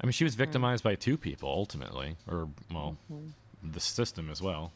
I 0.00 0.06
mean, 0.06 0.12
she 0.12 0.24
was 0.24 0.34
victimized 0.36 0.82
by 0.84 0.94
two 0.94 1.16
people 1.16 1.48
ultimately, 1.48 2.16
or 2.28 2.48
well, 2.72 2.96
Mm-hmm. 3.12 3.72
the 3.72 3.80
system 3.80 4.30
as 4.30 4.40
well. 4.42 4.72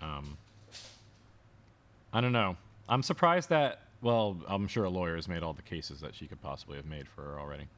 Um, 0.00 0.36
I 2.12 2.20
don't 2.20 2.32
know. 2.32 2.56
I'm 2.88 3.02
surprised 3.02 3.50
that. 3.50 3.82
Well, 4.02 4.38
I'm 4.48 4.66
sure 4.66 4.84
a 4.84 4.88
lawyer 4.90 5.14
has 5.16 5.28
made 5.28 5.42
all 5.42 5.52
the 5.52 5.62
cases 5.62 6.00
that 6.00 6.14
she 6.14 6.26
could 6.26 6.40
possibly 6.40 6.76
have 6.76 6.86
made 6.86 7.06
for 7.06 7.22
her 7.22 7.38
already. 7.38 7.68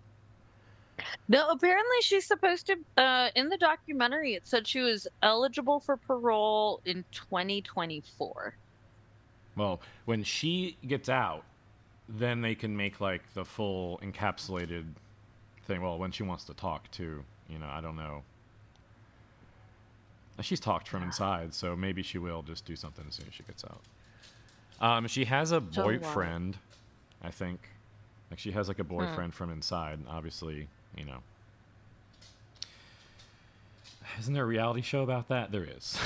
No, 1.29 1.49
apparently 1.51 1.97
she's 2.03 2.27
supposed 2.27 2.67
to. 2.67 2.77
Uh, 2.97 3.31
in 3.35 3.49
the 3.49 3.57
documentary, 3.57 4.35
it 4.35 4.47
said 4.47 4.67
she 4.67 4.81
was 4.81 5.07
eligible 5.23 5.81
for 5.81 5.97
parole 5.97 6.81
in 6.85 7.05
2024. 7.13 8.57
Well, 9.57 9.81
when 10.05 10.23
she 10.25 10.77
gets 10.87 11.09
out, 11.09 11.45
then 12.09 12.41
they 12.41 12.55
can 12.55 12.77
make 12.77 13.01
like 13.01 13.23
the 13.35 13.45
full 13.45 13.99
encapsulated 14.03 14.85
thing. 15.65 15.83
Well, 15.83 15.99
when 15.99 16.13
she 16.13 16.23
wants 16.23 16.45
to 16.45 16.55
talk 16.55 16.91
too, 16.91 17.25
you 17.49 17.59
know, 17.59 17.69
I 17.69 17.81
don't 17.81 17.97
know. 17.97 18.23
She's 20.41 20.61
talked 20.61 20.89
from 20.89 21.03
inside, 21.03 21.55
so 21.55 21.77
maybe 21.77 22.03
she 22.03 22.19
will 22.19 22.43
just 22.43 22.65
do 22.65 22.75
something 22.75 23.05
as 23.07 23.15
soon 23.15 23.27
as 23.29 23.35
she 23.35 23.43
gets 23.45 23.65
out. 23.65 23.81
Um, 24.81 25.07
she 25.07 25.27
has 25.27 25.53
a 25.53 25.61
boyfriend, 25.61 26.57
I 27.23 27.31
think. 27.31 27.69
Like 28.31 28.39
she 28.39 28.51
has 28.53 28.67
like 28.67 28.79
a 28.79 28.85
boyfriend 28.85 29.35
from 29.35 29.53
inside. 29.53 30.01
Obviously, 30.09 30.69
you 30.97 31.05
know. 31.05 31.19
Isn't 34.19 34.35
there 34.35 34.43
a 34.45 34.47
reality 34.47 34.83
show 34.83 35.03
about 35.03 35.29
that? 35.29 35.51
There 35.53 35.65
is. 35.65 35.99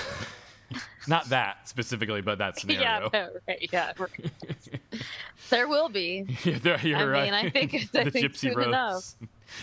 Not 1.09 1.29
that 1.31 1.69
specifically, 1.69 2.21
but 2.23 2.39
that 2.39 2.59
scenario. 2.61 2.83
Yeah, 2.83 3.09
no, 3.13 3.29
right. 3.49 3.69
Yeah, 3.73 3.93
right. 3.99 4.33
there 5.51 5.69
will 5.69 5.89
be. 5.89 6.27
Yeah, 6.45 6.59
there, 6.59 6.81
you're 6.83 6.99
I 6.99 7.05
right. 7.05 7.25
mean, 7.25 7.35
I 7.35 7.51
think- 7.51 7.75
I 7.95 8.05
the 8.05 8.11
think 8.11 8.27
Gypsy 8.33 8.55
Rose. 8.55 8.67
enough. 8.67 9.15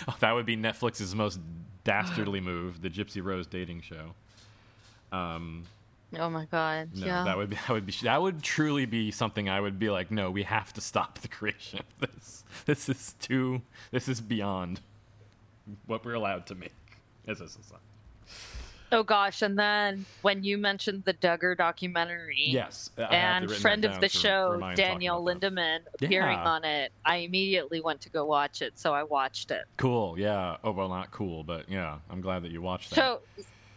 Oh, 0.07 0.15
that 0.19 0.31
would 0.33 0.45
be 0.45 0.55
Netflix's 0.57 1.13
most 1.15 1.39
dastardly 1.83 2.39
move, 2.41 2.81
the 2.81 2.89
Gypsy 2.89 3.23
Rose 3.23 3.47
dating 3.47 3.81
show. 3.81 4.13
Um, 5.11 5.63
Oh 6.17 6.29
my 6.29 6.45
god. 6.45 6.89
no, 6.95 7.05
yeah. 7.07 7.23
that 7.23 7.37
would 7.37 7.49
be 7.49 7.55
that 7.55 7.69
would 7.69 7.85
be 7.87 7.93
that 8.03 8.21
would 8.21 8.43
truly 8.43 8.85
be 8.85 9.09
something 9.09 9.49
I 9.49 9.59
would 9.59 9.79
be 9.79 9.89
like, 9.89 10.11
no, 10.11 10.29
we 10.29 10.43
have 10.43 10.71
to 10.73 10.81
stop 10.81 11.19
the 11.19 11.27
creation 11.27 11.79
of 11.79 12.09
this. 12.11 12.43
This 12.65 12.87
is 12.87 13.15
too. 13.19 13.61
This 13.91 14.07
is 14.07 14.21
beyond 14.21 14.79
what 15.85 16.05
we're 16.05 16.13
allowed 16.13 16.47
to 16.47 16.55
make 16.55 16.73
as 17.27 17.41
a 17.41 17.47
society. 17.47 17.83
Oh 18.91 19.01
gosh, 19.03 19.41
and 19.41 19.57
then 19.57 20.05
when 20.21 20.43
you 20.43 20.57
mentioned 20.57 21.05
the 21.05 21.15
Duggar 21.15 21.57
documentary, 21.57 22.35
Yes, 22.47 22.91
I 22.99 23.15
and 23.15 23.49
friend 23.49 23.83
of 23.85 23.99
the 23.99 24.07
show 24.07 24.61
Danielle 24.75 25.25
Lindemann 25.25 25.79
Yeah. 25.99 26.05
appearing 26.05 26.39
on 26.39 26.63
it, 26.63 26.91
I 27.03 27.17
immediately 27.17 27.81
went 27.81 28.01
to 28.01 28.11
go 28.11 28.23
watch 28.25 28.61
it. 28.61 28.77
So 28.77 28.93
I 28.93 29.01
watched 29.03 29.49
it. 29.49 29.63
Cool. 29.79 30.19
Yeah. 30.19 30.57
Oh 30.63 30.71
well, 30.71 30.89
not 30.89 31.11
cool, 31.11 31.43
but 31.43 31.69
yeah, 31.69 31.99
I'm 32.07 32.21
glad 32.21 32.43
that 32.43 32.51
you 32.51 32.61
watched 32.61 32.91
that. 32.91 32.97
So, 32.97 33.19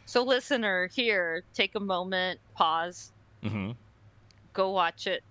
so 0.04 0.22
listener, 0.22 0.90
here, 0.94 1.44
take 1.54 1.74
a 1.74 1.80
moment, 1.80 2.40
pause, 2.56 3.12
hmm 3.42 3.72
go 4.52 4.70
watch 4.70 5.06
it. 5.06 5.22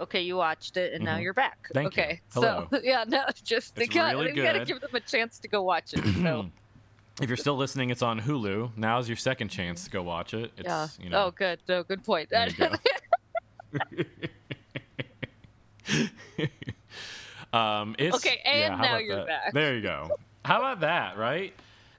Okay, 0.00 0.22
you 0.22 0.36
watched 0.36 0.76
it, 0.76 0.92
and 0.92 1.04
now 1.04 1.16
Mhm. 1.18 1.22
you're 1.22 1.34
back. 1.34 1.68
Thank 1.72 1.96
you. 1.96 2.02
okay, 2.02 2.20
Hello. 2.32 2.66
so 2.70 2.80
yeah, 2.82 3.04
no, 3.06 3.24
just 3.44 3.54
It's 3.54 3.72
they 3.74 3.86
got, 3.86 4.14
really 4.14 4.32
we 4.32 4.42
gotta 4.42 4.64
give 4.64 4.80
them 4.80 4.90
a 4.94 5.00
chance 5.00 5.38
to 5.38 5.48
go 5.48 5.62
watch 5.62 5.94
it. 5.94 6.04
So 6.22 6.50
If 7.22 7.28
you're 7.30 7.36
still 7.36 7.56
listening, 7.56 7.90
it's 7.90 8.02
on 8.02 8.20
Hulu. 8.20 8.76
Now's 8.76 9.08
your 9.08 9.16
second 9.16 9.46
chance 9.48 9.84
to 9.84 9.90
go 9.90 10.02
watch 10.02 10.34
it. 10.34 10.50
It's, 10.56 10.66
yeah. 10.66 10.88
you 11.00 11.10
know, 11.10 11.26
Oh, 11.26 11.30
good. 11.30 11.60
No, 11.68 11.84
good 11.84 12.02
point. 12.02 12.28
You 12.32 13.78
um, 17.52 17.94
it's, 17.98 18.16
Okay, 18.16 18.40
and 18.44 18.74
yeah, 18.74 18.80
now 18.80 18.98
you're 18.98 19.16
that? 19.16 19.26
back. 19.26 19.52
There 19.52 19.74
you 19.76 19.82
go. 19.82 20.10
How 20.44 20.58
about 20.58 20.80
that, 20.80 21.16
right? 21.16 21.54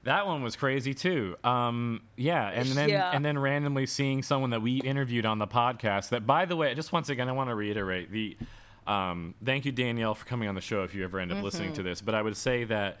That 0.06 0.26
one 0.26 0.42
was 0.42 0.54
crazy 0.56 0.94
too. 0.94 1.36
Um, 1.44 2.00
yeah, 2.16 2.48
and 2.48 2.68
then 2.68 2.88
Yeah. 2.88 3.10
and 3.12 3.24
then 3.24 3.36
randomly 3.38 3.86
seeing 3.86 4.22
someone 4.22 4.50
that 4.50 4.62
we 4.62 4.78
interviewed 4.80 5.26
on 5.26 5.38
the 5.38 5.46
podcast. 5.48 6.10
That, 6.10 6.26
by 6.26 6.44
the 6.46 6.54
way, 6.56 6.72
just 6.74 6.92
once 6.92 7.08
again, 7.08 7.28
I 7.28 7.32
want 7.32 7.50
to 7.50 7.54
reiterate 7.54 8.10
the. 8.10 8.36
Um, 8.86 9.34
thank 9.44 9.64
you, 9.64 9.72
Danielle, 9.72 10.14
for 10.14 10.24
coming 10.24 10.48
on 10.48 10.54
the 10.54 10.60
show. 10.60 10.84
If 10.84 10.94
you 10.94 11.02
ever 11.02 11.18
end 11.18 11.32
up 11.32 11.42
listening 11.42 11.72
to 11.74 11.82
this, 11.82 12.00
but 12.00 12.14
I 12.14 12.22
would 12.22 12.36
say 12.36 12.62
that 12.64 12.98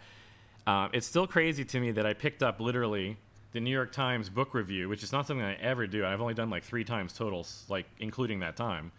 uh, 0.66 0.88
it's 0.92 1.06
still 1.06 1.28
crazy 1.28 1.64
to 1.64 1.78
me 1.80 1.92
that 1.92 2.04
I 2.04 2.12
picked 2.12 2.42
up 2.42 2.58
literally 2.60 3.16
the 3.52 3.60
New 3.60 3.70
York 3.70 3.92
Times 3.92 4.28
book 4.28 4.52
review, 4.52 4.88
which 4.88 5.04
is 5.04 5.12
not 5.12 5.28
something 5.28 5.46
I 5.46 5.54
ever 5.54 5.86
do. 5.86 6.04
I've 6.04 6.20
only 6.20 6.34
done 6.34 6.50
like 6.50 6.64
three 6.64 6.82
times 6.84 7.12
total, 7.12 7.46
like 7.68 7.86
including 8.00 8.40
that 8.40 8.56
time. 8.56 8.90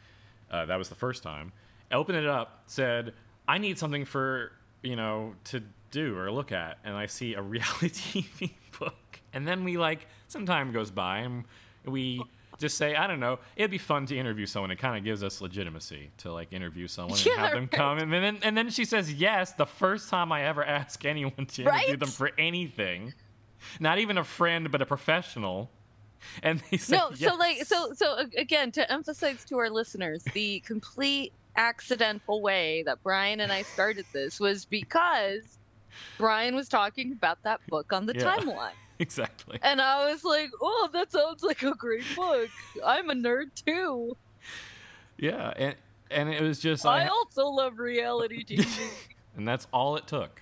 Uh, 0.50 0.66
that 0.66 0.78
was 0.78 0.88
the 0.88 0.96
first 0.96 1.24
time. 1.24 1.52
I 1.92 1.96
opened 1.96 2.18
it 2.20 2.26
up, 2.26 2.64
said, 2.68 3.14
"I 3.50 3.58
need 3.58 3.78
something 3.78 4.06
for 4.06 4.54
you 4.82 4.96
know 4.96 5.36
to 5.46 5.62
do 5.92 6.18
or 6.18 6.32
look 6.32 6.52
at," 6.52 6.78
and 6.84 6.96
I 6.96 7.06
see 7.08 7.34
a 7.34 7.42
reality 7.56 8.24
TV 8.24 8.52
book, 8.80 9.20
and 9.34 9.48
then 9.48 9.64
we 9.64 9.78
like 9.78 10.08
some 10.28 10.46
time 10.46 10.72
goes 10.72 10.92
by 10.92 11.20
and 11.20 11.46
we 11.86 12.22
just 12.58 12.78
say, 12.78 12.96
I 12.96 13.08
don't 13.08 13.20
know, 13.20 13.40
it'd 13.56 13.72
be 13.72 13.78
fun 13.78 14.06
to 14.08 14.18
interview 14.18 14.46
someone. 14.46 14.72
It 14.72 14.78
kind 14.78 14.98
of 14.98 15.04
gives 15.04 15.24
us 15.24 15.42
legitimacy 15.42 16.10
to 16.20 16.34
like 16.34 16.52
interview 16.52 16.88
someone 16.88 17.20
and 17.20 17.38
have 17.38 17.52
them 17.52 17.64
right. 17.64 17.72
come. 17.72 17.98
And 18.00 18.12
then 18.12 18.40
and 18.42 18.58
then 18.58 18.70
she 18.70 18.86
says 18.86 19.14
yes. 19.14 19.54
The 19.54 19.66
first 19.66 20.10
time 20.10 20.32
I 20.32 20.44
ever 20.44 20.64
ask 20.80 21.06
anyone 21.06 21.34
to 21.34 21.62
interview 21.62 21.68
Right? 21.68 22.00
them 22.00 22.10
for 22.10 22.32
anything, 22.38 23.14
not 23.80 24.00
even 24.00 24.18
a 24.18 24.24
friend 24.24 24.72
but 24.72 24.82
a 24.82 24.86
professional, 24.86 25.70
and 26.44 26.62
they 26.72 26.78
say 26.78 26.98
no 26.98 27.10
yes. 27.16 27.20
so 27.32 27.36
like 27.36 27.66
so 27.66 27.94
so 27.94 28.18
again 28.38 28.72
to 28.72 28.92
emphasize 28.92 29.46
to 29.46 29.58
our 29.58 29.70
listeners 29.70 30.24
the 30.34 30.60
complete 30.62 31.32
accidental 31.56 32.42
way 32.42 32.84
that 32.84 33.02
brian 33.02 33.40
and 33.40 33.52
i 33.52 33.64
started 33.64 34.06
this 34.14 34.40
was 34.40 34.64
because 34.66 35.58
brian 36.18 36.56
was 36.56 36.68
talking 36.70 37.12
about 37.12 37.42
that 37.44 37.60
book 37.68 37.92
on 37.94 38.06
the 38.06 38.14
Yeah. 38.16 38.36
timeline 38.38 38.72
exactly. 39.00 39.60
and 39.62 39.82
i 39.82 40.10
was 40.12 40.24
like 40.24 40.50
oh 40.62 40.90
that 40.94 41.12
sounds 41.12 41.44
like 41.44 41.64
a 41.64 41.76
great 41.76 42.06
book 42.16 42.50
i'm 42.86 43.10
a 43.10 43.14
nerd 43.14 43.48
too 43.66 44.16
Yeah, 45.18 45.54
and 45.56 45.76
and 46.12 46.30
it 46.30 46.42
was 46.42 46.60
just 46.60 46.86
i 46.86 47.04
I, 47.04 47.08
also 47.08 47.46
love 47.48 47.80
reality 47.80 48.44
tv 48.46 48.66
and 49.36 49.48
that's 49.48 49.68
all 49.74 49.96
it 49.98 50.08
took. 50.08 50.42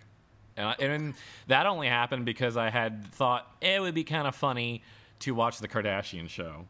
And, 0.57 0.67
I, 0.69 0.75
and 0.79 1.13
that 1.47 1.65
only 1.65 1.89
happened 1.89 2.23
because 2.25 2.55
I 2.55 2.69
had 2.69 3.11
thought 3.11 3.45
it 3.59 3.81
would 3.81 3.93
be 3.93 4.05
kind 4.05 4.25
of 4.25 4.33
funny 4.35 4.83
to 5.19 5.35
watch 5.35 5.57
the 5.59 5.67
Kardashian 5.67 6.29
show, 6.29 6.67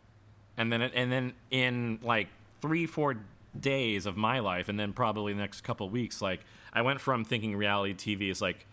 and 0.57 0.73
then 0.73 0.81
it, 0.81 0.91
and 0.95 1.11
then 1.11 1.33
in 1.51 1.99
like 2.01 2.29
three 2.63 2.87
four 2.87 3.17
days 3.59 4.07
of 4.07 4.17
my 4.17 4.39
life, 4.39 4.69
and 4.69 4.79
then 4.79 4.91
probably 4.91 5.33
the 5.33 5.39
next 5.39 5.61
couple 5.61 5.87
weeks, 5.87 6.19
like 6.19 6.39
I 6.73 6.81
went 6.81 6.99
from 6.99 7.23
thinking 7.25 7.55
reality 7.55 7.93
TV 8.15 8.31
is 8.31 8.41
like 8.41 8.65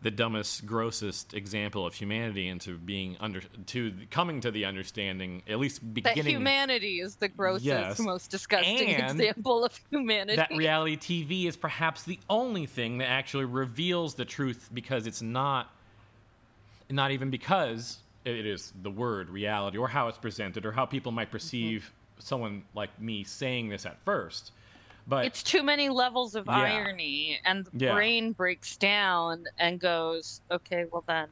the 0.00 0.10
dumbest, 0.10 0.64
grossest 0.64 1.34
example 1.34 1.84
of 1.84 1.94
humanity 1.94 2.46
into 2.46 2.78
being 2.78 3.16
under 3.18 3.40
to 3.66 3.92
coming 4.10 4.40
to 4.40 4.50
the 4.50 4.64
understanding, 4.64 5.42
at 5.48 5.58
least 5.58 5.92
beginning 5.92 6.24
That 6.24 6.30
humanity 6.30 7.00
is 7.00 7.16
the 7.16 7.28
grossest, 7.28 7.64
Yes. 7.64 7.98
most 7.98 8.30
disgusting 8.30 8.90
example 8.90 9.64
of 9.64 9.78
humanity. 9.90 10.36
that 10.36 10.50
reality 10.56 10.96
TV 10.96 11.46
is 11.46 11.56
perhaps 11.56 12.04
the 12.04 12.20
only 12.30 12.66
thing 12.66 12.98
that 12.98 13.08
actually 13.08 13.44
reveals 13.44 14.14
the 14.14 14.24
truth 14.24 14.70
because 14.72 15.06
it's 15.06 15.22
not 15.22 15.74
not 16.90 17.10
even 17.10 17.28
because 17.28 17.98
it 18.24 18.46
is 18.46 18.72
the 18.82 18.90
word 18.90 19.28
reality 19.28 19.78
or 19.78 19.88
how 19.88 20.08
it's 20.08 20.18
presented 20.18 20.64
or 20.64 20.72
how 20.72 20.86
people 20.86 21.12
might 21.12 21.26
mm-hmm. 21.26 21.32
perceive 21.32 21.92
someone 22.18 22.62
like 22.74 23.00
me 23.00 23.24
saying 23.24 23.68
this 23.68 23.84
at 23.84 23.98
first. 24.04 24.52
But 25.08 25.24
it's 25.24 25.42
too 25.42 25.62
many 25.62 25.88
levels 25.88 26.34
of 26.34 26.46
Yeah. 26.46 26.52
irony, 26.52 27.40
and 27.44 27.64
the 27.64 27.86
Yeah. 27.86 27.94
brain 27.94 28.32
breaks 28.32 28.76
down 28.76 29.44
and 29.58 29.80
goes, 29.80 30.42
"Okay, 30.50 30.84
well 30.92 31.02
then, 31.06 31.28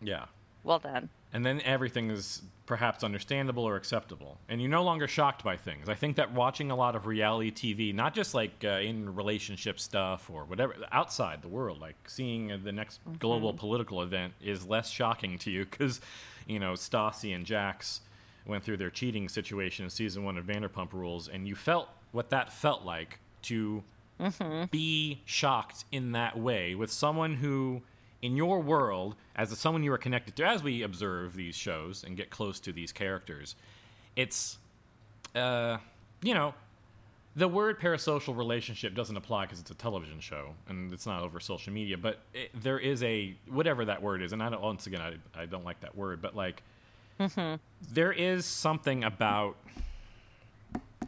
yeah. 0.00 0.26
well 0.62 0.78
then." 0.78 1.08
And 1.32 1.44
then 1.44 1.60
everything 1.62 2.10
is 2.10 2.42
perhaps 2.66 3.02
understandable 3.02 3.64
or 3.64 3.74
acceptable. 3.76 4.38
And 4.48 4.60
you're 4.60 4.70
no 4.70 4.84
longer 4.84 5.08
shocked 5.08 5.42
by 5.42 5.56
things. 5.56 5.88
I 5.88 5.94
think 5.94 6.14
that 6.16 6.32
watching 6.32 6.70
a 6.70 6.76
lot 6.76 6.94
of 6.94 7.06
reality 7.06 7.50
TV, 7.50 7.92
not 7.92 8.14
just 8.14 8.32
like 8.34 8.64
uh, 8.64 8.68
in 8.78 9.14
relationship 9.14 9.80
stuff 9.80 10.30
or 10.30 10.44
whatever, 10.44 10.76
outside 10.92 11.42
the 11.42 11.48
world, 11.48 11.80
like 11.80 11.96
seeing 12.08 12.62
the 12.62 12.72
next 12.72 13.00
global 13.18 13.52
political 13.52 14.00
event 14.00 14.32
is 14.40 14.64
less 14.66 14.88
shocking 14.90 15.36
to 15.40 15.50
you 15.50 15.64
because, 15.66 16.00
you 16.46 16.58
know, 16.60 16.72
Stassi 16.74 17.34
and 17.34 17.44
Jax 17.44 18.00
went 18.46 18.62
through 18.62 18.76
their 18.76 18.90
cheating 18.90 19.28
situation 19.28 19.84
in 19.84 19.90
season 19.90 20.22
one 20.24 20.38
of 20.38 20.44
Vanderpump 20.46 20.92
Rules, 20.92 21.28
and 21.28 21.48
you 21.48 21.54
felt 21.56 21.88
what 22.14 22.30
that 22.30 22.52
felt 22.52 22.84
like 22.84 23.18
to 23.42 23.82
be 24.70 25.20
shocked 25.24 25.84
in 25.90 26.12
that 26.12 26.38
way 26.38 26.74
with 26.74 26.90
someone 26.90 27.34
who 27.34 27.82
in 28.22 28.36
your 28.36 28.60
world 28.60 29.16
as 29.36 29.50
someone 29.58 29.82
you 29.82 29.92
are 29.92 29.98
connected 29.98 30.34
to 30.36 30.44
as 30.44 30.62
we 30.62 30.82
observe 30.82 31.34
these 31.34 31.54
shows 31.56 32.04
and 32.04 32.16
get 32.16 32.30
close 32.30 32.60
to 32.60 32.72
these 32.72 32.92
characters 32.92 33.56
it's 34.16 34.56
uh 35.34 35.76
you 36.22 36.32
know 36.32 36.54
the 37.36 37.48
word 37.48 37.80
parasocial 37.80 38.36
relationship 38.36 38.94
doesn't 38.94 39.16
apply 39.16 39.44
because 39.44 39.58
it's 39.58 39.72
a 39.72 39.74
television 39.74 40.20
show 40.20 40.54
and 40.68 40.92
it's 40.92 41.06
not 41.06 41.22
over 41.22 41.40
social 41.40 41.72
media 41.72 41.98
but 41.98 42.20
it, 42.32 42.50
there 42.54 42.78
is 42.78 43.02
a 43.02 43.34
whatever 43.48 43.84
that 43.84 44.00
word 44.00 44.22
is 44.22 44.32
and 44.32 44.40
i 44.42 44.48
don't 44.48 44.62
once 44.62 44.86
again 44.86 45.00
i, 45.00 45.42
I 45.42 45.46
don't 45.46 45.64
like 45.64 45.80
that 45.80 45.96
word 45.96 46.22
but 46.22 46.36
like 46.36 46.62
there 47.92 48.12
is 48.12 48.46
something 48.46 49.02
about 49.04 49.56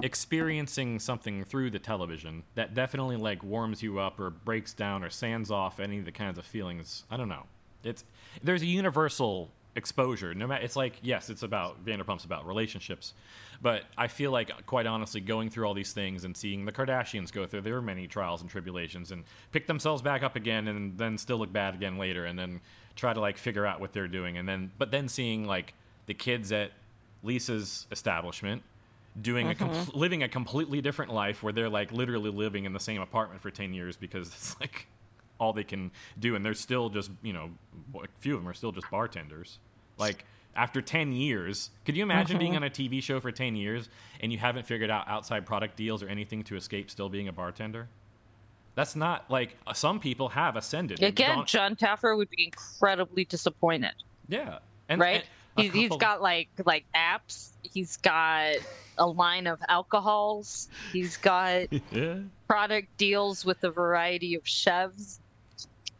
experiencing 0.02 0.98
something 0.98 1.44
through 1.44 1.70
the 1.70 1.78
television 1.78 2.42
that 2.54 2.74
definitely 2.74 3.16
like 3.16 3.42
warms 3.42 3.82
you 3.82 3.98
up 3.98 4.20
or 4.20 4.30
breaks 4.30 4.72
down 4.72 5.02
or 5.02 5.10
sands 5.10 5.50
off 5.50 5.80
any 5.80 5.98
of 5.98 6.04
the 6.04 6.12
kinds 6.12 6.38
of 6.38 6.44
feelings. 6.44 7.04
I 7.10 7.16
don't 7.16 7.28
know. 7.28 7.44
It's 7.82 8.04
there's 8.42 8.62
a 8.62 8.66
universal 8.66 9.50
exposure. 9.74 10.34
No 10.34 10.46
matter 10.46 10.64
it's 10.64 10.76
like 10.76 10.98
yes, 11.02 11.30
it's 11.30 11.42
about 11.42 11.84
Vanderpump's 11.84 12.24
about 12.24 12.46
relationships, 12.46 13.14
but 13.62 13.84
I 13.96 14.08
feel 14.08 14.30
like 14.30 14.66
quite 14.66 14.86
honestly 14.86 15.20
going 15.20 15.50
through 15.50 15.66
all 15.66 15.74
these 15.74 15.92
things 15.92 16.24
and 16.24 16.36
seeing 16.36 16.64
the 16.64 16.72
Kardashians 16.72 17.32
go 17.32 17.46
through 17.46 17.62
their 17.62 17.80
many 17.80 18.06
trials 18.06 18.40
and 18.40 18.50
tribulations 18.50 19.12
and 19.12 19.24
pick 19.52 19.66
themselves 19.66 20.02
back 20.02 20.22
up 20.22 20.36
again 20.36 20.68
and 20.68 20.98
then 20.98 21.18
still 21.18 21.38
look 21.38 21.52
bad 21.52 21.74
again 21.74 21.98
later 21.98 22.24
and 22.24 22.38
then 22.38 22.60
try 22.96 23.12
to 23.12 23.20
like 23.20 23.36
figure 23.36 23.66
out 23.66 23.80
what 23.80 23.92
they're 23.92 24.08
doing 24.08 24.36
and 24.38 24.48
then 24.48 24.70
but 24.78 24.90
then 24.90 25.08
seeing 25.08 25.46
like 25.46 25.74
the 26.06 26.14
kids 26.14 26.50
at 26.52 26.72
Lisa's 27.22 27.86
establishment 27.90 28.62
doing 29.20 29.48
a 29.48 29.54
com- 29.54 29.70
Mhm. 29.70 29.94
living 29.94 30.22
a 30.22 30.28
completely 30.28 30.80
different 30.80 31.12
life 31.12 31.42
where 31.42 31.52
they're 31.52 31.68
like 31.70 31.90
literally 31.92 32.30
living 32.30 32.64
in 32.64 32.72
the 32.72 32.80
same 32.80 33.00
apartment 33.00 33.40
for 33.40 33.50
10 33.50 33.72
years 33.72 33.96
because 33.96 34.28
it's 34.28 34.60
like 34.60 34.86
all 35.38 35.52
they 35.52 35.64
can 35.64 35.90
do 36.18 36.34
and 36.34 36.44
they're 36.44 36.54
still 36.54 36.88
just 36.90 37.10
you 37.22 37.32
know 37.32 37.50
a 38.02 38.06
few 38.20 38.34
of 38.34 38.40
them 38.40 38.48
are 38.48 38.54
still 38.54 38.72
just 38.72 38.90
bartenders 38.90 39.58
like 39.98 40.24
after 40.54 40.80
10 40.82 41.12
years 41.12 41.70
could 41.84 41.96
you 41.96 42.02
imagine 42.02 42.38
being 42.38 42.52
Mhm. 42.52 42.56
on 42.56 42.62
a 42.64 42.70
tv 42.70 43.02
show 43.02 43.20
for 43.20 43.30
10 43.32 43.56
years 43.56 43.88
and 44.20 44.32
you 44.32 44.38
haven't 44.38 44.66
figured 44.66 44.90
out 44.90 45.06
outside 45.08 45.44
product 45.46 45.76
deals 45.76 46.02
or 46.02 46.08
anything 46.08 46.42
to 46.44 46.56
escape 46.56 46.90
still 46.90 47.08
being 47.08 47.28
a 47.28 47.32
bartender 47.32 47.88
that's 48.74 48.96
not 48.96 49.30
like 49.30 49.56
some 49.74 49.98
people 50.00 50.28
have 50.30 50.56
ascended 50.56 51.02
Again, 51.02 51.44
Jon 51.46 51.74
Taffer 51.76 52.14
would 52.16 52.28
be 52.30 52.44
incredibly 52.44 53.24
disappointed. 53.24 53.94
yeah 54.28 54.58
and, 54.88 55.00
right? 55.00 55.24
He's, 55.56 55.72
he's 55.72 55.96
got 55.96 56.22
like 56.22 56.48
like 56.64 56.84
apps. 56.94 57.50
He's 57.62 57.96
got 57.96 58.56
a 58.98 59.06
line 59.06 59.46
of 59.46 59.58
alcohols. 59.68 60.68
He's 60.92 61.16
got 61.16 61.66
yeah 61.90 62.16
product 62.46 62.96
deals 62.96 63.44
with 63.44 63.62
a 63.64 63.70
variety 63.70 64.34
of 64.34 64.46
chefs. 64.46 65.20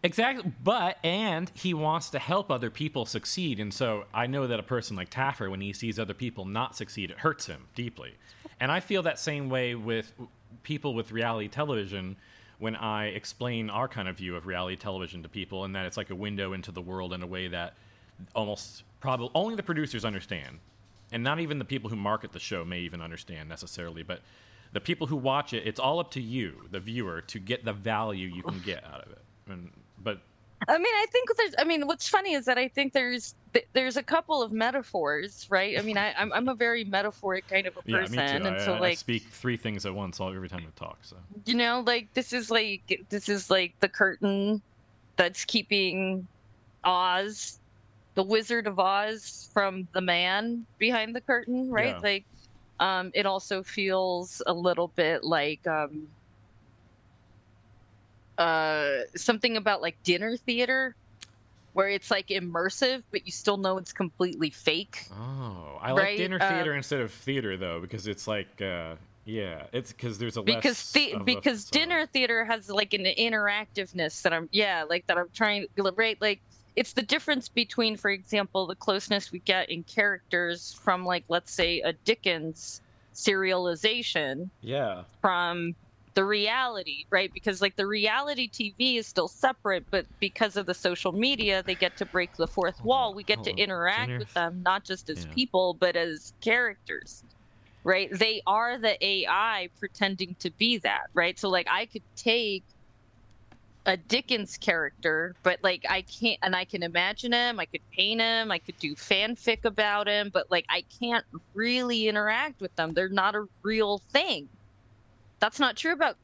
Exactly, 0.03 0.53
but 0.63 0.99
and 1.03 1.51
he 1.55 1.75
wants 1.75 2.11
to 2.11 2.19
help 2.19 2.51
other 2.51 2.71
people 2.71 3.07
succeed, 3.07 3.59
and 3.59 3.73
so 3.73 4.05
I 4.15 4.27
know 4.27 4.47
that 4.47 4.61
a 4.61 4.63
person 4.63 4.95
like 4.95 5.11
Taffer, 5.11 5.51
when 5.51 5.61
he 5.61 5.73
sees 5.73 5.99
other 5.99 6.15
people 6.15 6.45
not 6.45 6.77
succeed, 6.77 7.11
it 7.11 7.19
hurts 7.19 7.47
him 7.47 7.67
deeply, 7.75 8.15
and 8.61 8.71
I 8.71 8.81
feel 8.81 9.03
that 9.03 9.19
same 9.19 9.49
way 9.49 9.75
with 9.75 10.13
people 10.63 10.95
with 10.95 11.13
reality 11.13 11.49
television. 11.49 12.17
When 12.59 12.75
I 12.77 13.09
explain 13.09 13.69
our 13.69 13.87
kind 13.87 14.09
of 14.09 14.17
view 14.17 14.35
of 14.35 14.47
reality 14.47 14.77
television 14.77 15.23
to 15.25 15.29
people, 15.29 15.65
and 15.65 15.75
that 15.75 15.87
it's 15.87 15.97
like 15.97 16.11
a 16.11 16.15
window 16.15 16.53
into 16.53 16.73
the 16.73 16.81
world 16.81 17.13
in 17.13 17.23
a 17.23 17.27
way 17.27 17.49
that 17.49 17.75
almost 18.35 18.85
probably 19.07 19.31
only 19.37 19.55
the 19.55 19.63
producers 19.63 20.05
understand, 20.05 20.59
and 21.13 21.23
not 21.23 21.39
even 21.39 21.61
the 21.61 21.65
people 21.65 21.89
who 21.89 21.95
market 21.95 22.33
the 22.33 22.41
show 22.41 22.65
may 22.65 22.81
even 22.81 23.01
understand 23.01 23.49
necessarily, 23.49 24.03
but 24.03 24.21
the 24.73 24.81
people 24.81 25.07
who 25.07 25.15
watch 25.15 25.53
it, 25.53 25.65
it's 25.65 25.79
all 25.79 26.01
up 26.01 26.11
to 26.11 26.21
you, 26.21 26.67
the 26.73 26.81
viewer, 26.81 27.21
to 27.21 27.39
get 27.39 27.65
the 27.65 27.73
value 27.73 28.27
you 28.27 28.43
can 28.43 28.59
get 28.59 28.83
out 28.85 29.05
of 29.07 29.13
it. 29.13 29.23
And 29.49 29.71
but 30.03 30.19
I 30.67 30.77
mean, 30.77 30.87
I 30.87 31.07
think 31.13 31.29
there's. 31.37 31.55
I 31.57 31.63
mean, 31.63 31.87
what's 31.87 32.09
funny 32.09 32.35
is 32.35 32.47
that 32.47 32.59
I 32.59 32.67
think 32.67 32.95
there's 32.95 33.37
there's 33.75 33.97
a 33.97 34.03
couple 34.03 34.43
of 34.43 34.51
metaphors, 34.51 35.47
right? 35.49 35.79
I 35.79 35.83
mean, 35.83 35.97
I, 35.97 36.13
I'm 36.15 36.33
I'm 36.33 36.49
a 36.49 36.57
very 36.57 36.83
metaphoric 36.83 37.47
kind 37.47 37.69
of 37.69 37.75
a 37.77 37.89
yeah, 37.89 37.99
person, 37.99 38.17
me 38.17 38.29
too. 38.29 38.45
and 38.45 38.49
I, 38.49 38.65
so 38.65 38.73
I- 38.73 38.77
I 38.77 38.81
like 38.81 38.99
speak 38.99 39.23
three 39.31 39.57
things 39.57 39.87
at 39.87 39.95
once 39.95 40.19
all 40.19 40.35
every 40.35 40.49
time 40.49 40.65
I 40.67 40.71
talk. 40.77 40.99
So 41.03 41.17
you 41.45 41.55
know, 41.55 41.85
like 41.87 42.09
this 42.15 42.33
is 42.33 42.51
like 42.51 42.83
this 43.09 43.29
is 43.29 43.51
like 43.51 43.77
the 43.81 43.89
curtain 43.89 44.61
that's 45.17 45.45
keeping 45.45 46.27
Oz, 46.83 47.61
the 48.17 48.23
Wizard 48.23 48.67
of 48.67 48.81
Oz, 48.81 49.49
from 49.53 49.87
the 49.93 50.01
man 50.01 50.67
behind 50.79 51.15
the 51.15 51.21
curtain, 51.21 51.71
right? 51.71 51.95
Yeah. 51.95 52.01
Like, 52.03 52.25
um, 52.81 53.11
it 53.15 53.27
also 53.27 53.63
feels 53.63 54.43
a 54.47 54.53
little 54.53 54.89
bit 54.89 55.23
like 55.23 55.65
um, 55.67 56.09
uh, 58.39 59.01
something 59.15 59.57
about 59.57 59.83
like 59.83 59.97
dinner 60.03 60.37
theater, 60.37 60.97
where 61.75 61.91
it's 61.91 62.11
like 62.11 62.29
immersive, 62.29 63.03
but 63.13 63.27
you 63.27 63.33
still 63.33 63.59
know 63.59 63.77
it's 63.77 63.93
completely 63.93 64.51
fake. 64.51 65.05
oh, 65.13 65.79
I 65.81 65.93
like 65.93 66.17
dinner 66.17 66.39
uh, 66.41 66.49
theater 66.49 66.75
instead 66.75 67.01
of 67.01 67.13
theater 67.13 67.57
though 67.59 67.81
because 67.81 68.07
it's 68.07 68.27
like 68.27 68.63
uh, 68.63 68.95
yeah, 69.27 69.65
it's 69.73 69.93
because 69.93 70.19
there's 70.19 70.39
a 70.39 70.43
because 70.43 70.65
less 70.65 70.93
the, 70.93 71.13
of 71.13 71.21
a- 71.21 71.25
because 71.25 71.67
dinner 71.67 72.07
theater 72.07 72.47
has 72.47 72.71
like 72.71 72.95
an 72.95 73.05
interactiveness 73.05 74.23
that 74.23 74.33
I'm 74.33 74.49
yeah 74.53 74.85
like 74.89 75.07
that 75.09 75.19
I'm 75.19 75.29
trying 75.35 75.67
to 75.77 75.93
right 75.97 76.17
like 76.21 76.41
it's 76.77 76.93
the 76.95 77.03
difference 77.03 77.49
between 77.49 77.97
for 77.97 78.11
example 78.11 78.67
the 78.67 78.77
closeness 78.77 79.33
we 79.33 79.41
get 79.41 79.71
in 79.71 79.85
characters 79.85 80.75
from 80.83 81.05
like 81.05 81.25
let's 81.29 81.53
say 81.53 81.81
a 81.81 81.95
Dickens 82.05 82.83
serialization 83.15 84.51
yeah 84.63 85.05
from 85.21 85.75
the 86.15 86.25
reality 86.25 87.05
right 87.11 87.33
because 87.35 87.63
like 87.63 87.77
the 87.77 87.87
reality 87.87 88.51
TV 88.51 88.97
is 88.99 89.07
still 89.09 89.29
separate 89.29 89.87
but 89.91 90.07
because 90.21 90.57
of 90.57 90.67
the 90.67 90.75
social 90.75 91.13
media 91.13 91.63
they 91.67 91.77
get 91.77 91.97
to 91.97 92.07
break 92.07 92.37
the 92.37 92.49
fourth 92.49 92.83
wall 92.85 93.15
we 93.15 93.25
get 93.25 93.43
to 93.45 93.51
on. 93.51 93.63
interact 93.63 94.09
Dinner- 94.09 94.19
with 94.19 94.33
them 94.35 94.63
not 94.63 94.85
just 94.85 95.11
as 95.11 95.27
Yeah. 95.27 95.33
people 95.35 95.75
but 95.75 95.97
as 95.97 96.33
characters 96.43 97.25
right? 97.85 98.11
They 98.13 98.43
are 98.47 98.79
the 98.79 98.97
AI 99.05 99.69
pretending 99.79 100.37
to 100.41 100.51
be 100.53 100.79
that, 100.79 101.05
right? 101.15 101.39
So 101.39 101.49
like 101.49 101.67
I 101.71 101.87
could 101.87 102.05
take 102.17 102.65
a 103.87 103.97
Dickens 103.97 104.57
character, 104.59 105.35
but 105.43 105.59
like 105.63 105.85
I 105.89 106.03
can't, 106.03 106.39
and 106.43 106.55
I 106.55 106.65
can 106.65 106.83
imagine 106.83 107.33
him, 107.33 107.59
I 107.61 107.67
could 107.67 107.81
paint 107.93 108.21
him, 108.21 108.51
I 108.51 108.59
could 108.59 108.79
do 108.79 108.95
fanfic 108.95 109.65
about 109.65 110.09
him, 110.09 110.31
but 110.33 110.51
like 110.51 110.67
I 110.69 110.83
can't 111.01 111.25
really 111.55 112.09
interact 112.09 112.61
with 112.61 112.75
them. 112.77 112.93
They're 112.93 113.09
not 113.09 113.35
a 113.35 113.47
real 113.63 113.99
thing. 113.99 114.49
That's 115.39 115.61
not 115.61 115.77
true 115.77 115.93
about 115.93 116.17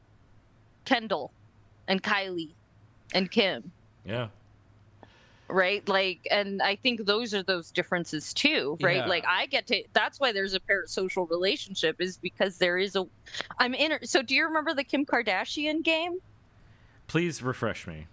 Kendall 0.85 1.31
and 1.87 2.03
Kylie 2.03 2.51
and 3.13 3.31
Kim 3.31 3.71
yeah. 4.05 4.27
right 5.47 5.87
like 5.87 6.27
and 6.31 6.61
i 6.61 6.75
think 6.75 7.05
those 7.05 7.33
are 7.33 7.43
those 7.43 7.71
differences 7.71 8.33
too 8.33 8.77
right 8.81 8.97
Yeah. 8.97 9.05
like 9.05 9.25
i 9.27 9.45
get 9.45 9.67
to 9.67 9.83
that's 9.93 10.19
why 10.19 10.31
there's 10.31 10.53
a 10.53 10.59
parasocial 10.59 11.29
relationship 11.29 11.97
is 11.99 12.17
because 12.17 12.57
there 12.57 12.77
is 12.77 12.95
a 12.95 13.05
i'm 13.59 13.73
in 13.73 13.97
so 14.03 14.21
do 14.21 14.35
you 14.35 14.45
remember 14.45 14.73
the 14.73 14.83
kim 14.83 15.05
kardashian 15.05 15.83
game 15.83 16.19
Please 17.13 17.43
refresh 17.43 17.85
me. 17.85 18.07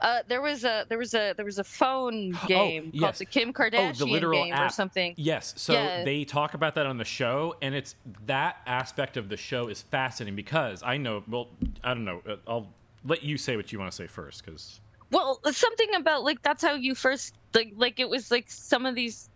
Uh, 0.00 0.18
there 0.26 0.42
was 0.42 0.64
a 0.64 0.84
there 0.88 0.98
was 0.98 1.14
a 1.14 1.32
there 1.36 1.44
was 1.44 1.60
a 1.60 1.64
phone 1.64 2.36
game 2.48 2.90
called 2.90 2.94
yes. 2.94 3.18
the 3.18 3.24
Kim 3.24 3.52
Kardashian 3.52 3.90
oh, 3.90 3.92
the 3.92 4.04
literal 4.06 4.42
game 4.42 4.52
app. 4.52 4.68
or 4.68 4.74
something. 4.74 5.14
Yes. 5.16 5.54
So 5.56 5.74
Yeah. 5.74 6.02
they 6.02 6.24
talk 6.24 6.54
about 6.54 6.74
that 6.74 6.86
on 6.86 6.98
the 6.98 7.04
show, 7.04 7.54
and 7.62 7.72
it's 7.72 7.94
that 8.26 8.56
aspect 8.66 9.16
of 9.16 9.28
the 9.28 9.36
show 9.36 9.68
is 9.68 9.80
fascinating 9.82 10.34
because 10.34 10.82
I 10.82 10.96
know. 10.96 11.22
Well, 11.28 11.46
I 11.84 11.94
don't 11.94 12.04
know. 12.04 12.20
uh, 12.28 12.34
I'll 12.48 12.66
let 13.04 13.22
you 13.22 13.38
say 13.38 13.54
what 13.56 13.70
you 13.70 13.78
want 13.78 13.92
to 13.92 13.96
say 13.96 14.08
first, 14.08 14.44
because 14.44 14.80
Well, 15.12 15.38
something 15.52 15.94
about 15.94 16.24
like 16.24 16.42
that's 16.42 16.64
how 16.64 16.74
you 16.74 16.96
first 16.96 17.32
like 17.54 17.74
like 17.76 18.00
it 18.00 18.08
was 18.08 18.32
like 18.32 18.50
some 18.50 18.86
of 18.86 18.96
these 18.96 19.28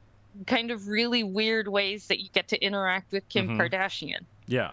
kind 0.49 0.73
of 0.73 0.89
really 0.89 1.23
weird 1.23 1.69
ways 1.69 2.09
that 2.09 2.21
you 2.21 2.29
get 2.33 2.49
to 2.49 2.61
interact 2.61 3.13
with 3.13 3.29
Kim 3.29 3.51
Mhm. 3.51 3.57
Kardashian. 3.57 4.25
yeah. 4.49 4.73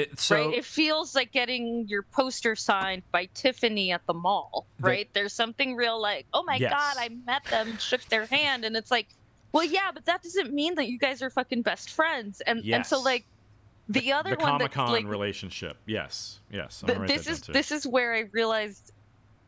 It, 0.00 0.18
so 0.18 0.36
right? 0.46 0.54
It 0.58 0.64
feels 0.64 1.14
like 1.14 1.32
getting 1.32 1.86
your 1.88 2.02
poster 2.02 2.56
signed 2.56 3.02
by 3.12 3.28
Tiffany 3.34 3.92
at 3.92 4.04
the 4.06 4.14
mall, 4.14 4.66
The- 4.78 4.88
right? 4.88 5.08
There's 5.12 5.32
something 5.32 5.76
real 5.76 6.00
like, 6.00 6.26
oh 6.32 6.42
my 6.42 6.56
Yes. 6.56 6.72
god, 6.72 6.96
I 6.98 7.08
met 7.26 7.44
them, 7.44 7.78
shook 7.78 8.04
their 8.06 8.26
hand, 8.26 8.64
and 8.64 8.76
it's 8.76 8.90
like, 8.90 9.08
well, 9.52 9.64
yeah, 9.64 9.90
but 9.92 10.04
that 10.06 10.22
doesn't 10.22 10.52
mean 10.52 10.74
that 10.76 10.88
you 10.88 10.98
guys 10.98 11.22
are 11.22 11.30
fucking 11.30 11.62
best 11.62 11.90
friends. 11.90 12.40
And 12.42 12.64
and 12.64 12.86
so 12.86 13.00
like 13.00 13.24
the 13.88 14.12
other 14.12 14.30
the 14.30 14.36
one 14.36 14.50
Comic 14.52 14.70
that 14.70 14.74
Con 14.74 14.92
like 14.92 15.06
relationship. 15.06 15.76
Yes. 15.86 16.40
Yes. 16.52 16.84
This 17.06 17.26
is 17.26 17.40
this 17.42 17.72
is 17.72 17.86
where 17.86 18.14
I 18.14 18.20
realized 18.32 18.92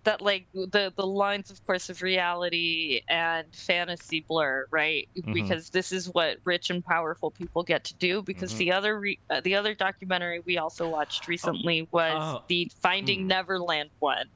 that 0.04 0.20
like 0.20 0.46
the 0.52 0.92
the 0.96 1.06
lines 1.06 1.50
of 1.50 1.64
course 1.66 1.88
of 1.88 2.02
reality 2.02 3.02
and 3.08 3.46
fantasy 3.54 4.24
blur 4.28 4.66
right 4.70 5.08
Mhm. 5.16 5.32
because 5.32 5.70
this 5.70 5.92
is 5.92 6.08
what 6.10 6.38
rich 6.44 6.70
and 6.70 6.84
powerful 6.84 7.30
people 7.30 7.62
get 7.62 7.84
to 7.84 7.94
do 7.94 8.22
because 8.22 8.52
Mhm. 8.54 8.58
the 8.58 8.72
other 8.72 8.98
re- 8.98 9.18
uh, 9.30 9.40
the 9.42 9.54
other 9.54 9.74
documentary 9.74 10.40
we 10.40 10.58
also 10.58 10.88
watched 10.88 11.28
recently 11.28 11.88
was 11.92 12.14
Oh. 12.16 12.42
the 12.48 12.70
Finding 12.80 13.26
Neverland 13.28 13.90
one 14.00 14.26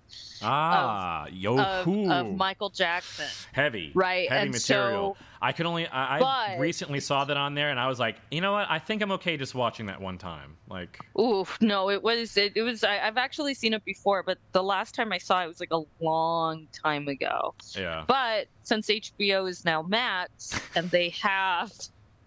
ah, 0.42 1.26
yo, 1.32 1.58
of, 1.58 1.84
cool. 1.84 2.10
of 2.12 2.34
Michael 2.36 2.70
Jackson 2.70 3.26
heavy 3.52 3.90
Right, 3.94 4.28
heavy 4.28 4.42
and 4.42 4.50
material 4.52 5.16
so- 5.18 5.24
i 5.46 5.52
could 5.52 5.66
only 5.66 5.86
i, 5.86 6.18
I 6.18 6.56
recently 6.58 7.00
saw 7.00 7.24
that 7.24 7.36
on 7.36 7.54
there 7.54 7.70
and 7.70 7.78
i 7.78 7.86
was 7.86 8.00
like 8.00 8.16
you 8.30 8.40
know 8.40 8.52
what? 8.52 8.66
I 8.68 8.78
think 8.78 9.02
i'm 9.02 9.12
okay 9.12 9.36
just 9.36 9.54
watching 9.54 9.86
that 9.86 10.00
one 10.00 10.18
time. 10.18 10.56
Like 10.68 10.98
Oof, 11.18 11.56
no, 11.60 11.90
it 11.90 12.02
was 12.02 12.36
it, 12.36 12.52
it 12.56 12.62
was 12.62 12.82
I, 12.82 12.98
I've 12.98 13.16
actually 13.16 13.54
seen 13.54 13.72
it 13.72 13.84
before, 13.84 14.22
but 14.22 14.38
the 14.52 14.62
last 14.62 14.94
time 14.94 15.12
I 15.12 15.18
saw 15.18 15.42
it 15.44 15.46
was 15.46 15.60
like 15.60 15.72
a 15.72 15.82
long 16.00 16.66
time 16.72 17.06
ago. 17.08 17.54
yeah. 17.76 18.04
But 18.06 18.48
since 18.64 18.88
HBO 18.88 19.48
is 19.48 19.64
now 19.64 19.82
Max 19.82 20.60
and 20.74 20.90
they 20.90 21.10
have 21.10 21.72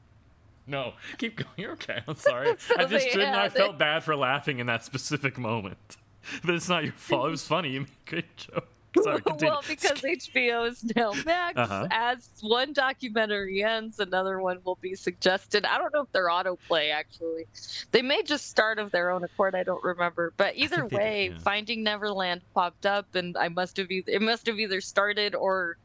no 0.67 0.93
keep 1.17 1.35
going. 1.37 1.49
You're 1.57 1.73
okay. 1.73 2.01
I'm 2.07 2.15
sorry. 2.29 2.55
I 2.77 2.85
just 2.85 3.07
didn't 3.07 3.35
i 3.35 3.49
felt 3.49 3.75
it. 3.75 3.77
bad 3.77 4.03
for 4.03 4.15
laughing 4.15 4.59
in 4.59 4.67
that 4.67 4.83
specific 4.85 5.37
moment. 5.37 5.97
But 6.43 6.53
it's 6.53 6.69
not 6.69 6.83
your 6.83 6.93
fault. 6.93 7.27
It 7.27 7.31
was 7.31 7.47
funny. 7.47 7.69
You 7.69 7.79
made 7.81 7.89
a 7.89 8.09
great 8.09 8.37
joke 8.37 8.67
sorry 9.03 9.21
well, 9.41 9.61
because 9.67 10.01
HBO 10.01 10.67
is 10.67 10.83
now 10.95 11.13
Max, 11.25 11.57
Uh-huh. 11.57 11.87
as 11.91 12.29
one 12.41 12.73
documentary 12.73 13.63
ends, 13.63 13.99
another 13.99 14.39
one 14.39 14.59
will 14.63 14.77
be 14.81 14.95
suggested. 14.95 15.65
I 15.65 15.77
don't 15.77 15.93
know 15.93 16.01
if 16.01 16.11
they're 16.11 16.27
autoplay 16.29 16.91
actually. 16.91 17.45
They 17.91 18.01
may 18.01 18.23
just 18.23 18.49
start 18.49 18.79
of 18.79 18.91
their 18.91 19.11
own 19.11 19.23
accord. 19.23 19.53
I 19.55 19.63
don't 19.63 19.83
remember. 19.83 20.33
But 20.37 20.55
either 20.55 20.77
they 20.77 20.81
did, 20.89 20.91
way, 20.97 21.29
yeah. 21.33 21.39
Finding 21.39 21.83
Neverland 21.83 22.41
popped 22.53 22.85
up, 22.85 23.13
and 23.15 23.37
I 23.37 23.49
must 23.49 23.77
have 23.77 23.91
either, 23.91 24.11
it 24.11 24.21
must 24.21 24.45
have 24.47 24.59
either 24.59 24.81
started 24.81 25.35
or 25.35 25.77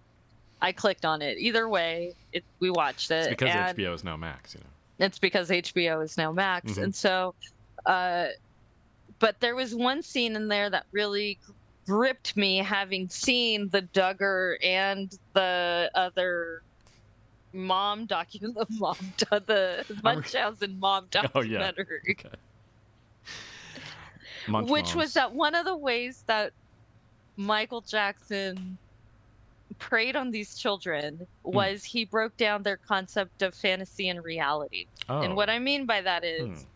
I 0.63 0.73
clicked 0.73 1.05
on 1.05 1.21
it. 1.21 1.37
Either 1.39 1.69
way, 1.69 2.15
it, 2.33 2.43
we 2.61 2.71
watched 2.71 3.11
it. 3.11 3.27
it's 3.27 3.29
because 3.29 3.51
hbo 3.75 3.93
is 3.95 4.03
now 4.05 4.17
max 4.17 4.55
you 4.55 4.61
know 4.61 4.67
it's 5.07 5.19
because 5.19 5.51
HBO 5.51 6.05
is 6.05 6.17
now 6.17 6.31
Max. 6.31 6.73
Mhm. 6.75 6.85
And 6.85 6.95
so, 6.95 7.35
uh, 7.85 8.27
but 9.19 9.41
there 9.41 9.57
was 9.57 9.75
one 9.75 10.03
scene 10.03 10.37
in 10.37 10.47
there 10.47 10.71
that 10.71 10.87
really 10.93 11.37
gripped 11.87 12.37
me, 12.37 12.59
having 12.59 13.09
seen 13.09 13.69
the 13.71 13.83
Duggar 13.83 14.57
and 14.63 15.17
the 15.35 15.91
other 15.95 16.63
mom 17.53 18.07
document, 18.07 18.55
the 18.57 18.67
mom, 18.79 18.97
do- 19.17 19.27
the 19.47 19.85
Munchausen 20.03 20.79
mom 20.81 21.09
Oh, 21.35 21.41
yeah. 21.41 21.59
documentary, 21.71 22.17
Munch 24.47 24.69
which 24.71 24.85
moms. 24.87 24.97
was 24.97 25.13
that 25.15 25.33
one 25.33 25.55
of 25.55 25.65
the 25.65 25.77
ways 25.77 26.25
that 26.27 26.53
Michael 27.37 27.81
Jackson 27.81 28.77
preyed 29.79 30.17
on 30.17 30.31
these 30.31 30.57
children 30.57 31.27
Hmm. 31.45 31.51
was 31.57 31.85
he 31.85 32.05
broke 32.05 32.37
down 32.37 32.63
their 32.63 32.77
concept 32.77 33.43
of 33.43 33.55
fantasy 33.55 34.09
and 34.09 34.23
reality. 34.23 34.87
Oh. 35.09 35.23
And 35.23 35.35
what 35.37 35.49
I 35.51 35.59
mean 35.59 35.87
by 35.87 36.01
that 36.03 36.25
is 36.25 36.43
Hmm. 36.63 36.69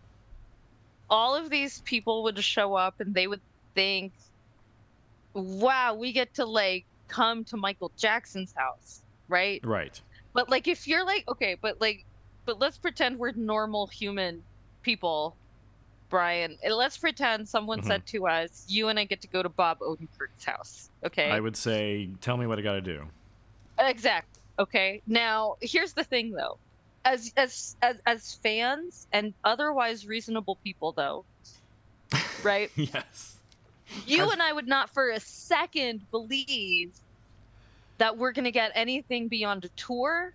all 1.10 1.34
of 1.34 1.50
these 1.50 1.80
people 1.82 2.22
would 2.24 2.42
show 2.42 2.74
up 2.74 3.00
and 3.00 3.14
they 3.14 3.26
would 3.26 3.40
think, 3.74 4.12
wow, 5.34 5.94
we 5.94 6.12
get 6.12 6.34
to 6.34 6.44
like 6.44 6.86
come 7.08 7.44
to 7.46 7.56
Michael 7.56 7.92
Jackson's 7.98 8.52
house, 8.56 9.02
right? 9.28 9.60
right 9.64 10.00
But 10.34 10.50
like 10.50 10.68
if 10.68 10.86
you're 10.86 11.04
like, 11.06 11.24
okay, 11.28 11.56
but 11.60 11.80
like, 11.80 12.04
but 12.46 12.58
let's 12.60 12.78
pretend 12.78 13.18
we're 13.18 13.32
normal 13.36 13.88
human 13.88 14.44
people, 14.82 15.38
Brian. 16.10 16.56
And 16.62 16.74
let's 16.74 16.98
pretend 16.98 17.48
someone 17.48 17.80
Mhm. 17.80 17.84
said 17.86 18.06
to 18.08 18.26
us, 18.26 18.64
you 18.66 18.88
and 18.88 18.98
I 18.98 19.04
get 19.04 19.20
to 19.22 19.28
go 19.28 19.42
to 19.42 19.48
Bob 19.48 19.78
Odenkirk's 19.80 20.44
house, 20.44 20.90
okay? 21.06 21.30
i 21.30 21.40
would 21.40 21.56
say 21.56 22.10
tell 22.20 22.36
me 22.36 22.46
what 22.46 22.58
i 22.58 22.62
gotta 22.62 22.80
do 22.80 23.06
Exactly. 23.78 24.42
Okay. 24.58 25.02
Now, 25.06 25.54
here's 25.60 25.92
the 25.94 26.04
thing, 26.04 26.32
though. 26.32 26.58
As 27.04 27.30
as 27.36 27.76
as 27.80 28.00
as 28.06 28.34
fans 28.42 29.06
and 29.12 29.34
otherwise 29.44 30.04
reasonable 30.06 30.58
people, 30.64 30.92
though, 30.96 31.26
right? 32.42 32.70
yes 32.76 33.37
You 34.06 34.24
As- 34.24 34.32
and 34.32 34.42
I 34.42 34.52
would 34.52 34.68
not 34.68 34.90
for 34.90 35.10
a 35.10 35.20
second 35.20 36.02
believe 36.10 36.92
that 37.98 38.16
we're 38.16 38.32
going 38.32 38.44
to 38.44 38.52
get 38.52 38.72
anything 38.74 39.28
beyond 39.28 39.64
a 39.64 39.68
tour, 39.70 40.30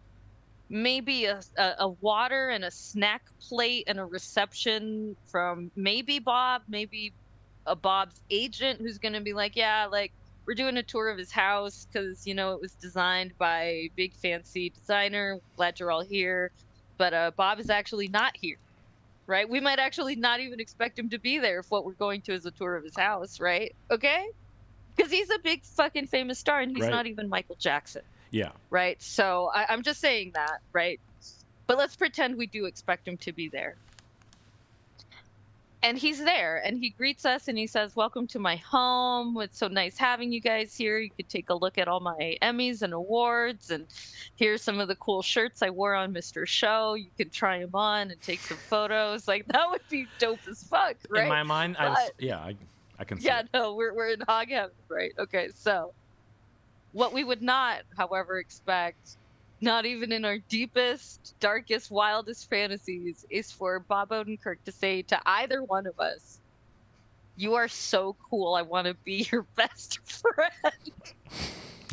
maybe 0.70 1.26
a, 1.26 1.42
a, 1.58 1.74
a 1.80 1.88
water 2.02 2.50
and 2.50 2.66
a 2.66 2.72
snack 2.72 3.22
plate 3.42 3.86
and 3.88 4.00
a 4.00 4.06
reception 4.06 5.16
from 5.28 5.72
maybe 5.76 6.20
Bob, 6.20 6.64
maybe 6.68 7.14
a 7.66 7.76
Bob's 7.76 8.20
agent 8.30 8.82
who's 8.82 8.98
going 8.98 9.14
to 9.14 9.22
be 9.22 9.34
like, 9.34 9.56
yeah, 9.56 9.88
like 9.90 10.12
we're 10.46 10.56
doing 10.56 10.78
a 10.78 10.84
tour 10.84 11.10
of 11.10 11.18
his 11.18 11.32
house 11.32 11.88
because 11.92 12.28
you 12.28 12.34
know 12.34 12.54
it 12.54 12.62
was 12.62 12.74
designed 12.74 13.32
by 13.38 13.64
a 13.64 13.92
big 13.96 14.14
fancy 14.14 14.70
designer. 14.70 15.40
Glad 15.56 15.80
you're 15.80 15.92
all 15.92 16.04
here, 16.04 16.52
but 16.98 17.14
uh, 17.14 17.32
Bob 17.38 17.60
is 17.60 17.70
actually 17.70 18.10
not 18.10 18.36
here 18.36 18.58
right? 19.28 19.50
We 19.50 19.60
might 19.62 19.80
actually 19.80 20.16
not 20.16 20.40
even 20.42 20.60
expect 20.60 21.00
him 21.00 21.10
to 21.12 21.20
be 21.20 21.40
there 21.40 21.60
if 21.62 21.68
what 21.70 21.86
we're 21.86 21.96
going 21.96 22.22
to 22.24 22.34
is 22.34 22.46
a 22.46 22.52
tour 22.52 22.76
of 22.76 22.84
his 22.84 22.98
house, 22.98 23.40
right? 23.40 23.74
Okay? 23.92 24.26
Because 24.96 25.12
he's 25.12 25.30
a 25.32 25.40
big 25.44 25.66
fucking 25.66 26.08
famous 26.08 26.40
star 26.40 26.62
and 26.62 26.72
he's 26.72 26.82
Right. 26.82 26.92
not 26.92 27.08
even 27.08 27.30
Michael 27.30 27.58
Jackson, 27.60 28.04
yeah 28.32 28.52
right? 28.72 29.02
So 29.02 29.52
I, 29.54 29.68
I'm 29.70 29.84
just 29.84 30.02
saying 30.02 30.32
that, 30.36 30.60
right? 30.74 31.02
But 31.68 31.78
let's 31.78 31.96
pretend 31.98 32.38
we 32.38 32.48
do 32.48 32.66
expect 32.66 33.08
him 33.08 33.18
to 33.20 33.34
be 33.34 33.50
there. 33.50 33.78
And 35.84 35.98
he's 35.98 36.24
there 36.24 36.62
and 36.66 36.78
he 36.78 36.92
greets 36.92 37.26
us 37.26 37.50
and 37.50 37.58
he 37.58 37.68
says, 37.68 37.94
Welcome 37.94 38.26
to 38.28 38.40
my 38.40 38.56
home. 38.56 39.38
It's 39.42 39.58
so 39.58 39.68
nice 39.68 39.98
having 39.98 40.32
you 40.32 40.40
guys 40.40 40.74
here. 40.74 40.98
You 40.98 41.10
could 41.10 41.28
take 41.28 41.50
a 41.50 41.54
look 41.54 41.78
at 41.78 41.90
all 41.90 42.00
my 42.00 42.38
Emmys 42.42 42.84
and 42.84 42.94
awards. 42.94 43.70
And 43.70 43.86
here's 44.38 44.62
some 44.62 44.80
of 44.80 44.88
the 44.88 44.96
cool 44.96 45.22
shirts 45.22 45.62
I 45.62 45.70
wore 45.70 45.94
on 45.94 46.14
Mr. 46.14 46.48
Show. 46.48 46.94
You 46.94 47.10
could 47.18 47.34
try 47.34 47.60
them 47.60 47.76
on 47.76 48.12
and 48.12 48.22
take 48.22 48.40
some 48.40 48.58
photos. 48.58 49.28
Like, 49.34 49.48
that 49.48 49.68
would 49.72 49.82
be 49.90 50.06
dope 50.20 50.40
as 50.48 50.64
fuck, 50.64 50.96
right? 51.10 51.24
in 51.24 51.30
my 51.30 51.42
mind 51.42 51.76
I 51.80 51.90
was, 51.90 52.12
yeah 52.20 52.38
I, 52.38 52.56
I 53.00 53.04
can 53.04 53.20
see 53.20 53.26
yeah, 53.26 53.40
it. 53.40 53.50
no, 53.52 53.74
we're, 53.74 53.96
we're 53.96 54.10
in 54.10 54.22
hog 54.28 54.50
heaven, 54.50 54.76
right? 54.90 55.12
Okay, 55.18 55.50
so 55.56 55.92
what 56.92 57.14
we 57.14 57.24
would 57.24 57.42
not, 57.42 57.82
however, 57.98 58.38
expect, 58.38 59.18
not 59.64 59.86
even 59.86 60.12
in 60.12 60.26
our 60.26 60.38
deepest, 60.50 61.36
darkest, 61.40 61.90
wildest 61.90 62.50
fantasies, 62.50 63.26
is 63.30 63.52
for 63.52 63.80
Bob 63.80 64.10
Odenkirk 64.10 64.58
to 64.66 64.72
say 64.72 65.02
to 65.04 65.20
either 65.26 65.64
one 65.64 65.88
of 65.88 66.00
us, 66.00 66.40
You 67.38 67.56
are 67.56 67.70
so 67.70 68.16
cool. 68.30 68.54
I 68.54 68.62
want 68.62 68.88
to 68.88 68.94
be 69.06 69.28
your 69.32 69.48
best 69.56 70.00
friend. 70.06 70.92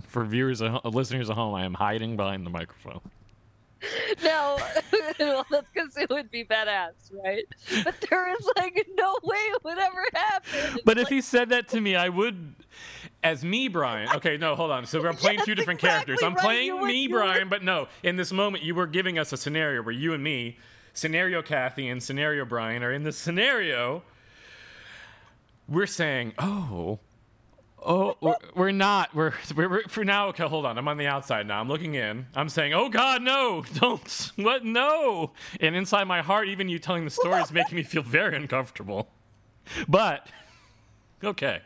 for 0.07 0.25
viewers 0.25 0.61
at 0.61 0.85
listeners 0.85 1.31
at 1.31 1.37
home 1.37 1.55
i 1.55 1.65
am 1.65 1.73
hiding 1.73 2.17
behind 2.17 2.45
the 2.45 2.51
microphone 2.51 3.01
no, 4.23 4.59
well, 5.19 5.47
that's 5.51 5.67
because 5.73 5.97
it 5.97 6.11
would 6.11 6.31
be 6.31 6.45
badass, 6.45 6.93
right? 7.25 7.45
But 7.85 7.95
there 8.09 8.31
is 8.33 8.49
like 8.57 8.87
no 8.95 9.17
way 9.23 9.37
it 9.37 9.65
would 9.65 9.79
ever 9.79 10.05
happen. 10.15 10.81
But 10.85 10.99
if 10.99 11.09
he 11.09 11.21
said 11.21 11.49
that 11.51 11.69
to 11.69 11.81
me, 11.81 11.97
I 11.97 12.09
would, 12.09 12.55
as 13.23 13.45
me, 13.45 13.69
Brian. 13.69 14.09
Okay, 14.21 14.37
no, 14.37 14.55
hold 14.55 14.71
on. 14.71 14.85
So 14.87 15.01
we're 15.01 15.13
playing 15.13 15.41
two 15.45 15.55
different 15.55 15.81
characters. 15.81 16.19
I'm 16.23 16.35
right. 16.35 16.45
playing 16.45 16.81
would- 16.81 16.87
me, 16.89 17.09
Brian, 17.09 17.49
but 17.49 17.63
no. 17.63 17.89
In 18.03 18.17
this 18.17 18.33
moment, 18.33 18.65
you 18.65 18.75
were 18.75 18.87
giving 18.87 19.19
us 19.19 19.33
a 19.33 19.37
scenario 19.37 19.83
where 19.83 19.95
you 19.95 20.13
and 20.13 20.23
me, 20.23 20.59
scenario 20.93 21.43
Kathy 21.43 21.89
and 21.89 22.03
scenario 22.03 22.45
Brian, 22.45 22.83
are 22.83 22.93
in 22.93 23.03
this 23.03 23.17
scenario. 23.17 24.03
We're 25.69 25.87
saying, 25.87 26.35
oh. 26.39 26.99
Oh, 27.83 28.17
we're, 28.21 28.35
we're 28.55 28.71
not. 28.73 29.15
We're, 29.15 29.33
we're, 29.57 29.69
we're 29.69 29.83
for 29.85 30.05
now. 30.05 30.29
Okay, 30.29 30.47
hold 30.47 30.67
on. 30.67 30.77
I'm 30.77 30.87
on 30.87 30.99
the 30.99 31.07
outside 31.07 31.47
now. 31.47 31.61
I'm 31.61 31.69
looking 31.69 31.95
in. 31.95 32.27
I'm 32.35 32.51
saying, 32.51 32.75
"Oh 32.75 32.91
God, 32.91 33.23
no! 33.23 33.65
Don't 33.77 34.33
what? 34.37 34.67
No!" 34.67 35.33
And 35.61 35.75
inside 35.75 36.05
my 36.05 36.21
heart, 36.21 36.49
even 36.49 36.69
you 36.69 36.79
telling 36.79 37.07
the 37.07 37.11
story 37.11 37.41
is 37.41 37.51
making 37.51 37.77
me 37.77 37.83
feel 37.83 38.03
very 38.03 38.37
uncomfortable. 38.37 39.09
But 39.89 40.27
okay, 41.25 41.63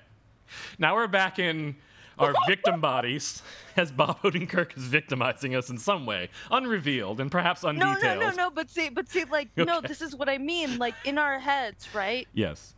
now 0.79 0.95
we're 0.95 1.07
back 1.09 1.39
in 1.39 1.77
our 2.19 2.33
victim 2.47 2.81
bodies 2.81 3.43
as 3.77 3.91
Bob 3.91 4.21
Odenkirk 4.23 4.77
is 4.77 4.85
victimizing 4.85 5.55
us 5.57 5.69
in 5.71 5.79
some 5.79 6.07
way, 6.07 6.29
unrevealed 6.51 7.21
and 7.21 7.31
perhaps 7.31 7.63
undetailed. 7.63 8.03
no, 8.03 8.15
no, 8.15 8.31
no. 8.31 8.31
no. 8.31 8.51
But 8.51 8.71
see, 8.71 8.89
but 8.89 9.09
see, 9.09 9.25
like, 9.25 9.49
no, 9.57 9.81
this 9.81 10.01
is 10.01 10.15
what 10.15 10.29
I 10.29 10.39
mean. 10.39 10.79
Like 10.79 10.95
in 11.05 11.19
our 11.19 11.39
heads, 11.39 11.89
right? 11.95 12.29
Yes. 12.33 12.75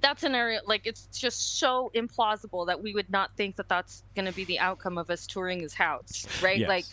That's 0.00 0.24
an 0.24 0.34
area 0.34 0.60
like 0.66 0.86
it's 0.86 1.06
just 1.12 1.58
so 1.58 1.90
implausible 1.94 2.66
that 2.66 2.82
we 2.82 2.92
would 2.92 3.08
not 3.10 3.30
think 3.36 3.56
that 3.56 3.68
that's 3.68 4.02
going 4.14 4.26
to 4.26 4.32
be 4.32 4.44
the 4.44 4.58
outcome 4.58 4.98
of 4.98 5.10
us 5.10 5.26
touring 5.26 5.60
his 5.60 5.72
house, 5.74 6.26
right? 6.42 6.58
Yes. 6.58 6.68
Like, 6.68 6.84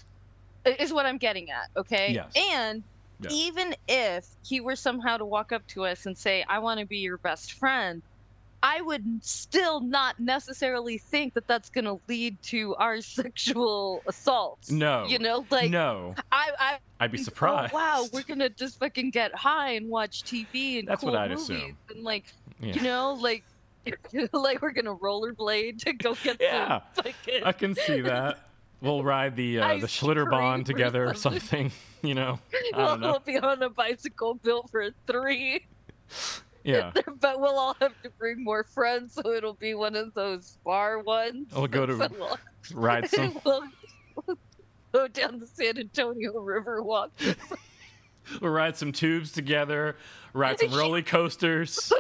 is 0.80 0.94
what 0.94 1.06
I'm 1.06 1.18
getting 1.18 1.50
at. 1.50 1.70
Okay. 1.76 2.14
Yes. 2.14 2.32
And 2.54 2.84
Yeah. 3.22 3.30
even 3.32 3.76
if 3.88 4.28
he 4.46 4.60
were 4.62 4.76
somehow 4.76 5.18
to 5.18 5.26
walk 5.26 5.52
up 5.52 5.66
to 5.68 5.86
us 5.86 6.06
and 6.06 6.18
say, 6.18 6.44
"I 6.48 6.60
want 6.60 6.80
to 6.80 6.86
be 6.86 6.98
your 6.98 7.18
best 7.18 7.54
friend," 7.54 8.02
I 8.66 8.80
would 8.82 9.04
still 9.22 9.82
not 9.82 10.18
necessarily 10.22 10.98
think 10.98 11.34
that 11.34 11.46
that's 11.48 11.70
going 11.70 11.84
to 11.84 12.00
lead 12.08 12.42
to 12.44 12.74
our 12.76 13.02
sexual 13.20 14.02
assaults. 14.08 14.72
No. 14.72 15.06
You 15.06 15.20
know, 15.20 15.46
like 15.52 15.70
no. 15.70 16.16
I, 16.32 16.50
I 16.58 16.78
I'd 17.02 17.12
be 17.12 17.18
surprised. 17.18 17.74
Oh, 17.74 17.78
wow, 17.78 18.06
we're 18.14 18.24
gonna 18.24 18.48
just 18.50 18.80
fucking 18.80 19.10
get 19.12 19.36
high 19.36 19.72
and 19.72 19.90
watch 19.90 20.24
TV 20.24 20.80
and 20.80 20.88
That's 20.88 21.02
cool 21.02 21.12
what 21.12 21.20
I'd 21.22 21.32
movies 21.32 21.50
assume. 21.50 21.78
and 21.94 22.04
like, 22.06 22.24
Yeah. 22.62 22.74
you 22.76 22.82
know, 22.84 23.14
like, 23.20 23.44
like 24.32 24.62
we're 24.62 24.72
gonna 24.72 24.96
rollerblade 24.96 25.80
to 25.84 25.92
go 25.92 26.16
get 26.16 26.38
Yeah. 26.40 26.80
some 26.96 27.04
fucking. 27.04 27.44
I 27.44 27.52
can 27.52 27.76
see 27.76 28.00
that. 28.02 28.48
We'll 28.80 29.04
ride 29.04 29.36
the 29.36 29.60
uh, 29.60 29.68
the 29.78 29.88
Schlitterbahn 29.88 30.64
together 30.66 31.06
or 31.06 31.14
something. 31.14 31.72
You 32.02 32.16
know. 32.16 32.38
I 32.74 32.78
we'll, 32.78 32.88
don't 32.88 33.00
know. 33.00 33.12
we'll 33.12 33.20
be 33.20 33.38
on 33.40 33.64
a 33.64 33.70
bicycle 33.70 34.34
built 34.36 34.70
for 34.70 34.90
three, 35.08 35.66
Yeah. 36.64 36.92
but 37.20 37.40
we'll 37.40 37.58
all 37.58 37.76
have 37.82 37.94
to 38.04 38.10
bring 38.12 38.44
more 38.44 38.64
friends, 38.64 39.14
so 39.14 39.32
it'll 39.32 39.54
be 39.54 39.74
one 39.74 39.96
of 39.96 40.14
those 40.14 40.58
bar 40.64 41.00
ones. 41.00 41.48
We'll 41.54 41.68
go 41.68 41.86
to 41.86 41.96
we'll- 42.20 42.40
ride 42.74 43.10
some. 43.10 43.38
we'll, 43.44 43.64
we'll 44.26 44.38
go 44.94 45.08
down 45.08 45.40
the 45.40 45.48
San 45.48 45.78
Antonio 45.78 46.40
River 46.40 46.82
walk. 46.82 47.12
We'll 48.42 48.52
ride 48.52 48.78
some 48.78 48.92
tubes 48.92 49.32
together. 49.32 49.98
Ride 50.34 50.60
some 50.60 50.74
roller 50.74 51.02
coasters. 51.02 51.92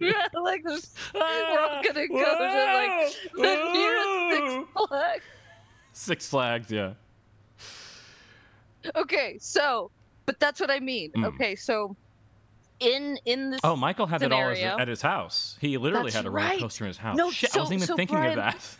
yeah, 0.00 0.26
like 0.40 0.62
this, 0.64 0.94
we're 1.12 1.20
all 1.22 1.82
gonna 1.82 2.08
go 2.08 2.38
to 2.38 2.74
like 2.74 3.12
the 3.34 3.72
nearest 3.72 4.24
Six 4.32 4.68
Flags. 4.88 5.24
Six 5.92 6.28
Flags. 6.28 6.70
Yeah. 6.70 6.92
Okay, 8.96 9.38
so, 9.40 9.90
but 10.26 10.38
that's 10.38 10.60
what 10.60 10.70
I 10.70 10.78
mean. 10.80 11.10
Mm. 11.12 11.24
Okay, 11.26 11.56
so 11.56 11.96
in 12.84 13.18
in 13.24 13.50
this 13.50 13.60
Oh, 13.64 13.76
Michael 13.76 14.06
had 14.06 14.22
it 14.22 14.32
all 14.32 14.50
at 14.50 14.88
his 14.88 15.02
house. 15.02 15.56
He 15.60 15.76
literally 15.78 16.04
That's 16.06 16.16
had 16.16 16.26
a 16.26 16.30
roller 16.30 16.48
right. 16.48 16.60
coaster 16.60 16.84
in 16.84 16.88
his 16.88 16.98
house. 16.98 17.16
No, 17.16 17.30
Shit, 17.30 17.56
I 17.56 17.60
wasn't 17.60 17.76
even 17.78 17.86
so 17.88 17.96
thinking 17.96 18.16
Brian- 18.16 18.38
of 18.38 18.44
that. 18.44 18.76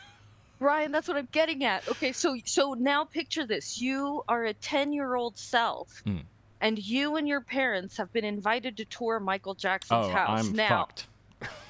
Brian, 0.60 0.92
that's 0.92 1.08
what 1.08 1.16
I'm 1.16 1.28
getting 1.32 1.64
at. 1.64 1.86
Okay, 1.88 2.12
so 2.12 2.36
so 2.44 2.74
now 2.74 3.04
picture 3.04 3.44
this: 3.46 3.80
you 3.80 4.22
are 4.28 4.44
a 4.44 4.54
ten 4.54 4.92
year 4.92 5.14
old 5.14 5.36
self. 5.36 6.02
Mm. 6.06 6.22
And 6.60 6.78
you 6.78 7.16
and 7.16 7.28
your 7.28 7.42
parents 7.42 7.96
have 7.98 8.10
been 8.14 8.24
invited 8.24 8.76
to 8.78 8.86
tour 8.86 9.20
Michael 9.20 9.54
Jackson's 9.54 10.06
Oh, 10.06 10.10
house. 10.10 10.46
I'm 10.46 10.54
now, 10.54 10.68
fucked. 10.68 11.08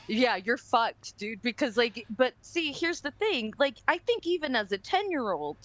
Yeah, 0.07 0.37
you're 0.37 0.59
fucked, 0.59 1.17
dude. 1.19 1.43
Because 1.43 1.77
like, 1.77 2.07
but 2.17 2.35
see, 2.43 2.71
here's 2.71 3.01
the 3.01 3.11
thing. 3.13 3.55
Like, 3.59 3.77
I 3.89 3.99
think 3.99 4.27
even 4.27 4.55
as 4.55 4.71
a 4.71 4.79
ten 4.79 5.11
year 5.11 5.33
old, 5.33 5.57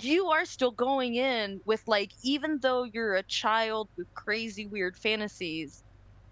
you 0.00 0.26
are 0.28 0.44
still 0.44 0.70
going 0.70 1.14
in 1.14 1.60
with 1.64 1.82
like, 1.86 2.12
even 2.22 2.58
though 2.60 2.84
you're 2.84 3.14
a 3.16 3.22
child 3.24 3.88
with 3.96 4.12
crazy 4.14 4.66
weird 4.66 4.96
fantasies, 4.96 5.82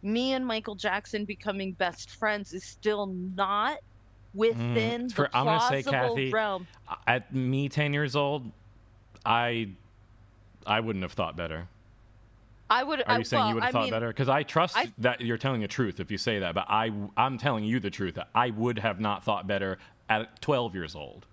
me 0.02 0.32
and 0.34 0.46
Michael 0.46 0.74
Jackson 0.74 1.24
becoming 1.24 1.72
best 1.72 2.10
friends 2.10 2.52
is 2.52 2.64
still 2.64 3.06
not 3.34 3.78
within 4.34 5.06
Mm, 5.08 5.12
for- 5.12 5.28
the 5.32 5.36
I'm 5.36 5.46
gonna 5.46 5.68
say, 5.68 5.82
Kathy, 5.82 6.30
realm. 6.30 6.66
At 7.06 7.34
me, 7.34 7.68
ten 7.68 7.92
years 7.94 8.14
old, 8.14 8.52
I, 9.24 9.70
I 10.66 10.80
wouldn't 10.80 11.02
have 11.02 11.12
thought 11.12 11.36
better. 11.36 11.68
I 12.68 12.82
would. 12.82 13.00
Are 13.00 13.04
I, 13.12 13.18
you 13.18 13.24
saying 13.24 13.40
well, 13.40 13.48
you 13.48 13.54
would 13.54 13.62
have 13.64 13.70
I 13.70 13.72
thought 13.72 13.82
mean, 13.84 13.90
better? 13.92 14.08
Because 14.08 14.28
I 14.28 14.42
trust 14.42 14.76
I- 14.76 14.92
that 14.98 15.20
you're 15.20 15.38
telling 15.38 15.60
the 15.60 15.68
truth 15.68 16.00
if 16.00 16.10
you 16.10 16.18
say 16.18 16.40
that. 16.40 16.54
But 16.54 16.66
I, 16.68 16.92
I'm 17.16 17.38
telling 17.38 17.64
you 17.64 17.80
the 17.80 17.90
truth. 17.90 18.18
I 18.34 18.50
would 18.50 18.80
have 18.80 19.00
not 19.00 19.24
thought 19.24 19.46
better 19.46 19.78
at 20.08 20.40
12 20.42 20.74
years 20.74 20.94
old. 20.94 21.26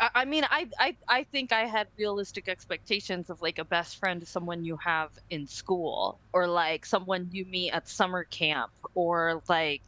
I 0.00 0.24
mean, 0.26 0.44
I, 0.48 0.66
I 0.78 0.96
I 1.08 1.24
think 1.24 1.52
I 1.52 1.64
had 1.66 1.88
realistic 1.98 2.48
expectations 2.48 3.30
of 3.30 3.40
like 3.42 3.58
a 3.58 3.64
best 3.64 3.96
friend, 3.98 4.26
someone 4.26 4.64
you 4.64 4.76
have 4.84 5.10
in 5.28 5.46
school, 5.48 6.20
or 6.32 6.46
like 6.46 6.86
someone 6.86 7.28
you 7.32 7.44
meet 7.46 7.72
at 7.72 7.88
summer 7.88 8.24
camp, 8.24 8.70
or 8.94 9.42
like 9.48 9.82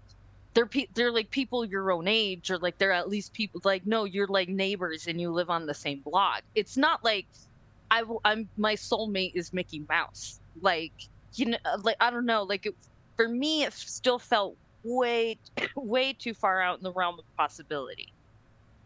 they're 0.55 0.67
pe- 0.67 0.89
they're 0.95 1.13
like 1.13 1.31
people 1.31 1.65
your 1.65 1.93
own 1.93 2.09
age, 2.09 2.51
or 2.51 2.59
like 2.59 2.79
they're 2.79 2.93
at 2.93 3.09
least 3.09 3.35
people 3.35 3.61
like 3.65 3.87
no, 3.87 4.05
you're 4.05 4.27
like 4.29 4.49
neighbors 4.49 5.07
and 5.07 5.21
you 5.21 5.31
live 5.33 5.51
on 5.51 5.67
the 5.67 5.75
same 5.75 6.03
block. 6.05 6.43
It's 6.57 6.77
not 6.77 7.01
like 7.05 7.29
I 7.91 8.03
will, 8.05 8.21
I'm 8.25 8.51
my 8.57 8.75
soulmate 8.77 9.33
is 9.37 9.53
Mickey 9.53 9.85
Mouse. 9.89 10.41
Like 10.61 10.95
you 11.37 11.47
know, 11.47 11.59
uh, 11.65 11.79
like 11.85 11.97
I 12.01 12.11
don't 12.11 12.27
know, 12.27 12.43
like 12.45 12.67
it, 12.67 12.75
for 13.17 13.29
me, 13.29 13.63
it 13.65 13.75
still 13.75 14.19
felt 14.19 14.57
way 14.85 15.39
way 15.77 16.15
too 16.15 16.35
far 16.35 16.61
out 16.63 16.79
in 16.79 16.85
the 16.85 16.93
realm 16.93 17.19
of 17.19 17.25
possibility 17.39 18.09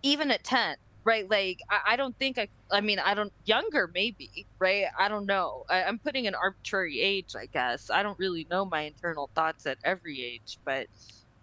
even 0.02 0.30
at 0.30 0.44
10 0.44 0.76
right 1.04 1.28
like 1.30 1.58
I, 1.70 1.80
I 1.90 1.96
don't 1.96 2.16
think 2.18 2.38
i 2.38 2.48
i 2.72 2.80
mean 2.80 2.98
i 2.98 3.14
don't 3.14 3.32
younger 3.44 3.90
maybe 3.92 4.46
right 4.60 4.86
i 4.98 5.08
don't 5.08 5.26
know 5.26 5.64
I, 5.70 5.84
i'm 5.84 5.98
putting 5.98 6.26
an 6.26 6.34
arbitrary 6.34 7.00
age 7.00 7.34
i 7.36 7.46
guess 7.52 7.90
i 7.90 8.02
don't 8.02 8.18
really 8.18 8.46
know 8.50 8.64
my 8.64 8.82
internal 8.82 9.30
thoughts 9.34 9.66
at 9.66 9.78
every 9.84 10.22
age 10.22 10.58
but 10.64 10.88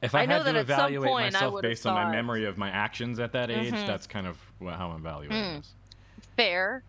If 0.01 0.15
I, 0.15 0.23
I 0.23 0.25
know 0.25 0.37
had 0.37 0.45
to 0.45 0.53
that 0.53 0.55
at 0.55 0.69
some 0.69 0.91
evaluate 0.91 1.11
point 1.11 1.35
I 1.35 1.47
myself 1.47 1.61
based 1.61 1.85
on 1.85 1.93
my 1.93 2.05
memory 2.05 2.45
of 2.45 2.57
my 2.57 2.69
actions 2.69 3.19
at 3.19 3.33
that 3.33 3.51
age, 3.51 3.83
Mhm. 3.83 3.85
that's 3.85 4.07
kind 4.07 4.25
of 4.27 4.51
how 4.59 4.91
I'm 4.91 4.99
evaluating 5.01 5.47
Hmm. 5.47 5.57
this. 5.57 5.75
fair 6.37 6.85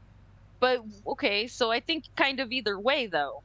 but 0.60 0.80
okay 1.06 1.46
so 1.48 1.70
i 1.72 1.80
think 1.80 2.04
kind 2.16 2.40
of 2.40 2.52
either 2.52 2.78
way 2.80 3.06
though 3.06 3.42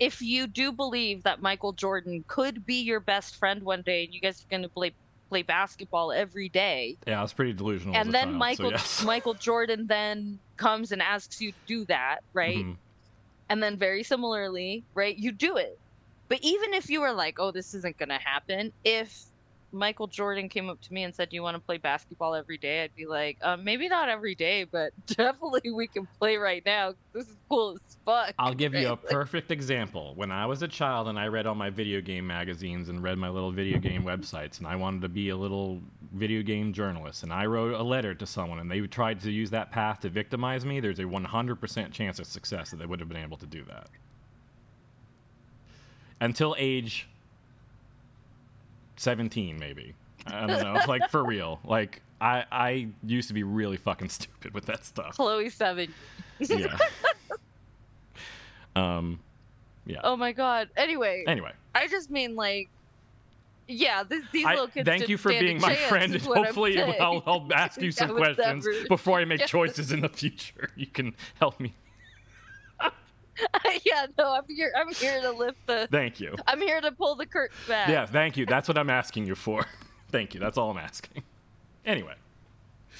if 0.00 0.20
you 0.22 0.46
do 0.48 0.72
believe 0.72 1.22
that 1.24 1.42
michael 1.42 1.72
jordan 1.74 2.24
could 2.28 2.66
be 2.66 2.82
your 2.82 3.00
best 3.00 3.36
friend 3.36 3.62
one 3.64 3.82
day 3.82 4.04
and 4.04 4.14
you 4.14 4.20
guys 4.20 4.42
are 4.42 4.50
going 4.50 4.62
to 4.62 4.68
play 4.70 4.94
play 5.30 5.42
basketball 5.42 6.12
every 6.12 6.48
day 6.50 6.96
Yeah, 7.06 7.20
I 7.20 7.22
was 7.22 7.32
pretty 7.32 7.54
delusional. 7.54 7.94
and 7.96 8.12
then 8.12 8.24
child, 8.24 8.34
so 8.34 8.38
michael 8.38 8.70
yes. 8.72 9.04
michael 9.12 9.34
jordan 9.34 9.86
then 9.86 10.38
comes 10.58 10.92
and 10.92 11.00
asks 11.00 11.40
you 11.40 11.52
to 11.52 11.58
do 11.66 11.84
that 11.86 12.18
right 12.34 12.58
Mhm. 12.58 12.76
and 13.48 13.62
then 13.62 13.76
very 13.78 14.02
similarly 14.02 14.84
right 14.94 15.16
you 15.16 15.32
do 15.32 15.56
it 15.56 15.78
but 16.28 16.38
even 16.42 16.74
if 16.74 16.90
you 16.90 17.00
were 17.00 17.12
like 17.12 17.38
oh 17.38 17.50
this 17.52 17.72
isn't 17.74 17.96
going 17.96 18.08
to 18.10 18.18
happen 18.18 18.72
if 18.84 19.24
michael 19.72 20.06
jordan 20.06 20.48
came 20.48 20.68
up 20.68 20.80
to 20.80 20.92
me 20.92 21.04
and 21.04 21.14
said 21.14 21.28
do 21.28 21.36
you 21.36 21.42
want 21.42 21.54
to 21.54 21.60
play 21.60 21.78
basketball 21.78 22.34
every 22.34 22.58
day 22.58 22.82
i'd 22.82 22.94
be 22.94 23.06
like 23.06 23.38
um, 23.42 23.62
maybe 23.64 23.88
not 23.88 24.08
every 24.08 24.34
day 24.34 24.64
but 24.64 24.92
definitely 25.06 25.70
we 25.70 25.86
can 25.86 26.06
play 26.18 26.36
right 26.36 26.62
now 26.66 26.92
this 27.12 27.26
is 27.26 27.36
cool 27.48 27.72
as 27.72 27.96
fuck 28.04 28.34
I'll 28.38 28.54
give 28.54 28.74
you 28.74 28.88
a 28.88 28.96
perfect 29.20 29.50
example. 29.50 30.12
When 30.16 30.30
I 30.30 30.46
was 30.46 30.62
a 30.62 30.68
child 30.68 31.08
and 31.08 31.18
I 31.18 31.26
read 31.26 31.46
all 31.46 31.54
my 31.54 31.70
video 31.70 32.00
game 32.00 32.26
magazines 32.26 32.88
and 32.88 33.02
read 33.02 33.18
my 33.18 33.28
little 33.28 33.52
video 33.52 33.78
game 33.78 34.02
websites, 34.02 34.58
and 34.58 34.66
I 34.66 34.76
wanted 34.76 35.02
to 35.02 35.08
be 35.08 35.28
a 35.28 35.36
little 35.36 35.80
video 36.12 36.42
game 36.42 36.72
journalist, 36.72 37.22
and 37.22 37.32
I 37.32 37.46
wrote 37.46 37.74
a 37.74 37.82
letter 37.82 38.14
to 38.14 38.26
someone, 38.26 38.58
and 38.58 38.70
they 38.70 38.80
tried 38.80 39.20
to 39.20 39.30
use 39.30 39.50
that 39.50 39.70
path 39.70 40.00
to 40.00 40.08
victimize 40.08 40.64
me, 40.64 40.80
there's 40.80 40.98
a 40.98 41.04
100% 41.04 41.92
chance 41.92 42.18
of 42.18 42.26
success 42.26 42.70
that 42.70 42.78
they 42.78 42.86
would 42.86 43.00
have 43.00 43.08
been 43.08 43.22
able 43.22 43.36
to 43.38 43.46
do 43.46 43.64
that. 43.64 43.88
Until 46.20 46.54
age 46.58 47.08
17, 49.00 49.58
maybe. 49.58 49.94
I 50.26 50.46
don't 50.46 50.62
know. 50.62 50.78
like, 50.88 51.08
for 51.08 51.24
real. 51.24 51.58
Like, 51.64 52.02
I, 52.20 52.44
I 52.52 52.88
used 53.02 53.28
to 53.28 53.34
be 53.34 53.42
really 53.42 53.78
fucking 53.78 54.08
stupid 54.10 54.52
with 54.52 54.66
that 54.66 54.84
stuff. 54.84 55.16
chloe 55.16 55.48
seven 55.48 55.92
Yeah. 56.38 56.76
um, 58.76 59.18
yeah. 59.86 60.00
oh 60.04 60.16
my 60.16 60.32
god 60.32 60.68
anyway 60.76 61.24
Anyway. 61.26 61.52
i 61.74 61.86
just 61.88 62.10
mean 62.10 62.36
like 62.36 62.68
yeah, 63.66 64.02
th- 64.02 64.22
these 64.32 64.44
I- 64.44 64.50
little 64.50 64.66
kids. 64.68 64.84
thank 64.84 65.08
you 65.08 65.16
for 65.16 65.28
being 65.30 65.60
my 65.60 65.76
friend, 65.76 66.12
and 66.12 66.22
hopefully. 66.22 66.82
I'll, 66.82 67.22
I'll 67.24 67.46
ask 67.54 67.80
you 67.80 67.92
some 67.92 68.16
questions 68.16 68.66
before 68.88 69.20
I 69.20 69.24
make 69.24 69.46
choices 69.46 69.92
in 69.92 70.00
the 70.00 70.08
future. 70.08 70.70
You 70.74 70.86
can 70.88 71.14
help 71.38 71.60
me. 71.60 71.72
Yeah, 74.00 74.06
no, 74.18 74.32
I'm 74.34 74.42
here. 74.48 74.72
I'm 74.76 74.92
here 74.94 75.20
to 75.22 75.32
lift 75.32 75.58
the. 75.66 75.88
Thank 75.90 76.20
you. 76.20 76.34
I'm 76.46 76.60
here 76.60 76.80
to 76.80 76.92
pull 76.92 77.16
the 77.16 77.26
curtain 77.26 77.56
back. 77.68 77.88
Yeah, 77.88 78.06
thank 78.06 78.36
you. 78.36 78.46
That's 78.46 78.68
what 78.68 78.78
I'm 78.78 78.90
asking 78.90 79.26
you 79.26 79.34
for. 79.34 79.66
thank 80.10 80.34
you. 80.34 80.40
That's 80.40 80.58
all 80.58 80.70
I'm 80.70 80.78
asking. 80.78 81.22
Anyway. 81.84 82.14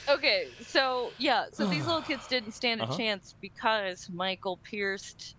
Okay, 0.09 0.47
so 0.63 1.13
yeah, 1.19 1.45
so 1.53 1.67
these 1.67 1.85
little 1.87 2.01
kids 2.03 2.27
didn't 2.29 2.53
stand 2.53 2.81
a 2.81 2.85
Uh-huh. 2.85 2.97
chance 2.97 3.35
because 3.41 4.09
Michael 4.13 4.59
pierced 4.63 5.37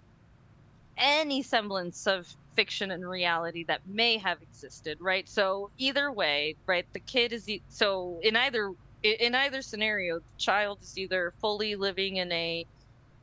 any 0.97 1.41
semblance 1.41 2.05
of 2.05 2.27
fiction 2.55 2.91
and 2.91 3.07
reality 3.07 3.63
that 3.63 3.79
may 3.87 4.17
have 4.17 4.41
existed, 4.41 4.97
right? 5.01 5.27
So 5.27 5.71
either 5.77 6.11
way, 6.11 6.55
right, 6.67 6.85
the 6.93 6.99
kid 6.99 7.33
is 7.33 7.49
e- 7.49 7.63
so 7.69 8.19
in 8.23 8.35
either 8.35 8.71
in 9.03 9.33
either 9.33 9.63
scenario, 9.63 10.19
the 10.19 10.25
child 10.37 10.79
is 10.83 10.95
either 10.97 11.33
fully 11.41 11.75
living 11.75 12.17
in 12.17 12.31
a 12.31 12.67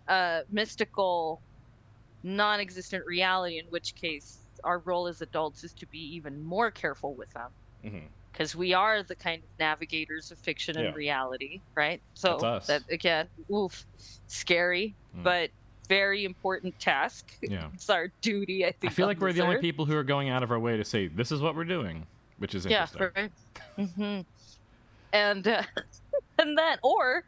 uh, 0.09 0.41
mystical, 0.51 1.41
non-existent 2.23 3.05
reality, 3.07 3.59
in 3.59 3.66
which 3.71 3.95
case 3.95 4.41
our 4.64 4.81
role 4.81 5.07
as 5.07 5.21
adults 5.21 5.62
is 5.64 5.73
to 5.75 5.87
be 5.87 5.99
even 5.99 6.43
more 6.43 6.71
careful 6.71 7.14
with 7.16 7.31
them 7.31 7.51
Mhm. 7.85 8.09
because 8.33 8.57
we 8.57 8.73
are 8.73 9.03
the 9.05 9.14
kind 9.14 9.43
of 9.45 9.51
navigators 9.59 10.31
of 10.33 10.39
fiction 10.41 10.77
and 10.77 10.87
Yeah. 10.87 10.95
reality, 10.95 11.62
right? 11.77 12.03
So 12.14 12.39
that 12.66 12.83
again, 12.91 13.29
oof, 13.53 13.87
scary, 14.27 14.97
Mm. 15.14 15.23
but 15.23 15.51
very 15.89 16.25
important 16.25 16.79
task. 16.81 17.33
Yeah. 17.41 17.71
it's 17.75 17.89
our 17.89 18.12
duty. 18.21 18.64
I 18.64 18.73
think. 18.73 18.93
I 18.93 18.95
feel 18.95 19.07
like 19.07 19.21
we're 19.21 19.33
the 19.33 19.43
only 19.43 19.59
people 19.59 19.87
who 19.87 19.97
are 19.97 20.05
going 20.05 20.29
out 20.29 20.43
of 20.43 20.51
our 20.51 20.59
way 20.59 20.77
to 20.77 20.85
say 20.85 21.07
this 21.09 21.31
is 21.33 21.41
what 21.41 21.55
we're 21.55 21.64
doing, 21.64 22.07
which 22.37 22.55
is 22.55 22.66
Yeah, 22.66 22.87
interesting. 22.91 23.11
right. 23.16 23.33
hmm 23.97 24.21
And 25.12 25.47
uh, 25.49 25.62
and 26.39 26.59
that, 26.59 26.81
or 26.83 27.23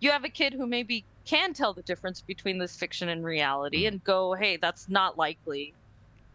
you 0.00 0.10
have 0.10 0.24
a 0.24 0.30
kid 0.30 0.54
who 0.54 0.66
maybe 0.66 1.06
can 1.30 1.54
tell 1.54 1.72
the 1.72 1.82
difference 1.82 2.20
between 2.20 2.58
this 2.58 2.74
fiction 2.76 3.08
and 3.08 3.24
reality, 3.24 3.84
mm-hmm. 3.84 3.94
and 3.94 4.04
go, 4.04 4.34
"Hey, 4.34 4.56
that's 4.56 4.88
not 4.88 5.16
likely." 5.16 5.72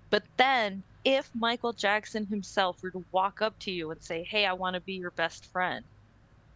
But 0.09 0.23
then, 0.37 0.83
if 1.03 1.29
Michael 1.35 1.73
Jackson 1.73 2.25
himself 2.25 2.81
were 2.81 2.91
to 2.91 3.03
walk 3.11 3.41
up 3.41 3.59
to 3.59 3.71
you 3.71 3.91
and 3.91 4.01
say, 4.01 4.23
"Hey, 4.23 4.45
I 4.45 4.53
want 4.53 4.75
to 4.75 4.79
be 4.79 4.93
your 4.93 5.11
best 5.11 5.47
friend," 5.51 5.83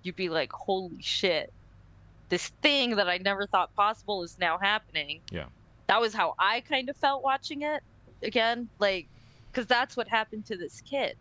you'd 0.04 0.16
be 0.16 0.30
like, 0.30 0.54
"Holy 0.54 1.02
shit!" 1.02 1.52
This 2.30 2.48
thing 2.62 2.96
that 2.96 3.10
I 3.10 3.18
never 3.18 3.46
thought 3.46 3.76
possible 3.76 4.24
is 4.24 4.38
now 4.40 4.58
happening 4.58 5.20
Yeah. 5.32 5.48
that 5.88 6.00
was 6.00 6.14
how 6.14 6.36
I 6.40 6.62
kind 6.62 6.90
of 6.90 6.96
felt 6.96 7.24
watching 7.24 7.64
it 7.64 7.84
again, 8.24 8.70
like, 8.80 9.08
because 9.52 9.66
that's 9.68 9.98
what 9.98 10.08
happened 10.08 10.46
to 10.46 10.56
this 10.56 10.80
kid. 10.82 11.18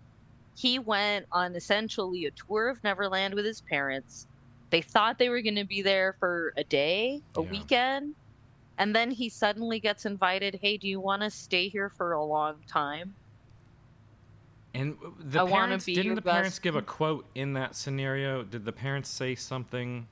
He 0.55 0.79
went 0.79 1.27
on 1.33 1.57
essentially 1.57 2.27
a 2.27 2.31
tour 2.31 2.69
of 2.69 2.85
Neverland 2.85 3.35
with 3.35 3.45
his 3.45 3.61
parents. 3.63 4.27
They 4.71 4.83
thought 4.83 5.19
they 5.19 5.29
were 5.29 5.43
going 5.43 5.57
to 5.57 5.65
be 5.65 5.83
there 5.83 6.17
for 6.21 6.53
a 6.57 6.65
day, 6.65 7.23
a 7.35 7.43
Yeah. 7.43 7.51
weekend, 7.51 8.17
and 8.79 8.95
then 8.97 9.11
he 9.11 9.31
suddenly 9.31 9.81
gets 9.81 10.07
invited. 10.07 10.59
Hey, 10.63 10.79
do 10.79 10.89
you 10.89 11.01
want 11.01 11.23
to 11.23 11.31
stay 11.31 11.69
here 11.69 11.91
for 11.91 12.13
a 12.13 12.25
long 12.25 12.63
time? 12.73 13.17
And 14.75 14.97
the 15.19 15.41
I 15.41 15.45
parents 15.45 15.87
didn't 15.87 16.15
the 16.15 16.23
parents 16.23 16.59
give 16.59 16.77
a 16.77 16.83
quote 16.83 17.27
in 17.35 17.55
that 17.55 17.75
scenario? 17.75 18.43
Did 18.45 18.65
the 18.65 18.73
parents 18.73 19.09
say 19.09 19.35
something 19.35 20.07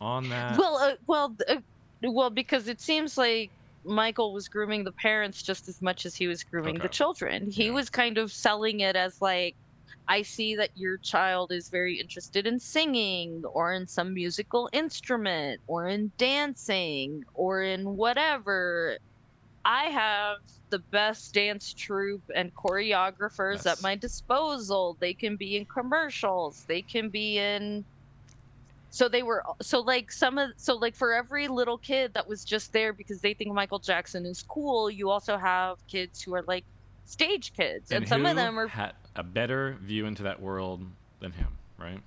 on 0.00 0.28
that? 0.30 0.58
Well, 0.58 0.76
uh, 0.76 0.94
well, 1.06 1.36
uh, 1.48 1.60
well, 2.02 2.30
because 2.30 2.68
it 2.68 2.80
seems 2.80 3.16
like 3.16 3.52
Michael 3.84 4.32
was 4.32 4.48
grooming 4.48 4.84
the 4.84 4.92
parents 4.92 5.42
just 5.42 5.68
as 5.68 5.80
much 5.82 6.06
as 6.06 6.16
he 6.16 6.26
was 6.26 6.44
grooming 6.44 6.80
the 6.80 6.88
children. 6.88 7.50
He 7.50 7.70
was 7.70 7.90
kind 7.90 8.18
of 8.18 8.32
selling 8.32 8.80
it 8.80 8.96
as 8.96 9.16
like, 9.20 9.56
I 10.08 10.22
see 10.22 10.56
that 10.56 10.70
your 10.74 10.98
child 10.98 11.52
is 11.52 11.68
very 11.70 12.00
interested 12.00 12.46
in 12.46 12.60
singing 12.60 13.42
or 13.52 13.72
in 13.74 13.86
some 13.86 14.14
musical 14.14 14.70
instrument 14.72 15.60
or 15.66 15.88
in 15.88 16.12
dancing 16.18 17.24
or 17.34 17.62
in 17.62 17.96
whatever. 17.96 18.98
I 19.64 19.84
have 19.86 20.38
the 20.70 20.80
best 20.80 21.34
dance 21.34 21.74
troupe 21.74 22.24
and 22.34 22.52
choreographers 22.54 23.64
That's- 23.64 23.78
at 23.78 23.82
my 23.82 23.96
disposal. 23.96 24.96
They 25.00 25.14
can 25.14 25.36
be 25.36 25.56
in 25.56 25.66
commercials. 25.66 26.64
They 26.68 26.82
can 26.82 27.10
be 27.10 27.38
in 27.38 27.86
so 28.90 29.08
they 29.08 29.22
were 29.22 29.44
so 29.62 29.80
like 29.80 30.10
some 30.12 30.38
of 30.38 30.50
so 30.56 30.74
like 30.76 30.96
for 30.96 31.12
every 31.12 31.48
little 31.48 31.78
kid 31.78 32.14
that 32.14 32.28
was 32.28 32.44
just 32.44 32.72
there 32.72 32.92
because 32.92 33.20
they 33.20 33.34
think 33.34 33.52
Michael 33.54 33.78
Jackson 33.80 34.24
is 34.26 34.42
cool, 34.42 34.90
you 34.90 35.10
also 35.10 35.36
have 35.38 35.76
kids 35.88 36.22
who 36.22 36.34
are 36.34 36.44
like 36.48 36.64
stage 37.08 37.52
kids, 37.54 37.90
and, 37.90 38.06
some 38.06 38.22
who 38.22 38.28
of 38.28 38.36
them 38.36 38.58
are 38.58 38.68
had 38.68 38.92
a 39.16 39.22
better 39.22 39.76
view 39.82 40.06
into 40.06 40.22
that 40.24 40.40
world 40.40 40.82
than 41.20 41.32
him, 41.32 41.48
right? 41.78 42.00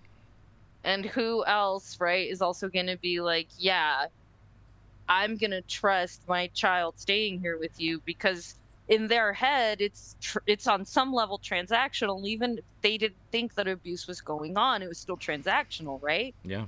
and 0.84 1.06
who 1.06 1.46
else 1.46 2.00
right 2.00 2.28
is 2.28 2.42
also 2.42 2.68
going 2.68 2.88
to 2.88 2.98
be 2.98 3.22
like 3.22 3.48
yeah 3.56 4.06
i'm 5.08 5.38
going 5.38 5.52
to 5.52 5.62
trust 5.62 6.24
my 6.28 6.48
child 6.56 6.96
staying 6.98 7.40
here 7.40 7.60
with 7.60 7.80
you 7.80 8.02
because 8.04 8.56
in 8.88 9.06
their 9.08 9.32
head 9.32 9.80
it's 9.80 10.16
tr- 10.20 10.40
it's 10.48 10.66
on 10.66 10.84
some 10.84 11.14
level 11.14 11.38
transactional 11.38 12.26
even 12.26 12.58
if 12.58 12.64
they 12.82 12.98
didn't 12.98 13.16
think 13.32 13.54
that 13.54 13.68
abuse 13.68 14.08
was 14.08 14.22
going 14.22 14.58
on 14.58 14.82
it 14.82 14.88
was 14.88 14.98
still 14.98 15.18
transactional 15.18 16.02
right 16.02 16.34
Yeah. 16.44 16.66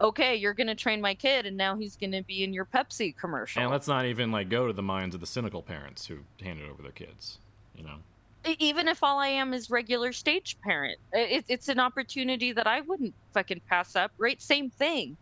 okay 0.00 0.34
you're 0.34 0.54
going 0.54 0.66
to 0.66 0.74
train 0.74 1.00
my 1.00 1.14
kid 1.14 1.46
and 1.46 1.56
now 1.56 1.76
he's 1.76 1.94
going 1.94 2.10
to 2.10 2.22
be 2.22 2.42
in 2.42 2.52
your 2.52 2.64
pepsi 2.64 3.16
commercial 3.16 3.62
And 3.62 3.70
let's 3.70 3.86
not 3.86 4.06
even 4.06 4.32
like 4.32 4.48
go 4.48 4.66
to 4.66 4.72
the 4.72 4.82
minds 4.82 5.14
of 5.14 5.20
the 5.20 5.26
cynical 5.28 5.62
parents 5.62 6.06
who 6.06 6.18
handed 6.42 6.68
over 6.68 6.82
their 6.82 6.90
kids. 6.90 7.38
You 7.82 7.88
know. 7.88 8.54
Even 8.58 8.88
if 8.88 9.02
all 9.04 9.18
I 9.18 9.28
am 9.28 9.54
is 9.54 9.70
regular 9.70 10.12
stage 10.12 10.56
parent, 10.64 10.98
it, 11.12 11.44
it's 11.48 11.68
an 11.68 11.78
opportunity 11.78 12.52
that 12.52 12.66
I 12.66 12.80
wouldn't 12.80 13.14
fucking 13.34 13.60
pass 13.68 13.94
up. 13.94 14.10
Right? 14.18 14.40
Same 14.42 14.70
thing. 14.70 15.16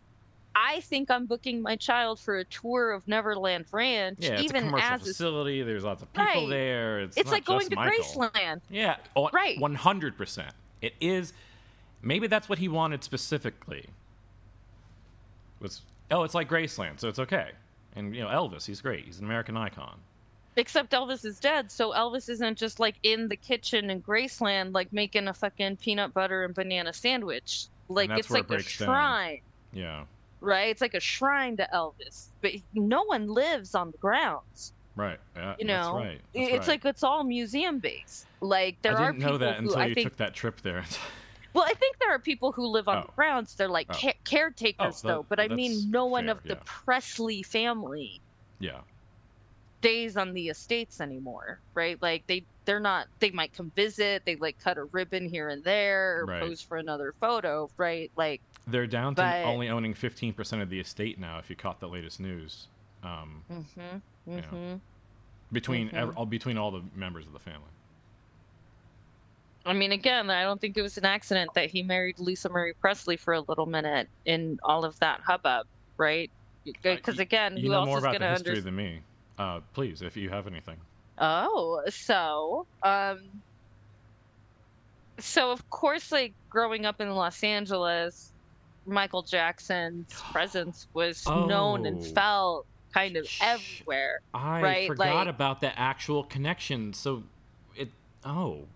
I 0.55 0.81
think 0.81 1.09
I'm 1.09 1.27
booking 1.27 1.61
my 1.61 1.75
child 1.77 2.19
for 2.19 2.39
a 2.39 2.43
tour 2.45 2.91
of 2.91 3.07
Neverland 3.07 3.65
Ranch, 3.71 4.17
Yeah, 4.19 4.31
it's 4.31 4.43
even 4.43 4.63
a 4.63 4.65
commercial 4.67 4.89
as 4.95 5.01
a- 5.01 5.05
facility. 5.05 5.61
There's 5.61 5.83
lots 5.85 6.01
of 6.01 6.11
people 6.11 6.25
Right. 6.25 6.49
there. 6.49 6.99
It's, 7.01 7.15
it's 7.15 7.31
like 7.31 7.45
going 7.45 7.69
to 7.69 7.75
Michael. 7.75 8.03
Graceland. 8.03 8.59
Yeah, 8.69 8.97
oh, 9.15 9.29
Right. 9.31 9.57
One 9.59 9.75
hundred 9.75 10.17
percent. 10.17 10.53
It 10.81 10.93
is. 10.99 11.31
Maybe 12.01 12.27
that's 12.27 12.49
what 12.49 12.57
he 12.57 12.67
wanted 12.67 13.03
specifically. 13.03 13.85
Was 15.61 15.81
oh, 16.09 16.23
it's 16.23 16.33
like 16.33 16.49
Graceland, 16.49 16.99
so 16.99 17.07
it's 17.07 17.19
okay. 17.19 17.51
And 17.95 18.15
you 18.15 18.21
know, 18.23 18.29
Elvis, 18.29 18.65
he's 18.65 18.81
great. 18.81 19.05
He's 19.05 19.19
an 19.19 19.25
American 19.25 19.55
icon. 19.55 19.99
Except 20.57 20.91
Elvis 20.91 21.23
is 21.23 21.39
dead, 21.39 21.71
so 21.71 21.91
Elvis 21.93 22.27
isn't 22.29 22.57
just 22.57 22.79
like 22.79 22.95
in 23.03 23.29
the 23.29 23.37
kitchen 23.37 23.89
in 23.89 24.01
Graceland, 24.01 24.73
like 24.73 24.91
making 24.91 25.27
a 25.29 25.33
fucking 25.33 25.77
peanut 25.77 26.13
butter 26.13 26.43
and 26.43 26.53
banana 26.53 26.91
sandwich. 26.91 27.67
Like 27.87 28.09
it's 28.11 28.29
where 28.29 28.39
it 28.39 28.41
like 28.41 28.45
a 28.45 28.47
breaks 28.63 28.77
down. 28.77 28.87
shrine, 28.87 29.41
Yeah. 29.73 30.03
right? 30.41 30.69
It's 30.69 30.81
like 30.81 30.93
a 30.93 30.99
shrine 30.99 31.55
to 31.57 31.67
Elvis, 31.73 32.27
but 32.41 32.51
no 32.73 33.03
one 33.03 33.27
lives 33.27 33.75
on 33.75 33.91
the 33.91 33.97
grounds. 33.97 34.73
Right. 34.97 35.19
Yeah, 35.37 35.55
you 35.57 35.65
know 35.65 35.93
That's 35.95 36.05
right. 36.05 36.21
That's 36.33 36.47
it's 36.49 36.59
right. 36.59 36.67
like 36.67 36.85
it's 36.85 37.03
all 37.03 37.23
museum 37.23 37.79
based 37.79 38.27
like 38.41 38.81
there 38.81 38.97
I 38.97 39.03
are 39.03 39.11
didn't 39.13 39.19
people 39.19 39.31
know 39.31 39.37
that 39.37 39.55
who 39.55 39.67
until 39.67 39.77
i 39.79 39.85
you 39.85 39.95
think 39.95 40.09
took 40.09 40.17
that 40.17 40.33
trip 40.33 40.59
there. 40.61 40.83
well 41.53 41.63
i 41.65 41.73
think 41.75 41.97
there 41.99 42.11
are 42.13 42.19
people 42.19 42.51
who 42.51 42.67
live 42.67 42.89
on 42.89 42.97
oh. 42.97 43.01
the 43.07 43.11
grounds 43.13 43.55
they're 43.55 43.69
like 43.69 43.87
Oh. 43.89 43.93
ca- 43.97 44.17
caretakers 44.25 45.01
Oh, 45.05 45.07
that- 45.07 45.13
though 45.13 45.25
but 45.29 45.39
i 45.39 45.47
mean 45.47 45.89
no 45.89 46.05
one 46.07 46.25
fair, 46.25 46.31
of 46.33 46.43
the 46.43 46.55
yeah. 46.55 46.59
presley 46.65 47.41
family 47.41 48.19
yeah. 48.59 48.81
Stays 49.81 50.15
on 50.15 50.31
the 50.33 50.47
estates 50.49 51.01
anymore 51.01 51.59
right 51.73 51.99
like 52.03 52.25
they 52.27 52.43
they're 52.65 52.79
not 52.79 53.07
they 53.19 53.31
might 53.31 53.51
come 53.51 53.71
visit 53.75 54.21
they 54.27 54.35
like 54.35 54.55
cut 54.59 54.77
a 54.77 54.83
ribbon 54.85 55.27
here 55.27 55.49
and 55.49 55.63
there 55.63 56.19
or 56.19 56.25
Right. 56.27 56.41
pose 56.43 56.61
for 56.61 56.77
another 56.77 57.15
photo 57.19 57.67
right 57.77 58.11
like 58.15 58.41
They're 58.67 58.85
down 58.85 59.15
to 59.15 59.23
But- 59.23 59.43
only 59.45 59.69
owning 59.69 59.95
15% 59.95 60.61
of 60.61 60.69
the 60.69 60.79
estate 60.79 61.17
now, 61.17 61.39
if 61.39 61.49
you 61.49 61.55
caught 61.55 61.79
the 61.79 61.87
latest 61.89 62.19
news. 62.19 62.67
Um, 63.01 63.43
mm-hmm 63.51 64.31
mm-hmm 64.37 64.75
between 65.51 65.89
Mhm. 65.89 65.93
ev- 65.95 66.15
all 66.17 66.27
between 66.27 66.57
all 66.59 66.69
the 66.69 66.83
members 66.95 67.25
of 67.25 67.33
the 67.33 67.39
family. 67.39 67.71
I 69.65 69.73
mean, 69.73 69.91
again, 69.91 70.29
I 70.29 70.43
don't 70.43 70.61
think 70.61 70.77
it 70.77 70.81
was 70.83 70.97
an 70.97 71.05
accident 71.05 71.53
that 71.55 71.69
he 71.71 71.83
married 71.83 72.19
Lisa 72.19 72.49
Marie 72.49 72.73
Presley 72.73 73.17
for 73.17 73.33
a 73.33 73.41
little 73.41 73.65
minute 73.65 74.07
in 74.25 74.59
all 74.63 74.85
of 74.85 74.97
that 74.99 75.21
hubbub, 75.21 75.65
right? 75.97 76.29
Because 76.83 77.19
again, 77.19 77.57
You 77.57 77.63
who 77.63 77.69
know 77.69 77.79
else 77.79 77.87
more 77.87 77.97
is 77.97 78.03
going 78.03 78.19
to 78.21 78.29
history 78.29 78.51
understand? 78.57 78.65
than 78.67 78.75
me. 78.75 79.01
Uh, 79.41 79.59
please, 79.73 80.03
if 80.03 80.15
you 80.15 80.29
have 80.29 80.45
anything. 80.45 80.77
Oh, 81.17 81.81
so, 81.89 82.67
um, 82.83 83.17
so 85.17 85.51
of 85.51 85.67
course, 85.71 86.11
like 86.11 86.33
growing 86.47 86.85
up 86.85 87.01
in 87.01 87.09
Los 87.09 87.43
Angeles, 87.43 88.33
Michael 88.85 89.23
Jackson's 89.23 90.13
presence 90.31 90.87
was 90.93 91.25
known 91.25 91.87
and 91.87 91.97
Oh. 91.99 92.13
felt 92.13 92.65
kind 92.93 93.17
of 93.17 93.27
everywhere, 93.41 94.19
I 94.35 94.61
right? 94.61 94.87
forgot 94.87 95.15
like, 95.25 95.27
about 95.27 95.59
the 95.59 95.77
actual 95.79 96.23
connection. 96.23 96.93
So 96.93 97.23
it. 97.75 97.89
Oh. 98.23 98.67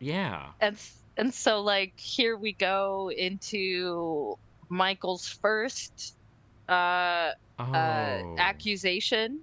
Yeah. 0.00 0.52
and 0.62 0.78
and 1.18 1.34
so 1.34 1.60
like 1.60 1.92
here 2.00 2.36
we 2.38 2.52
go 2.52 3.10
into 3.10 4.38
Michael's 4.70 5.28
first 5.28 6.16
uh, 6.66 6.72
uh, 6.72 7.32
Oh. 7.58 8.36
accusation. 8.38 9.40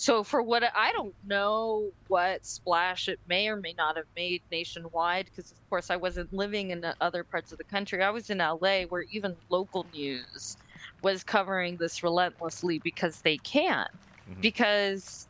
So 0.00 0.24
for 0.24 0.42
what 0.42 0.64
I 0.74 0.92
don't 0.92 1.14
know 1.22 1.92
what 2.06 2.46
splash 2.46 3.06
it 3.06 3.20
may 3.26 3.48
or 3.48 3.56
may 3.56 3.74
not 3.74 3.96
have 3.98 4.06
made 4.16 4.42
nationwide 4.50 5.26
because 5.26 5.50
of 5.50 5.58
course 5.68 5.90
I 5.90 5.96
wasn't 5.96 6.32
living 6.32 6.70
in 6.70 6.80
the 6.80 6.96
other 7.02 7.22
parts 7.22 7.52
of 7.52 7.58
the 7.58 7.64
country. 7.64 8.02
I 8.02 8.08
was 8.08 8.30
in 8.30 8.40
LA 8.40 8.84
where 8.84 9.04
even 9.10 9.36
local 9.50 9.84
news 9.92 10.56
was 11.02 11.22
covering 11.22 11.76
this 11.76 12.02
relentlessly 12.02 12.78
because 12.78 13.20
they 13.20 13.38
can. 13.38 13.88
Mm-hmm. 14.26 14.40
Because 14.40 15.28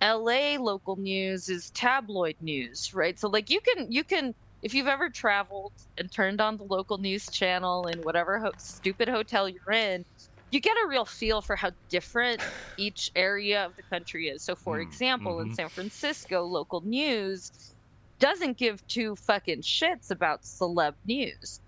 LA 0.00 0.56
local 0.58 0.96
news 0.96 1.48
is 1.48 1.70
tabloid 1.70 2.36
news, 2.40 2.90
right? 2.92 3.18
So 3.20 3.28
like 3.28 3.50
you 3.50 3.60
can 3.60 3.90
you 3.92 4.02
can 4.02 4.34
if 4.62 4.74
you've 4.74 4.88
ever 4.88 5.10
traveled 5.10 5.74
and 5.96 6.10
turned 6.10 6.40
on 6.40 6.56
the 6.56 6.64
local 6.64 6.98
news 6.98 7.30
channel 7.30 7.86
in 7.86 8.02
whatever 8.02 8.40
ho- 8.40 8.52
stupid 8.58 9.08
hotel 9.08 9.48
you're 9.48 9.72
in, 9.72 10.04
you 10.50 10.60
get 10.60 10.76
a 10.84 10.88
real 10.88 11.04
feel 11.04 11.40
for 11.42 11.56
how 11.56 11.70
different 11.88 12.40
each 12.76 13.10
area 13.16 13.64
of 13.66 13.76
the 13.76 13.82
country 13.82 14.28
is. 14.28 14.42
So 14.42 14.54
for 14.54 14.80
example, 14.80 15.40
in 15.40 15.50
mhm. 15.50 15.54
San 15.54 15.68
Francisco, 15.68 16.44
local 16.44 16.80
news 16.82 17.74
doesn't 18.18 18.56
give 18.56 18.86
two 18.88 19.14
fucking 19.16 19.62
shits 19.62 20.10
about 20.10 20.42
celeb 20.42 20.94
news. 21.06 21.60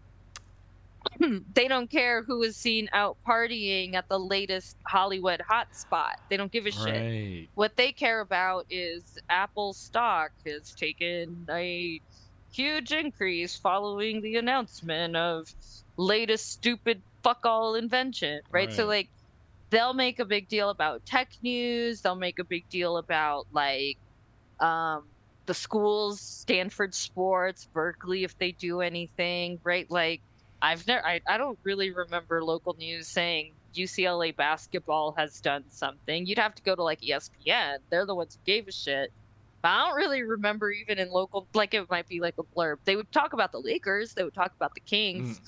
they 1.54 1.68
don't 1.68 1.90
care 1.90 2.22
who 2.22 2.42
is 2.42 2.56
seen 2.56 2.88
out 2.92 3.16
partying 3.26 3.94
at 3.94 4.08
the 4.08 4.18
latest 4.18 4.76
Hollywood 4.86 5.40
hotspot. 5.48 6.14
They 6.28 6.36
don't 6.36 6.52
give 6.52 6.66
a 6.66 6.70
shit. 6.70 7.48
What 7.54 7.76
they 7.76 7.92
care 7.92 8.20
about 8.20 8.66
is 8.68 9.18
Apple 9.28 9.72
stock 9.72 10.32
has 10.46 10.72
taken 10.72 11.46
a 11.50 12.00
huge 12.52 12.92
increase 12.92 13.56
following 13.56 14.20
the 14.20 14.36
announcement 14.36 15.16
of 15.16 15.54
latest 15.96 16.50
stupid 16.50 17.00
fuck 17.22 17.38
all 17.44 17.74
invention, 17.74 18.40
right? 18.52 18.72
So 18.72 18.86
like 18.86 19.10
they'll 19.70 19.94
make 19.94 20.18
a 20.18 20.24
big 20.24 20.48
deal 20.48 20.70
about 20.70 21.04
tech 21.06 21.28
news, 21.42 22.00
they'll 22.02 22.16
make 22.16 22.38
a 22.38 22.44
big 22.44 22.68
deal 22.70 22.96
about 22.96 23.46
like 23.52 23.98
um 24.60 25.04
the 25.46 25.54
schools, 25.54 26.20
Stanford 26.22 26.94
Sports, 26.94 27.68
Berkeley 27.74 28.24
if 28.24 28.36
they 28.38 28.52
do 28.52 28.80
anything, 28.80 29.60
right? 29.64 29.86
Like 29.90 30.22
I've 30.62 30.86
never 30.86 31.06
I, 31.06 31.20
I 31.28 31.38
don't 31.38 31.58
really 31.64 31.92
remember 31.92 32.44
local 32.44 32.74
news 32.78 33.08
saying 33.10 33.54
UCLA 33.76 34.36
basketball 34.36 35.14
has 35.18 35.40
done 35.40 35.64
something. 35.70 36.26
You'd 36.26 36.38
have 36.38 36.54
to 36.56 36.62
go 36.62 36.74
to 36.76 36.82
like 36.82 37.00
ESPN. 37.00 37.78
They're 37.90 38.06
the 38.06 38.14
ones 38.14 38.34
who 38.36 38.40
gave 38.44 38.68
a 38.68 38.72
shit. 38.72 39.10
But 39.62 39.70
I 39.70 39.78
don't 39.88 39.96
really 39.96 40.22
remember 40.22 40.70
even 40.70 40.98
in 40.98 41.10
local 41.10 41.48
like 41.54 41.74
it 41.74 41.88
might 41.90 42.08
be 42.08 42.20
like 42.20 42.34
a 42.38 42.44
blurb. 42.56 42.76
They 42.86 42.96
would 42.96 43.10
talk 43.12 43.32
about 43.32 43.52
the 43.52 43.60
Lakers, 43.60 44.14
they 44.14 44.24
would 44.24 44.34
talk 44.34 44.52
about 44.58 44.72
the 44.74 44.80
Kings, 44.82 45.40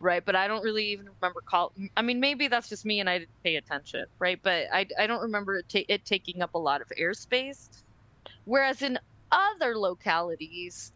right? 0.00 0.24
But 0.24 0.36
I 0.36 0.48
don't 0.48 0.62
really 0.62 0.86
even 0.86 1.08
remember 1.20 1.40
call. 1.44 1.72
I 1.96 2.02
mean, 2.02 2.20
maybe 2.20 2.48
that's 2.48 2.68
just 2.68 2.84
me 2.84 3.00
and 3.00 3.08
I 3.08 3.18
didn't 3.20 3.42
pay 3.42 3.56
attention, 3.56 4.06
right? 4.18 4.38
But 4.42 4.66
I 4.72 4.86
I 4.98 5.06
don't 5.06 5.22
remember 5.22 5.56
it, 5.56 5.68
ta- 5.68 5.84
it 5.88 6.04
taking 6.04 6.42
up 6.42 6.54
a 6.54 6.58
lot 6.58 6.80
of 6.80 6.88
airspace. 6.98 7.68
Whereas 8.44 8.82
in 8.82 8.98
other 9.30 9.76
localities, 9.76 10.92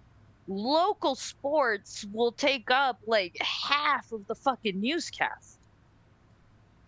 local 0.49 1.15
sports 1.15 2.07
will 2.13 2.33
take 2.33 2.71
up 2.71 2.99
like 3.07 3.37
half 3.41 4.13
of 4.13 4.27
the 4.27 4.35
fucking 4.35 4.81
newscast. 4.81 5.59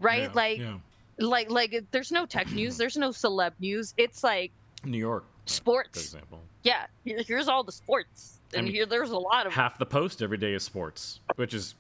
Right? 0.00 0.22
Yeah, 0.22 0.30
like 0.34 0.58
yeah. 0.58 0.78
like 1.18 1.50
like 1.50 1.84
there's 1.90 2.12
no 2.12 2.26
tech 2.26 2.50
news, 2.52 2.76
there's 2.78 2.96
no 2.96 3.10
celeb 3.10 3.52
news. 3.60 3.94
It's 3.96 4.24
like 4.24 4.52
New 4.84 4.98
York, 4.98 5.24
sports. 5.46 5.98
for 5.98 6.00
example. 6.00 6.40
Yeah, 6.62 6.86
here's 7.04 7.46
all 7.48 7.62
the 7.62 7.72
sports. 7.72 8.40
I 8.54 8.58
And 8.58 8.64
mean, 8.66 8.74
here 8.74 8.86
there's 8.86 9.10
a 9.10 9.18
lot 9.18 9.46
of 9.46 9.52
Half 9.52 9.78
the 9.78 9.84
post 9.84 10.22
every 10.22 10.38
day 10.38 10.54
is 10.54 10.62
sports, 10.62 11.20
which 11.36 11.52
is 11.52 11.74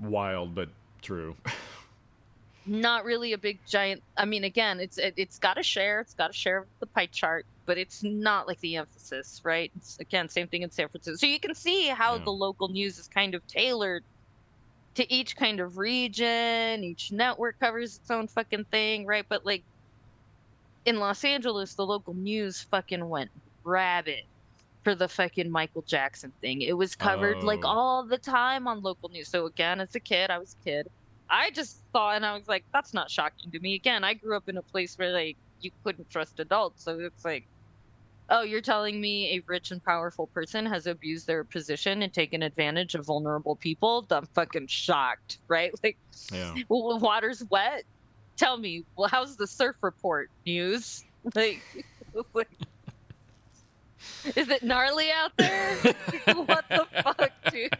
wild 0.00 0.54
but 0.54 0.68
true. 1.02 1.36
not 2.66 3.04
really 3.04 3.32
a 3.32 3.38
big 3.38 3.58
giant 3.66 4.02
i 4.18 4.24
mean 4.24 4.44
again 4.44 4.80
it's 4.80 4.98
it, 4.98 5.14
it's 5.16 5.38
got 5.38 5.58
a 5.58 5.62
share 5.62 6.00
it's 6.00 6.14
got 6.14 6.30
a 6.30 6.34
share 6.34 6.58
of 6.58 6.66
the 6.80 6.86
pie 6.86 7.06
chart 7.10 7.46
but 7.66 7.78
it's 7.78 8.02
not 8.04 8.46
like 8.46 8.60
the 8.60 8.76
emphasis 8.76 9.40
right 9.44 9.72
it's 9.74 9.98
again 9.98 10.28
same 10.28 10.46
thing 10.46 10.62
in 10.62 10.70
san 10.70 10.88
francisco 10.88 11.16
so 11.16 11.30
you 11.30 11.40
can 11.40 11.54
see 11.54 11.88
how 11.88 12.16
Yeah. 12.16 12.24
the 12.24 12.30
local 12.30 12.68
news 12.68 12.98
is 12.98 13.08
kind 13.08 13.34
of 13.34 13.46
tailored 13.46 14.04
to 14.94 15.10
each 15.12 15.36
kind 15.36 15.58
of 15.60 15.78
region 15.78 16.84
each 16.84 17.10
network 17.12 17.58
covers 17.58 17.96
its 17.96 18.10
own 18.10 18.28
fucking 18.28 18.66
thing 18.66 19.06
right 19.06 19.24
but 19.28 19.46
like 19.46 19.64
in 20.84 20.98
los 20.98 21.24
angeles 21.24 21.74
the 21.74 21.86
local 21.86 22.14
news 22.14 22.60
fucking 22.70 23.08
went 23.08 23.30
rabid 23.64 24.24
for 24.84 24.94
the 24.94 25.08
fucking 25.08 25.50
michael 25.50 25.82
jackson 25.82 26.32
thing 26.40 26.62
it 26.62 26.76
was 26.76 26.94
covered 26.94 27.42
like 27.42 27.60
Oh. 27.64 27.68
all 27.68 28.04
the 28.04 28.18
time 28.18 28.66
on 28.66 28.80
local 28.82 29.08
news 29.08 29.28
so 29.28 29.46
again 29.46 29.80
as 29.80 29.94
a 29.94 30.00
kid 30.00 30.30
i 30.30 30.38
was 30.38 30.56
a 30.60 30.64
kid 30.64 30.86
I 31.32 31.52
just 31.52 31.80
thought, 31.92 32.16
and 32.16 32.26
I 32.26 32.36
was 32.36 32.48
like, 32.48 32.64
that's 32.72 32.92
not 32.92 33.08
shocking 33.08 33.52
to 33.52 33.60
me. 33.60 33.76
Again, 33.76 34.02
I 34.02 34.14
grew 34.14 34.36
up 34.36 34.48
in 34.48 34.56
a 34.56 34.62
place 34.62 34.98
where 34.98 35.12
like 35.12 35.36
you 35.60 35.70
couldn't 35.84 36.10
trust 36.10 36.40
adults, 36.40 36.82
so 36.82 36.98
it's 36.98 37.24
like, 37.24 37.46
oh, 38.30 38.42
you're 38.42 38.60
telling 38.60 39.00
me 39.00 39.36
a 39.36 39.42
rich 39.46 39.70
and 39.70 39.80
powerful 39.84 40.26
person 40.26 40.66
has 40.66 40.88
abused 40.88 41.28
their 41.28 41.44
position 41.44 42.02
and 42.02 42.12
taken 42.12 42.42
advantage 42.42 42.96
of 42.96 43.06
vulnerable 43.06 43.54
people? 43.54 44.04
I'm 44.10 44.26
fucking 44.34 44.66
shocked, 44.66 45.38
right? 45.46 45.72
Like, 45.84 45.98
Yeah. 46.32 46.52
well, 46.68 46.98
water's 46.98 47.44
wet, 47.48 47.84
tell 48.36 48.56
me, 48.56 48.84
well, 48.96 49.08
how's 49.08 49.36
the 49.36 49.46
surf 49.46 49.76
report 49.82 50.30
news? 50.44 51.04
Like, 51.36 51.60
like 52.34 52.48
is 54.36 54.48
it 54.48 54.62
gnarly 54.62 55.10
out 55.10 55.32
there? 55.36 55.76
what 56.34 56.64
the 56.68 56.86
fuck, 57.02 57.32
dude? 57.50 57.76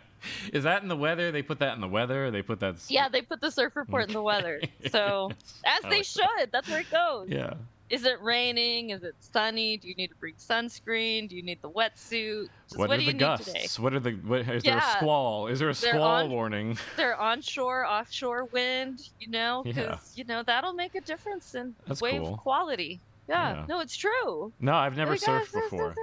Is 0.52 0.64
that 0.64 0.82
in 0.82 0.88
the 0.88 0.96
weather? 0.96 1.30
They 1.32 1.42
put 1.42 1.58
that 1.60 1.74
in 1.74 1.80
the 1.80 1.88
weather. 1.88 2.30
They 2.30 2.42
put 2.42 2.60
that. 2.60 2.76
Yeah, 2.88 3.08
they 3.08 3.22
put 3.22 3.40
the 3.40 3.50
surf 3.50 3.74
report 3.76 4.08
in 4.08 4.12
the 4.12 4.22
weather. 4.22 4.60
So, 4.90 5.30
as 5.64 5.82
they 5.90 6.02
should. 6.02 6.50
That's 6.52 6.68
where 6.68 6.80
it 6.80 6.90
goes. 6.90 7.28
Yeah. 7.28 7.54
Is 7.88 8.04
it 8.04 8.20
raining? 8.22 8.90
Is 8.90 9.02
it 9.02 9.16
sunny? 9.18 9.76
Do 9.76 9.88
you 9.88 9.94
need 9.96 10.08
to 10.08 10.14
bring 10.16 10.34
sunscreen? 10.34 11.28
Do 11.28 11.34
you 11.34 11.42
need 11.42 11.60
the 11.60 11.70
wetsuit? 11.70 12.48
Just 12.68 12.78
What, 12.78 12.88
what, 12.88 12.96
are 12.98 13.00
do 13.00 13.06
the 13.06 13.12
you 13.12 13.18
gusts? 13.18 13.46
need 13.52 13.62
today? 13.62 13.82
What 13.82 13.94
are 13.94 14.00
the? 14.00 14.10
What, 14.12 14.40
is 14.48 14.62
there 14.62 14.78
a 14.78 14.82
squall? 14.96 15.46
Is 15.48 15.58
there 15.58 15.70
a 15.70 15.74
They're 15.74 15.94
squall 15.94 16.02
on- 16.04 16.30
warning? 16.30 16.78
Their 16.96 17.16
onshore, 17.18 17.84
offshore 17.86 18.44
wind, 18.44 19.08
you 19.18 19.28
know, 19.28 19.62
because 19.64 20.12
Yeah. 20.14 20.22
you 20.22 20.24
know 20.24 20.42
that'll 20.44 20.72
make 20.74 20.94
a 20.94 21.00
difference 21.00 21.54
in 21.56 21.74
That's 21.86 22.00
wave 22.00 22.20
cool. 22.22 22.36
quality. 22.36 23.00
Yeah. 23.28 23.54
Yeah. 23.54 23.64
no, 23.68 23.80
it's 23.80 23.96
true. 23.96 24.52
No, 24.60 24.74
I've 24.74 24.96
never 24.96 25.16
surfed 25.16 25.52
before. 25.52 25.94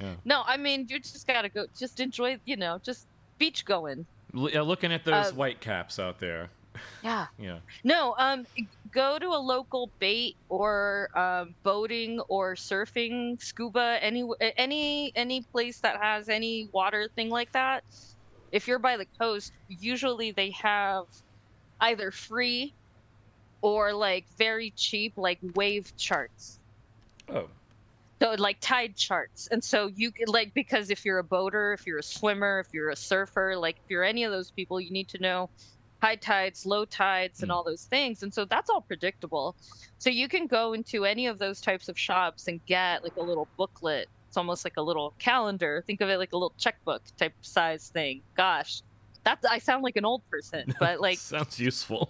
Yeah. 0.00 0.14
No, 0.24 0.42
I 0.46 0.56
mean 0.56 0.86
you 0.88 0.98
just 0.98 1.26
gotta 1.26 1.48
go. 1.48 1.66
Just 1.78 2.00
enjoy, 2.00 2.38
you 2.44 2.56
know, 2.56 2.80
just 2.82 3.06
beach 3.38 3.64
going. 3.64 4.06
L- 4.34 4.50
yeah, 4.50 4.62
looking 4.62 4.92
at 4.92 5.04
those 5.04 5.30
Uh, 5.30 5.34
white 5.34 5.60
caps 5.60 5.98
out 5.98 6.18
there. 6.18 6.50
Yeah. 7.02 7.26
Yeah. 7.38 7.58
No, 7.84 8.14
um, 8.16 8.46
go 8.92 9.18
to 9.18 9.26
a 9.26 9.36
local 9.38 9.90
bait 9.98 10.36
or 10.48 11.10
um, 11.14 11.54
boating 11.62 12.20
or 12.28 12.54
surfing, 12.54 13.42
scuba, 13.42 13.98
any 14.00 14.26
any 14.56 15.12
any 15.14 15.42
place 15.42 15.80
that 15.80 16.00
has 16.00 16.28
any 16.30 16.68
water 16.72 17.08
thing 17.14 17.28
like 17.28 17.52
that. 17.52 17.84
If 18.52 18.66
you're 18.68 18.78
by 18.78 18.96
the 18.96 19.06
coast, 19.18 19.52
usually 19.68 20.30
they 20.30 20.50
have 20.50 21.04
either 21.80 22.10
free 22.10 22.72
or 23.60 23.92
like 23.92 24.24
very 24.38 24.70
cheap, 24.76 25.12
like 25.16 25.38
wave 25.54 25.92
charts. 25.96 26.58
Oh. 27.28 27.48
So 28.22 28.36
like 28.38 28.58
tide 28.60 28.94
charts, 28.94 29.48
and 29.50 29.64
so 29.64 29.90
you 29.96 30.12
like 30.28 30.54
because 30.54 30.90
if 30.90 31.04
you're 31.04 31.18
a 31.18 31.24
boater, 31.24 31.72
if 31.72 31.88
you're 31.88 31.98
a 31.98 32.04
swimmer, 32.04 32.60
if 32.60 32.72
you're 32.72 32.90
a 32.90 32.96
surfer, 32.96 33.56
like 33.56 33.78
if 33.84 33.90
you're 33.90 34.04
any 34.04 34.22
of 34.22 34.30
those 34.30 34.52
people, 34.52 34.80
you 34.80 34.92
need 34.92 35.08
to 35.08 35.18
know 35.18 35.50
high 36.00 36.14
tides, 36.14 36.64
low 36.64 36.84
tides, 36.84 37.42
and 37.42 37.50
mm. 37.50 37.54
all 37.54 37.64
those 37.64 37.82
things. 37.82 38.22
And 38.22 38.32
so 38.32 38.44
that's 38.44 38.70
all 38.70 38.80
predictable. 38.80 39.56
So 39.98 40.08
you 40.08 40.28
can 40.28 40.46
go 40.46 40.72
into 40.72 41.04
any 41.04 41.26
of 41.26 41.40
those 41.40 41.60
types 41.60 41.88
of 41.88 41.98
shops 41.98 42.46
and 42.46 42.64
get 42.64 43.02
like 43.02 43.16
a 43.16 43.20
little 43.20 43.48
booklet. 43.56 44.08
It's 44.28 44.36
almost 44.36 44.64
like 44.64 44.76
a 44.76 44.82
little 44.82 45.14
calendar. 45.18 45.82
Think 45.84 46.00
of 46.00 46.08
it 46.08 46.18
like 46.18 46.32
a 46.32 46.36
little 46.36 46.54
checkbook 46.56 47.02
type 47.16 47.34
size 47.40 47.88
thing. 47.88 48.22
Gosh, 48.36 48.82
that's 49.24 49.44
I 49.44 49.58
sound 49.58 49.82
like 49.82 49.96
an 49.96 50.04
old 50.04 50.22
person, 50.30 50.72
but 50.78 51.00
like 51.00 51.18
sounds 51.18 51.58
useful. 51.58 52.08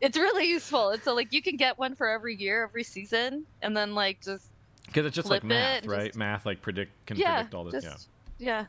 it's 0.00 0.18
really 0.18 0.48
useful. 0.48 0.90
It's 0.90 1.04
so 1.04 1.14
like 1.14 1.32
you 1.32 1.42
can 1.42 1.56
get 1.56 1.78
one 1.78 1.94
for 1.94 2.08
every 2.08 2.34
year, 2.34 2.64
every 2.64 2.82
season, 2.82 3.46
and 3.62 3.76
then 3.76 3.94
like 3.94 4.20
just 4.20 4.50
Because 4.88 5.06
it's 5.06 5.14
just 5.14 5.30
like 5.30 5.44
math, 5.44 5.86
right? 5.86 6.06
just- 6.06 6.18
Math 6.18 6.44
like 6.44 6.60
predict 6.62 6.90
can 7.06 7.16
yeah, 7.16 7.36
predict 7.36 7.54
all 7.54 7.64
this. 7.64 7.84
just- 7.84 8.08
yeah. 8.38 8.60
yeah. 8.60 8.66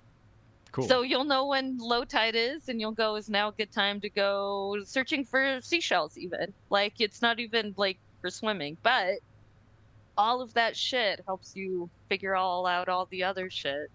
Cool. 0.71 0.87
So 0.87 1.01
you'll 1.01 1.23
know 1.23 1.47
when 1.47 1.79
low 1.79 2.03
tide 2.03 2.35
is, 2.35 2.69
and 2.69 2.79
you'll 2.79 2.91
go. 2.91 3.15
Is 3.15 3.27
now 3.27 3.49
a 3.49 3.51
good 3.51 3.71
time 3.71 3.99
to 4.01 4.09
go 4.09 4.77
searching 4.85 5.25
for 5.25 5.59
seashells? 5.61 6.15
Even 6.17 6.53
like 6.69 7.01
it's 7.01 7.23
not 7.23 7.39
even 7.39 7.73
like 7.75 7.97
for 8.21 8.29
swimming, 8.29 8.77
but 8.83 9.15
all 10.15 10.41
of 10.41 10.53
that 10.53 10.75
shit 10.75 11.23
helps 11.25 11.55
you 11.55 11.89
figure 12.07 12.35
all 12.35 12.67
out 12.67 12.87
all 12.87 13.05
the 13.05 13.23
other 13.23 13.49
shit. 13.49 13.89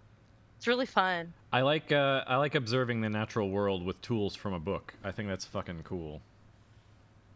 It's 0.57 0.67
really 0.67 0.85
fun. 0.85 1.31
I 1.53 1.61
like 1.61 1.91
uh, 1.93 2.23
I 2.27 2.35
like 2.37 2.55
observing 2.55 3.01
the 3.01 3.09
natural 3.09 3.49
world 3.49 3.85
with 3.85 4.01
tools 4.01 4.35
from 4.35 4.53
a 4.53 4.59
book. 4.59 4.95
I 5.03 5.11
think 5.11 5.29
that's 5.29 5.45
fucking 5.45 5.83
cool. 5.83 6.21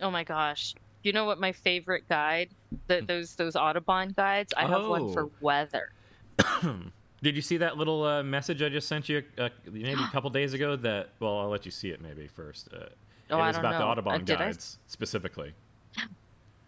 Oh 0.02 0.12
my 0.12 0.24
gosh! 0.24 0.76
You 1.04 1.14
know 1.14 1.26
what 1.26 1.40
my 1.40 1.52
favorite 1.52 2.08
guide? 2.10 2.50
The, 2.88 3.02
those 3.02 3.36
those 3.36 3.56
Audubon 3.56 4.10
guides. 4.16 4.54
I 4.58 4.68
have 4.68 4.86
one 4.86 5.14
for 5.14 5.24
Oh. 5.24 5.32
weather. 5.42 5.92
Did 7.22 7.36
you 7.36 7.42
see 7.42 7.58
that 7.58 7.78
little 7.78 8.04
uh, 8.06 8.24
message 8.24 8.62
I 8.62 8.70
just 8.70 8.88
sent 8.88 9.10
you 9.10 9.24
uh, 9.38 9.50
maybe 9.70 9.94
a 10.02 10.08
couple 10.12 10.30
days 10.30 10.54
ago? 10.54 10.76
That 10.76 11.10
well, 11.20 11.40
I'll 11.40 11.50
let 11.50 11.66
you 11.66 11.72
see 11.72 11.90
it 11.90 12.02
maybe 12.02 12.28
first. 12.28 12.70
Uh, 12.74 12.86
Oh, 13.32 13.38
it 13.38 13.42
I 13.42 13.48
was 13.48 13.56
don't 13.58 13.66
about 13.66 13.74
the 13.74 13.80
know. 13.80 13.86
Uh, 13.86 13.92
Audubon 13.92 14.26
did 14.26 14.38
I- 14.42 14.46
guides 14.46 14.80
specifically. 14.88 15.54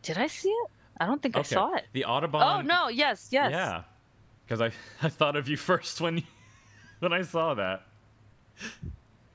Did 0.04 0.18
I 0.20 0.28
see 0.28 0.50
it? 0.50 0.70
I 1.00 1.06
don't 1.08 1.20
think 1.22 1.36
I 1.38 1.42
saw 1.42 1.74
it. 1.74 1.86
The 1.94 2.06
Audubon. 2.06 2.42
Oh 2.44 2.62
no! 2.62 2.88
Yes, 2.90 3.30
yes. 3.32 3.50
Yeah, 3.52 3.82
because 4.46 4.62
I 4.62 4.72
I 5.02 5.10
thought 5.10 5.36
of 5.36 5.48
you 5.50 5.58
first 5.58 6.00
when 6.02 6.18
you, 6.18 6.24
when 7.00 7.14
I 7.14 7.22
saw 7.24 7.54
that. 7.56 7.84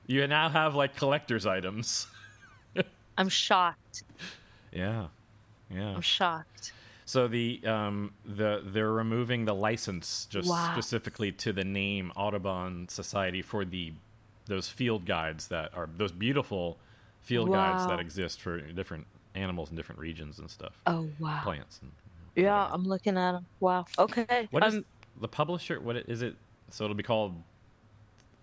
You 0.07 0.25
now 0.27 0.47
have 0.49 0.73
like 0.75 0.95
collector's 0.95 1.45
items. 1.45 2.07
I'm 3.17 3.27
shocked. 3.29 4.03
Yeah, 4.77 5.07
yeah. 5.73 5.95
I'm 5.95 6.01
shocked. 6.01 6.71
So 7.05 7.27
the 7.27 7.61
um 7.65 8.11
the 8.25 8.61
they're 8.65 8.91
removing 8.91 9.45
the 9.45 9.55
license 9.55 10.27
just 10.29 10.49
Wow. 10.49 10.71
specifically 10.73 11.31
to 11.33 11.53
the 11.53 11.63
name 11.63 12.11
Audubon 12.15 12.87
Society 12.89 13.41
for 13.41 13.65
the 13.65 13.93
those 14.45 14.69
field 14.69 15.05
guides 15.05 15.47
that 15.47 15.73
are 15.73 15.89
those 15.97 16.11
beautiful 16.11 16.77
field 17.21 17.51
guides 17.51 17.85
that 17.87 17.99
exist 17.99 18.39
for 18.41 18.59
different 18.61 19.05
animals 19.35 19.69
in 19.69 19.75
different 19.75 19.99
regions 19.99 20.39
and 20.39 20.49
stuff. 20.49 20.73
Oh 20.85 21.09
wow. 21.19 21.39
Plants. 21.43 21.79
And, 21.81 21.91
Yeah, 22.35 22.69
I'm 22.71 22.83
looking 22.83 23.17
at 23.17 23.31
them. 23.33 23.45
Wow. 23.59 23.85
Okay. 23.97 24.47
what 24.51 24.63
is 24.65 24.75
um, 24.75 24.85
the 25.19 25.27
publisher? 25.27 25.79
What 25.79 25.95
is 25.97 26.21
it? 26.21 26.35
So 26.69 26.83
it'll 26.83 26.95
be 26.95 27.03
called 27.03 27.33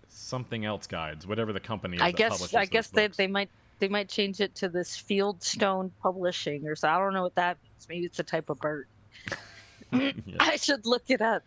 something 0.09 0.65
else 0.65 0.87
guides, 0.87 1.27
whatever 1.27 1.53
the 1.53 1.59
company 1.59 1.97
is. 1.97 2.01
I 2.01 2.11
that 2.11 2.17
guess 2.17 2.53
I 2.53 2.65
guess 2.65 2.87
they 2.89 3.07
books. 3.07 3.17
they 3.17 3.27
might 3.27 3.49
they 3.79 3.87
might 3.87 4.09
change 4.09 4.41
it 4.41 4.55
to 4.55 4.69
this 4.69 4.97
Fieldstone 4.97 5.91
Publishing 6.01 6.67
or 6.67 6.75
so. 6.75 6.89
I 6.89 6.97
don't 6.97 7.13
know 7.13 7.23
what 7.23 7.35
that 7.35 7.57
means. 7.63 7.87
Maybe 7.89 8.05
it's 8.05 8.19
a 8.19 8.23
type 8.23 8.49
of 8.49 8.59
bird. 8.59 8.87
Yeah. 9.91 10.11
I 10.39 10.57
should 10.57 10.85
look 10.85 11.03
it 11.09 11.21
up. 11.21 11.43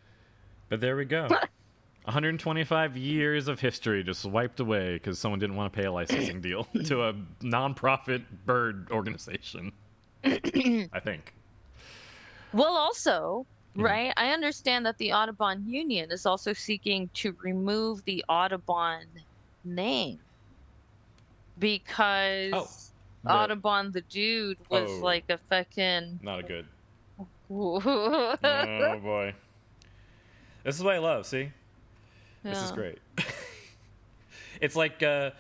But 0.71 0.81
there 0.81 0.97
we 0.97 1.05
go. 1.05 1.29
125 2.05 2.97
years 2.97 3.49
of 3.49 3.61
history 3.61 4.03
just 4.03 4.25
wiped 4.25 4.61
away 4.61 4.95
because 4.95 5.19
someone 5.19 5.39
didn't 5.39 5.57
want 5.57 5.71
to 5.71 5.77
pay 5.79 5.85
a 5.87 5.93
licensing 5.93 6.41
deal 6.41 6.65
to 6.85 7.03
a 7.03 7.15
nonprofit 7.43 8.23
bird 8.47 8.89
organization. 8.91 9.73
I 10.25 11.01
think. 11.03 11.35
Well, 12.55 12.75
also, 12.75 13.45
Mm-hmm. 13.79 13.83
right? 13.83 14.13
I 14.17 14.31
understand 14.31 14.87
that 14.87 14.99
the 14.99 15.13
Audubon 15.13 15.65
Union 15.67 16.11
is 16.11 16.27
also 16.27 16.53
seeking 16.53 17.09
to 17.15 17.37
remove 17.43 18.05
the 18.07 18.25
Audubon 18.29 19.05
name 19.65 20.19
because 21.59 22.53
Oh, 22.53 22.69
the- 23.25 23.31
Audubon 23.31 23.93
the 23.93 24.01
dude 24.03 24.59
was 24.71 24.89
Oh. 24.91 25.05
like 25.05 25.25
a 25.31 25.39
fucking. 25.49 26.21
Not 26.23 26.41
a 26.41 26.43
good. 26.43 26.67
oh 27.51 28.99
boy. 29.03 29.35
This 30.65 30.77
is 30.77 30.83
what 30.83 30.95
I 30.95 30.99
love. 30.99 31.25
See, 31.27 31.51
this 32.43 32.59
is 32.63 32.71
great. 32.73 32.99
it's 34.61 34.77
like 34.77 35.03
uh, 35.03 35.31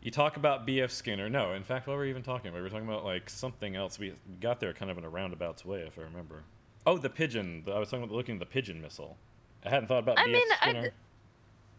you 0.00 0.10
talk 0.10 0.36
about 0.36 0.64
B.F. 0.66 0.90
Skinner. 0.90 1.28
No, 1.28 1.52
in 1.52 1.62
fact, 1.62 1.86
what 1.86 1.96
were 1.96 2.02
we 2.04 2.10
even 2.10 2.22
talking 2.22 2.48
about? 2.48 2.58
We 2.58 2.62
were 2.62 2.70
talking 2.70 2.88
about 2.88 3.04
like 3.04 3.28
something 3.28 3.76
else. 3.76 3.98
We 3.98 4.14
got 4.40 4.58
there 4.60 4.72
kind 4.72 4.90
of 4.90 4.96
in 4.98 5.04
a 5.04 5.08
roundabout 5.08 5.64
way, 5.64 5.80
if 5.80 5.98
I 5.98 6.02
remember. 6.02 6.42
Oh, 6.86 6.96
the 6.96 7.10
pigeon. 7.10 7.62
I 7.72 7.78
was 7.78 7.90
talking 7.90 8.04
about 8.04 8.14
looking 8.14 8.36
at 8.36 8.40
the 8.40 8.46
pigeon 8.46 8.80
missile. 8.80 9.16
I 9.64 9.68
hadn't 9.68 9.88
thought 9.88 9.98
about 9.98 10.18
I 10.18 10.24
B.F. 10.24 10.32
mean, 10.34 10.48
I 10.52 10.70
Skinner. 10.70 10.90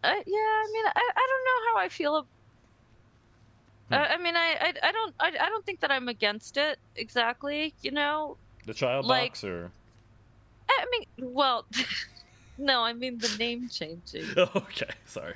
Uh, 0.04 0.08
yeah, 0.08 0.14
I 0.36 0.70
mean, 0.72 0.86
I, 0.86 1.10
I 1.16 1.26
don't 1.28 1.44
know 1.44 1.72
how 1.74 1.84
I 1.84 1.88
feel. 1.88 2.26
Hmm. 3.92 4.02
I, 4.02 4.14
I 4.14 4.18
mean, 4.18 4.36
I, 4.36 4.56
I, 4.60 4.72
I 4.88 4.92
don't, 4.92 5.14
I, 5.20 5.26
I 5.28 5.48
don't 5.48 5.64
think 5.64 5.80
that 5.80 5.90
I'm 5.90 6.08
against 6.08 6.56
it 6.56 6.78
exactly. 6.96 7.74
You 7.82 7.90
know, 7.92 8.36
the 8.66 8.74
child 8.74 9.06
like- 9.06 9.32
box, 9.32 9.44
or 9.44 9.70
I 10.68 10.86
mean, 10.90 11.32
well, 11.34 11.66
no, 12.58 12.82
I 12.82 12.92
mean 12.92 13.18
the 13.18 13.34
name 13.38 13.68
changing. 13.68 14.24
okay, 14.36 14.90
sorry. 15.06 15.34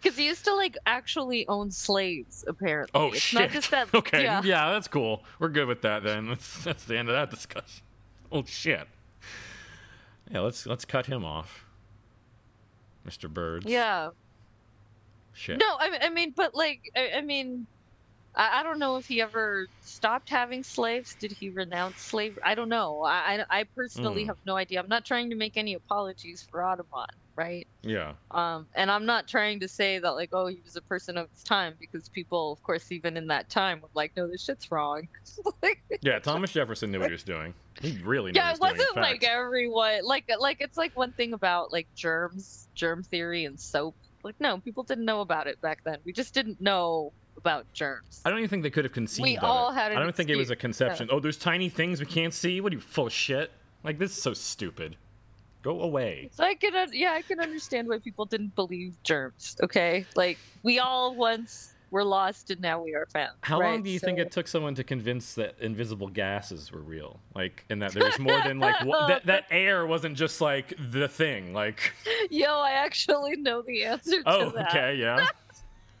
Because 0.00 0.16
he 0.16 0.24
used 0.24 0.46
to 0.46 0.54
like 0.54 0.78
actually 0.86 1.46
own 1.48 1.70
slaves, 1.70 2.42
apparently. 2.48 2.98
Oh 2.98 3.08
it's 3.08 3.18
shit. 3.20 3.40
Not 3.40 3.50
just 3.50 3.70
that. 3.70 3.88
okay, 3.94 4.22
Yeah. 4.22 4.40
yeah. 4.42 4.70
that's 4.70 4.88
cool. 4.88 5.22
We're 5.38 5.50
good 5.50 5.66
with 5.68 5.82
that 5.82 6.02
then. 6.02 6.28
That's 6.28 6.64
that's 6.64 6.84
the 6.84 6.96
end 6.96 7.08
of 7.10 7.14
that 7.14 7.30
discussion. 7.30 7.82
Oh 8.32 8.44
shit. 8.46 8.86
Yeah, 10.30 10.40
let's 10.40 10.64
let's 10.66 10.84
cut 10.86 11.06
him 11.06 11.24
off, 11.24 11.64
Mr. 13.06 13.28
Birds. 13.28 13.66
Yeah. 13.66 14.10
Shit. 15.32 15.58
No, 15.58 15.76
I, 15.78 15.90
mean- 15.90 16.00
I 16.02 16.08
mean, 16.10 16.32
but 16.36 16.54
like, 16.54 16.90
I, 16.96 17.12
I 17.16 17.20
mean, 17.20 17.66
I, 18.40 18.60
I 18.60 18.64
don't 18.64 18.80
know 18.80 18.96
if 18.98 19.06
he 19.06 19.22
ever 19.22 19.68
stopped 19.82 20.30
having 20.30 20.64
slaves. 20.64 21.16
Did 21.20 21.32
he 21.32 21.50
renounce 21.50 22.02
slavery? 22.04 22.42
I 22.44 22.56
don't 22.56 22.70
know. 22.70 23.02
I, 23.04 23.44
I, 23.50 23.60
I 23.60 23.64
personally 23.76 24.24
Mm. 24.24 24.28
have 24.28 24.38
no 24.46 24.56
idea. 24.56 24.80
I'm 24.80 24.88
not 24.88 25.06
trying 25.06 25.30
to 25.30 25.36
make 25.36 25.58
any 25.58 25.74
apologies 25.74 26.46
for 26.50 26.64
Audubon, 26.64 27.06
right? 27.36 27.68
Yeah. 27.82 28.14
Um, 28.32 28.68
and 28.74 28.90
I'm 28.90 29.06
not 29.06 29.28
trying 29.28 29.60
to 29.60 29.68
say 29.68 29.98
that 30.00 30.10
like, 30.12 30.30
oh, 30.32 30.46
he 30.48 30.62
was 30.64 30.76
a 30.76 30.82
person 30.82 31.18
of 31.18 31.30
his 31.30 31.42
time, 31.44 31.74
because 31.80 32.08
people, 32.10 32.52
of 32.52 32.62
course, 32.64 32.92
even 32.92 33.16
in 33.16 33.28
that 33.28 33.50
time, 33.50 33.80
would 33.82 33.92
like, 33.94 34.12
no, 34.16 34.28
this 34.30 34.44
shit's 34.44 34.70
wrong. 34.70 35.08
Yeah, 36.02 36.18
Thomas 36.18 36.52
Jefferson 36.52 36.92
knew 36.92 37.00
what 37.00 37.08
he 37.08 37.12
was 37.12 37.24
doing. 37.24 37.54
He 37.80 37.98
really 38.02 38.32
knew 38.32 38.38
yeah, 38.38 38.44
what 38.44 38.54
it 38.54 38.54
he 38.54 38.56
was 38.56 38.60
doing. 38.60 38.78
wasn't 38.78 38.96
like 38.96 39.24
everyone 39.24 40.04
like 40.04 40.24
like 40.38 40.58
it's 40.60 40.76
like 40.76 40.92
one 40.96 41.12
thing 41.14 41.32
about 41.32 41.72
like 41.72 41.88
germs, 41.96 42.68
germ 42.74 43.02
theory, 43.02 43.44
and 43.44 43.58
soap. 43.60 43.96
Like 44.24 44.36
no, 44.40 44.60
people 44.60 44.84
didn't 44.84 45.04
know 45.04 45.20
about 45.20 45.46
it 45.46 45.60
back 45.60 45.78
then. 45.84 45.98
We 46.04 46.12
just 46.12 46.34
didn't 46.34 46.60
know 46.60 47.12
about 47.40 47.72
germs. 47.72 48.20
I 48.24 48.30
don't 48.30 48.38
even 48.38 48.50
think 48.50 48.62
they 48.62 48.70
could 48.70 48.84
have 48.84 48.92
conceived 48.92 49.22
We 49.22 49.36
of 49.36 49.44
all 49.44 49.70
it. 49.70 49.74
had 49.74 49.92
an 49.92 49.98
I 49.98 50.02
don't 50.02 50.14
think 50.14 50.30
it 50.30 50.36
was 50.36 50.50
a 50.50 50.56
conception. 50.56 51.08
Oh, 51.10 51.20
there's 51.20 51.38
tiny 51.38 51.68
things 51.68 52.00
we 52.00 52.06
can't 52.06 52.34
see. 52.34 52.60
What 52.60 52.72
are 52.72 52.76
you 52.76 52.80
full 52.80 53.06
of 53.06 53.12
shit? 53.12 53.50
Like 53.82 53.98
this 53.98 54.16
is 54.16 54.22
so 54.22 54.34
stupid. 54.34 54.96
Go 55.62 55.80
away. 55.80 56.30
So 56.32 56.44
I 56.44 56.54
can 56.54 56.74
un- 56.74 56.92
yeah, 56.92 57.12
I 57.12 57.22
can 57.22 57.40
understand 57.40 57.88
why 57.88 57.98
people 57.98 58.24
didn't 58.24 58.54
believe 58.54 58.94
germs. 59.02 59.56
Okay, 59.62 60.06
like 60.14 60.38
we 60.62 60.78
all 60.78 61.14
once 61.14 61.74
were 61.90 62.04
lost 62.04 62.50
and 62.50 62.60
now 62.60 62.82
we 62.82 62.94
are 62.94 63.06
found. 63.06 63.32
How 63.42 63.60
long 63.60 63.82
do 63.82 63.90
you 63.90 63.98
think 63.98 64.18
it 64.18 64.30
took 64.30 64.46
someone 64.46 64.74
to 64.76 64.84
convince 64.84 65.34
that 65.34 65.56
invisible 65.60 66.08
gases 66.08 66.70
were 66.72 66.80
real? 66.80 67.20
Like, 67.34 67.64
and 67.68 67.82
that 67.82 67.92
there 67.92 68.04
was 68.04 68.18
more 68.18 68.40
than 68.42 68.58
like 68.60 68.84
what, 68.84 69.08
that 69.08 69.26
that 69.26 69.46
air 69.50 69.86
wasn't 69.86 70.16
just 70.16 70.40
like 70.40 70.74
the 70.78 71.08
thing. 71.08 71.52
Like, 71.52 71.92
Yo, 72.30 72.58
I 72.58 72.72
actually 72.72 73.36
know 73.36 73.62
the 73.62 73.84
answer 73.84 74.22
to 74.22 74.30
oh, 74.30 74.50
that. 74.50 74.68
okay, 74.68 74.94
yeah. 74.96 75.26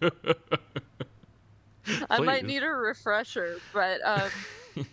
I 2.10 2.20
might 2.20 2.44
need 2.44 2.62
a 2.62 2.68
refresher, 2.68 3.62
but 3.72 4.00
um, 4.06 4.46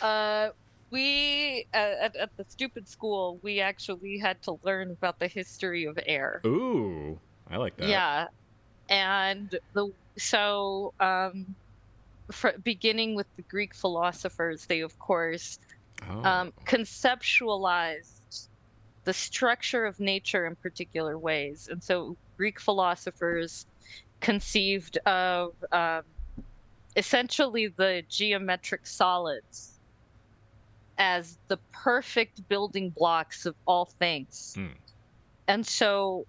uh, 0.00 0.50
we 0.90 1.66
at, 1.72 2.16
at 2.16 2.30
the 2.36 2.44
stupid 2.48 2.88
school 2.88 3.38
we 3.42 3.60
actually 3.60 4.18
had 4.18 4.42
to 4.42 4.58
learn 4.62 4.90
about 4.90 5.18
the 5.18 5.28
history 5.28 5.84
of 5.84 5.98
air. 6.06 6.46
Ooh, 6.46 7.20
I 7.48 7.56
like 7.56 7.76
that. 7.76 7.88
Yeah, 7.88 8.26
and 8.88 9.58
the 9.74 9.92
so 10.18 10.94
um, 11.00 11.56
fr- 12.32 12.58
beginning 12.62 13.14
with 13.16 13.28
the 13.36 13.44
Greek 13.44 13.74
philosophers, 13.74 14.66
they 14.68 14.80
of 14.80 14.98
course 14.98 15.58
Oh. 16.08 16.24
um, 16.24 16.52
conceptualized 16.66 18.48
the 19.04 19.12
structure 19.12 19.84
of 19.86 19.98
nature 20.00 20.46
in 20.46 20.56
particular 20.56 21.18
ways. 21.18 21.68
And 21.70 21.82
so 21.82 22.16
Greek 22.38 22.60
philosophers 22.60 23.66
conceived 24.20 24.98
of 25.06 25.54
um, 25.72 26.02
essentially 26.96 27.68
the 27.68 28.02
geometric 28.08 28.86
solids 28.86 29.78
as 30.98 31.38
the 31.48 31.56
perfect 31.72 32.46
building 32.48 32.90
blocks 32.90 33.46
of 33.46 33.54
all 33.66 33.86
things. 33.86 34.54
Hmm. 34.56 34.66
And 35.48 35.66
so, 35.66 36.26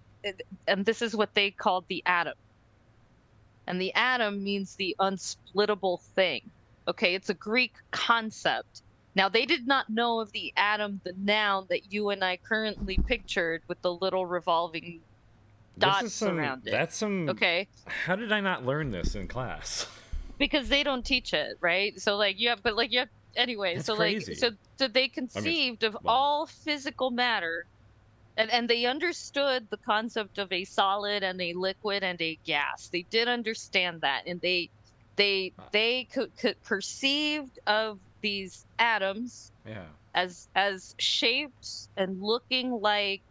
and 0.66 0.84
this 0.84 1.02
is 1.02 1.14
what 1.14 1.34
they 1.34 1.50
called 1.50 1.84
the 1.88 2.02
atom. 2.06 2.34
And 3.66 3.80
the 3.80 3.94
atom 3.94 4.42
means 4.42 4.74
the 4.74 4.96
unsplittable 4.98 6.00
thing. 6.00 6.50
Okay, 6.88 7.14
it's 7.14 7.30
a 7.30 7.34
Greek 7.34 7.74
concept. 7.90 8.82
Now, 9.14 9.28
they 9.28 9.44
did 9.44 9.66
not 9.66 9.90
know 9.90 10.20
of 10.20 10.32
the 10.32 10.52
atom, 10.56 11.00
the 11.04 11.12
noun 11.18 11.66
that 11.68 11.92
you 11.92 12.08
and 12.08 12.24
I 12.24 12.38
currently 12.38 12.98
pictured 13.06 13.62
with 13.68 13.80
the 13.82 13.94
little 13.94 14.26
revolving 14.26 15.00
dots 15.78 16.12
some, 16.12 16.38
around 16.38 16.66
it. 16.66 16.70
That's 16.70 16.96
some. 16.96 17.28
Okay. 17.28 17.68
How 17.86 18.16
did 18.16 18.32
I 18.32 18.40
not 18.40 18.64
learn 18.64 18.90
this 18.90 19.14
in 19.14 19.28
class? 19.28 19.86
because 20.38 20.68
they 20.68 20.82
don't 20.82 21.04
teach 21.04 21.32
it, 21.32 21.56
right? 21.60 21.98
So 22.00 22.16
like 22.16 22.38
you 22.38 22.48
have, 22.48 22.62
but 22.62 22.76
like 22.76 22.92
you 22.92 23.00
have 23.00 23.08
anyway. 23.36 23.74
That's 23.76 23.86
so 23.86 23.96
crazy. 23.96 24.32
like 24.32 24.38
so 24.38 24.50
so 24.76 24.88
they 24.88 25.08
conceived 25.08 25.84
of 25.84 25.96
all 26.04 26.46
physical 26.46 27.10
matter, 27.10 27.66
and 28.36 28.50
and 28.50 28.68
they 28.68 28.86
understood 28.86 29.68
the 29.70 29.76
concept 29.78 30.38
of 30.38 30.52
a 30.52 30.64
solid 30.64 31.22
and 31.22 31.40
a 31.40 31.52
liquid 31.54 32.02
and 32.02 32.20
a 32.20 32.38
gas. 32.44 32.88
They 32.88 33.02
did 33.10 33.28
understand 33.28 34.00
that, 34.00 34.22
and 34.26 34.40
they 34.40 34.70
they 35.16 35.52
they 35.72 36.04
could, 36.04 36.36
could 36.36 36.62
perceived 36.62 37.58
of 37.66 37.98
these 38.20 38.64
atoms 38.78 39.52
Yeah. 39.66 39.84
as 40.14 40.48
as 40.54 40.94
shaped 40.98 41.88
and 41.96 42.20
looking 42.20 42.70
like 42.70 43.22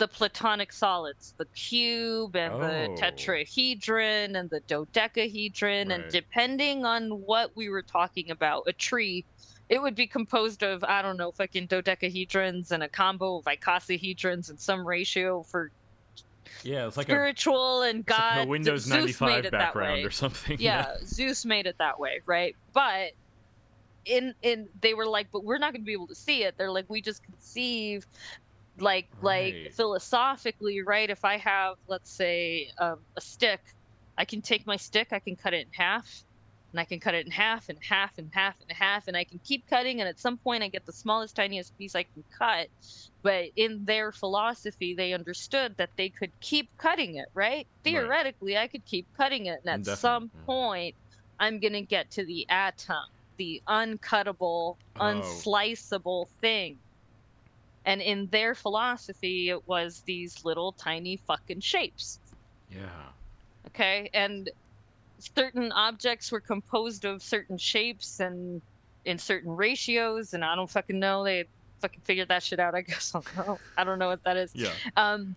the 0.00 0.08
platonic 0.08 0.72
solids 0.72 1.34
the 1.38 1.44
cube 1.54 2.34
and 2.34 2.54
the 2.54 2.88
Oh. 2.90 2.94
tetrahedron 2.96 4.34
and 4.34 4.50
the 4.50 4.60
dodecahedron 4.66 5.90
and 5.92 6.10
depending 6.10 6.84
on 6.84 7.10
what 7.10 7.50
we 7.54 7.68
were 7.68 7.82
talking 7.82 8.30
about 8.30 8.64
a 8.66 8.72
tree 8.72 9.24
it 9.68 9.80
would 9.80 9.94
be 9.94 10.06
composed 10.06 10.62
of 10.64 10.82
i 10.84 11.02
don't 11.02 11.18
know 11.18 11.30
fucking 11.32 11.66
dodecahedrons 11.68 12.72
and 12.72 12.82
a 12.82 12.88
combo 12.88 13.36
of 13.38 13.44
icosahedrons 13.44 14.48
and 14.50 14.58
some 14.58 14.86
ratio 14.86 15.42
for 15.44 15.70
Yeah, 16.64 16.86
it's 16.88 16.96
like 16.96 17.08
a, 17.08 17.12
spiritual 17.12 17.82
and 17.82 18.00
it's 18.00 18.08
like 18.10 18.18
god 18.18 18.46
a 18.46 18.48
Windows 18.48 18.86
95 18.88 19.28
made 19.28 19.44
it 19.44 19.50
that 19.52 19.58
background 19.74 20.04
or 20.06 20.10
something. 20.10 20.56
yeah, 20.58 20.94
Zeus 21.04 21.44
made 21.44 21.66
it 21.66 21.76
that 21.78 22.00
way, 22.00 22.22
right? 22.26 22.56
But 22.72 23.12
in 24.06 24.34
in 24.42 24.66
they 24.80 24.94
were 24.94 25.06
like, 25.06 25.28
but 25.30 25.44
we're 25.44 25.58
not 25.58 25.72
going 25.72 25.82
to 25.82 25.86
be 25.86 25.92
able 25.92 26.06
to 26.08 26.14
see 26.14 26.42
it. 26.42 26.54
They're 26.56 26.70
like, 26.72 26.86
we 26.88 27.02
just 27.02 27.22
conceive 27.22 28.06
like 28.80 29.08
like 29.20 29.58
philosophically, 29.74 30.80
right? 30.86 31.10
If 31.10 31.24
I 31.24 31.36
have, 31.38 31.76
let's 31.88 32.14
say, 32.16 32.70
um, 32.78 33.04
a 33.16 33.20
stick, 33.20 33.60
I 34.16 34.24
can 34.24 34.42
take 34.42 34.66
my 34.66 34.76
stick, 34.76 35.08
I 35.12 35.20
can 35.20 35.36
cut 35.36 35.54
it 35.54 35.66
in 35.66 35.72
half, 35.72 36.24
and 36.72 36.80
I 36.80 36.84
can 36.84 37.00
cut 37.00 37.14
it 37.14 37.26
in 37.26 37.32
half 37.32 37.68
and 37.68 37.78
half 37.82 38.18
and 38.18 38.30
half 38.32 38.56
and 38.60 38.76
half, 38.76 39.06
and 39.08 39.16
I 39.16 39.24
can 39.24 39.40
keep 39.44 39.66
cutting, 39.66 40.00
and 40.00 40.08
at 40.08 40.18
some 40.18 40.38
point, 40.38 40.62
I 40.62 40.68
get 40.68 40.86
the 40.86 40.92
smallest, 40.92 41.36
tiniest 41.36 41.76
piece 41.76 41.94
I 41.94 42.04
can 42.04 42.24
cut. 42.38 42.68
But 43.22 43.46
in 43.56 43.84
their 43.84 44.12
philosophy, 44.12 44.94
they 44.94 45.12
understood 45.12 45.74
that 45.78 45.90
they 45.96 46.10
could 46.10 46.32
keep 46.40 46.70
cutting 46.78 47.16
it, 47.16 47.28
right? 47.34 47.66
Theoretically, 47.84 48.56
I 48.56 48.68
could 48.68 48.84
keep 48.86 49.08
cutting 49.16 49.46
it, 49.46 49.60
and 49.64 49.70
at 49.70 49.76
Indefinite, 49.78 50.00
some 50.00 50.32
point, 50.46 50.96
I'm 51.38 51.60
going 51.60 51.72
to 51.72 51.82
get 51.82 52.10
to 52.12 52.24
the 52.24 52.48
atom, 52.48 53.04
the 53.38 53.62
uncuttable, 53.68 54.76
Oh. 54.98 55.06
unsliceable 55.06 56.26
thing. 56.40 56.80
And 57.90 58.00
in 58.00 58.28
their 58.30 58.54
philosophy, 58.54 59.50
it 59.50 59.66
was 59.66 60.02
these 60.06 60.44
little 60.44 60.72
tiny 60.72 61.16
fucking 61.16 61.58
shapes. 61.60 62.20
Yeah. 62.70 62.78
Okay. 63.66 64.08
And 64.14 64.48
certain 65.18 65.72
objects 65.72 66.30
were 66.30 66.40
composed 66.40 67.04
of 67.04 67.20
certain 67.20 67.58
shapes 67.58 68.20
and 68.20 68.62
in 69.04 69.18
certain 69.18 69.56
ratios. 69.56 70.34
And 70.34 70.44
I 70.44 70.54
don't 70.54 70.70
fucking 70.70 71.00
know. 71.00 71.24
They 71.24 71.46
fucking 71.80 72.02
figured 72.04 72.28
that 72.28 72.44
shit 72.44 72.60
out. 72.60 72.76
I 72.76 72.80
guess 72.90 73.12
I 73.12 73.20
don't 73.20 73.46
know. 73.48 73.58
I 73.76 73.82
don't 73.82 73.98
know 73.98 74.08
what 74.08 74.22
that 74.22 74.36
is. 74.36 74.52
Yeah. 74.54 74.70
Um, 74.96 75.34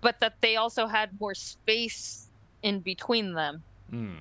but 0.00 0.18
that 0.20 0.34
they 0.40 0.56
also 0.56 0.86
had 0.86 1.10
more 1.20 1.34
space 1.34 2.30
in 2.62 2.80
between 2.80 3.34
them, 3.34 3.62
Mm. 3.92 4.16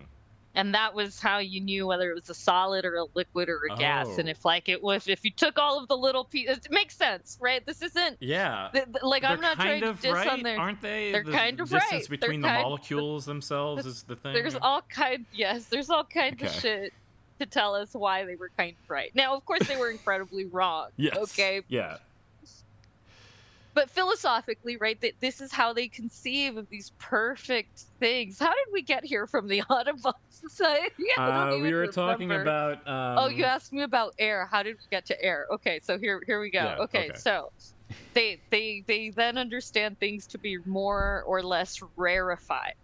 And 0.56 0.74
that 0.74 0.94
was 0.94 1.20
how 1.20 1.38
you 1.40 1.62
knew 1.62 1.88
whether 1.88 2.12
it 2.12 2.16
was 2.16 2.30
a 2.30 2.34
solid 2.34 2.84
or 2.86 2.96
a 2.98 3.06
liquid 3.14 3.48
or 3.50 3.62
a 3.72 3.76
gas. 3.78 4.18
And 4.18 4.28
Oh. 4.28 4.32
if 4.32 4.44
like 4.46 4.68
it 4.70 4.82
was, 4.84 5.08
if 5.08 5.24
you 5.24 5.32
took 5.32 5.58
all 5.58 5.80
of 5.80 5.88
the 5.88 5.96
little 5.98 6.26
pieces, 6.26 6.58
it 6.66 6.72
makes 6.72 6.96
sense, 6.96 7.38
right? 7.40 7.66
This 7.66 7.82
isn't. 7.82 8.18
Yeah. 8.20 8.70
th- 8.74 8.86
th- 8.86 8.98
like 9.04 9.24
I'm 9.24 9.40
They're 9.40 9.50
not 9.50 9.56
trying 9.58 9.82
to 9.82 9.94
diss 9.94 10.12
right, 10.12 10.28
on 10.28 10.44
their. 10.44 10.60
aren't 10.60 10.82
they? 10.82 11.12
They're 11.12 11.24
the 11.24 11.32
kind 11.32 11.60
of 11.60 11.70
distance 11.70 11.92
right. 11.92 12.02
They're 12.10 12.18
between 12.18 12.42
the 12.42 12.48
kind- 12.50 12.64
molecules 12.64 13.26
themselves 13.26 13.86
is 13.86 14.04
the 14.04 14.16
thing. 14.16 14.34
There's 14.34 14.56
all 14.56 14.82
kind, 14.84 15.26
yes, 15.34 15.66
there's 15.66 15.90
all 15.90 16.04
kinds 16.04 16.42
of 16.44 16.52
shit 16.52 16.94
to 17.40 17.46
tell 17.46 17.74
us 17.74 17.94
why 17.94 18.26
they 18.26 18.36
were 18.36 18.52
kind 18.58 18.76
of 18.84 18.90
right. 18.90 19.10
Now, 19.16 19.36
of 19.36 19.46
course, 19.46 19.68
they 19.68 19.76
were 19.78 19.90
incredibly 19.90 20.46
wrong. 20.46 20.90
Yes. 20.98 21.16
Okay, 21.18 21.62
Yeah. 21.70 21.98
But 23.74 23.90
philosophically, 23.90 24.78
right? 24.78 25.00
That 25.02 25.14
this 25.20 25.42
is 25.42 25.52
how 25.52 25.74
they 25.74 25.88
conceive 25.88 26.58
of 26.58 26.70
these 26.70 26.92
perfect 27.00 27.86
things. 28.00 28.40
How 28.40 28.50
did 28.50 28.74
we 28.74 28.82
get 28.82 29.06
here 29.06 29.28
from 29.28 29.48
the 29.48 29.62
Audubon 29.70 30.14
Society? 30.30 31.06
Uh, 31.18 31.58
we 31.62 31.74
were 31.74 31.88
talking 31.88 32.32
about. 32.32 32.86
Um, 32.88 33.18
oh, 33.18 33.28
you 33.28 33.44
asked 33.44 33.74
me 33.74 33.84
about 33.84 34.14
air. 34.20 34.48
How 34.50 34.64
did 34.64 34.76
we 34.76 34.84
get 34.90 35.06
to 35.08 35.24
air? 35.24 35.48
Okay, 35.52 35.80
so 35.82 35.98
here 35.98 36.22
here 36.26 36.40
we 36.40 36.52
go. 36.52 36.60
Yeah, 36.60 36.76
okay, 36.80 37.10
okay. 37.10 37.18
so 37.18 37.52
they 38.14 38.42
they 38.50 38.84
they 38.88 39.10
then 39.10 39.38
understand 39.38 40.00
things 40.00 40.28
to 40.28 40.38
be 40.38 40.58
more 40.66 41.24
or 41.26 41.42
less 41.42 41.82
rarefied. 41.96 42.76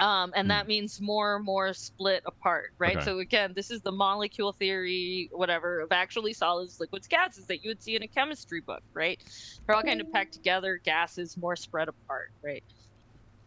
Um, 0.00 0.32
and 0.34 0.50
that 0.50 0.66
means 0.66 1.00
more 1.00 1.36
and 1.36 1.44
more 1.44 1.74
split 1.74 2.22
apart, 2.26 2.70
right? 2.80 3.00
Okay. 3.00 3.02
So 3.02 3.18
again, 3.18 3.52
this 3.54 3.70
is 3.70 3.82
the 3.82 3.92
molecule 3.92 4.52
theory, 4.54 5.28
whatever, 5.32 5.80
of 5.80 5.92
actually 5.92 6.32
solids, 6.32 6.78
liquids, 6.80 7.06
gases 7.06 7.46
that 7.46 7.62
you 7.62 7.70
would 7.70 7.82
see 7.82 7.94
in 7.94 8.02
a 8.02 8.08
chemistry 8.08 8.62
book, 8.66 8.82
right? 8.94 9.22
They're 9.66 9.76
all 9.76 9.82
kind 9.82 10.00
of 10.00 10.10
packed 10.10 10.32
together, 10.32 10.80
gases 10.82 11.36
more 11.36 11.56
spread 11.56 11.88
apart, 11.88 12.30
right? 12.42 12.64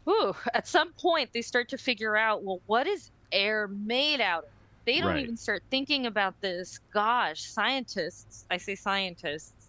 Ooh, 0.09 0.35
at 0.53 0.67
some 0.67 0.93
point 0.99 1.31
they 1.33 1.41
start 1.41 1.69
to 1.69 1.77
figure 1.77 2.15
out, 2.15 2.43
well, 2.43 2.61
what 2.65 2.87
is 2.87 3.09
air 3.31 3.67
made 3.67 4.21
out 4.21 4.43
of? 4.43 4.49
They 4.85 4.99
don't 4.99 5.17
Right. 5.17 5.17
even 5.17 5.35
start 5.37 5.63
thinking 5.71 6.05
about 6.05 6.35
this. 6.41 6.79
Gosh, 6.93 7.41
scientists, 7.41 8.45
I 8.51 8.57
say 8.57 8.75
scientists, 8.75 9.64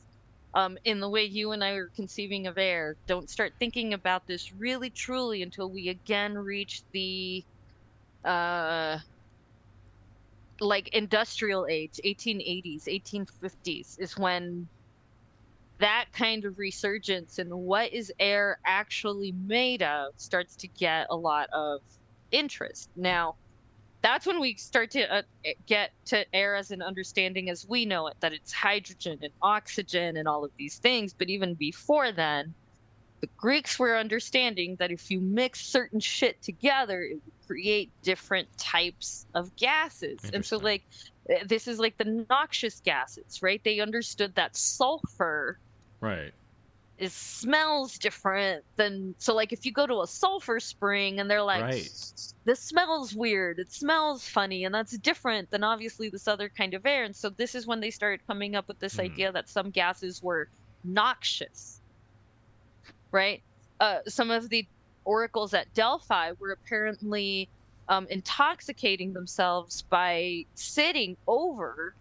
um, 0.57 0.79
in 0.85 1.01
the 1.01 1.09
way 1.11 1.23
you 1.23 1.53
and 1.53 1.63
I 1.63 1.73
are 1.73 1.91
conceiving 1.95 2.47
of 2.47 2.57
air, 2.57 2.97
don't 3.07 3.29
start 3.29 3.53
thinking 3.59 3.93
about 3.93 4.27
this 4.27 4.53
really 4.55 4.89
truly 4.89 5.43
until 5.43 5.71
we 5.71 5.91
again 5.91 6.35
reach 6.35 6.83
the 6.93 7.45
uh 8.25 8.99
like 10.59 10.89
industrial 10.89 11.67
age 11.69 12.01
1880s 12.05 12.87
1850s 12.89 14.01
is 14.01 14.17
when 14.17 14.67
that 15.79 16.07
kind 16.13 16.47
of 16.47 16.59
resurgence 16.59 17.39
and 17.39 17.53
what 17.53 17.93
is 17.93 18.11
air 18.19 18.59
actually 18.65 19.33
made 19.33 19.83
of 19.83 20.15
starts 20.17 20.57
to 20.57 20.69
get 20.69 21.07
a 21.11 21.17
lot 21.17 21.49
of 21.53 21.81
interest. 22.33 22.89
Now 22.97 23.37
that's 24.07 24.25
when 24.25 24.41
we 24.41 24.55
start 24.55 24.93
to 24.93 25.13
uh, 25.13 25.23
get 25.67 25.91
to 26.07 26.25
air 26.33 26.55
as 26.55 26.71
an 26.71 26.81
understanding 26.81 27.51
as 27.51 27.67
we 27.69 27.85
know 27.85 28.07
it 28.07 28.15
that 28.21 28.33
it's 28.33 28.53
hydrogen 28.53 29.19
and 29.21 29.33
oxygen 29.43 30.17
and 30.17 30.29
all 30.29 30.45
of 30.45 30.53
these 30.57 30.79
things. 30.79 31.13
But 31.19 31.29
even 31.29 31.55
before 31.55 32.13
then 32.13 32.55
the 33.21 33.29
greeks 33.37 33.81
were 33.81 33.97
understanding 33.97 34.77
that 34.79 34.93
if 34.93 35.11
you 35.11 35.21
mix 35.21 35.73
certain 35.73 35.99
shit 35.99 36.41
together 36.41 37.03
it 37.03 37.15
would 37.15 37.35
create 37.49 37.91
different 38.05 38.49
types 38.59 39.27
of 39.35 39.51
gases. 39.57 40.19
And 40.33 40.45
so 40.45 40.59
like 40.59 40.85
uh, 41.29 41.45
this 41.45 41.67
is 41.67 41.81
like 41.81 41.97
the 41.99 42.25
noxious 42.31 42.81
gases 42.85 43.41
right? 43.43 43.61
They 43.65 43.81
understood 43.81 44.37
that 44.37 44.57
sulfur 44.57 45.59
Right. 46.01 46.33
Is 46.99 47.13
smells 47.13 47.99
different 47.99 48.65
than 48.77 49.15
so 49.19 49.35
like 49.35 49.53
if 49.53 49.67
you 49.67 49.73
go 49.73 49.87
to 49.87 50.01
a 50.01 50.07
sulfur 50.07 50.59
spring 50.59 51.21
and 51.21 51.31
they're 51.31 51.43
like 51.43 51.63
Right. 51.63 51.91
this 52.45 52.61
smells 52.61 53.15
weird. 53.15 53.59
It 53.59 53.71
smells 53.71 54.27
funny 54.27 54.65
and 54.65 54.75
that's 54.75 54.97
different 54.99 55.51
than 55.51 55.63
obviously 55.63 56.09
this 56.09 56.27
other 56.27 56.49
kind 56.49 56.75
of 56.75 56.87
air. 56.87 57.05
And 57.05 57.15
so 57.15 57.29
this 57.29 57.55
is 57.55 57.67
when 57.67 57.81
they 57.81 57.91
started 57.91 58.27
coming 58.27 58.55
up 58.57 58.67
with 58.69 58.79
this 58.79 58.99
idea 58.99 59.31
that 59.33 59.49
some 59.49 59.71
gases 59.71 60.23
were 60.23 60.49
noxious. 60.85 61.81
Right? 63.13 63.43
Uh, 63.81 63.99
some 64.07 64.31
of 64.31 64.49
the 64.49 64.67
oracles 65.05 65.53
at 65.55 65.73
delphi 65.75 66.33
were 66.39 66.53
apparently 66.53 67.49
um, 67.89 68.07
intoxicating 68.11 69.13
themselves 69.13 69.83
by 69.83 70.45
sitting 70.55 71.17
over 71.27 71.95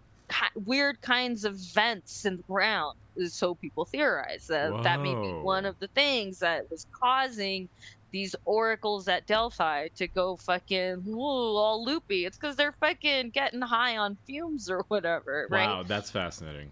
weird 0.64 1.00
kinds 1.02 1.44
of 1.44 1.56
vents 1.56 2.24
in 2.24 2.38
the 2.38 2.42
ground 2.44 2.96
so 3.28 3.54
people 3.54 3.84
theorize 3.84 4.46
that 4.48 4.82
that 4.82 5.00
may 5.00 5.14
be 5.14 5.32
one 5.32 5.64
of 5.64 5.78
the 5.78 5.88
things 5.88 6.38
that 6.40 6.70
was 6.70 6.86
causing 6.90 7.68
these 8.12 8.34
oracles 8.44 9.08
at 9.08 9.26
Delphi 9.26 9.88
to 9.96 10.08
go 10.08 10.36
fucking 10.36 11.04
ooh, 11.08 11.20
all 11.20 11.84
loopy. 11.84 12.24
It's 12.24 12.38
because 12.38 12.56
they're 12.56 12.72
fucking 12.80 13.30
getting 13.30 13.60
high 13.60 13.96
on 13.96 14.16
fumes 14.26 14.70
or 14.70 14.84
whatever, 14.88 15.46
right? 15.50 15.66
Wow, 15.66 15.82
that's 15.82 16.10
fascinating. 16.10 16.70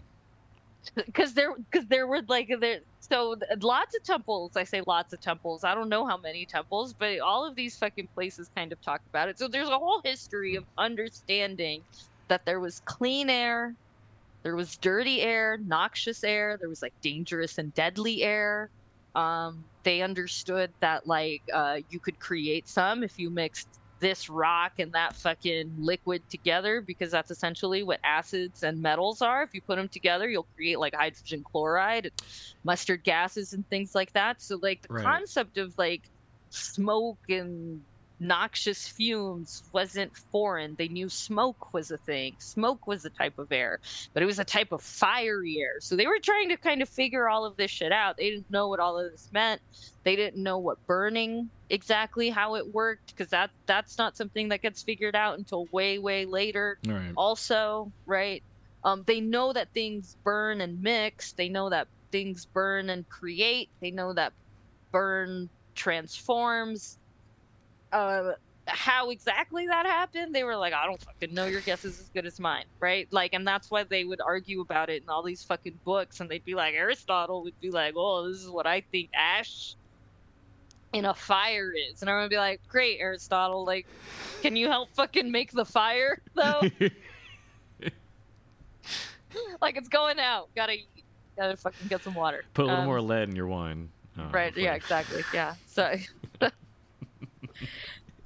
because 1.05 1.33
there 1.33 1.53
because 1.55 1.87
there 1.87 2.07
were 2.07 2.21
like 2.27 2.51
there 2.59 2.79
so 2.99 3.35
lots 3.61 3.95
of 3.95 4.03
temples 4.03 4.51
i 4.55 4.63
say 4.63 4.81
lots 4.85 5.13
of 5.13 5.19
temples 5.19 5.63
i 5.63 5.73
don't 5.73 5.89
know 5.89 6.05
how 6.05 6.17
many 6.17 6.45
temples 6.45 6.93
but 6.93 7.19
all 7.19 7.47
of 7.47 7.55
these 7.55 7.75
fucking 7.75 8.07
places 8.13 8.49
kind 8.55 8.71
of 8.71 8.79
talk 8.81 9.01
about 9.09 9.27
it 9.27 9.37
so 9.37 9.47
there's 9.47 9.69
a 9.69 9.77
whole 9.77 10.01
history 10.03 10.55
of 10.55 10.63
understanding 10.77 11.81
that 12.27 12.45
there 12.45 12.59
was 12.59 12.81
clean 12.85 13.29
air 13.29 13.73
there 14.45 14.55
was 14.55 14.77
dirty 14.77 15.21
air 15.21 15.59
noxious 15.65 16.23
air 16.23 16.57
there 16.61 16.69
was 16.69 16.81
like 16.83 16.95
dangerous 17.01 17.57
and 17.59 17.73
deadly 17.75 18.23
air 18.23 18.71
um, 19.15 19.69
they 19.85 20.01
understood 20.01 20.73
that 20.81 21.07
like 21.07 21.43
uh, 21.53 21.79
you 21.89 21.99
could 22.01 22.19
create 22.19 22.67
some 22.67 23.03
if 23.03 23.17
you 23.17 23.31
mixed 23.31 23.79
this 24.01 24.29
rock 24.29 24.73
and 24.79 24.93
that 24.93 25.15
fucking 25.15 25.73
liquid 25.77 26.23
together 26.29 26.81
because 26.85 27.11
that's 27.11 27.31
essentially 27.31 27.81
what 27.81 28.01
acids 28.03 28.61
and 28.61 28.81
metals 28.81 29.21
are. 29.21 29.43
If 29.43 29.51
you 29.53 29.61
put 29.65 29.77
them 29.77 29.87
together, 29.89 30.29
you'll 30.29 30.49
create 30.57 30.79
like 30.79 30.93
hydrogen 30.95 31.43
chloride, 31.49 32.07
and 32.07 32.13
mustard 32.63 33.03
gases, 33.05 33.53
and 33.53 33.67
things 33.69 33.91
like 33.95 34.11
that. 34.13 34.41
So, 34.41 34.59
like, 34.61 34.81
the 34.81 34.89
Right. 34.89 35.01
concept 35.01 35.57
of 35.57 35.73
like 35.77 36.03
smoke 36.49 37.19
and 37.29 37.83
noxious 38.19 38.87
fumes 38.87 39.63
wasn't 39.73 40.15
foreign. 40.31 40.75
They 40.77 40.87
knew 40.87 41.09
smoke 41.09 41.73
was 41.73 41.91
a 41.91 41.97
thing. 41.97 42.35
Smoke 42.39 42.87
was 42.87 43.05
a 43.05 43.09
type 43.09 43.37
of 43.37 43.51
air, 43.51 43.79
but 44.13 44.23
it 44.23 44.25
was 44.25 44.39
a 44.39 44.45
type 44.45 44.71
of 44.71 44.81
fiery 44.81 45.57
air. 45.59 45.79
So 45.79 45.95
they 45.95 46.07
were 46.07 46.19
trying 46.21 46.49
to 46.49 46.57
kind 46.57 46.81
of 46.81 46.89
figure 46.89 47.27
all 47.27 47.45
of 47.45 47.57
this 47.57 47.71
shit 47.71 47.91
out. 47.91 48.17
They 48.17 48.29
didn't 48.29 48.49
know 48.49 48.67
what 48.69 48.79
all 48.79 48.99
of 48.99 49.11
this 49.11 49.29
meant. 49.31 49.61
They 50.03 50.15
didn't 50.15 50.41
know 50.41 50.57
what 50.57 50.85
burning 50.87 51.49
exactly 51.69 52.29
how 52.29 52.55
it 52.55 52.73
worked 52.73 53.07
because 53.07 53.29
that 53.31 53.49
that's 53.65 53.97
not 53.97 54.15
something 54.15 54.49
that 54.49 54.61
gets 54.61 54.83
figured 54.83 55.15
out 55.15 55.37
until 55.37 55.65
way 55.71 55.97
way 55.97 56.25
later. 56.25 56.77
Right. 56.87 57.11
Also, 57.15 57.91
right? 58.05 58.43
Um, 58.83 59.03
they 59.07 59.19
know 59.19 59.51
that 59.51 59.69
things 59.73 60.15
burn 60.23 60.61
and 60.61 60.81
mix. 60.81 61.33
They 61.33 61.49
know 61.49 61.69
that 61.71 61.87
things 62.11 62.45
burn 62.45 62.91
and 62.91 63.07
create. 63.09 63.69
They 63.81 63.89
know 63.89 64.13
that 64.13 64.31
burn 64.91 65.49
transforms. 65.73 66.99
Uh, 67.95 68.33
how 68.67 69.09
exactly 69.11 69.67
that 69.67 69.85
happened, 69.85 70.33
they 70.35 70.43
were 70.43 70.55
like, 70.57 70.73
I 70.73 70.85
don't 70.85 70.99
fucking 71.01 71.33
know. 71.33 71.45
Your 71.45 71.61
guess 71.61 71.85
is 71.85 71.99
as 71.99 72.09
good 72.09 72.25
as 72.25 72.39
mine, 72.39 72.65
right? 72.79 73.07
Like, 73.11 73.33
and 73.33 73.47
that's 73.47 73.69
why 73.71 73.83
they 73.83 74.03
would 74.03 74.19
argue 74.21 74.61
about 74.61 74.89
it 74.89 75.03
in 75.03 75.09
all 75.09 75.21
these 75.23 75.43
fucking 75.43 75.79
books, 75.85 76.19
and 76.19 76.29
they'd 76.29 76.43
be 76.43 76.55
like, 76.55 76.73
Aristotle 76.73 77.43
would 77.43 77.59
be 77.61 77.69
like, 77.71 77.93
oh, 77.95 78.27
this 78.27 78.41
is 78.41 78.49
what 78.49 78.65
I 78.67 78.81
think 78.81 79.09
ash 79.13 79.75
in 80.93 81.05
a 81.05 81.13
fire 81.13 81.71
is, 81.73 82.01
and 82.01 82.09
I'm 82.09 82.17
gonna 82.17 82.29
be 82.29 82.37
like, 82.37 82.59
great, 82.67 82.99
Aristotle, 82.99 83.65
like, 83.65 83.85
can 84.41 84.55
you 84.55 84.67
help 84.67 84.89
fucking 84.95 85.31
make 85.31 85.51
the 85.51 85.65
fire 85.65 86.21
though? 86.35 86.61
like, 89.61 89.77
it's 89.77 89.89
going 89.89 90.19
out. 90.19 90.49
Gotta. 90.55 90.77
Gotta 91.37 91.57
fucking 91.57 91.87
get 91.89 92.01
some 92.01 92.13
water. 92.15 92.45
Put 92.53 92.63
a 92.63 92.65
little 92.67 92.79
Um, 92.81 92.85
more 92.85 93.01
lead 93.01 93.27
in 93.27 93.35
your 93.35 93.47
wine. 93.47 93.89
Uh, 94.17 94.29
right 94.31 94.55
yeah 94.55 94.73
exactly 94.75 95.21
yeah 95.33 95.55
so 95.67 95.93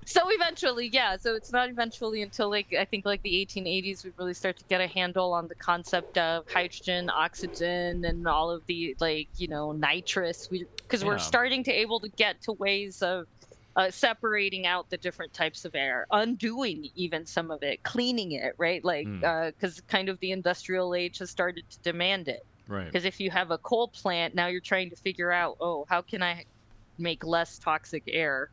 so 0.10 0.22
eventually 0.26 0.90
yeah 0.92 1.16
so 1.16 1.36
it's 1.36 1.52
not 1.52 1.70
eventually 1.70 2.22
until 2.24 2.50
like 2.50 2.68
i 2.78 2.84
think 2.84 3.06
like 3.06 3.22
the 3.22 3.46
1880s 3.46 4.04
we 4.04 4.12
really 4.18 4.34
start 4.34 4.58
to 4.58 4.66
get 4.66 4.82
a 4.82 4.88
handle 4.88 5.34
on 5.34 5.48
the 5.48 5.56
concept 5.56 6.18
of 6.18 6.44
hydrogen 6.48 7.10
oxygen 7.16 8.04
and 8.04 8.28
all 8.28 8.50
of 8.50 8.66
the 8.66 8.96
like 9.00 9.30
you 9.38 9.48
know 9.48 9.72
nitrous 9.72 10.48
We 10.50 10.66
because 10.78 11.06
we're 11.06 11.20
starting 11.20 11.64
to 11.66 11.72
able 11.72 12.00
to 12.00 12.10
get 12.10 12.42
to 12.44 12.54
ways 12.54 13.02
of 13.04 13.28
uh, 13.76 13.92
separating 13.92 14.66
out 14.66 14.90
the 14.90 14.98
different 14.98 15.32
types 15.32 15.64
of 15.64 15.74
air, 15.76 16.06
undoing 16.12 16.90
even 16.96 17.26
some 17.26 17.50
of 17.52 17.62
it, 17.62 17.82
cleaning 17.84 18.34
it, 18.34 18.54
right? 18.58 18.84
Like, 18.84 19.08
Mm. 19.08 19.54
because 19.54 19.80
kind 19.82 20.10
of 20.10 20.20
the 20.20 20.32
industrial 20.32 20.94
age 20.96 21.20
has 21.20 21.30
started 21.30 21.64
to 21.70 21.80
demand 21.82 22.28
it. 22.28 22.42
Right. 22.68 22.86
Because 22.86 23.06
if 23.06 23.20
you 23.20 23.32
have 23.32 23.52
a 23.52 23.58
coal 23.60 23.88
plant, 23.88 24.36
now 24.36 24.48
you're 24.48 24.60
trying 24.60 24.90
to 24.90 24.96
figure 24.98 25.32
out, 25.32 25.56
oh, 25.62 25.86
how 25.88 26.02
can 26.02 26.22
I 26.22 26.44
make 26.98 27.24
less 27.24 27.58
toxic 27.58 28.04
air 28.08 28.50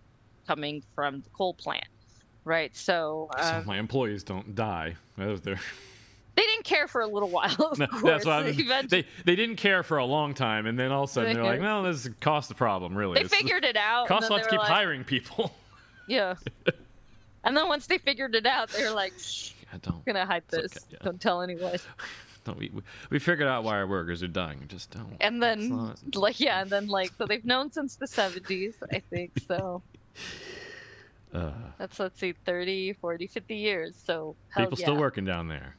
coming 0.47 0.83
from 0.95 1.21
the 1.23 1.29
coal 1.31 1.55
plant, 1.55 1.87
right? 2.45 2.75
So, 2.77 3.29
so 3.43 3.55
um, 3.57 3.67
my 3.67 3.79
employees 3.79 4.23
don't 4.25 4.55
die. 4.55 4.97
That 5.19 5.29
was 5.29 5.41
their. 5.41 5.59
they 6.37 6.43
didn't 6.43 6.65
care 6.65 6.87
for 6.89 7.01
a 7.01 7.07
little 7.07 7.29
while. 7.31 7.55
Of 7.73 7.79
No, 7.79 7.87
course. 7.87 8.03
that's 8.03 8.27
why 8.27 8.39
I'm, 8.41 8.47
Eventually, 8.49 9.03
they 9.03 9.09
they 9.25 9.37
didn't 9.37 9.57
care 9.57 9.83
for 9.83 9.99
a 9.99 10.05
long 10.05 10.35
time, 10.35 10.67
and 10.67 10.79
then 10.79 10.93
all 10.93 11.05
of 11.05 11.11
a 11.11 11.13
sudden 11.13 11.35
they're 11.35 11.45
like, 11.45 11.61
"No, 11.73 11.83
this 11.83 12.07
is 12.07 12.13
cost 12.21 12.49
the 12.49 12.55
problem. 12.55 12.97
Really, 12.97 13.15
they 13.15 13.21
It's- 13.25 13.35
figured 13.41 13.65
it 13.65 13.77
out. 13.77 14.09
Costs 14.09 14.29
a 14.31 14.33
lot 14.33 14.43
to 14.45 14.49
keep 14.51 14.59
like, 14.61 14.69
hiring 14.69 15.05
people." 15.05 15.55
Yeah. 16.09 16.35
and 17.43 17.57
then 17.57 17.67
once 17.67 17.89
they 17.89 17.99
figured 17.99 18.37
it 18.37 18.47
out, 18.47 18.69
they 18.71 18.85
were 18.85 18.93
like, 18.95 19.13
Shh, 19.19 19.51
I 19.73 19.79
don't. 19.79 20.05
Gonna 20.05 20.25
hide 20.25 20.45
this. 20.51 20.73
Don't 21.03 21.21
tell 21.21 21.43
anyone. 21.43 21.79
No, 22.47 22.53
we, 22.53 22.71
we 22.73 22.81
we 23.11 23.19
figured 23.19 23.49
out 23.49 23.65
why 23.65 23.75
our 23.79 23.89
workers 23.89 24.23
are 24.23 24.29
dying. 24.29 24.67
Just 24.69 24.93
don't. 24.93 25.17
And 25.21 25.43
then, 25.43 25.69
not- 25.69 26.15
like, 26.15 26.39
yeah, 26.39 26.61
and 26.63 26.71
then, 26.71 26.87
like, 26.87 27.11
so 27.19 27.27
they've 27.27 27.45
known 27.45 27.73
since 27.73 27.97
the 27.97 28.07
70s, 28.07 28.75
I 28.93 29.01
think. 29.01 29.33
So 29.49 29.83
Uh, 31.35 31.53
that's, 31.79 31.99
let's 31.99 32.19
see, 32.19 32.33
30, 32.45 32.95
40, 32.95 33.27
50 33.27 33.57
years. 33.57 33.95
So, 34.03 34.37
people 34.57 34.79
yeah. 34.79 34.85
still 34.85 34.97
working 34.97 35.25
down 35.25 35.49
there. 35.49 35.77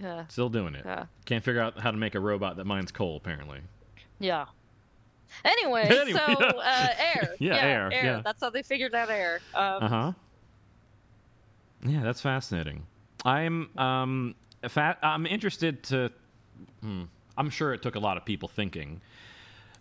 Yeah. 0.00 0.26
Still 0.28 0.48
doing 0.48 0.74
it. 0.74 0.82
Yeah. 0.84 1.06
Can't 1.24 1.44
figure 1.44 1.60
out 1.60 1.78
how 1.78 1.90
to 1.90 1.96
make 1.96 2.14
a 2.14 2.20
robot 2.20 2.56
that 2.56 2.64
mines 2.64 2.92
coal. 2.92 3.16
Apparently. 3.16 3.60
Yeah. 4.18 4.46
Anyway, 5.44 5.82
Anyway, 5.90 6.18
so 6.18 6.36
yeah. 6.40 6.52
uh, 6.56 6.88
air. 6.98 7.34
Yeah, 7.40 7.56
air, 7.56 7.90
yeah. 7.92 8.22
That's 8.24 8.40
how 8.40 8.50
they 8.50 8.62
figured 8.62 8.94
out 8.94 9.10
air. 9.10 9.40
Um, 9.54 9.82
Uh 9.82 9.88
huh. 9.88 10.12
Yeah, 11.84 12.02
that's 12.02 12.20
fascinating. 12.20 12.84
I'm 13.24 13.76
um 13.78 14.34
fat. 14.68 14.98
I'm 15.02 15.26
interested 15.26 15.82
to. 15.84 16.10
Hmm, 16.80 17.04
I'm 17.36 17.50
sure 17.50 17.74
it 17.74 17.82
took 17.82 17.94
a 17.96 17.98
lot 18.00 18.16
of 18.16 18.24
people 18.24 18.48
thinking, 18.48 19.00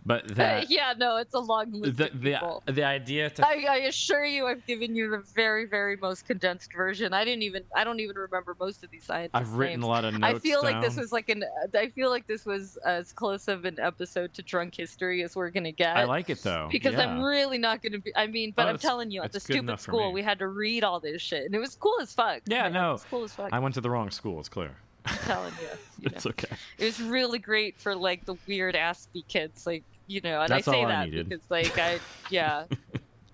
but 0.06 0.27
that 0.36 0.69
yeah, 0.69 0.94
no, 0.98 1.18
it's 1.18 1.34
a 1.34 1.40
long 1.40 1.72
list. 1.72 1.98
the 1.98 2.10
the 2.14 2.72
the 2.72 2.84
idea 2.84 3.30
to 3.32 3.45
I, 3.45 3.65
I 3.69 3.76
assure 3.88 4.26
you, 4.26 4.45
I've 4.48 4.65
given 4.65 4.95
you 4.95 5.10
the 5.10 5.23
very, 5.34 5.65
very 5.65 5.98
most 5.98 6.26
condensed 6.26 6.72
version. 6.73 7.14
I 7.14 7.26
didn't 7.26 7.44
even, 7.44 7.64
I 7.76 7.84
don't 7.84 7.99
even 7.99 8.15
remember 8.15 8.56
most 8.60 8.84
of 8.84 8.91
these 8.91 9.03
scientists. 9.03 9.32
I've 9.34 9.53
written 9.53 9.82
names. 9.82 9.84
a 9.84 9.88
lot 9.88 10.06
of 10.06 10.14
notes. 10.18 10.36
I 10.36 10.40
feel 10.40 10.61
like 10.61 10.82
this 10.82 10.95
was 10.95 11.11
like 11.11 11.30
an, 11.30 11.44
I 11.73 11.90
feel 11.90 12.10
like 12.10 12.27
this 12.27 12.45
was 12.45 12.77
as 12.86 13.11
close 13.14 13.48
of 13.48 13.65
an 13.65 13.77
episode 13.80 14.34
to 14.36 14.41
drunk 14.41 14.76
history 14.76 15.23
as 15.23 15.36
we're 15.36 15.49
gonna 15.49 15.72
get. 15.72 15.95
I 15.98 16.03
like 16.06 16.30
it 16.30 16.41
though 16.44 16.68
because 16.72 16.95
I'm 16.95 17.22
really 17.22 17.57
not 17.57 17.82
gonna 17.82 17.99
be. 17.99 18.15
I 18.15 18.27
mean, 18.27 18.53
but 18.56 18.65
Oh, 18.65 18.69
I'm 18.69 18.77
telling 18.77 19.11
you, 19.11 19.22
at 19.22 19.32
the 19.32 19.40
stupid 19.40 19.80
school, 19.80 20.11
we 20.11 20.22
had 20.22 20.40
to 20.40 20.48
read 20.48 20.84
all 20.84 20.99
this 20.99 21.22
shit, 21.22 21.45
and 21.45 21.53
it 21.56 21.60
was 21.60 21.76
cool 21.76 21.98
as 22.02 22.14
fuck. 22.14 22.41
Yeah, 22.45 22.64
Man, 22.64 22.73
no. 22.73 22.90
it 22.90 22.94
was 22.94 23.06
cool 23.10 23.23
as 23.23 23.34
fuck. 23.34 23.49
I 23.52 23.60
went 23.60 23.76
to 23.76 23.82
the 23.82 23.90
wrong 23.90 24.10
school. 24.11 24.40
It's 24.40 24.49
clear. 24.49 24.76
I'm 25.06 25.18
telling 25.19 25.53
you. 25.61 25.68
you 25.99 26.10
It's 26.14 26.26
know. 26.26 26.30
okay. 26.32 26.56
It 26.80 26.86
was 26.86 26.99
really 27.02 27.38
great 27.40 27.77
for 27.80 27.95
like 27.95 28.26
the 28.26 28.36
weird 28.48 28.73
Aspie 28.76 29.27
kids, 29.27 29.68
like 29.68 29.84
you 30.07 30.22
know, 30.22 30.41
and 30.41 30.49
That's 30.49 30.68
I 30.68 30.72
say 30.72 30.84
I 30.84 30.88
that 30.88 31.06
needed. 31.10 31.30
because 31.30 31.44
like 31.49 31.77
I, 31.77 31.99
yeah, 32.30 32.65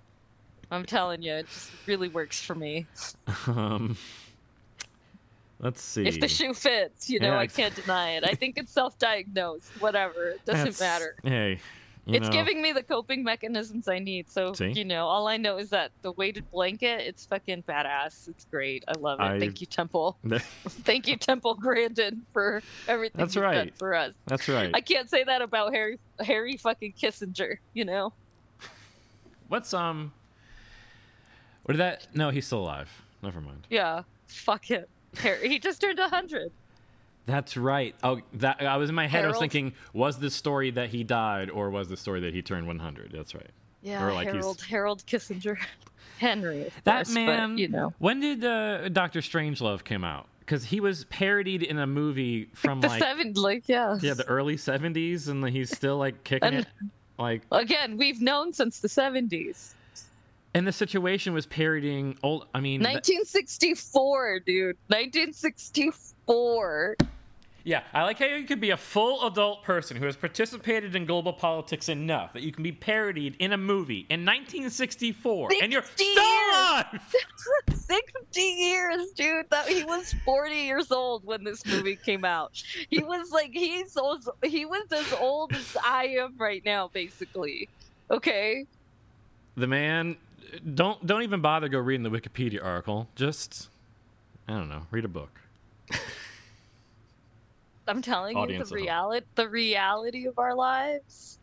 I'm 0.70 0.84
telling 0.84 1.22
you, 1.22 1.32
it 1.34 1.46
just 1.48 1.70
really 1.86 2.08
works 2.08 2.40
for 2.42 2.54
me. 2.54 2.86
Um, 3.46 3.96
let's 5.60 5.82
see. 5.82 6.06
If 6.06 6.18
the 6.20 6.28
shoe 6.28 6.54
fits, 6.54 7.10
you 7.10 7.20
know, 7.20 7.32
Yeah, 7.32 7.38
I 7.38 7.46
can't 7.46 7.74
deny 7.74 8.12
it. 8.12 8.24
I 8.26 8.34
think 8.34 8.56
it's 8.58 8.72
self-diagnosed. 8.72 9.70
Whatever, 9.80 10.30
it 10.30 10.44
doesn't 10.46 10.80
matter. 10.80 11.16
Hey, 11.22 11.58
you 12.04 12.14
it's 12.16 12.26
know, 12.26 12.32
giving 12.32 12.60
me 12.60 12.72
the 12.72 12.82
coping 12.82 13.22
mechanisms 13.22 13.86
I 13.86 13.98
need. 14.00 14.28
So 14.30 14.52
See? 14.54 14.72
you 14.72 14.84
know, 14.84 15.06
all 15.06 15.28
I 15.28 15.36
know 15.36 15.58
is 15.58 15.70
that 15.70 15.92
the 16.02 16.12
weighted 16.12 16.50
blanket, 16.50 17.00
it's 17.06 17.24
fucking 17.26 17.62
badass. 17.62 18.28
It's 18.28 18.44
great. 18.46 18.84
I 18.88 18.92
love 18.98 19.20
it. 19.20 19.24
I- 19.24 19.38
Thank 19.38 19.60
you, 19.60 19.66
Temple. 19.66 20.16
Thank 20.68 21.06
you, 21.06 21.16
Temple 21.16 21.54
Grandin, 21.54 22.22
for 22.32 22.60
everything 22.88 23.18
That's 23.18 23.34
you've 23.36 23.44
done 23.44 23.54
right. 23.54 23.76
for 23.78 23.94
us. 23.94 24.12
That's 24.26 24.48
right. 24.48 24.70
I 24.74 24.80
can't 24.80 25.08
say 25.08 25.22
that 25.24 25.42
about 25.42 25.72
Harry 25.72 25.98
Harry 26.20 26.56
fucking 26.56 26.94
Kissinger, 27.00 27.58
you 27.72 27.84
know? 27.84 28.12
What's 29.48 29.72
um? 29.72 30.12
What 31.64 31.72
did 31.72 31.80
that? 31.80 32.08
No, 32.14 32.30
he's 32.30 32.46
still 32.46 32.60
alive. 32.60 32.90
Never 33.22 33.40
mind. 33.40 33.66
Yeah. 33.70 34.02
Fuck 34.26 34.64
him. 34.64 34.86
Harry 35.18 35.48
he 35.48 35.58
just 35.58 35.80
turned 35.80 35.98
hundred. 36.00 36.50
That's 37.26 37.56
right. 37.56 37.94
Oh, 38.02 38.20
that 38.34 38.60
I 38.62 38.76
was 38.76 38.88
in 38.88 38.94
my 38.94 39.06
head. 39.06 39.24
I 39.24 39.28
was 39.28 39.38
thinking, 39.38 39.74
was 39.92 40.18
the 40.18 40.30
story 40.30 40.70
that 40.72 40.88
he 40.90 41.04
died, 41.04 41.50
or 41.50 41.70
was 41.70 41.88
the 41.88 41.96
story 41.96 42.20
that 42.20 42.34
he 42.34 42.42
turned 42.42 42.66
100? 42.66 43.12
That's 43.12 43.34
right. 43.34 43.50
Yeah, 43.82 44.04
Or 44.04 44.12
like 44.12 44.28
he's- 44.28 44.36
Harold 44.36 44.62
Harold 44.62 45.04
Kissinger. 45.06 45.56
Henry. 46.18 46.70
That 46.84 47.06
course, 47.06 47.14
man. 47.14 47.54
But, 47.54 47.58
you 47.60 47.68
know. 47.68 47.92
When 47.98 48.20
did 48.20 48.44
uh, 48.44 48.88
Doctor 48.90 49.20
Strangelove 49.20 49.82
came 49.84 50.04
out? 50.04 50.26
Because 50.40 50.64
he 50.64 50.78
was 50.80 51.04
parodied 51.04 51.62
in 51.62 51.78
a 51.78 51.86
movie 51.86 52.48
from 52.54 52.80
The 52.80 52.88
like 52.88 53.02
seven 53.02 53.32
like 53.34 53.64
yeah. 53.68 53.98
yeah 54.00 54.14
the 54.14 54.26
early 54.28 54.56
70s, 54.56 55.28
and 55.28 55.48
he's 55.48 55.70
still 55.74 55.96
like 55.98 56.22
kicking 56.24 56.48
And- 56.48 56.56
it. 56.60 56.66
Like, 57.18 57.42
Again, 57.52 57.96
we've 57.98 58.20
known 58.20 58.52
since 58.52 58.80
the 58.80 58.88
seventies. 58.88 59.74
And 60.54 60.66
the 60.66 60.72
situation 60.72 61.32
was 61.32 61.46
parodying 61.46 62.18
old. 62.22 62.46
I 62.54 62.60
mean, 62.60 62.80
th- 62.80 62.94
1964, 62.94 64.40
dude. 64.40 64.76
1964. 64.88 66.96
Yeah, 67.64 67.82
I 67.94 68.02
like 68.02 68.18
how 68.18 68.26
you 68.26 68.44
could 68.44 68.60
be 68.60 68.70
a 68.70 68.76
full 68.76 69.24
adult 69.24 69.62
person 69.62 69.96
who 69.96 70.04
has 70.06 70.16
participated 70.16 70.96
in 70.96 71.06
global 71.06 71.32
politics 71.32 71.88
enough 71.88 72.32
that 72.32 72.42
you 72.42 72.50
can 72.50 72.64
be 72.64 72.72
parodied 72.72 73.36
in 73.38 73.52
a 73.52 73.56
movie 73.56 74.04
in 74.10 74.24
1964, 74.24 75.50
and 75.62 75.72
you're 75.72 75.82
60 75.82 76.04
still 76.04 76.24
years. 76.24 76.56
alive. 76.56 76.86
60 77.74 78.40
years, 78.40 79.12
dude. 79.12 79.48
That 79.50 79.68
he 79.68 79.84
was 79.84 80.12
40 80.24 80.54
years 80.54 80.90
old 80.90 81.24
when 81.24 81.44
this 81.44 81.64
movie 81.64 81.96
came 81.96 82.24
out. 82.24 82.60
He 82.90 83.02
was 83.02 83.30
like 83.30 83.52
he's 83.52 83.96
old, 83.96 84.28
he 84.42 84.64
was 84.64 84.90
as 84.90 85.12
old 85.14 85.52
as 85.52 85.76
I 85.84 86.06
am 86.18 86.34
right 86.38 86.64
now, 86.64 86.90
basically. 86.92 87.68
Okay. 88.10 88.66
The 89.56 89.68
man, 89.68 90.16
don't 90.74 91.04
don't 91.06 91.22
even 91.22 91.40
bother 91.40 91.68
go 91.68 91.78
reading 91.78 92.02
the 92.02 92.10
Wikipedia 92.10 92.62
article. 92.64 93.08
Just, 93.14 93.68
I 94.48 94.52
don't 94.52 94.68
know, 94.68 94.82
read 94.90 95.04
a 95.04 95.08
book. 95.08 95.40
I'm 97.88 98.00
telling 98.02 98.36
Audience 98.36 98.70
you 98.70 98.76
the 98.76 98.82
reality 98.82 99.26
the 99.34 99.48
reality 99.48 100.26
of 100.26 100.38
our 100.38 100.54
lives. 100.54 101.38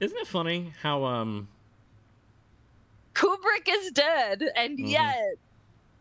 Isn't 0.00 0.18
it 0.18 0.26
funny 0.26 0.72
how 0.82 1.04
um 1.04 1.48
Kubrick 3.14 3.68
is 3.68 3.90
dead, 3.92 4.42
and 4.56 4.78
Mhm. 4.78 4.88
yet 4.90 5.34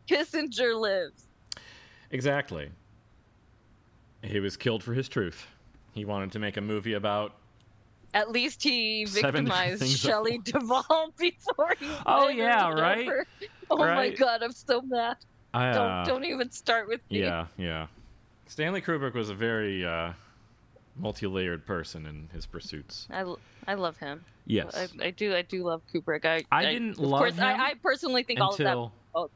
Kissinger 0.07 0.80
lives. 0.80 1.27
exactly? 2.11 2.69
He 4.23 4.40
was 4.40 4.57
killed 4.57 4.84
for 4.84 4.94
his 4.94 5.10
truth. 5.10 5.48
He 5.94 6.06
wanted 6.06 6.31
to 6.34 6.40
make 6.40 6.57
a 6.57 6.61
movie 6.61 6.94
about. 6.94 7.35
At 8.14 8.31
least 8.31 8.61
he 8.61 9.06
victimized 9.06 9.88
Shelley 9.98 10.38
Duvall 10.38 11.14
before 11.18 11.73
he 11.80 11.88
Oh, 12.06 12.27
yeah, 12.27 12.69
right? 12.72 13.06
whatever. 13.06 13.27
Oh 13.72 13.77
my 13.77 14.10
god, 14.10 14.44
I'm 14.44 14.52
so 14.52 14.81
mad. 14.84 15.18
I, 15.53 15.69
uh, 15.69 15.73
don't 16.03 16.07
don't 16.07 16.26
even 16.26 16.52
start 16.52 16.88
with 16.88 16.99
me. 17.10 17.22
Yeah, 17.22 17.48
yeah. 17.57 17.88
Stanley 18.45 18.81
Kubrick 18.81 19.15
was 19.15 19.30
a 19.30 19.34
very 19.34 19.84
uh, 19.84 20.11
multi-layered 20.98 21.65
person 21.65 22.06
in 22.06 22.30
his 22.34 22.45
pursuits. 22.45 23.07
I, 23.10 23.34
I 23.68 23.73
love 23.73 23.98
him. 23.98 24.23
Yes. 24.45 24.76
I, 24.76 25.07
I 25.07 25.11
do 25.11 25.34
I 25.34 25.41
do 25.41 25.64
love 25.64 25.81
Kubrick. 25.91 26.26
I 26.26 26.44
I 26.52 26.65
didn't 26.65 26.91
of 26.91 26.99
love 26.99 27.19
course, 27.19 27.35
him 27.35 27.45
I, 27.45 27.53
I 27.53 27.73
personally 27.81 28.23
think 28.23 28.41
all 28.41 28.52
of 28.52 28.57
that 28.57 28.76
all, 28.76 29.31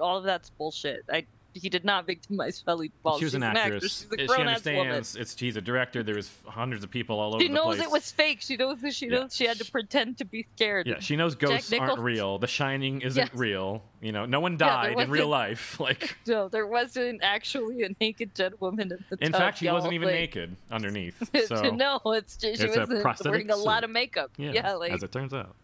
all 0.00 0.18
of 0.18 0.24
that's 0.24 0.50
bullshit. 0.50 1.04
I 1.12 1.26
he 1.54 1.68
did 1.68 1.84
not 1.84 2.06
victimize 2.06 2.62
Shelley 2.64 2.88
Duvall. 2.88 3.18
she 3.18 3.24
was 3.24 3.32
She's 3.32 3.34
an 3.34 3.42
actress. 3.42 3.82
She's 3.82 4.06
a 4.12 4.16
she 4.22 4.26
grown 4.26 4.48
ass 4.48 4.64
woman. 4.64 4.80
understands. 4.80 5.16
It's 5.16 5.36
she's 5.38 5.56
a 5.56 5.60
director. 5.60 6.02
There 6.02 6.14
was 6.14 6.30
hundreds 6.46 6.82
of 6.84 6.90
people 6.90 7.20
all 7.20 7.34
over 7.34 7.40
She 7.42 7.48
the 7.48 7.54
knows 7.54 7.76
place. 7.76 7.86
it 7.86 7.90
was 7.90 8.10
fake. 8.10 8.40
She 8.40 8.56
knows 8.56 8.80
that 8.80 8.94
she 8.94 9.06
Yeah. 9.06 9.20
knows 9.20 9.34
she 9.36 9.46
had 9.46 9.58
to 9.58 9.70
pretend 9.70 10.18
to 10.18 10.24
be 10.24 10.46
scared. 10.56 10.86
Yeah, 10.86 11.00
she 11.00 11.16
knows 11.16 11.34
ghosts 11.34 11.72
aren't 11.72 11.98
real. 11.98 12.38
The 12.38 12.46
Shining 12.46 13.00
isn't 13.02 13.20
Yes. 13.20 13.34
real. 13.34 13.82
You 14.00 14.12
know, 14.12 14.24
no 14.26 14.40
one 14.40 14.52
Yeah, 14.52 14.58
died 14.58 14.98
in 15.00 15.10
real 15.10 15.28
life. 15.28 15.78
Like, 15.80 16.16
No, 16.26 16.48
there 16.48 16.66
wasn't 16.66 17.22
actually 17.22 17.82
a 17.82 17.90
naked 18.00 18.34
dead 18.34 18.54
woman 18.60 18.90
in 18.92 19.04
the 19.10 19.16
time. 19.16 19.26
in 19.26 19.32
tub, 19.32 19.40
fact, 19.40 19.58
she 19.58 19.70
wasn't 19.70 19.92
even 19.94 20.08
Like, 20.08 20.14
naked 20.18 20.56
underneath. 20.70 21.14
So 21.46 21.70
no, 21.70 22.00
it's 22.06 22.36
just, 22.36 22.60
she 22.62 22.68
it's 22.68 22.76
a 22.76 23.28
wearing 23.28 23.50
a 23.50 23.56
lot 23.56 23.84
of 23.84 23.90
makeup. 23.90 24.30
Yeah, 24.36 24.52
Yeah, 24.52 24.72
like 24.74 24.92
as 24.92 25.02
it 25.02 25.12
turns 25.12 25.32
out. 25.34 25.54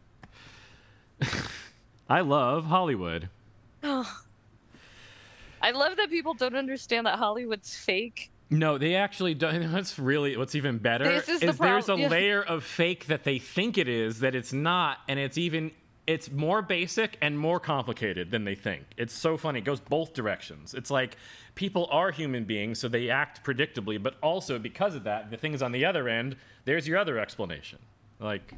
I 2.09 2.21
love 2.21 2.65
Hollywood. 2.67 3.29
Oh, 3.85 4.21
I 5.61 5.73
love 5.73 5.97
that 5.97 6.11
people 6.11 6.35
don't 6.35 6.57
understand 6.57 7.07
that 7.07 7.19
Hollywood's 7.19 7.77
fake. 7.77 8.31
No, 8.51 8.79
they 8.79 8.95
actually 8.95 9.35
don't. 9.35 9.73
What's 9.73 9.99
really 9.99 10.37
what's 10.37 10.55
even 10.55 10.79
better 10.79 11.05
This 11.05 11.29
is 11.29 11.41
the 11.41 11.53
there's 11.53 11.89
a 11.89 11.97
yeah. 11.97 12.09
layer 12.09 12.43
of 12.43 12.65
fake 12.65 13.07
that 13.07 13.25
they 13.25 13.39
think 13.39 13.77
it 13.77 13.89
is 13.89 14.21
that 14.21 14.35
it's 14.35 14.53
not, 14.53 14.99
and 15.07 15.19
it's 15.19 15.37
even 15.37 15.71
it's 16.07 16.31
more 16.31 16.63
basic 16.63 17.19
and 17.21 17.39
more 17.39 17.61
complicated 17.61 18.31
than 18.31 18.45
they 18.45 18.55
think. 18.55 18.85
It's 18.97 19.13
so 19.13 19.37
funny. 19.37 19.59
It 19.59 19.67
goes 19.67 19.81
both 19.81 20.15
directions. 20.15 20.73
It's 20.73 20.91
like 20.91 21.19
people 21.55 21.87
are 21.93 22.11
human 22.11 22.45
beings, 22.45 22.79
so 22.79 22.89
they 22.89 23.11
act 23.11 23.45
predictably, 23.45 24.03
but 24.03 24.15
also 24.23 24.59
because 24.59 24.95
of 24.95 25.05
that, 25.05 25.31
the 25.31 25.37
things 25.37 25.61
on 25.61 25.73
the 25.73 25.85
other 25.85 26.09
end, 26.09 26.37
there's 26.65 26.89
your 26.89 26.97
other 26.97 27.19
explanation. 27.19 27.79
Like, 28.21 28.55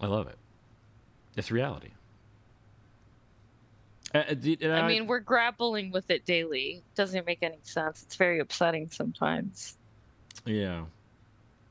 I 0.00 0.06
love 0.06 0.28
it. 0.28 0.38
It's 1.36 1.50
reality. 1.50 1.90
Uh, 4.14 4.18
uh, 4.18 4.34
did- 4.34 4.64
uh, 4.64 4.70
I 4.70 4.86
mean, 4.86 5.06
we're 5.06 5.20
grappling 5.20 5.90
with 5.90 6.10
it 6.10 6.24
daily. 6.24 6.82
Doesn't 6.94 7.26
make 7.26 7.38
any 7.42 7.58
sense. 7.62 8.02
It's 8.02 8.16
very 8.16 8.38
upsetting 8.38 8.88
sometimes. 8.90 9.76
yeah. 10.44 10.84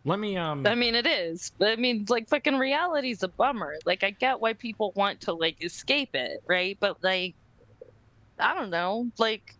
Let 0.07 0.20
me 0.20 0.38
um. 0.38 0.68
I 0.68 0.76
mean, 0.76 0.94
it 0.94 1.07
is. 1.07 1.52
But 1.57 1.70
I 1.70 1.76
mean, 1.78 2.06
like, 2.10 2.30
fucking 2.30 2.57
reality's 2.60 3.24
a 3.24 3.28
bummer. 3.28 3.76
Like, 3.86 4.03
I 4.03 4.12
get 4.12 4.40
why 4.40 4.53
people 4.53 4.91
want 4.95 5.20
to, 5.22 5.34
like, 5.34 5.64
escape 5.64 6.14
it, 6.14 6.44
right? 6.45 6.78
But, 6.80 7.03
like, 7.03 7.34
I 8.38 8.53
don't 8.53 8.70
know. 8.70 9.10
Like, 9.18 9.56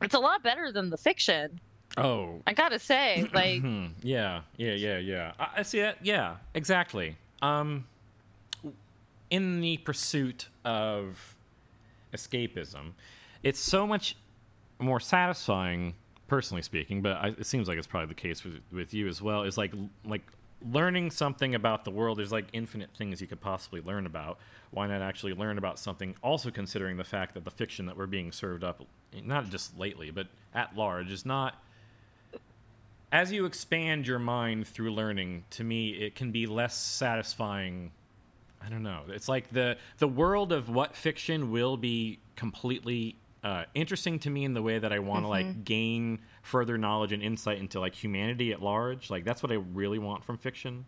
it's 0.00 0.14
a 0.14 0.18
lot 0.18 0.42
better 0.42 0.72
than 0.72 0.88
the 0.88 0.96
fiction. 0.96 1.60
Oh, 1.98 2.40
I 2.46 2.54
gotta 2.54 2.78
say, 2.78 3.28
like, 3.34 3.62
yeah, 4.02 4.40
yeah, 4.56 4.72
yeah, 4.72 4.96
yeah. 4.98 5.32
I, 5.38 5.48
I 5.58 5.62
see 5.62 5.80
it. 5.80 5.98
Yeah, 6.02 6.36
exactly. 6.54 7.16
Um, 7.42 7.84
in 9.30 9.60
the 9.60 9.78
pursuit 9.78 10.48
of 10.64 11.36
escapism, 12.14 12.92
it's 13.42 13.60
so 13.60 13.86
much 13.86 14.16
more 14.78 15.00
satisfying, 15.00 15.94
personally 16.28 16.62
speaking. 16.62 17.02
But 17.02 17.16
I, 17.16 17.28
it 17.28 17.46
seems 17.46 17.68
like 17.68 17.78
it's 17.78 17.86
probably 17.86 18.08
the 18.08 18.14
case 18.14 18.44
with, 18.44 18.60
with 18.72 18.94
you 18.94 19.08
as 19.08 19.20
well. 19.22 19.42
Is 19.42 19.58
like 19.58 19.72
like 20.04 20.22
learning 20.72 21.10
something 21.10 21.54
about 21.54 21.84
the 21.84 21.90
world. 21.90 22.18
There's 22.18 22.32
like 22.32 22.46
infinite 22.52 22.90
things 22.96 23.20
you 23.20 23.26
could 23.26 23.40
possibly 23.40 23.80
learn 23.80 24.06
about. 24.06 24.38
Why 24.70 24.86
not 24.86 25.02
actually 25.02 25.34
learn 25.34 25.58
about 25.58 25.78
something? 25.78 26.14
Also 26.22 26.50
considering 26.50 26.96
the 26.96 27.04
fact 27.04 27.34
that 27.34 27.44
the 27.44 27.50
fiction 27.50 27.86
that 27.86 27.96
we're 27.96 28.06
being 28.06 28.32
served 28.32 28.64
up, 28.64 28.84
not 29.24 29.50
just 29.50 29.78
lately, 29.78 30.10
but 30.10 30.26
at 30.54 30.76
large, 30.76 31.10
is 31.12 31.26
not 31.26 31.56
as 33.12 33.32
you 33.32 33.44
expand 33.44 34.06
your 34.06 34.18
mind 34.18 34.66
through 34.66 34.92
learning, 34.92 35.44
to 35.50 35.64
me, 35.64 35.90
it 35.90 36.14
can 36.14 36.32
be 36.32 36.46
less 36.46 36.76
satisfying. 36.76 37.92
I 38.64 38.68
don't 38.68 38.82
know. 38.82 39.02
It's 39.08 39.28
like 39.28 39.50
the 39.50 39.76
the 39.98 40.08
world 40.08 40.52
of 40.52 40.68
what 40.68 40.96
fiction 40.96 41.50
will 41.52 41.76
be 41.76 42.18
completely 42.36 43.16
uh, 43.44 43.64
interesting 43.74 44.18
to 44.20 44.30
me 44.30 44.44
in 44.44 44.54
the 44.54 44.62
way 44.62 44.78
that 44.78 44.92
I 44.92 44.98
want 44.98 45.24
to 45.24 45.28
like 45.28 45.46
Mhm. 45.46 45.64
gain 45.64 46.20
further 46.42 46.76
knowledge 46.76 47.12
and 47.12 47.22
insight 47.22 47.58
into 47.58 47.78
like 47.78 47.94
humanity 47.94 48.50
at 48.52 48.60
large. 48.60 49.08
Like 49.08 49.24
that's 49.24 49.42
what 49.42 49.52
I 49.52 49.56
really 49.56 50.00
want 50.00 50.24
from 50.24 50.36
fiction, 50.36 50.84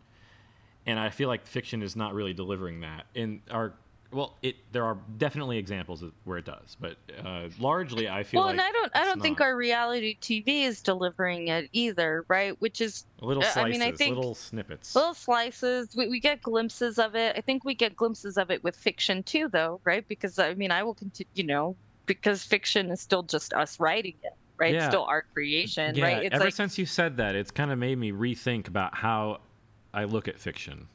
and 0.87 0.99
I 0.99 1.11
feel 1.11 1.29
like 1.29 1.47
fiction 1.47 1.83
is 1.83 1.95
not 1.95 2.15
really 2.15 2.35
delivering 2.35 2.81
that. 2.81 3.07
In 3.15 3.43
our 3.51 3.75
well, 4.11 4.37
it 4.43 4.57
there 4.73 4.85
are 4.85 4.97
definitely 5.19 5.59
examples 5.59 6.03
of 6.03 6.13
where 6.25 6.39
it 6.39 6.47
does, 6.47 6.77
but 6.81 6.97
uh, 7.25 7.49
largely 7.59 8.09
I 8.09 8.23
feel 8.23 8.41
well, 8.41 8.47
like 8.47 8.53
and 8.55 8.61
I 8.63 8.71
don't, 8.71 8.97
I 8.97 9.05
don't 9.05 9.21
think 9.21 9.41
our 9.43 9.55
reality 9.55 10.17
TV 10.21 10.63
is 10.63 10.81
delivering 10.81 11.49
it 11.49 11.69
either, 11.73 12.25
right? 12.29 12.59
Which 12.61 12.81
is, 12.81 13.05
little 13.21 13.43
slices, 13.43 13.59
I 13.59 13.69
mean, 13.69 13.83
I 13.83 13.93
think 13.93 14.17
little 14.17 14.35
snippets. 14.35 14.95
little 14.95 15.13
slices. 15.13 15.95
We, 15.95 16.09
we 16.09 16.21
get 16.21 16.41
glimpses 16.41 16.99
of 16.99 17.15
it. 17.17 17.37
I 17.37 17.43
think 17.43 17.65
we 17.65 17.75
get 17.75 17.97
glimpses 17.97 18.39
of 18.39 18.51
it 18.51 18.65
with 18.65 18.77
fiction 18.77 19.23
too, 19.23 19.49
though, 19.49 19.81
right? 19.85 20.07
Because 20.09 20.39
I 20.39 20.55
mean, 20.55 20.71
I 20.71 20.83
will 20.83 20.95
continue, 20.95 21.29
you 21.35 21.45
know, 21.45 21.77
because 22.07 22.43
fiction 22.43 22.91
is 22.91 23.03
still 23.03 23.23
just 23.23 23.53
us 23.53 23.79
writing 23.79 24.15
it, 24.23 24.33
right? 24.57 24.75
It's 24.75 24.87
still 24.87 25.05
our 25.05 25.23
creation, 25.35 25.95
yeah, 25.95 26.05
right? 26.05 26.25
It's 26.25 26.35
ever 26.35 26.45
like, 26.45 26.55
since 26.55 26.79
you 26.79 26.87
said 26.87 27.19
that, 27.19 27.35
it's 27.35 27.51
kind 27.51 27.71
of 27.71 27.79
made 27.79 27.99
me 27.99 28.13
rethink 28.13 28.69
about 28.69 28.97
how 28.97 29.41
I 29.93 30.05
look 30.05 30.29
at 30.29 30.41
fiction. 30.41 30.89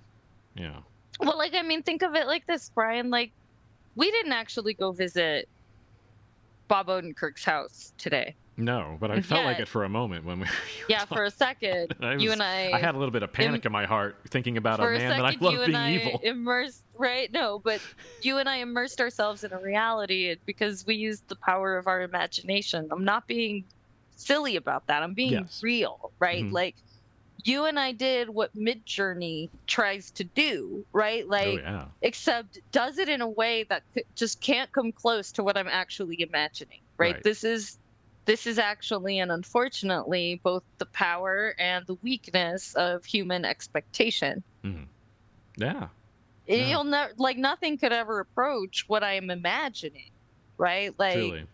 Yeah. 0.55 0.79
Well, 1.19 1.37
like 1.37 1.53
I 1.53 1.61
mean, 1.61 1.83
think 1.83 2.01
of 2.01 2.15
it 2.15 2.27
like 2.27 2.45
this, 2.47 2.71
Brian. 2.73 3.09
Like, 3.09 3.31
we 3.95 4.09
didn't 4.11 4.33
actually 4.33 4.73
go 4.73 4.91
visit 4.91 5.47
Bob 6.67 6.87
Odenkirk's 6.87 7.43
house 7.45 7.93
today. 7.97 8.35
No, 8.55 8.97
but 8.99 9.09
I 9.09 9.19
felt 9.21 9.45
like 9.45 9.59
it 9.59 9.67
for 9.67 9.83
a 9.83 9.89
moment 9.89 10.25
when 10.25 10.41
we. 10.41 10.47
Yeah, 10.89 11.05
for 11.05 11.23
a 11.23 11.31
second, 11.31 11.95
I 12.01 12.15
you 12.15 12.31
and 12.31 12.41
I. 12.43 12.71
I 12.71 12.77
had 12.79 12.93
a 12.93 12.99
little 12.99 13.11
bit 13.11 13.23
of 13.23 13.33
panic 13.33 13.65
in 13.65 13.71
my 13.71 13.85
heart 13.85 14.17
thinking 14.29 14.57
about 14.57 14.79
a 14.79 14.83
man 14.83 15.09
that 15.09 15.25
I 15.25 15.35
love 15.39 15.65
being 15.65 15.75
I 15.75 15.91
evil. 15.93 16.19
immersed, 16.23 16.83
right? 16.95 17.31
No, 17.31 17.59
but 17.63 17.81
you 18.21 18.37
and 18.37 18.47
I 18.47 18.57
immersed 18.57 19.01
ourselves 19.01 19.43
in 19.43 19.53
a 19.53 19.59
reality 19.59 20.35
because 20.45 20.85
we 20.85 20.95
used 20.95 21.23
the 21.29 21.35
power 21.37 21.77
of 21.77 21.87
our 21.87 22.01
imagination. 22.01 22.87
I'm 22.91 23.03
not 23.03 23.25
being 23.27 23.65
silly 24.15 24.55
about 24.55 24.85
that. 24.87 25.01
I'm 25.01 25.15
being 25.15 25.31
Yes. 25.33 25.59
real, 25.63 26.11
right? 26.19 26.43
Mhm. 26.43 26.51
Like 26.51 26.75
you 27.43 27.65
and 27.65 27.79
I 27.79 27.91
did 27.91 28.29
what 28.29 28.55
Midjourney 28.55 29.49
tries 29.67 30.11
to 30.11 30.23
do, 30.23 30.85
right? 30.93 31.27
Like 31.27 31.47
oh 31.47 31.57
yeah. 31.57 31.85
except 32.01 32.59
does 32.71 32.97
it 32.97 33.09
in 33.09 33.21
a 33.21 33.29
way 33.29 33.63
that 33.69 33.83
just 34.15 34.41
can't 34.41 34.71
come 34.71 34.91
close 34.91 35.31
to 35.33 35.43
what 35.43 35.57
I'm 35.57 35.67
actually 35.67 36.21
imagining, 36.21 36.79
right? 36.97 37.15
Right. 37.15 37.23
This 37.23 37.43
is 37.43 37.77
this 38.25 38.47
is 38.47 38.57
actually 38.57 39.19
and 39.19 39.31
unfortunately 39.31 40.39
both 40.43 40.63
the 40.77 40.85
power 40.87 41.55
and 41.59 41.85
the 41.87 41.95
weakness 41.95 42.73
of 42.75 43.03
human 43.03 43.43
expectation. 43.43 44.43
Mhm. 44.63 44.87
Yeah. 45.57 45.87
It- 46.45 46.59
Yeah. 46.59 46.69
You'll 46.69 46.83
never 46.85 47.13
like 47.17 47.37
nothing 47.37 47.77
could 47.77 47.91
ever 47.93 48.19
approach 48.19 48.85
what 48.87 49.03
I 49.03 49.13
am 49.13 49.29
imagining, 49.29 50.11
right? 50.57 50.97
Like 50.97 51.15
Truly. 51.15 51.47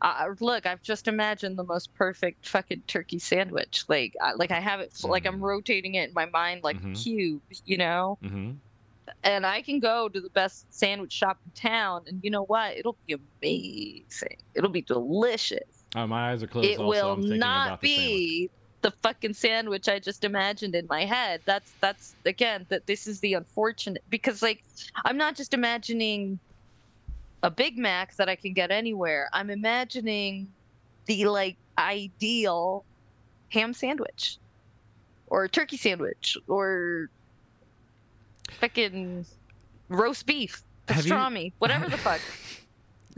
Uh, 0.00 0.26
look, 0.40 0.66
I've 0.66 0.82
just 0.82 1.08
imagined 1.08 1.58
the 1.58 1.64
most 1.64 1.94
perfect 1.94 2.46
fucking 2.46 2.82
turkey 2.86 3.18
sandwich. 3.18 3.84
Like, 3.88 4.14
I, 4.22 4.32
like 4.34 4.50
I 4.50 4.60
have 4.60 4.80
it, 4.80 4.92
like 5.04 5.26
I'm 5.26 5.40
rotating 5.40 5.94
it 5.94 6.08
in 6.08 6.14
my 6.14 6.26
mind 6.26 6.62
like 6.62 6.80
Mhm. 6.80 6.92
a 6.92 7.02
cube, 7.02 7.42
you 7.64 7.76
know. 7.78 8.18
Mm-hmm. 8.22 8.52
And 9.24 9.46
I 9.46 9.62
can 9.62 9.80
go 9.80 10.08
to 10.08 10.20
the 10.20 10.30
best 10.30 10.66
sandwich 10.72 11.12
shop 11.12 11.38
in 11.44 11.50
town, 11.52 12.02
and 12.06 12.20
you 12.22 12.30
know 12.30 12.44
what? 12.44 12.76
It'll 12.76 12.96
be 13.06 13.16
amazing. 13.42 14.36
It'll 14.54 14.70
be 14.70 14.82
delicious. 14.82 15.84
Oh, 15.96 16.06
my 16.06 16.30
eyes 16.32 16.42
are 16.42 16.46
closed. 16.46 16.68
it 16.68 16.78
also. 16.78 16.88
will 16.88 17.12
I'm 17.14 17.22
thinking 17.22 17.38
not 17.40 17.80
the 17.80 17.86
be 17.86 18.50
the 18.82 18.90
fucking 19.02 19.34
sandwich 19.34 19.88
I 19.88 19.98
just 19.98 20.22
imagined 20.24 20.74
in 20.74 20.86
my 20.88 21.04
head. 21.04 21.40
That's 21.46 21.72
that's 21.80 22.14
again 22.24 22.66
that 22.68 22.86
this 22.86 23.06
is 23.06 23.20
the 23.20 23.34
unfortunate 23.34 24.04
because 24.08 24.42
like 24.42 24.62
I'm 25.04 25.16
not 25.16 25.34
just 25.34 25.54
imagining 25.54 26.38
a 27.42 27.50
Big 27.50 27.78
Mac 27.78 28.16
that 28.16 28.28
I 28.28 28.36
can 28.36 28.52
get 28.52 28.70
anywhere. 28.70 29.28
I'm 29.32 29.50
imagining 29.50 30.48
the 31.06 31.26
like 31.26 31.56
ideal 31.78 32.84
ham 33.50 33.72
sandwich 33.72 34.38
or 35.28 35.46
turkey 35.48 35.76
sandwich 35.76 36.36
or 36.48 37.08
fucking 38.60 39.24
roast 39.88 40.26
beef, 40.26 40.62
Have 40.88 41.06
you- 41.06 41.12
pastrami, 41.12 41.52
whatever 41.58 41.88
the 41.88 41.98
fuck. 41.98 42.20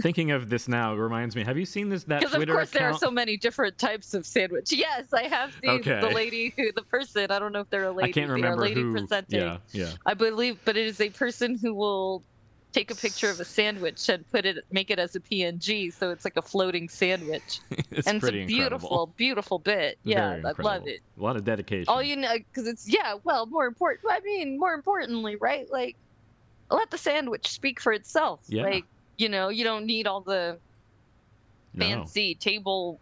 Thinking 0.03 0.31
of 0.31 0.49
this 0.49 0.67
now 0.67 0.95
reminds 0.95 1.37
me. 1.37 1.45
Have 1.45 1.59
you 1.59 1.67
seen 1.67 1.91
this 1.91 2.05
that 2.05 2.21
Because 2.21 2.35
of 2.35 2.49
course 2.49 2.71
there 2.71 2.89
are 2.89 2.97
so 2.97 3.11
many 3.11 3.37
different 3.37 3.77
types 3.77 4.15
of 4.15 4.25
sandwich. 4.25 4.73
Yes, 4.73 5.13
I 5.13 5.25
have 5.25 5.53
seen 5.61 5.71
Okay. 5.73 6.01
the 6.01 6.09
lady 6.09 6.55
who, 6.57 6.73
the 6.73 6.83
person. 6.83 7.31
I 7.31 7.39
don't 7.39 7.53
know 7.53 7.61
if 7.61 7.69
they're 7.69 7.85
a 7.85 7.93
lady. 7.93 8.09
I 8.09 8.13
can't 8.13 8.29
they 8.29 8.33
are 8.33 8.35
remember 8.37 8.63
lady 8.63 8.81
who. 8.81 8.93
presenting. 8.93 9.41
Yeah, 9.41 9.59
yeah. 9.73 9.91
I 10.07 10.15
believe, 10.15 10.59
but 10.65 10.79
it 10.79 10.87
is 10.87 11.03
a 11.03 11.11
person 11.11 11.59
who 11.59 11.75
will 11.75 12.23
take 12.73 12.91
a 12.91 12.95
picture 12.95 13.31
of 13.31 13.41
a 13.41 13.45
sandwich 13.45 14.09
and 14.09 14.29
put 14.31 14.47
it, 14.47 14.65
make 14.71 14.91
it 14.91 14.99
as 14.99 15.17
a 15.17 15.21
PNG, 15.21 15.93
so 15.93 16.11
it's 16.11 16.25
like 16.25 16.37
a 16.37 16.43
floating 16.43 16.89
sandwich. 16.89 17.61
It's 17.91 18.07
and 18.07 18.21
pretty 18.21 18.43
it's 18.43 18.53
a 18.53 18.55
beautiful, 18.55 18.89
incredible. 18.89 19.15
beautiful 19.17 19.59
bit. 19.59 19.99
Yeah, 20.05 20.41
I 20.45 20.63
love 20.63 20.87
it. 20.87 21.01
A 21.19 21.23
lot 21.23 21.35
of 21.37 21.45
dedication. 21.45 21.87
All 21.89 22.03
you 22.03 22.15
know, 22.17 22.35
because 22.39 22.69
it's 22.69 22.89
yeah. 22.89 23.15
Well, 23.25 23.47
more 23.47 23.67
important. 23.67 24.07
I 24.11 24.21
mean, 24.21 24.59
more 24.59 24.75
importantly, 24.75 25.35
right? 25.37 25.71
Like, 25.71 25.97
let 26.71 26.91
the 26.91 26.99
sandwich 26.99 27.49
speak 27.49 27.81
for 27.81 27.93
itself. 27.93 28.41
Yeah. 28.47 28.63
Like, 28.63 28.85
you 29.19 29.29
know, 29.29 29.49
you 29.49 29.65
don't 29.65 29.87
need 29.87 30.07
all 30.07 30.21
the 30.21 30.57
No. 31.75 31.85
fancy 31.85 32.37
table 32.37 33.01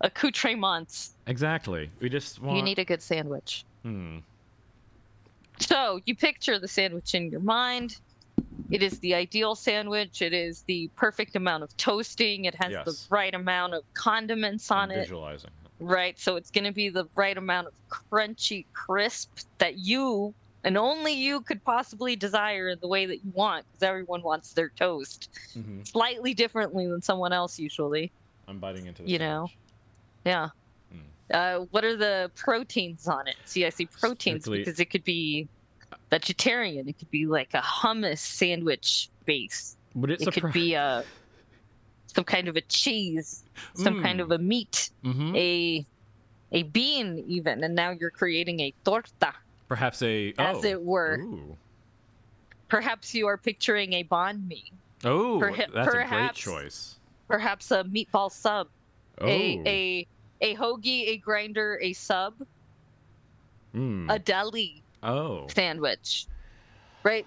accoutrements. 0.00 1.12
Exactly. 1.26 1.90
We 2.00 2.08
just 2.08 2.42
want. 2.42 2.56
You 2.56 2.62
need 2.62 2.78
a 2.80 2.84
good 2.84 3.00
sandwich. 3.02 3.64
Hmm. 3.82 4.18
So 5.60 6.00
you 6.04 6.16
picture 6.16 6.58
the 6.58 6.68
sandwich 6.68 7.14
in 7.14 7.30
your 7.30 7.40
mind. 7.40 7.98
It 8.70 8.82
is 8.82 8.98
the 9.00 9.14
ideal 9.14 9.54
sandwich. 9.54 10.22
It 10.22 10.32
is 10.32 10.64
the 10.66 10.90
perfect 10.96 11.36
amount 11.36 11.62
of 11.62 11.76
toasting. 11.76 12.44
It 12.44 12.54
has 12.60 12.72
the 12.84 12.96
right 13.10 13.34
amount 13.34 13.74
of 13.74 13.82
condiments 13.94 14.70
on 14.70 14.90
it. 14.90 15.00
Visualizing. 15.00 15.50
Right. 15.80 16.18
So 16.18 16.36
it's 16.36 16.50
going 16.50 16.64
to 16.64 16.72
be 16.72 16.88
the 16.88 17.06
right 17.16 17.36
amount 17.36 17.68
of 17.68 17.74
crunchy 18.12 18.66
crisp 18.72 19.38
that 19.58 19.78
you 19.78 20.34
and 20.62 20.78
only 20.78 21.12
you 21.12 21.42
could 21.42 21.62
possibly 21.64 22.16
desire 22.16 22.68
in 22.70 22.78
the 22.80 22.88
way 22.88 23.06
that 23.06 23.22
you 23.22 23.30
want 23.34 23.66
because 23.66 23.86
everyone 23.86 24.22
wants 24.22 24.54
their 24.54 24.70
toast 24.78 25.28
hmm 25.52 25.82
slightly 25.82 26.32
differently 26.32 26.86
than 26.86 27.02
someone 27.02 27.32
else 27.32 27.58
usually. 27.58 28.12
I'm 28.48 28.58
biting 28.58 28.86
into. 28.86 29.02
The 29.02 29.10
You 29.10 29.18
know. 29.18 29.48
Yeah. 30.24 30.48
Uh, 31.32 31.60
what 31.70 31.84
are 31.84 31.96
the 31.96 32.30
proteins 32.36 33.08
on 33.08 33.26
it? 33.26 33.36
See, 33.44 33.64
I 33.64 33.70
see 33.70 33.86
proteins 33.86 34.42
Strictly- 34.42 34.58
because 34.58 34.78
it 34.78 34.90
could 34.90 35.04
be 35.04 35.48
vegetarian. 36.18 36.88
It 36.88 36.98
could 36.98 37.10
be 37.10 37.26
like 37.26 37.54
a 37.54 37.60
hummus 37.60 38.18
sandwich 38.18 39.08
base. 39.24 39.76
Would 39.94 40.10
it 40.10 40.22
it 40.22 40.32
could 40.32 40.52
be 40.52 40.74
a 40.74 41.04
some 42.06 42.24
kind 42.24 42.46
of 42.48 42.54
a 42.56 42.60
cheese, 42.62 43.42
some 43.74 44.00
kind 44.02 44.20
Mm. 44.20 44.22
of 44.22 44.30
a 44.30 44.38
meat, 44.38 44.90
Mhm. 45.04 45.34
a 45.36 45.86
a 46.52 46.62
bean 46.62 47.24
even, 47.26 47.64
and 47.64 47.74
now 47.74 47.90
you're 47.90 48.10
creating 48.12 48.60
a 48.60 48.72
torta, 48.84 49.34
Perhaps 49.66 50.02
a. 50.02 50.32
as 50.38 50.58
oh. 50.58 50.64
it 50.64 50.80
were. 50.82 51.18
Ooh. 51.20 51.56
Perhaps 52.68 53.12
you 53.14 53.26
are 53.26 53.36
picturing 53.36 53.92
a 53.94 54.04
banh 54.04 54.46
mi, 54.46 54.72
Oh, 55.04 55.40
Perha- 55.42 55.72
that's 55.72 55.88
a 55.94 56.06
great 56.06 56.34
choice. 56.34 56.96
perhaps 57.28 57.70
a 57.72 57.82
meatball 57.84 58.30
sub, 58.30 58.68
Oh. 59.20 59.26
a 59.26 59.62
a 59.66 60.06
a 60.40 60.54
hoagie, 60.56 61.08
a 61.08 61.16
grinder, 61.16 61.78
a 61.82 61.92
sub, 61.92 62.34
Mm. 63.74 64.06
a 64.14 64.18
deli 64.20 64.83
oh. 65.04 65.46
sandwich, 65.50 66.26
right? 67.04 67.26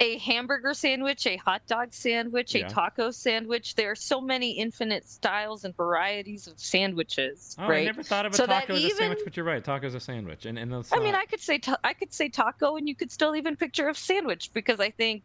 A 0.00 0.18
hamburger 0.18 0.74
sandwich, 0.74 1.26
a 1.26 1.36
hot 1.38 1.62
dog 1.66 1.92
sandwich, 1.92 2.54
Yeah. 2.54 2.66
a 2.66 2.70
taco 2.70 3.10
sandwich. 3.10 3.74
There 3.74 3.90
are 3.90 3.96
so 3.96 4.20
many 4.20 4.52
infinite 4.52 5.08
styles 5.08 5.64
and 5.64 5.76
varieties 5.76 6.46
of 6.46 6.58
sandwiches, 6.60 7.56
Oh, 7.58 7.66
right? 7.68 7.80
I 7.80 7.84
never 7.84 8.04
thought 8.04 8.24
of 8.24 8.32
a 8.32 8.36
So 8.36 8.46
taco 8.46 8.74
as 8.74 8.84
a 8.84 8.90
sandwich, 8.90 9.18
but 9.24 9.36
you're 9.36 9.44
right. 9.44 9.64
Taco's 9.64 9.94
a 9.96 10.00
sandwich, 10.00 10.46
and 10.46 10.56
and 10.56 10.72
that's 10.72 10.92
I 10.92 11.00
mean, 11.00 11.16
I 11.16 11.24
could 11.24 11.40
say 11.40 11.58
ta- 11.58 11.80
I 11.82 11.94
could 11.94 12.12
say 12.12 12.28
taco, 12.28 12.76
and 12.76 12.88
you 12.88 12.94
could 12.94 13.10
still 13.10 13.34
even 13.34 13.56
picture 13.56 13.88
a 13.88 13.94
sandwich 13.94 14.52
because 14.52 14.78
I 14.78 14.90
think, 14.90 15.24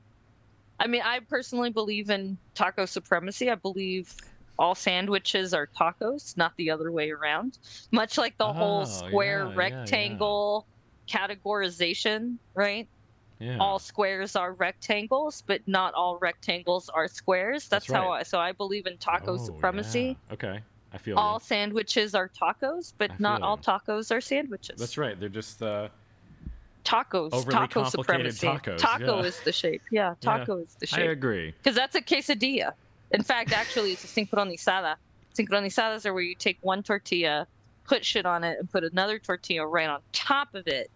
I 0.79 0.87
mean, 0.87 1.03
I 1.05 1.19
personally 1.19 1.69
believe 1.69 2.09
in 2.09 2.39
taco 2.55 2.85
supremacy. 2.85 3.51
I 3.51 3.55
believe 3.55 4.11
all 4.57 4.73
sandwiches 4.73 5.53
are 5.53 5.67
tacos, 5.79 6.35
not 6.35 6.53
the 6.57 6.71
other 6.71 6.91
way 6.91 7.11
around. 7.11 7.57
Much 7.91 8.17
like 8.17 8.37
the 8.37 8.51
whole 8.51 8.81
Oh, 8.81 8.85
square 8.85 9.45
yeah, 9.45 9.49
yeah, 9.49 9.55
rectangle 9.55 10.67
categorization, 11.07 12.37
right? 12.53 12.87
Yeah. 13.39 13.57
All 13.59 13.79
squares 13.79 14.35
are 14.35 14.53
rectangles, 14.53 15.43
but 15.45 15.61
not 15.67 15.93
all 15.95 16.17
rectangles 16.17 16.89
are 16.89 17.07
squares. 17.07 17.67
That's, 17.67 17.87
That's 17.87 17.99
how. 17.99 18.11
I 18.11 18.23
so 18.23 18.39
I 18.39 18.51
believe 18.53 18.85
in 18.85 18.97
taco 18.97 19.33
Oh, 19.33 19.37
supremacy. 19.37 20.17
yeah. 20.29 20.33
Okay, 20.33 20.59
I 20.93 20.97
feel 20.97 21.17
All 21.17 21.35
you. 21.35 21.39
sandwiches 21.45 22.15
are 22.15 22.29
tacos, 22.29 22.93
but 22.97 23.19
not 23.19 23.41
all 23.41 23.57
you. 23.57 23.63
tacos 23.63 24.15
are 24.15 24.21
sandwiches. 24.21 24.79
That's 24.79 24.97
right. 24.97 25.19
They're 25.19 25.29
just 25.29 25.61
uh, 25.61 25.89
Tacos, 26.85 27.49
taco 27.49 27.85
supremacy. 27.85 28.45
tacos, 28.45 28.77
Taco 28.77 29.19
yeah. 29.21 29.25
is 29.27 29.39
the 29.41 29.51
shape. 29.53 29.81
Yeah, 29.89 30.09
Yeah, 30.09 30.15
taco 30.37 30.57
is 30.57 30.75
the 30.79 30.85
shape 30.85 30.99
I 30.99 31.11
agree. 31.11 31.51
Because 31.51 31.75
that's 31.75 31.95
a 31.95 32.01
quesadilla. 32.01 32.73
In 33.11 33.23
fact, 33.23 33.53
actually, 33.53 33.93
it's 33.93 34.03
a 34.03 34.07
sincronizada. 34.07 34.95
Sincronizadas 35.33 36.05
are 36.05 36.13
where 36.13 36.23
you 36.23 36.35
take 36.35 36.57
one 36.61 36.83
tortilla, 36.83 37.47
put 37.85 38.03
shit 38.05 38.25
on 38.25 38.43
it, 38.43 38.59
and 38.59 38.69
put 38.71 38.83
another 38.83 39.19
tortilla 39.19 39.65
right 39.65 39.89
on 39.89 40.01
top 40.11 40.55
of 40.55 40.67
it. 40.67 40.89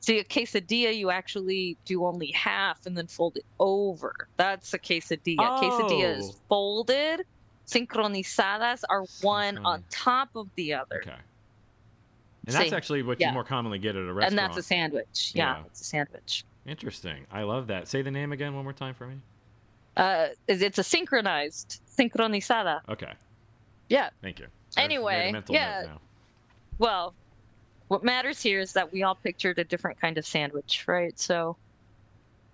See, 0.00 0.18
a 0.20 0.24
quesadilla, 0.24 0.96
you 0.96 1.10
actually 1.10 1.76
do 1.84 2.04
only 2.06 2.30
half 2.30 2.86
and 2.86 2.96
then 2.96 3.08
fold 3.08 3.36
it 3.36 3.44
over. 3.58 4.28
That's 4.36 4.72
a 4.72 4.78
quesadilla. 4.78 5.60
Quesadilla 5.60 6.18
is 6.18 6.30
Oh. 6.30 6.34
folded. 6.48 7.26
Sincronizadas 7.66 8.82
are 8.88 9.04
one 9.22 9.58
on 9.58 9.84
top 9.90 10.30
of 10.36 10.48
the 10.54 10.74
other. 10.74 11.00
Okay. 11.02 11.10
And 12.46 12.54
that's 12.54 12.70
See, 12.70 12.74
actually 12.76 13.02
what 13.02 13.20
yeah. 13.20 13.28
you 13.28 13.34
more 13.34 13.44
commonly 13.44 13.78
get 13.78 13.94
at 13.96 14.02
a 14.08 14.12
restaurant. 14.12 14.32
And 14.32 14.38
that's 14.38 14.56
a 14.56 14.62
sandwich. 14.62 15.32
Yeah, 15.34 15.58
Yeah. 15.58 15.64
it's 15.66 15.80
a 15.82 15.84
sandwich. 15.84 16.44
Interesting. 16.66 17.26
I 17.30 17.42
love 17.42 17.66
that. 17.66 17.88
Say 17.88 18.00
the 18.02 18.10
name 18.10 18.32
again 18.32 18.54
one 18.54 18.64
more 18.64 18.72
time 18.72 18.94
for 18.94 19.06
me. 19.06 19.16
Uh, 19.96 20.28
it's 20.46 20.78
a 20.78 20.82
synchronized 20.84 21.80
sincronizada. 21.94 22.80
Okay. 22.88 23.12
Yeah. 23.88 24.10
Thank 24.22 24.38
you. 24.38 24.46
I 24.76 24.82
made 24.82 24.82
a 24.82 24.84
Anyway, 24.84 25.42
yeah. 25.48 25.96
Well, 26.78 27.14
what 27.88 28.04
matters 28.04 28.40
here 28.42 28.60
is 28.60 28.72
that 28.74 28.92
we 28.92 29.02
all 29.02 29.14
pictured 29.14 29.58
a 29.58 29.64
different 29.64 30.00
kind 30.00 30.18
of 30.18 30.26
sandwich, 30.26 30.84
right? 30.86 31.18
So, 31.18 31.56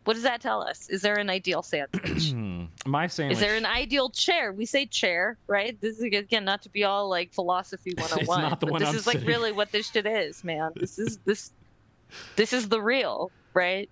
what 0.04 0.14
does 0.14 0.22
that 0.22 0.40
tell 0.40 0.62
us? 0.62 0.88
Is 0.90 1.00
there 1.02 1.18
an 1.18 1.30
ideal 1.30 1.62
sandwich? 1.62 2.32
My 2.86 3.06
sandwich. 3.06 3.36
Is 3.36 3.40
there 3.40 3.56
an 3.56 3.64
ideal 3.66 4.10
chair? 4.10 4.52
We 4.52 4.66
say 4.66 4.86
chair, 4.86 5.38
right? 5.46 5.80
This 5.80 5.96
is 5.98 6.02
again 6.02 6.44
not 6.44 6.62
to 6.62 6.68
be 6.68 6.84
all 6.84 7.08
like 7.08 7.32
philosophy 7.32 7.92
101. 7.96 8.40
not 8.42 8.52
oh 8.52 8.56
the 8.60 8.66
but 8.66 8.72
one 8.72 8.80
this 8.80 8.88
I'm 8.90 8.96
is 8.96 9.06
like 9.06 9.14
sitting- 9.14 9.28
really 9.28 9.52
what 9.52 9.72
this 9.72 9.90
shit 9.90 10.06
is, 10.06 10.44
man. 10.44 10.70
This 10.76 10.98
is 10.98 11.18
this 11.24 11.52
this 12.36 12.52
is 12.52 12.68
the 12.68 12.80
real, 12.80 13.30
right? 13.54 13.88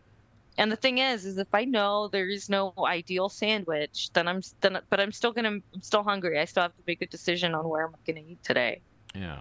And 0.59 0.71
the 0.71 0.77
thing 0.77 0.99
is, 0.99 1.25
is 1.25 1.39
if 1.39 1.49
I 1.55 1.65
know 1.65 2.09
there 2.09 2.29
is 2.29 2.51
no 2.51 2.75
ideal 2.87 3.31
sandwich, 3.31 4.11
then 4.13 4.29
I'm 4.29 4.43
then 4.61 4.79
but 4.91 5.01
I'm 5.01 5.13
still 5.13 5.33
gonna 5.33 5.49
I'm 5.75 5.81
still 5.83 6.03
hungry. 6.05 6.39
I 6.39 6.45
still 6.45 6.63
have 6.63 6.77
to 6.77 6.83
make 6.87 7.01
a 7.03 7.07
decision 7.07 7.55
on 7.55 7.67
where 7.69 7.87
I'm 7.87 7.95
gonna 8.07 8.21
eat 8.29 8.43
today. 8.45 8.83
Yeah. 9.15 9.41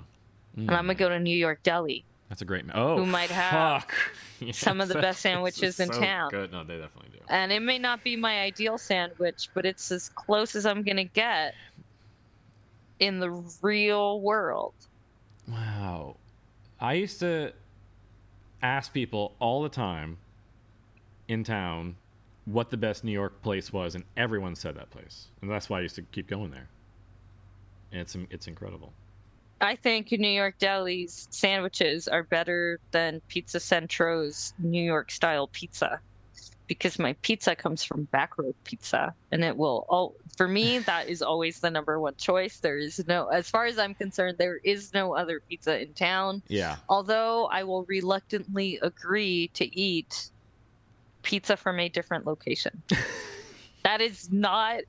Mm. 0.58 0.68
And 0.68 0.72
I'm 0.72 0.84
gonna 0.86 0.96
go 0.96 1.10
to 1.10 1.20
New 1.20 1.36
York 1.36 1.64
Deli. 1.64 2.04
That's 2.30 2.42
a 2.42 2.46
great. 2.46 2.66
Ma- 2.66 2.74
oh. 2.76 2.98
who 2.98 3.06
might 3.06 3.30
have 3.30 3.84
fuck. 3.84 3.94
some 4.54 4.80
of 4.80 4.88
the 4.88 4.96
best 4.96 5.22
sandwiches 5.22 5.80
in 5.80 5.92
so 5.92 6.00
town. 6.00 6.30
Good. 6.30 6.52
No, 6.52 6.64
they 6.64 6.78
definitely 6.78 7.10
do. 7.12 7.20
And 7.30 7.52
it 7.52 7.62
may 7.62 7.78
not 7.78 8.04
be 8.04 8.16
my 8.16 8.42
ideal 8.42 8.78
sandwich, 8.78 9.50
but 9.54 9.66
it's 9.66 9.92
as 9.92 10.10
close 10.10 10.56
as 10.56 10.66
I'm 10.66 10.84
gonna 10.84 11.04
get 11.04 11.56
in 13.00 13.20
the 13.20 13.32
real 13.62 14.22
world. 14.22 14.74
Wow. 15.48 16.16
I 16.80 16.94
used 16.94 17.20
to 17.20 17.54
ask 18.62 18.94
people 18.94 19.36
all 19.40 19.64
the 19.64 19.70
time 19.70 20.18
in 21.28 21.44
town 21.44 21.96
what 22.46 22.70
the 22.70 22.78
best 22.78 23.04
New 23.04 23.12
York 23.12 23.42
place 23.42 23.72
was, 23.72 23.96
and 23.96 24.04
everyone 24.18 24.56
said 24.56 24.76
that 24.76 24.90
place, 24.90 25.28
and 25.42 25.50
that's 25.50 25.70
why 25.70 25.80
I 25.80 25.82
used 25.82 25.96
to 25.96 26.02
keep 26.02 26.28
going 26.28 26.52
there. 26.52 26.70
And 27.92 28.02
it's 28.02 28.16
it's 28.30 28.48
incredible. 28.48 28.94
I 29.62 29.76
think 29.76 30.12
New 30.12 30.28
York 30.28 30.58
Deli's 30.58 31.28
sandwiches 31.30 32.08
are 32.08 32.24
better 32.24 32.80
than 32.92 33.22
Pizza 33.28 33.60
Centro's 33.60 34.54
New 34.58 34.84
York 34.84 35.12
style 35.12 35.48
pizza 35.48 36.00
because 36.68 36.98
my 36.98 37.14
pizza 37.22 37.56
comes 37.56 37.84
from 37.84 38.08
Backroad 38.14 38.54
Pizza 38.64 39.14
and 39.32 39.44
it 39.44 39.56
will 39.56 39.86
all 39.90 40.16
for 40.38 40.48
me 40.48 40.80
that 40.88 41.10
is 41.10 41.22
always 41.22 41.60
the 41.60 41.70
number 41.70 42.00
one 42.00 42.16
choice. 42.16 42.60
There 42.60 42.78
is 42.78 43.06
no 43.08 43.28
as 43.28 43.50
far 43.50 43.66
as 43.66 43.78
I'm 43.78 43.94
concerned 43.94 44.38
there 44.38 44.58
is 44.64 44.94
no 44.94 45.16
other 45.16 45.42
pizza 45.48 45.80
in 45.82 45.94
town. 45.94 46.42
Yeah. 46.48 46.78
Although 46.90 47.46
I 47.52 47.64
will 47.64 47.84
reluctantly 47.86 48.80
agree 48.82 49.50
to 49.54 49.78
eat 49.78 50.32
pizza 51.22 51.56
from 51.56 51.80
a 51.80 51.88
different 51.88 52.26
location. 52.26 52.82
that 53.84 54.02
is 54.02 54.32
not 54.32 54.82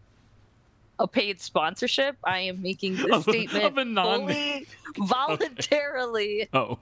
a 1.02 1.08
paid 1.08 1.40
sponsorship. 1.40 2.16
I 2.24 2.38
am 2.40 2.62
making 2.62 2.96
this 2.96 3.10
Of 3.10 3.24
statement 3.24 3.64
of 3.78 3.86
non- 3.86 4.20
fully 4.20 4.66
voluntarily. 4.98 6.48
Oh. 6.52 6.78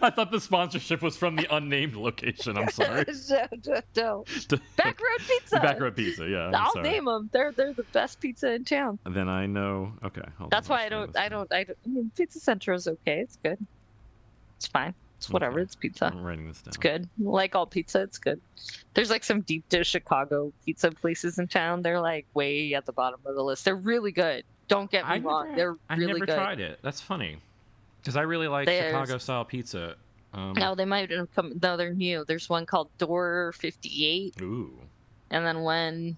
I 0.00 0.08
thought 0.08 0.30
the 0.30 0.40
sponsorship 0.40 1.02
was 1.02 1.14
from 1.16 1.36
the 1.36 1.46
unnamed 1.54 1.94
location. 1.94 2.56
I'm 2.56 2.70
sorry. 2.70 3.04
no, 3.30 3.46
no, 3.66 3.80
no. 3.96 4.24
Back 4.76 4.98
Road 4.98 5.26
Pizza. 5.28 5.60
Back 5.60 5.78
Road 5.80 5.94
Pizza, 5.96 6.26
yeah. 6.26 6.46
I'm 6.46 6.54
I'll 6.54 6.72
sorry. 6.72 6.90
name 6.90 7.04
them. 7.04 7.28
They're 7.32 7.52
they're 7.52 7.74
the 7.74 7.82
best 7.92 8.18
pizza 8.20 8.52
in 8.54 8.64
town. 8.64 8.98
Then 9.04 9.28
I 9.28 9.44
know. 9.44 9.92
Okay. 10.02 10.22
Hold 10.38 10.50
That's 10.50 10.70
on, 10.70 10.76
why 10.78 10.86
I 10.86 10.88
don't 10.88 11.16
I 11.18 11.28
don't 11.28 11.52
I 11.52 11.64
don't. 11.64 11.78
I 11.84 11.88
mean, 11.88 12.10
Pizza 12.16 12.40
Central 12.40 12.76
is 12.76 12.88
okay. 12.88 13.20
It's 13.20 13.36
good. 13.42 13.58
It's 14.56 14.66
fine. 14.66 14.94
It's 15.24 15.32
whatever. 15.32 15.58
It's 15.60 15.74
pizza. 15.74 16.06
I'm 16.06 16.22
writing 16.22 16.46
this 16.48 16.58
down. 16.62 16.68
It's 16.68 16.76
good. 16.76 17.08
Like 17.18 17.54
all 17.54 17.66
pizza, 17.66 18.02
it's 18.02 18.18
good. 18.18 18.40
There's 18.94 19.10
like 19.10 19.24
some 19.24 19.40
deep 19.42 19.68
dish 19.68 19.88
Chicago 19.90 20.52
pizza 20.64 20.90
places 20.90 21.38
in 21.38 21.46
town. 21.48 21.82
They're 21.82 22.00
like 22.00 22.26
way 22.34 22.74
at 22.74 22.86
the 22.86 22.92
bottom 22.92 23.20
of 23.24 23.34
the 23.34 23.42
list. 23.42 23.64
They're 23.64 23.76
really 23.76 24.12
good. 24.12 24.44
Don't 24.68 24.90
get 24.90 25.04
me 25.06 25.14
I 25.14 25.18
wrong. 25.18 25.46
never- 25.48 25.56
They're 25.56 25.76
I 25.90 25.94
really 25.96 26.12
never 26.14 26.26
good. 26.26 26.34
tried 26.36 26.60
it. 26.60 26.78
That's 26.82 27.00
funny. 27.00 27.38
Because 28.00 28.16
I 28.16 28.22
really 28.22 28.48
like 28.48 28.66
There's- 28.66 28.92
Chicago 28.92 29.18
style 29.18 29.44
pizza. 29.44 29.96
Um, 30.32 30.52
No, 30.54 30.74
they 30.74 30.84
might 30.84 31.10
have 31.10 31.32
come. 31.34 31.58
No, 31.62 31.76
they're 31.76 31.94
new. 31.94 32.24
There's 32.26 32.48
one 32.48 32.66
called 32.66 32.88
Door 32.98 33.54
58, 33.56 34.34
Ooh. 34.42 34.72
and 35.30 35.46
then 35.46 35.60
one 35.60 36.16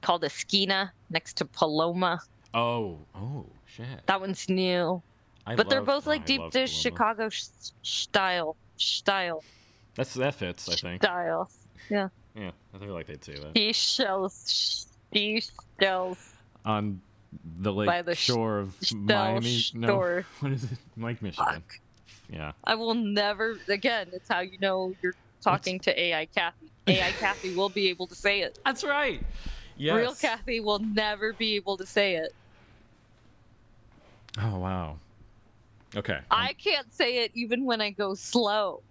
called 0.00 0.22
Esquina 0.24 0.92
next 1.10 1.36
to 1.38 1.44
Paloma. 1.44 2.20
Oh. 2.54 2.98
Oh. 3.14 3.46
Shit. 3.66 3.86
That 4.06 4.20
one's 4.20 4.48
new. 4.48 5.02
I 5.50 5.56
but 5.56 5.68
they're 5.68 5.82
both 5.82 6.06
like 6.06 6.22
I 6.22 6.24
deep 6.24 6.50
dish. 6.52 6.72
Chicago 6.72 7.28
sh- 7.28 7.42
style. 7.82 8.56
Style. 8.76 9.42
That's 9.96 10.14
that 10.14 10.36
fits. 10.36 10.68
I 10.68 10.76
think. 10.76 11.02
Style. 11.02 11.50
Yeah. 11.88 12.08
Yeah. 12.36 12.52
I 12.72 12.78
feel 12.78 12.94
like 12.94 13.08
they'd 13.08 13.24
say 13.24 13.34
that. 13.34 13.52
Seashells. 13.56 14.86
Seashells. 15.12 16.34
On 16.64 17.00
the 17.62 17.72
lake 17.72 17.88
By 17.88 18.02
the 18.02 18.14
shore 18.14 18.58
of 18.58 18.76
Miami. 18.92 19.64
No. 19.74 20.22
What 20.40 20.52
is 20.52 20.64
it? 20.64 20.70
Lake 20.96 21.20
Michigan. 21.20 21.64
Yeah. 22.32 22.52
I 22.62 22.76
will 22.76 22.94
never. 22.94 23.58
Again, 23.68 24.08
it's 24.12 24.28
how 24.28 24.40
you 24.40 24.58
know 24.58 24.94
you're 25.02 25.16
talking 25.40 25.80
to 25.80 26.00
AI 26.00 26.26
Cathy. 26.26 26.70
AI 26.86 27.10
Cathy 27.12 27.56
will 27.56 27.68
be 27.70 27.88
able 27.88 28.06
to 28.06 28.14
say 28.14 28.42
it. 28.42 28.60
That's 28.64 28.84
right. 28.84 29.20
Yes. 29.76 29.96
Real 29.96 30.14
Cathy 30.14 30.60
will 30.60 30.78
never 30.78 31.32
be 31.32 31.56
able 31.56 31.76
to 31.76 31.86
say 31.86 32.14
it. 32.14 32.34
Oh 34.38 34.58
wow. 34.58 34.98
Okay. 35.96 36.18
I 36.30 36.52
can't 36.54 36.92
say 36.92 37.24
it 37.24 37.32
even 37.34 37.64
when 37.64 37.80
I 37.80 37.90
go 37.90 38.14
slow, 38.14 38.82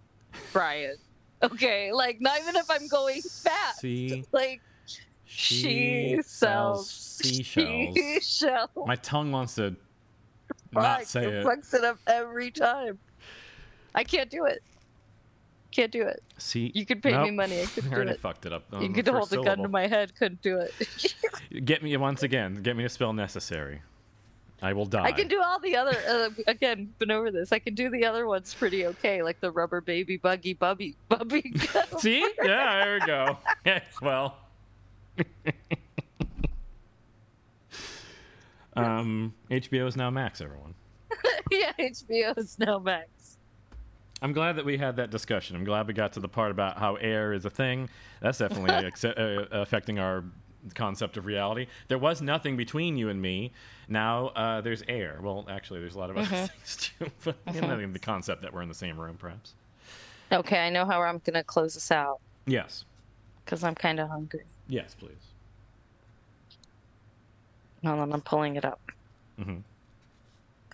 Brian. 0.52 0.96
Okay, 1.42 1.92
like 1.94 2.20
not 2.20 2.40
even 2.42 2.56
if 2.56 2.70
I'm 2.70 2.88
going 2.88 3.22
fast. 3.22 3.80
See. 3.80 4.26
Like 4.32 4.62
She 5.26 5.56
she 5.56 6.22
sells 6.24 6.90
seashells. 6.90 7.96
seashells. 7.96 8.70
My 8.86 8.96
tongue 8.98 9.32
wants 9.32 9.56
to 9.56 9.76
Fuck, 10.74 10.84
not 10.84 11.06
say 11.06 11.26
it 11.26 11.46
fucks 11.46 11.74
it 11.74 11.84
up 11.84 11.98
every 12.08 12.52
time. 12.52 13.00
I 13.96 14.04
can't 14.04 14.30
do 14.30 14.46
it. 14.46 14.62
Can't 15.72 15.92
do 15.92 16.02
it. 16.02 16.24
See. 16.38 16.72
You 16.74 16.86
could 16.86 17.02
pay 17.02 17.18
me 17.18 17.32
money. 17.32 17.62
I 17.62 17.66
could 17.66 17.86
I 17.92 17.96
do 17.96 18.02
it. 18.02 18.20
fucked 18.20 18.46
it 18.46 18.54
up. 18.54 18.66
you 18.74 18.80
um, 18.80 18.94
could 18.94 19.06
first 19.06 19.34
hold 19.34 19.46
a 19.46 19.50
gun 19.50 19.60
to 19.60 19.68
my 19.68 19.88
head. 19.88 20.14
Couldn't 20.16 20.42
do 20.42 20.60
it. 20.60 20.74
Get 21.66 21.84
me 21.84 21.96
once 21.98 22.24
again. 22.24 22.62
Get 22.62 22.76
me 22.76 22.84
to 22.84 22.90
spell 22.90 23.14
necessary. 23.14 23.82
I 24.62 24.74
will 24.74 24.86
die. 24.86 25.06
I 25.06 25.12
can 25.12 25.28
do 25.28 25.42
all 25.42 25.60
the 25.60 25.76
other. 25.76 25.98
Uh, 26.08 26.30
again, 26.48 26.94
been 27.00 27.12
over 27.12 27.32
this. 27.32 27.52
I 27.52 27.60
can 27.60 27.76
do 27.76 27.90
the 27.90 28.06
other 28.06 28.28
ones 28.28 28.54
pretty 28.54 28.86
okay, 28.88 29.24
like 29.24 29.40
the 29.40 29.52
rubber 29.52 29.80
baby 29.82 30.18
buggy 30.18 30.54
bubby 30.54 30.96
bubby. 31.08 31.54
See? 32.00 32.22
Yeah, 32.44 32.84
there 32.84 33.00
we 33.00 33.06
go. 33.06 33.38
well. 34.02 34.38
um, 38.76 39.34
HBO 39.50 39.88
is 39.88 39.96
now 39.96 40.10
Max, 40.10 40.42
everyone. 40.42 40.76
yeah, 41.52 41.72
HBO 41.80 42.38
is 42.38 42.60
now 42.60 42.80
Max. 42.80 43.38
I'm 44.22 44.34
glad 44.34 44.58
that 44.58 44.66
we 44.66 44.78
had 44.78 44.98
that 44.98 45.12
discussion. 45.12 45.56
I'm 45.56 45.64
glad 45.64 45.88
we 45.88 45.94
got 45.94 46.14
to 46.14 46.20
the 46.20 46.28
part 46.28 46.52
about 46.52 46.78
how 46.78 46.96
air 46.96 47.32
is 47.32 47.46
a 47.46 47.50
thing. 47.50 47.90
That's 48.22 48.38
definitely 48.38 48.72
acce- 48.72 49.18
uh, 49.18 49.46
affecting 49.52 50.00
our 50.00 50.26
concept 50.76 51.18
of 51.18 51.26
reality. 51.26 51.68
There 51.88 51.98
was 51.98 52.22
nothing 52.22 52.58
between 52.58 52.98
you 52.98 53.10
and 53.10 53.22
me. 53.22 53.52
Now 53.88 54.28
uh, 54.28 54.62
there's 54.62 54.84
air. 54.88 55.20
Well, 55.22 55.46
actually, 55.50 55.80
there's 55.80 55.96
a 55.96 56.00
lot 56.00 56.10
of 56.10 56.18
other 56.18 56.28
Mhm. 56.28 56.50
things 56.50 56.76
too. 57.00 57.12
But 57.24 57.56
you 57.56 57.62
know, 57.62 57.78
the 57.92 58.00
concept 58.00 58.42
that 58.42 58.54
we're 58.54 58.62
in 58.62 58.70
the 58.70 58.76
same 58.76 59.00
room, 59.00 59.18
perhaps. 59.18 59.54
Okay, 60.32 60.60
I 60.60 60.70
know 60.70 60.86
how 60.86 61.02
I'm 61.02 61.20
gonna 61.26 61.44
close 61.44 61.74
this 61.74 61.92
out 61.92 62.20
Yes. 62.46 62.86
because 63.46 63.64
I'm 63.64 63.76
kind 63.76 64.00
of 64.00 64.10
hungry. 64.10 64.44
Yes, 64.68 64.96
please. 65.00 65.14
Hold 67.84 68.00
on, 68.00 68.14
I'm 68.14 68.22
pulling 68.22 68.56
it 68.58 68.66
up. 68.66 68.80
Mhm. 69.40 69.64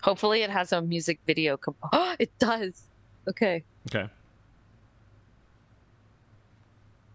Hopefully, 0.02 0.42
it 0.42 0.50
has 0.50 0.72
a 0.72 0.82
music 0.82 1.18
video. 1.26 1.56
Comp- 1.56 1.76
oh, 1.92 2.16
it 2.18 2.30
does. 2.38 2.82
Okay. 3.28 3.62
Okay. 3.88 4.08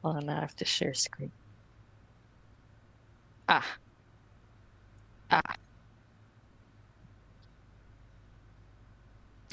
Hold 0.04 0.18
on, 0.18 0.26
now 0.26 0.38
I 0.38 0.40
have 0.40 0.56
to 0.56 0.66
share 0.66 0.94
screen. 0.94 1.32
Ah. 3.54 3.78
Ah. 5.30 5.42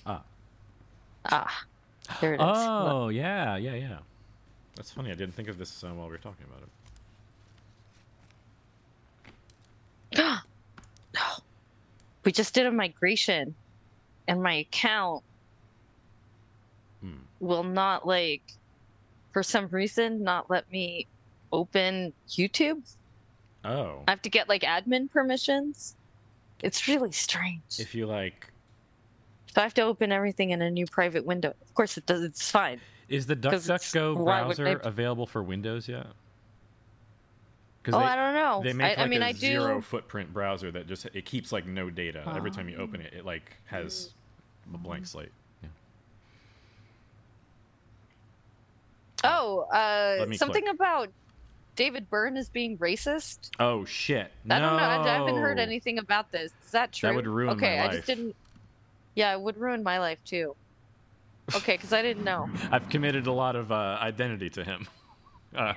Ah. 0.07 0.23
Ah. 1.25 1.65
There 2.21 2.35
it 2.35 2.37
is. 2.37 2.41
Look. 2.41 2.49
Oh, 2.49 3.09
yeah, 3.09 3.57
yeah, 3.57 3.75
yeah. 3.75 3.99
That's 4.77 4.93
funny. 4.93 5.11
I 5.11 5.15
didn't 5.15 5.35
think 5.35 5.49
of 5.49 5.59
this 5.59 5.83
uh, 5.83 5.89
while 5.89 6.07
we 6.07 6.13
were 6.13 6.19
talking 6.19 6.47
about 6.49 6.63
it. 10.15 10.19
no. 11.15 11.21
we 12.25 12.31
just 12.31 12.55
did 12.55 12.67
a 12.67 12.71
migration, 12.71 13.57
and 14.29 14.41
my 14.41 14.55
account 14.55 15.25
Hmm. 17.01 17.19
will 17.41 17.65
not 17.65 18.07
like, 18.07 18.43
for 19.33 19.43
some 19.43 19.67
reason, 19.69 20.23
not 20.23 20.49
let 20.49 20.71
me 20.71 21.09
open 21.53 22.13
YouTube. 22.29 22.83
Oh. 23.65 24.03
I 24.07 24.13
have 24.13 24.23
to 24.23 24.31
get 24.31 24.49
like 24.49 24.63
admin 24.63 25.11
permissions. 25.11 25.97
It's 26.63 26.89
really 26.89 27.13
strange. 27.13 27.63
If 27.79 27.95
you 27.95 28.07
like, 28.07 28.51
So 29.55 29.61
I 29.61 29.65
have 29.65 29.75
to 29.75 29.83
open 29.83 30.11
everything 30.13 30.51
in 30.51 30.63
a 30.63 30.71
new 30.71 30.87
private 30.87 31.25
window. 31.25 31.55
Of 31.63 31.75
course, 31.75 31.97
it 31.97 32.07
does. 32.07 32.23
It's 32.23 32.51
fine. 32.51 32.81
is 33.09 33.27
the 33.27 33.37
DuckDuckGo 33.37 34.23
browser 34.25 34.79
available 34.85 35.27
for 35.27 35.43
Windows 35.43 35.89
yet? 35.89 36.07
Oh, 37.87 37.93
they- 37.93 37.97
I 38.05 38.17
don't 38.17 38.35
know. 38.35 38.61
They 38.63 38.75
make 38.75 38.99
I- 38.99 39.01
I 39.01 39.03
like 39.03 39.11
mean, 39.11 39.23
a 39.23 39.27
I 39.27 39.33
do- 39.33 39.39
zero 39.39 39.81
footprint 39.81 40.31
browser 40.33 40.71
that 40.73 40.87
just 40.87 41.07
it 41.15 41.25
keeps 41.25 41.53
like 41.53 41.65
no 41.67 41.89
data. 41.89 42.23
Every 42.37 42.51
time 42.51 42.69
you 42.69 42.77
open 42.77 43.01
it, 43.01 43.15
it 43.15 43.25
like 43.25 43.57
has 43.67 44.13
a 44.75 44.77
blank 44.79 45.07
slate. 45.07 45.31
Yeah. 45.63 45.69
Oh, 49.25 49.61
uh, 49.73 50.27
something 50.37 50.65
click. 50.65 50.75
about 50.75 51.11
David 51.79 52.11
Byrne 52.11 52.37
is 52.37 52.49
being 52.49 52.77
racist. 52.79 53.51
Oh 53.61 53.85
shit! 53.85 54.33
I 54.51 54.59
don't 54.59 54.77
know. 54.77 54.83
I, 54.83 55.01
I 55.01 55.15
haven't 55.19 55.37
heard 55.37 55.61
anything 55.61 55.99
about 55.99 56.33
this. 56.33 56.51
Is 56.67 56.73
that 56.73 56.91
true? 56.91 57.09
That 57.09 57.15
would 57.15 57.29
ruin 57.29 57.47
my 57.47 57.53
okay, 57.53 57.79
I 57.79 57.89
just 57.95 58.07
didn't. 58.09 58.35
Yeah, 59.15 59.33
it 59.33 59.41
would 59.41 59.57
ruin 59.57 59.85
my 59.85 60.01
life 60.01 60.19
too. 60.25 60.57
Okay, 61.55 61.77
because 61.77 61.93
I 61.93 62.03
didn't 62.03 62.25
know. 62.25 62.51
I've 62.73 62.89
committed 62.89 63.29
a 63.29 63.33
lot 63.33 63.55
of 63.55 63.71
uh, 63.71 63.97
identity 64.01 64.51
to 64.51 64.65
him. 64.65 64.89
Uh, 65.55 65.75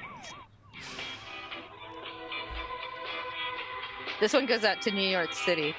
This 4.19 4.33
one 4.33 4.45
goes 4.45 4.63
out 4.63 4.81
to 4.83 4.91
New 4.91 5.07
York 5.07 5.33
City. 5.33 5.73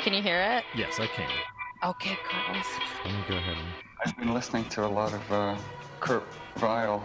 Can 0.00 0.14
you 0.14 0.22
hear 0.22 0.40
it? 0.40 0.64
yes, 0.76 1.00
I 1.00 1.08
can. 1.08 1.28
Okay, 1.84 2.16
Carlos. 2.28 2.66
Let 3.04 3.14
me 3.14 3.24
go 3.28 3.36
ahead. 3.36 3.56
And... 3.56 3.66
I've 4.06 4.16
been 4.16 4.32
listening 4.32 4.64
to 4.66 4.84
a 4.84 4.86
lot 4.86 5.12
of 5.12 5.32
uh, 5.32 5.56
Kurt 6.02 6.24
Weill. 6.60 7.00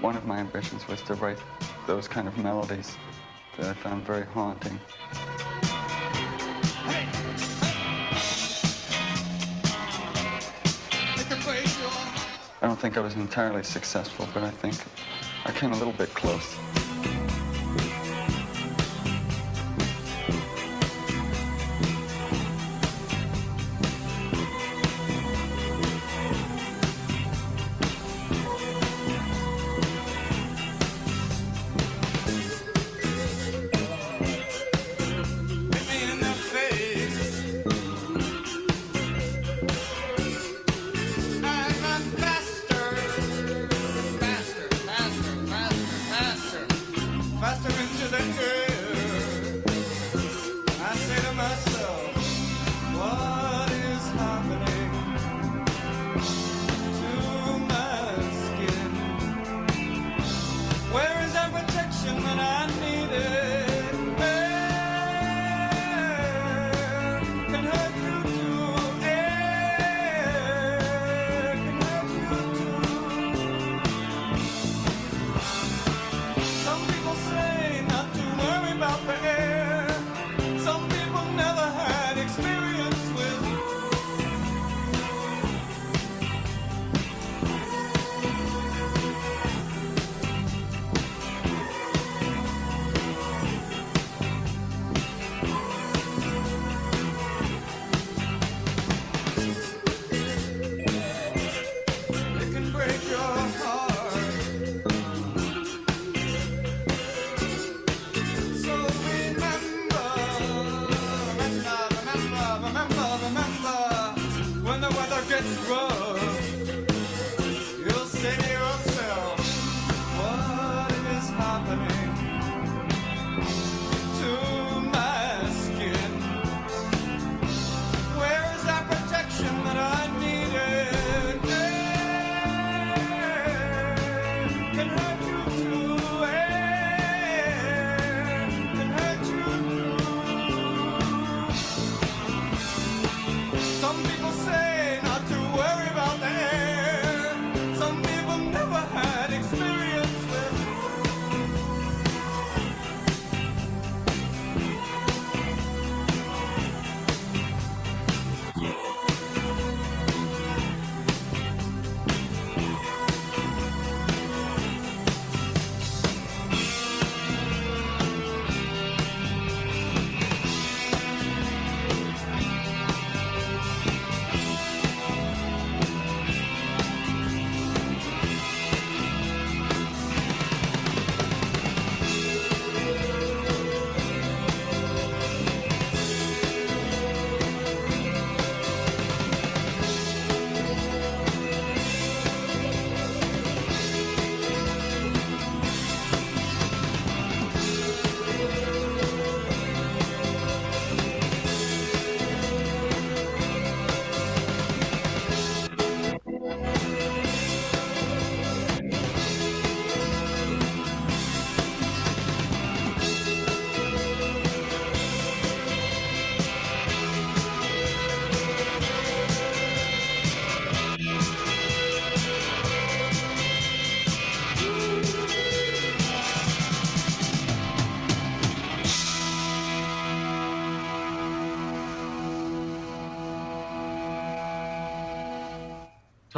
One 0.00 0.14
of 0.14 0.26
my 0.26 0.36
ambitions 0.36 0.86
was 0.88 1.00
to 1.02 1.14
write 1.14 1.38
those 1.86 2.06
kind 2.06 2.28
of 2.28 2.36
melodies 2.36 2.98
that 3.56 3.66
I 3.66 3.72
found 3.72 4.04
very 4.04 4.26
haunting. 4.26 4.78
I 12.60 12.66
don't 12.66 12.78
think 12.78 12.98
I 12.98 13.00
was 13.00 13.14
entirely 13.14 13.62
successful, 13.62 14.28
but 14.34 14.42
I 14.42 14.50
think 14.50 14.76
I 15.46 15.50
came 15.50 15.72
a 15.72 15.78
little 15.78 15.94
bit 15.94 16.12
close. 16.12 16.58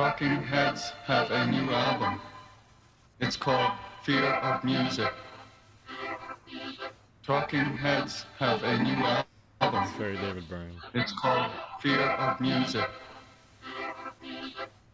Talking 0.08 0.42
Heads 0.42 0.92
have 1.04 1.30
a 1.30 1.46
new 1.48 1.70
album. 1.70 2.18
It's 3.20 3.36
called 3.36 3.72
Fear 4.04 4.24
of 4.24 4.64
Music. 4.64 5.12
Talking 7.22 7.76
Heads 7.76 8.24
have 8.38 8.62
a 8.64 8.82
new 8.82 8.94
album. 9.60 9.82
It's 9.82 9.92
very 9.98 10.16
David 10.16 10.48
Byrne. 10.48 10.72
It's 10.94 11.12
called 11.12 11.50
Fear 11.82 12.00
of 12.00 12.40
Music. 12.40 12.88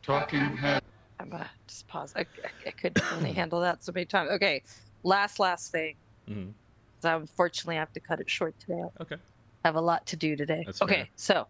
Talking 0.03 0.57
Heads. 0.57 0.85
I'm 1.21 1.31
gonna 1.31 1.49
just 1.69 1.87
pause. 1.87 2.13
I, 2.17 2.23
I, 2.23 2.51
I 2.67 2.71
could 2.73 3.01
only 3.13 3.31
handle 3.41 3.61
that 3.61 3.85
so 3.85 3.93
many 3.93 4.07
times. 4.07 4.33
Okay, 4.33 4.65
last 5.05 5.39
last 5.39 5.71
thing. 5.71 5.95
Mm-hmm. 6.29 6.51
So 7.03 7.17
unfortunately, 7.19 7.77
I 7.77 7.81
have 7.81 7.93
to 7.93 8.01
cut 8.01 8.19
it 8.19 8.29
short 8.29 8.59
today. 8.59 8.83
Okay. 9.01 9.17
I 9.65 9.69
have 9.69 9.77
a 9.77 9.81
lot 9.81 10.07
to 10.07 10.17
do 10.17 10.35
today. 10.35 10.65
That's 10.67 10.83
okay, 10.83 10.95
fair. 10.95 11.09
so 11.15 11.47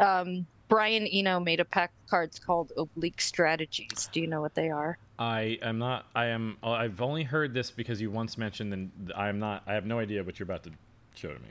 um, 0.00 0.46
Brian 0.68 1.06
Eno 1.06 1.40
made 1.40 1.60
a 1.60 1.64
pack 1.64 1.90
of 2.04 2.10
cards 2.10 2.38
called 2.38 2.72
Oblique 2.76 3.20
Strategies. 3.20 4.08
Do 4.12 4.20
you 4.20 4.26
know 4.26 4.40
what 4.40 4.54
they 4.54 4.70
are? 4.70 4.98
I 5.18 5.58
am 5.62 5.78
not. 5.78 6.06
I 6.14 6.26
am. 6.26 6.56
I've 6.62 7.00
only 7.00 7.22
heard 7.22 7.54
this 7.54 7.70
because 7.70 8.00
you 8.00 8.10
once 8.10 8.36
mentioned, 8.38 8.72
and 8.72 9.12
I 9.14 9.28
am 9.28 9.38
not. 9.38 9.62
I 9.66 9.74
have 9.74 9.86
no 9.86 9.98
idea 9.98 10.24
what 10.24 10.38
you're 10.38 10.44
about 10.44 10.62
to 10.64 10.70
show 11.14 11.28
to 11.28 11.38
me. 11.40 11.48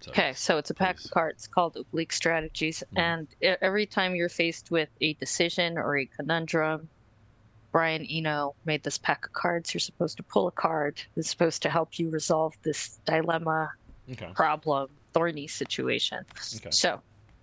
So, 0.00 0.10
Okay, 0.10 0.32
so 0.34 0.58
it's 0.58 0.70
a 0.70 0.74
pack 0.74 1.02
of 1.02 1.10
cards 1.10 1.46
called 1.48 1.76
Oblique 1.76 2.12
Strategies, 2.12 2.82
mm-hmm. 2.88 2.98
and 2.98 3.28
e- 3.42 3.54
every 3.62 3.86
time 3.86 4.14
you're 4.14 4.28
faced 4.28 4.70
with 4.70 4.90
a 5.00 5.14
decision 5.14 5.78
or 5.78 5.96
a 5.96 6.04
conundrum, 6.04 6.88
Brian 7.72 8.06
Eno 8.08 8.54
made 8.66 8.82
this 8.82 8.98
pack 8.98 9.26
of 9.26 9.32
cards. 9.32 9.72
You're 9.72 9.80
supposed 9.80 10.18
to 10.18 10.22
pull 10.22 10.46
a 10.48 10.52
card 10.52 11.02
that's 11.16 11.30
supposed 11.30 11.62
to 11.62 11.70
help 11.70 11.98
you 11.98 12.10
resolve 12.10 12.54
this 12.62 13.00
dilemma, 13.06 13.72
Okay. 14.12 14.30
problem, 14.34 14.90
thorny 15.14 15.46
situation. 15.46 16.24
Okay. 16.56 16.70
So 16.70 17.00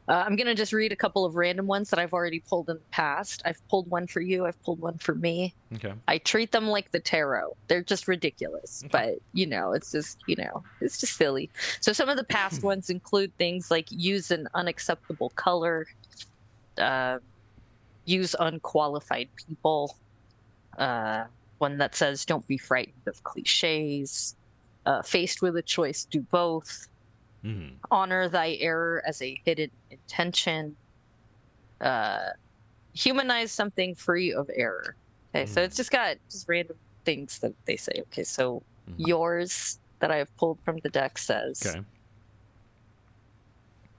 uh, 0.07 0.23
I'm 0.25 0.35
going 0.35 0.47
to 0.47 0.55
just 0.55 0.73
read 0.73 0.91
a 0.91 0.95
couple 0.95 1.23
of 1.25 1.35
random 1.35 1.65
ones 1.65 1.89
that 1.89 1.99
I've 1.99 2.13
already 2.13 2.41
pulled 2.41 2.69
in 2.69 2.75
the 2.75 2.83
past. 2.91 3.41
I've 3.45 3.65
pulled 3.69 3.89
one 3.89 4.05
for 4.05 4.19
you, 4.19 4.45
I've 4.45 4.61
pulled 4.63 4.79
one 4.79 4.97
for 4.97 5.15
me. 5.15 5.55
Okay. 5.75 5.93
I 6.07 6.17
treat 6.17 6.51
them 6.51 6.67
like 6.67 6.91
the 6.91 6.99
tarot. 6.99 7.55
They're 7.67 7.83
just 7.83 8.07
ridiculous, 8.07 8.83
but 8.91 9.15
you 9.33 9.45
know, 9.45 9.71
it's 9.71 9.91
just 9.91 10.17
you 10.27 10.35
know, 10.35 10.63
it's 10.81 10.97
just 10.99 11.15
silly. 11.15 11.49
So 11.79 11.93
some 11.93 12.09
of 12.09 12.17
the 12.17 12.25
past 12.25 12.63
ones 12.63 12.89
include 12.89 13.35
things 13.37 13.71
like 13.71 13.87
use 13.89 14.29
an 14.29 14.47
unacceptable 14.53 15.29
color, 15.31 15.87
uh, 16.77 17.19
use 18.05 18.35
unqualified 18.39 19.29
people, 19.47 19.95
uh, 20.77 21.25
one 21.59 21.77
that 21.77 21.95
says 21.95 22.25
don't 22.25 22.45
be 22.45 22.57
frightened 22.57 23.07
of 23.07 23.23
cliches, 23.23 24.35
uh, 24.85 25.01
faced 25.01 25.41
with 25.41 25.55
a 25.55 25.61
choice, 25.61 26.05
do 26.05 26.21
both, 26.21 26.87
Mhm. 27.43 27.79
honor 27.91 28.29
thy 28.29 28.53
error 28.55 29.03
as 29.05 29.21
a 29.21 29.39
hidden 29.45 29.71
intention, 29.89 30.77
uh, 31.81 32.29
humanize 32.93 33.51
something 33.51 33.95
free 33.95 34.33
of 34.33 34.49
error. 34.53 34.95
Okay, 35.35 35.45
so 35.45 35.61
it's 35.61 35.75
just 35.75 35.91
got 35.91 36.17
just 36.31 36.47
random 36.47 36.77
things 37.05 37.39
that 37.39 37.53
they 37.65 37.75
say. 37.75 37.93
Okay, 38.03 38.23
so 38.23 38.63
yours 38.97 39.79
that 39.99 40.11
I 40.11 40.17
have 40.17 40.35
pulled 40.37 40.59
from 40.63 40.77
the 40.83 40.89
deck 40.89 41.17
says 41.17 41.61
Okay. 41.65 41.81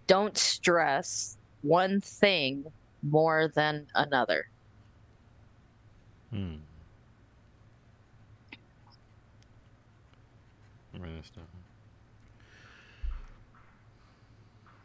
don't 0.07 0.37
stress 0.37 1.37
one 1.63 2.01
thing 2.01 2.65
more 3.03 3.51
than 3.55 3.87
another. 3.95 4.47
Hmm. 6.31 6.57
I'm 10.95 11.17
this 11.17 11.31
down. 11.31 11.47
I'm 11.53 11.65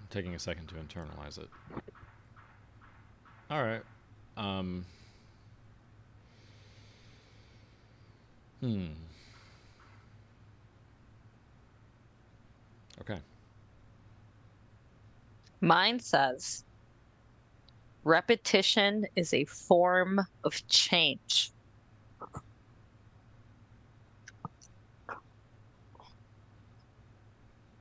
taking 0.10 0.36
a 0.36 0.40
second 0.40 0.68
to 0.68 0.76
internalize 0.76 1.38
it. 1.38 1.50
All 3.50 3.64
right. 3.64 3.82
Um. 4.38 4.86
Hmm. 8.62 8.88
Okay. 13.02 13.20
Mine 15.62 16.00
says 16.00 16.64
repetition 18.04 19.06
is 19.16 19.34
a 19.34 19.46
form 19.46 20.22
of 20.44 20.68
change. 20.68 21.52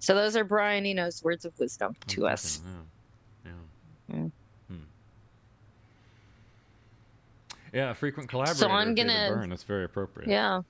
So 0.00 0.14
those 0.14 0.36
are 0.36 0.44
Brian 0.44 0.86
Eno's 0.86 1.22
words 1.22 1.44
of 1.44 1.58
wisdom 1.58 1.96
to 2.08 2.26
us. 2.26 2.60
Yeah. 3.44 3.50
Mm. 4.16 4.30
Hmm. 4.68 4.76
Yeah, 7.72 7.92
frequent 7.92 8.28
collaborator. 8.28 8.58
So 8.58 8.68
I'm 8.70 8.94
gonna- 8.94 9.30
Byrne. 9.34 9.50
That's 9.50 9.64
very 9.64 9.84
appropriate. 9.84 10.30
Yeah. 10.30 10.62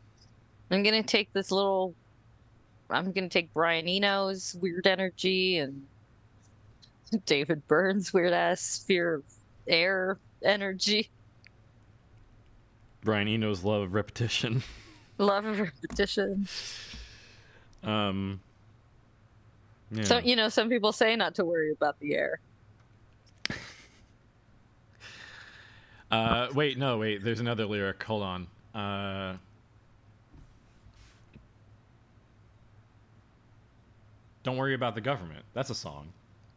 I'm 0.70 0.82
gonna 0.82 1.02
take 1.02 1.32
this 1.32 1.50
little 1.50 1.94
I'm 2.90 3.12
gonna 3.12 3.28
take 3.28 3.52
Brian 3.52 3.86
Eno's 3.86 4.54
weird 4.60 4.86
energy 4.86 5.58
and 5.58 5.86
David 7.26 7.66
Byrne's 7.68 8.12
weird 8.12 8.32
ass 8.32 8.82
fear 8.86 9.14
of 9.14 9.24
air 9.66 10.18
energy. 10.42 11.10
Brian 13.04 13.28
Eno's 13.28 13.62
love 13.64 13.82
of 13.82 13.94
repetition. 13.94 14.62
Love 15.18 15.44
of 15.44 15.60
repetition. 15.60 16.48
Um. 17.84 18.40
Yeah. 19.90 20.04
So 20.04 20.18
you 20.18 20.36
know, 20.36 20.48
some 20.48 20.68
people 20.68 20.92
say 20.92 21.16
not 21.16 21.34
to 21.36 21.44
worry 21.44 21.72
about 21.72 21.98
the 22.00 22.14
air. 22.14 22.40
Uh, 26.10 26.48
wait, 26.54 26.78
no, 26.78 26.96
wait. 26.96 27.22
There's 27.22 27.40
another 27.40 27.66
lyric. 27.66 28.02
Hold 28.04 28.22
on. 28.22 28.46
Uh, 28.74 29.36
don't 34.42 34.56
worry 34.56 34.72
about 34.72 34.94
the 34.94 35.02
government. 35.02 35.44
That's 35.52 35.68
a 35.68 35.74
song. 35.74 36.08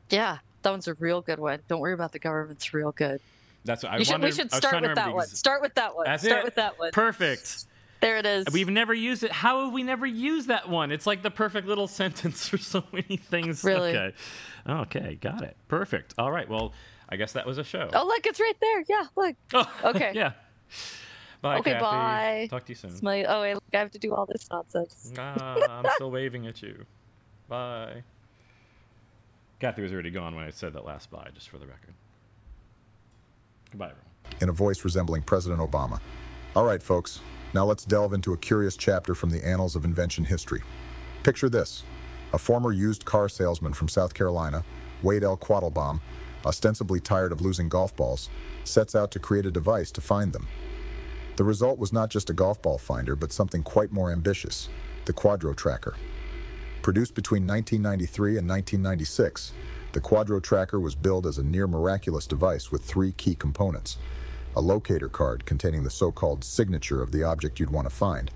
Yeah, 0.10 0.38
that 0.62 0.70
one's 0.70 0.88
a 0.88 0.94
real 0.94 1.20
good 1.20 1.38
one. 1.38 1.60
Don't 1.68 1.82
worry 1.82 1.92
about 1.92 2.14
the 2.14 2.20
government's 2.20 2.74
real 2.74 2.94
good. 2.94 3.20
That's 3.66 3.84
what 3.84 3.92
I 3.92 3.98
You 3.98 4.06
should, 4.06 4.22
we 4.22 4.32
should 4.32 4.52
start 4.54 4.76
with 4.76 4.84
that 4.84 4.90
remember 4.90 5.16
one. 5.16 5.28
Start 5.28 5.62
with 5.62 5.76
that 5.76 5.96
one. 5.96 6.06
That's 6.06 6.24
start 6.24 6.40
it. 6.40 6.46
with 6.46 6.56
that 6.56 6.80
one. 6.80 6.92
Perfect. 6.92 7.66
There 8.02 8.18
it 8.18 8.26
is. 8.26 8.48
We've 8.52 8.70
never 8.70 8.94
used 8.94 9.24
it. 9.24 9.32
How 9.32 9.66
have 9.66 9.74
we 9.74 9.84
never 9.84 10.06
used 10.06 10.48
that 10.48 10.68
one? 10.68 10.92
It's 10.92 11.06
like 11.08 11.22
the 11.22 11.32
perfect 11.32 11.68
little 11.68 11.88
sentence 12.02 12.48
for 12.48 12.58
so 12.58 12.84
many 12.92 13.18
things. 13.18 13.64
Really? 13.64 13.96
Okay. 13.96 14.16
Okay, 14.68 15.16
got 15.22 15.44
it. 15.44 15.56
Perfect. 15.68 16.16
All 16.18 16.32
right. 16.32 16.50
Well, 16.50 16.74
I 17.10 17.16
guess 17.16 17.34
that 17.34 17.46
was 17.46 17.58
a 17.58 17.64
show. 17.64 17.90
Oh, 17.94 18.06
look, 18.06 18.26
it's 18.26 18.40
right 18.40 18.54
there. 18.60 18.84
Yeah, 18.90 19.04
look. 19.16 19.36
okay. 19.96 20.12
yeah. 20.16 20.34
Bye, 21.42 21.58
okay, 21.60 21.72
Cathy. 21.72 21.82
bye. 21.82 22.48
Talk 22.52 22.66
to 22.66 22.72
you 22.72 22.76
soon. 22.76 22.92
It's 22.92 23.02
my- 23.02 23.24
oh, 23.24 23.42
wait, 23.42 23.56
look, 23.56 23.64
I 23.74 23.78
have 23.78 23.92
to 23.92 24.00
do 24.00 24.14
all 24.14 24.26
this 24.28 24.48
nonsense. 24.52 25.12
Ah, 25.18 25.56
I'm 25.70 25.86
still 25.96 26.12
waving 26.12 26.46
at 26.48 26.62
you. 26.62 26.86
Bye. 27.48 28.04
Cathy 29.60 29.82
was 29.82 29.92
already 29.92 30.12
gone 30.12 30.36
when 30.36 30.46
I 30.46 30.50
said 30.52 30.74
that 30.74 30.86
last 30.86 31.10
bye, 31.12 31.28
just 31.34 31.50
for 31.50 31.58
the 31.58 31.66
record. 31.68 31.94
Goodbye, 33.72 33.86
everyone. 33.92 34.42
in 34.42 34.50
a 34.50 34.54
voice 34.54 34.84
resembling 34.84 35.22
President 35.24 35.60
Obama. 35.62 36.00
All 36.56 36.66
right, 36.66 36.82
folks, 36.82 37.20
now 37.54 37.66
let's 37.66 37.86
delve 37.86 38.14
into 38.14 38.34
a 38.34 38.38
curious 38.38 38.78
chapter 38.78 39.14
from 39.14 39.30
the 39.30 39.46
annals 39.46 39.76
of 39.76 39.86
invention 39.86 40.24
history. 40.24 40.62
Picture 41.24 41.50
this 41.50 41.84
a 42.34 42.38
former 42.38 42.72
used 42.72 43.04
car 43.04 43.28
salesman 43.28 43.74
from 43.74 43.90
South 43.90 44.14
Carolina, 44.14 44.64
Wade 45.04 45.24
L. 45.24 45.36
Quattlebaum, 45.36 46.00
ostensibly 46.46 47.00
tired 47.00 47.32
of 47.32 47.42
losing 47.42 47.68
golf 47.68 47.96
balls, 47.96 48.30
sets 48.64 48.96
out 48.96 49.12
to 49.12 49.20
create 49.20 49.46
a 49.46 49.52
device 49.52 49.92
to 49.92 50.02
find 50.02 50.32
them. 50.32 50.48
The 51.36 51.44
result 51.44 51.78
was 51.78 51.92
not 51.92 52.10
just 52.10 52.30
a 52.30 52.34
golf 52.34 52.62
ball 52.62 52.78
finder, 52.78 53.16
but 53.16 53.34
something 53.34 53.64
quite 53.64 53.92
more 53.92 54.12
ambitious 54.12 54.70
the 55.06 55.14
Quadro 55.14 55.56
Tracker. 55.56 55.96
Produced 56.84 57.16
between 57.16 57.48
1993 57.48 58.38
and 58.38 58.48
1996, 58.48 59.52
the 59.94 60.00
Quadro 60.00 60.42
Tracker 60.42 60.80
was 60.80 60.96
billed 60.96 61.26
as 61.26 61.38
a 61.38 61.44
near 61.44 61.68
miraculous 61.68 62.28
device 62.28 62.72
with 62.72 62.84
three 62.84 63.12
key 63.12 63.36
components 63.36 63.98
a 64.56 64.62
locator 64.62 65.10
card 65.10 65.46
containing 65.46 65.84
the 65.84 65.90
so 65.90 66.12
called 66.12 66.44
signature 66.44 67.02
of 67.02 67.12
the 67.12 67.24
object 67.24 67.60
you'd 67.60 67.70
want 67.70 67.90
to 67.90 67.96
find, 67.96 68.32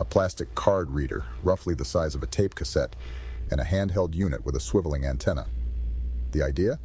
a 0.00 0.04
plastic 0.04 0.54
card 0.54 0.90
reader, 0.90 1.24
roughly 1.42 1.74
the 1.74 1.84
size 1.84 2.14
of 2.14 2.22
a 2.22 2.26
tape 2.26 2.54
cassette, 2.54 2.96
and 3.50 3.60
a 3.60 3.64
handheld 3.64 4.14
unit 4.14 4.44
with 4.44 4.56
a 4.56 4.60
swiveling 4.60 5.04
antenna. 5.04 5.46
The 6.32 6.42
idea? 6.42 6.78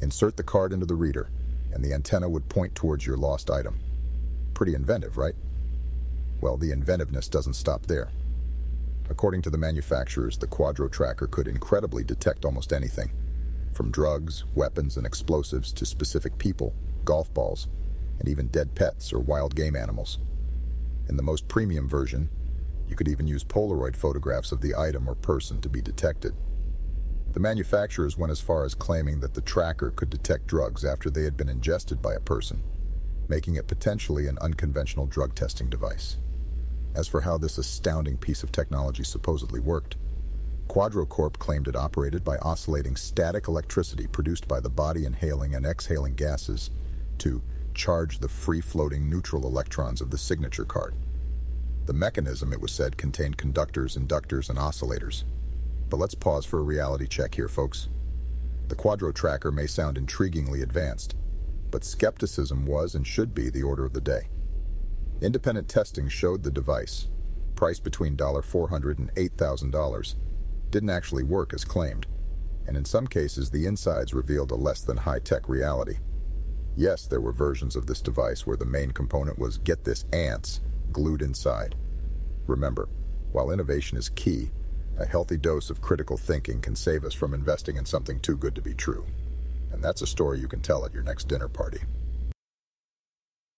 Insert 0.00 0.36
the 0.36 0.42
card 0.42 0.72
into 0.72 0.86
the 0.86 0.94
reader, 0.94 1.28
and 1.72 1.84
the 1.84 1.92
antenna 1.92 2.28
would 2.28 2.48
point 2.48 2.74
towards 2.74 3.06
your 3.06 3.16
lost 3.16 3.50
item. 3.50 3.78
Pretty 4.54 4.74
inventive, 4.74 5.16
right? 5.16 5.34
Well, 6.40 6.56
the 6.56 6.72
inventiveness 6.72 7.28
doesn't 7.28 7.54
stop 7.54 7.86
there. 7.86 8.08
According 9.08 9.42
to 9.42 9.50
the 9.50 9.58
manufacturers, 9.58 10.36
the 10.36 10.48
Quadro 10.48 10.90
Tracker 10.90 11.28
could 11.28 11.46
incredibly 11.46 12.02
detect 12.02 12.44
almost 12.44 12.72
anything, 12.72 13.12
from 13.72 13.90
drugs, 13.90 14.44
weapons, 14.54 14.96
and 14.96 15.06
explosives 15.06 15.72
to 15.74 15.86
specific 15.86 16.36
people, 16.38 16.74
golf 17.04 17.32
balls, 17.32 17.68
and 18.18 18.28
even 18.28 18.48
dead 18.48 18.74
pets 18.74 19.12
or 19.12 19.18
wild 19.18 19.54
game 19.54 19.76
animals. 19.76 20.18
In 21.08 21.16
the 21.16 21.22
most 21.22 21.48
premium 21.48 21.88
version, 21.88 22.28
you 22.88 22.96
could 22.96 23.08
even 23.08 23.26
use 23.26 23.44
Polaroid 23.44 23.96
photographs 23.96 24.52
of 24.52 24.60
the 24.60 24.74
item 24.74 25.08
or 25.08 25.14
person 25.14 25.60
to 25.60 25.68
be 25.68 25.80
detected. 25.80 26.34
The 27.32 27.40
manufacturers 27.40 28.16
went 28.16 28.30
as 28.30 28.40
far 28.40 28.64
as 28.64 28.74
claiming 28.74 29.20
that 29.20 29.34
the 29.34 29.40
tracker 29.40 29.90
could 29.90 30.08
detect 30.08 30.46
drugs 30.46 30.84
after 30.84 31.10
they 31.10 31.24
had 31.24 31.36
been 31.36 31.48
ingested 31.48 32.00
by 32.00 32.14
a 32.14 32.20
person, 32.20 32.62
making 33.28 33.56
it 33.56 33.66
potentially 33.66 34.26
an 34.26 34.38
unconventional 34.40 35.06
drug 35.06 35.34
testing 35.34 35.68
device. 35.68 36.16
As 36.94 37.08
for 37.08 37.20
how 37.20 37.36
this 37.36 37.58
astounding 37.58 38.16
piece 38.16 38.42
of 38.42 38.52
technology 38.52 39.04
supposedly 39.04 39.60
worked, 39.60 39.96
QuadroCorp 40.68 41.38
claimed 41.38 41.68
it 41.68 41.76
operated 41.76 42.24
by 42.24 42.38
oscillating 42.38 42.96
static 42.96 43.48
electricity 43.48 44.06
produced 44.06 44.48
by 44.48 44.58
the 44.60 44.70
body 44.70 45.04
inhaling 45.04 45.54
and 45.54 45.66
exhaling 45.66 46.14
gases 46.14 46.70
to 47.18 47.42
charge 47.76 48.18
the 48.18 48.28
free-floating 48.28 49.08
neutral 49.08 49.46
electrons 49.46 50.00
of 50.00 50.10
the 50.10 50.18
signature 50.18 50.64
card. 50.64 50.94
The 51.86 51.92
mechanism, 51.92 52.52
it 52.52 52.60
was 52.60 52.72
said, 52.72 52.96
contained 52.96 53.36
conductors, 53.36 53.96
inductors, 53.96 54.50
and 54.50 54.58
oscillators. 54.58 55.22
But 55.88 55.98
let's 55.98 56.16
pause 56.16 56.44
for 56.44 56.58
a 56.58 56.64
reality 56.64 57.06
check 57.06 57.36
here, 57.36 57.48
folks. 57.48 57.88
The 58.66 58.74
Quadro 58.74 59.14
Tracker 59.14 59.52
may 59.52 59.68
sound 59.68 59.96
intriguingly 59.96 60.62
advanced, 60.62 61.14
but 61.70 61.84
skepticism 61.84 62.66
was 62.66 62.96
and 62.96 63.06
should 63.06 63.34
be 63.34 63.50
the 63.50 63.62
order 63.62 63.84
of 63.84 63.92
the 63.92 64.00
day. 64.00 64.28
Independent 65.20 65.68
testing 65.68 66.08
showed 66.08 66.42
the 66.42 66.50
device, 66.50 67.06
priced 67.54 67.84
between 67.84 68.16
$400 68.16 68.98
and 68.98 69.14
$8,000, 69.14 70.14
didn't 70.70 70.90
actually 70.90 71.22
work 71.22 71.54
as 71.54 71.64
claimed, 71.64 72.06
and 72.66 72.76
in 72.76 72.84
some 72.84 73.06
cases 73.06 73.50
the 73.50 73.66
insides 73.66 74.12
revealed 74.12 74.50
a 74.50 74.56
less 74.56 74.80
than 74.80 74.96
high-tech 74.96 75.48
reality. 75.48 75.98
Yes, 76.78 77.06
there 77.06 77.22
were 77.22 77.32
versions 77.32 77.74
of 77.74 77.86
this 77.86 78.02
device 78.02 78.46
where 78.46 78.56
the 78.58 78.66
main 78.66 78.90
component 78.90 79.38
was, 79.38 79.56
get 79.56 79.84
this, 79.84 80.04
ants, 80.12 80.60
glued 80.92 81.22
inside. 81.22 81.74
Remember, 82.46 82.86
while 83.32 83.50
innovation 83.50 83.96
is 83.96 84.10
key, 84.10 84.50
a 84.98 85.06
healthy 85.06 85.38
dose 85.38 85.70
of 85.70 85.80
critical 85.80 86.18
thinking 86.18 86.60
can 86.60 86.76
save 86.76 87.04
us 87.04 87.14
from 87.14 87.32
investing 87.32 87.76
in 87.76 87.86
something 87.86 88.20
too 88.20 88.36
good 88.36 88.54
to 88.54 88.60
be 88.60 88.74
true. 88.74 89.06
And 89.72 89.82
that's 89.82 90.02
a 90.02 90.06
story 90.06 90.38
you 90.38 90.48
can 90.48 90.60
tell 90.60 90.84
at 90.84 90.92
your 90.92 91.02
next 91.02 91.28
dinner 91.28 91.48
party. 91.48 91.80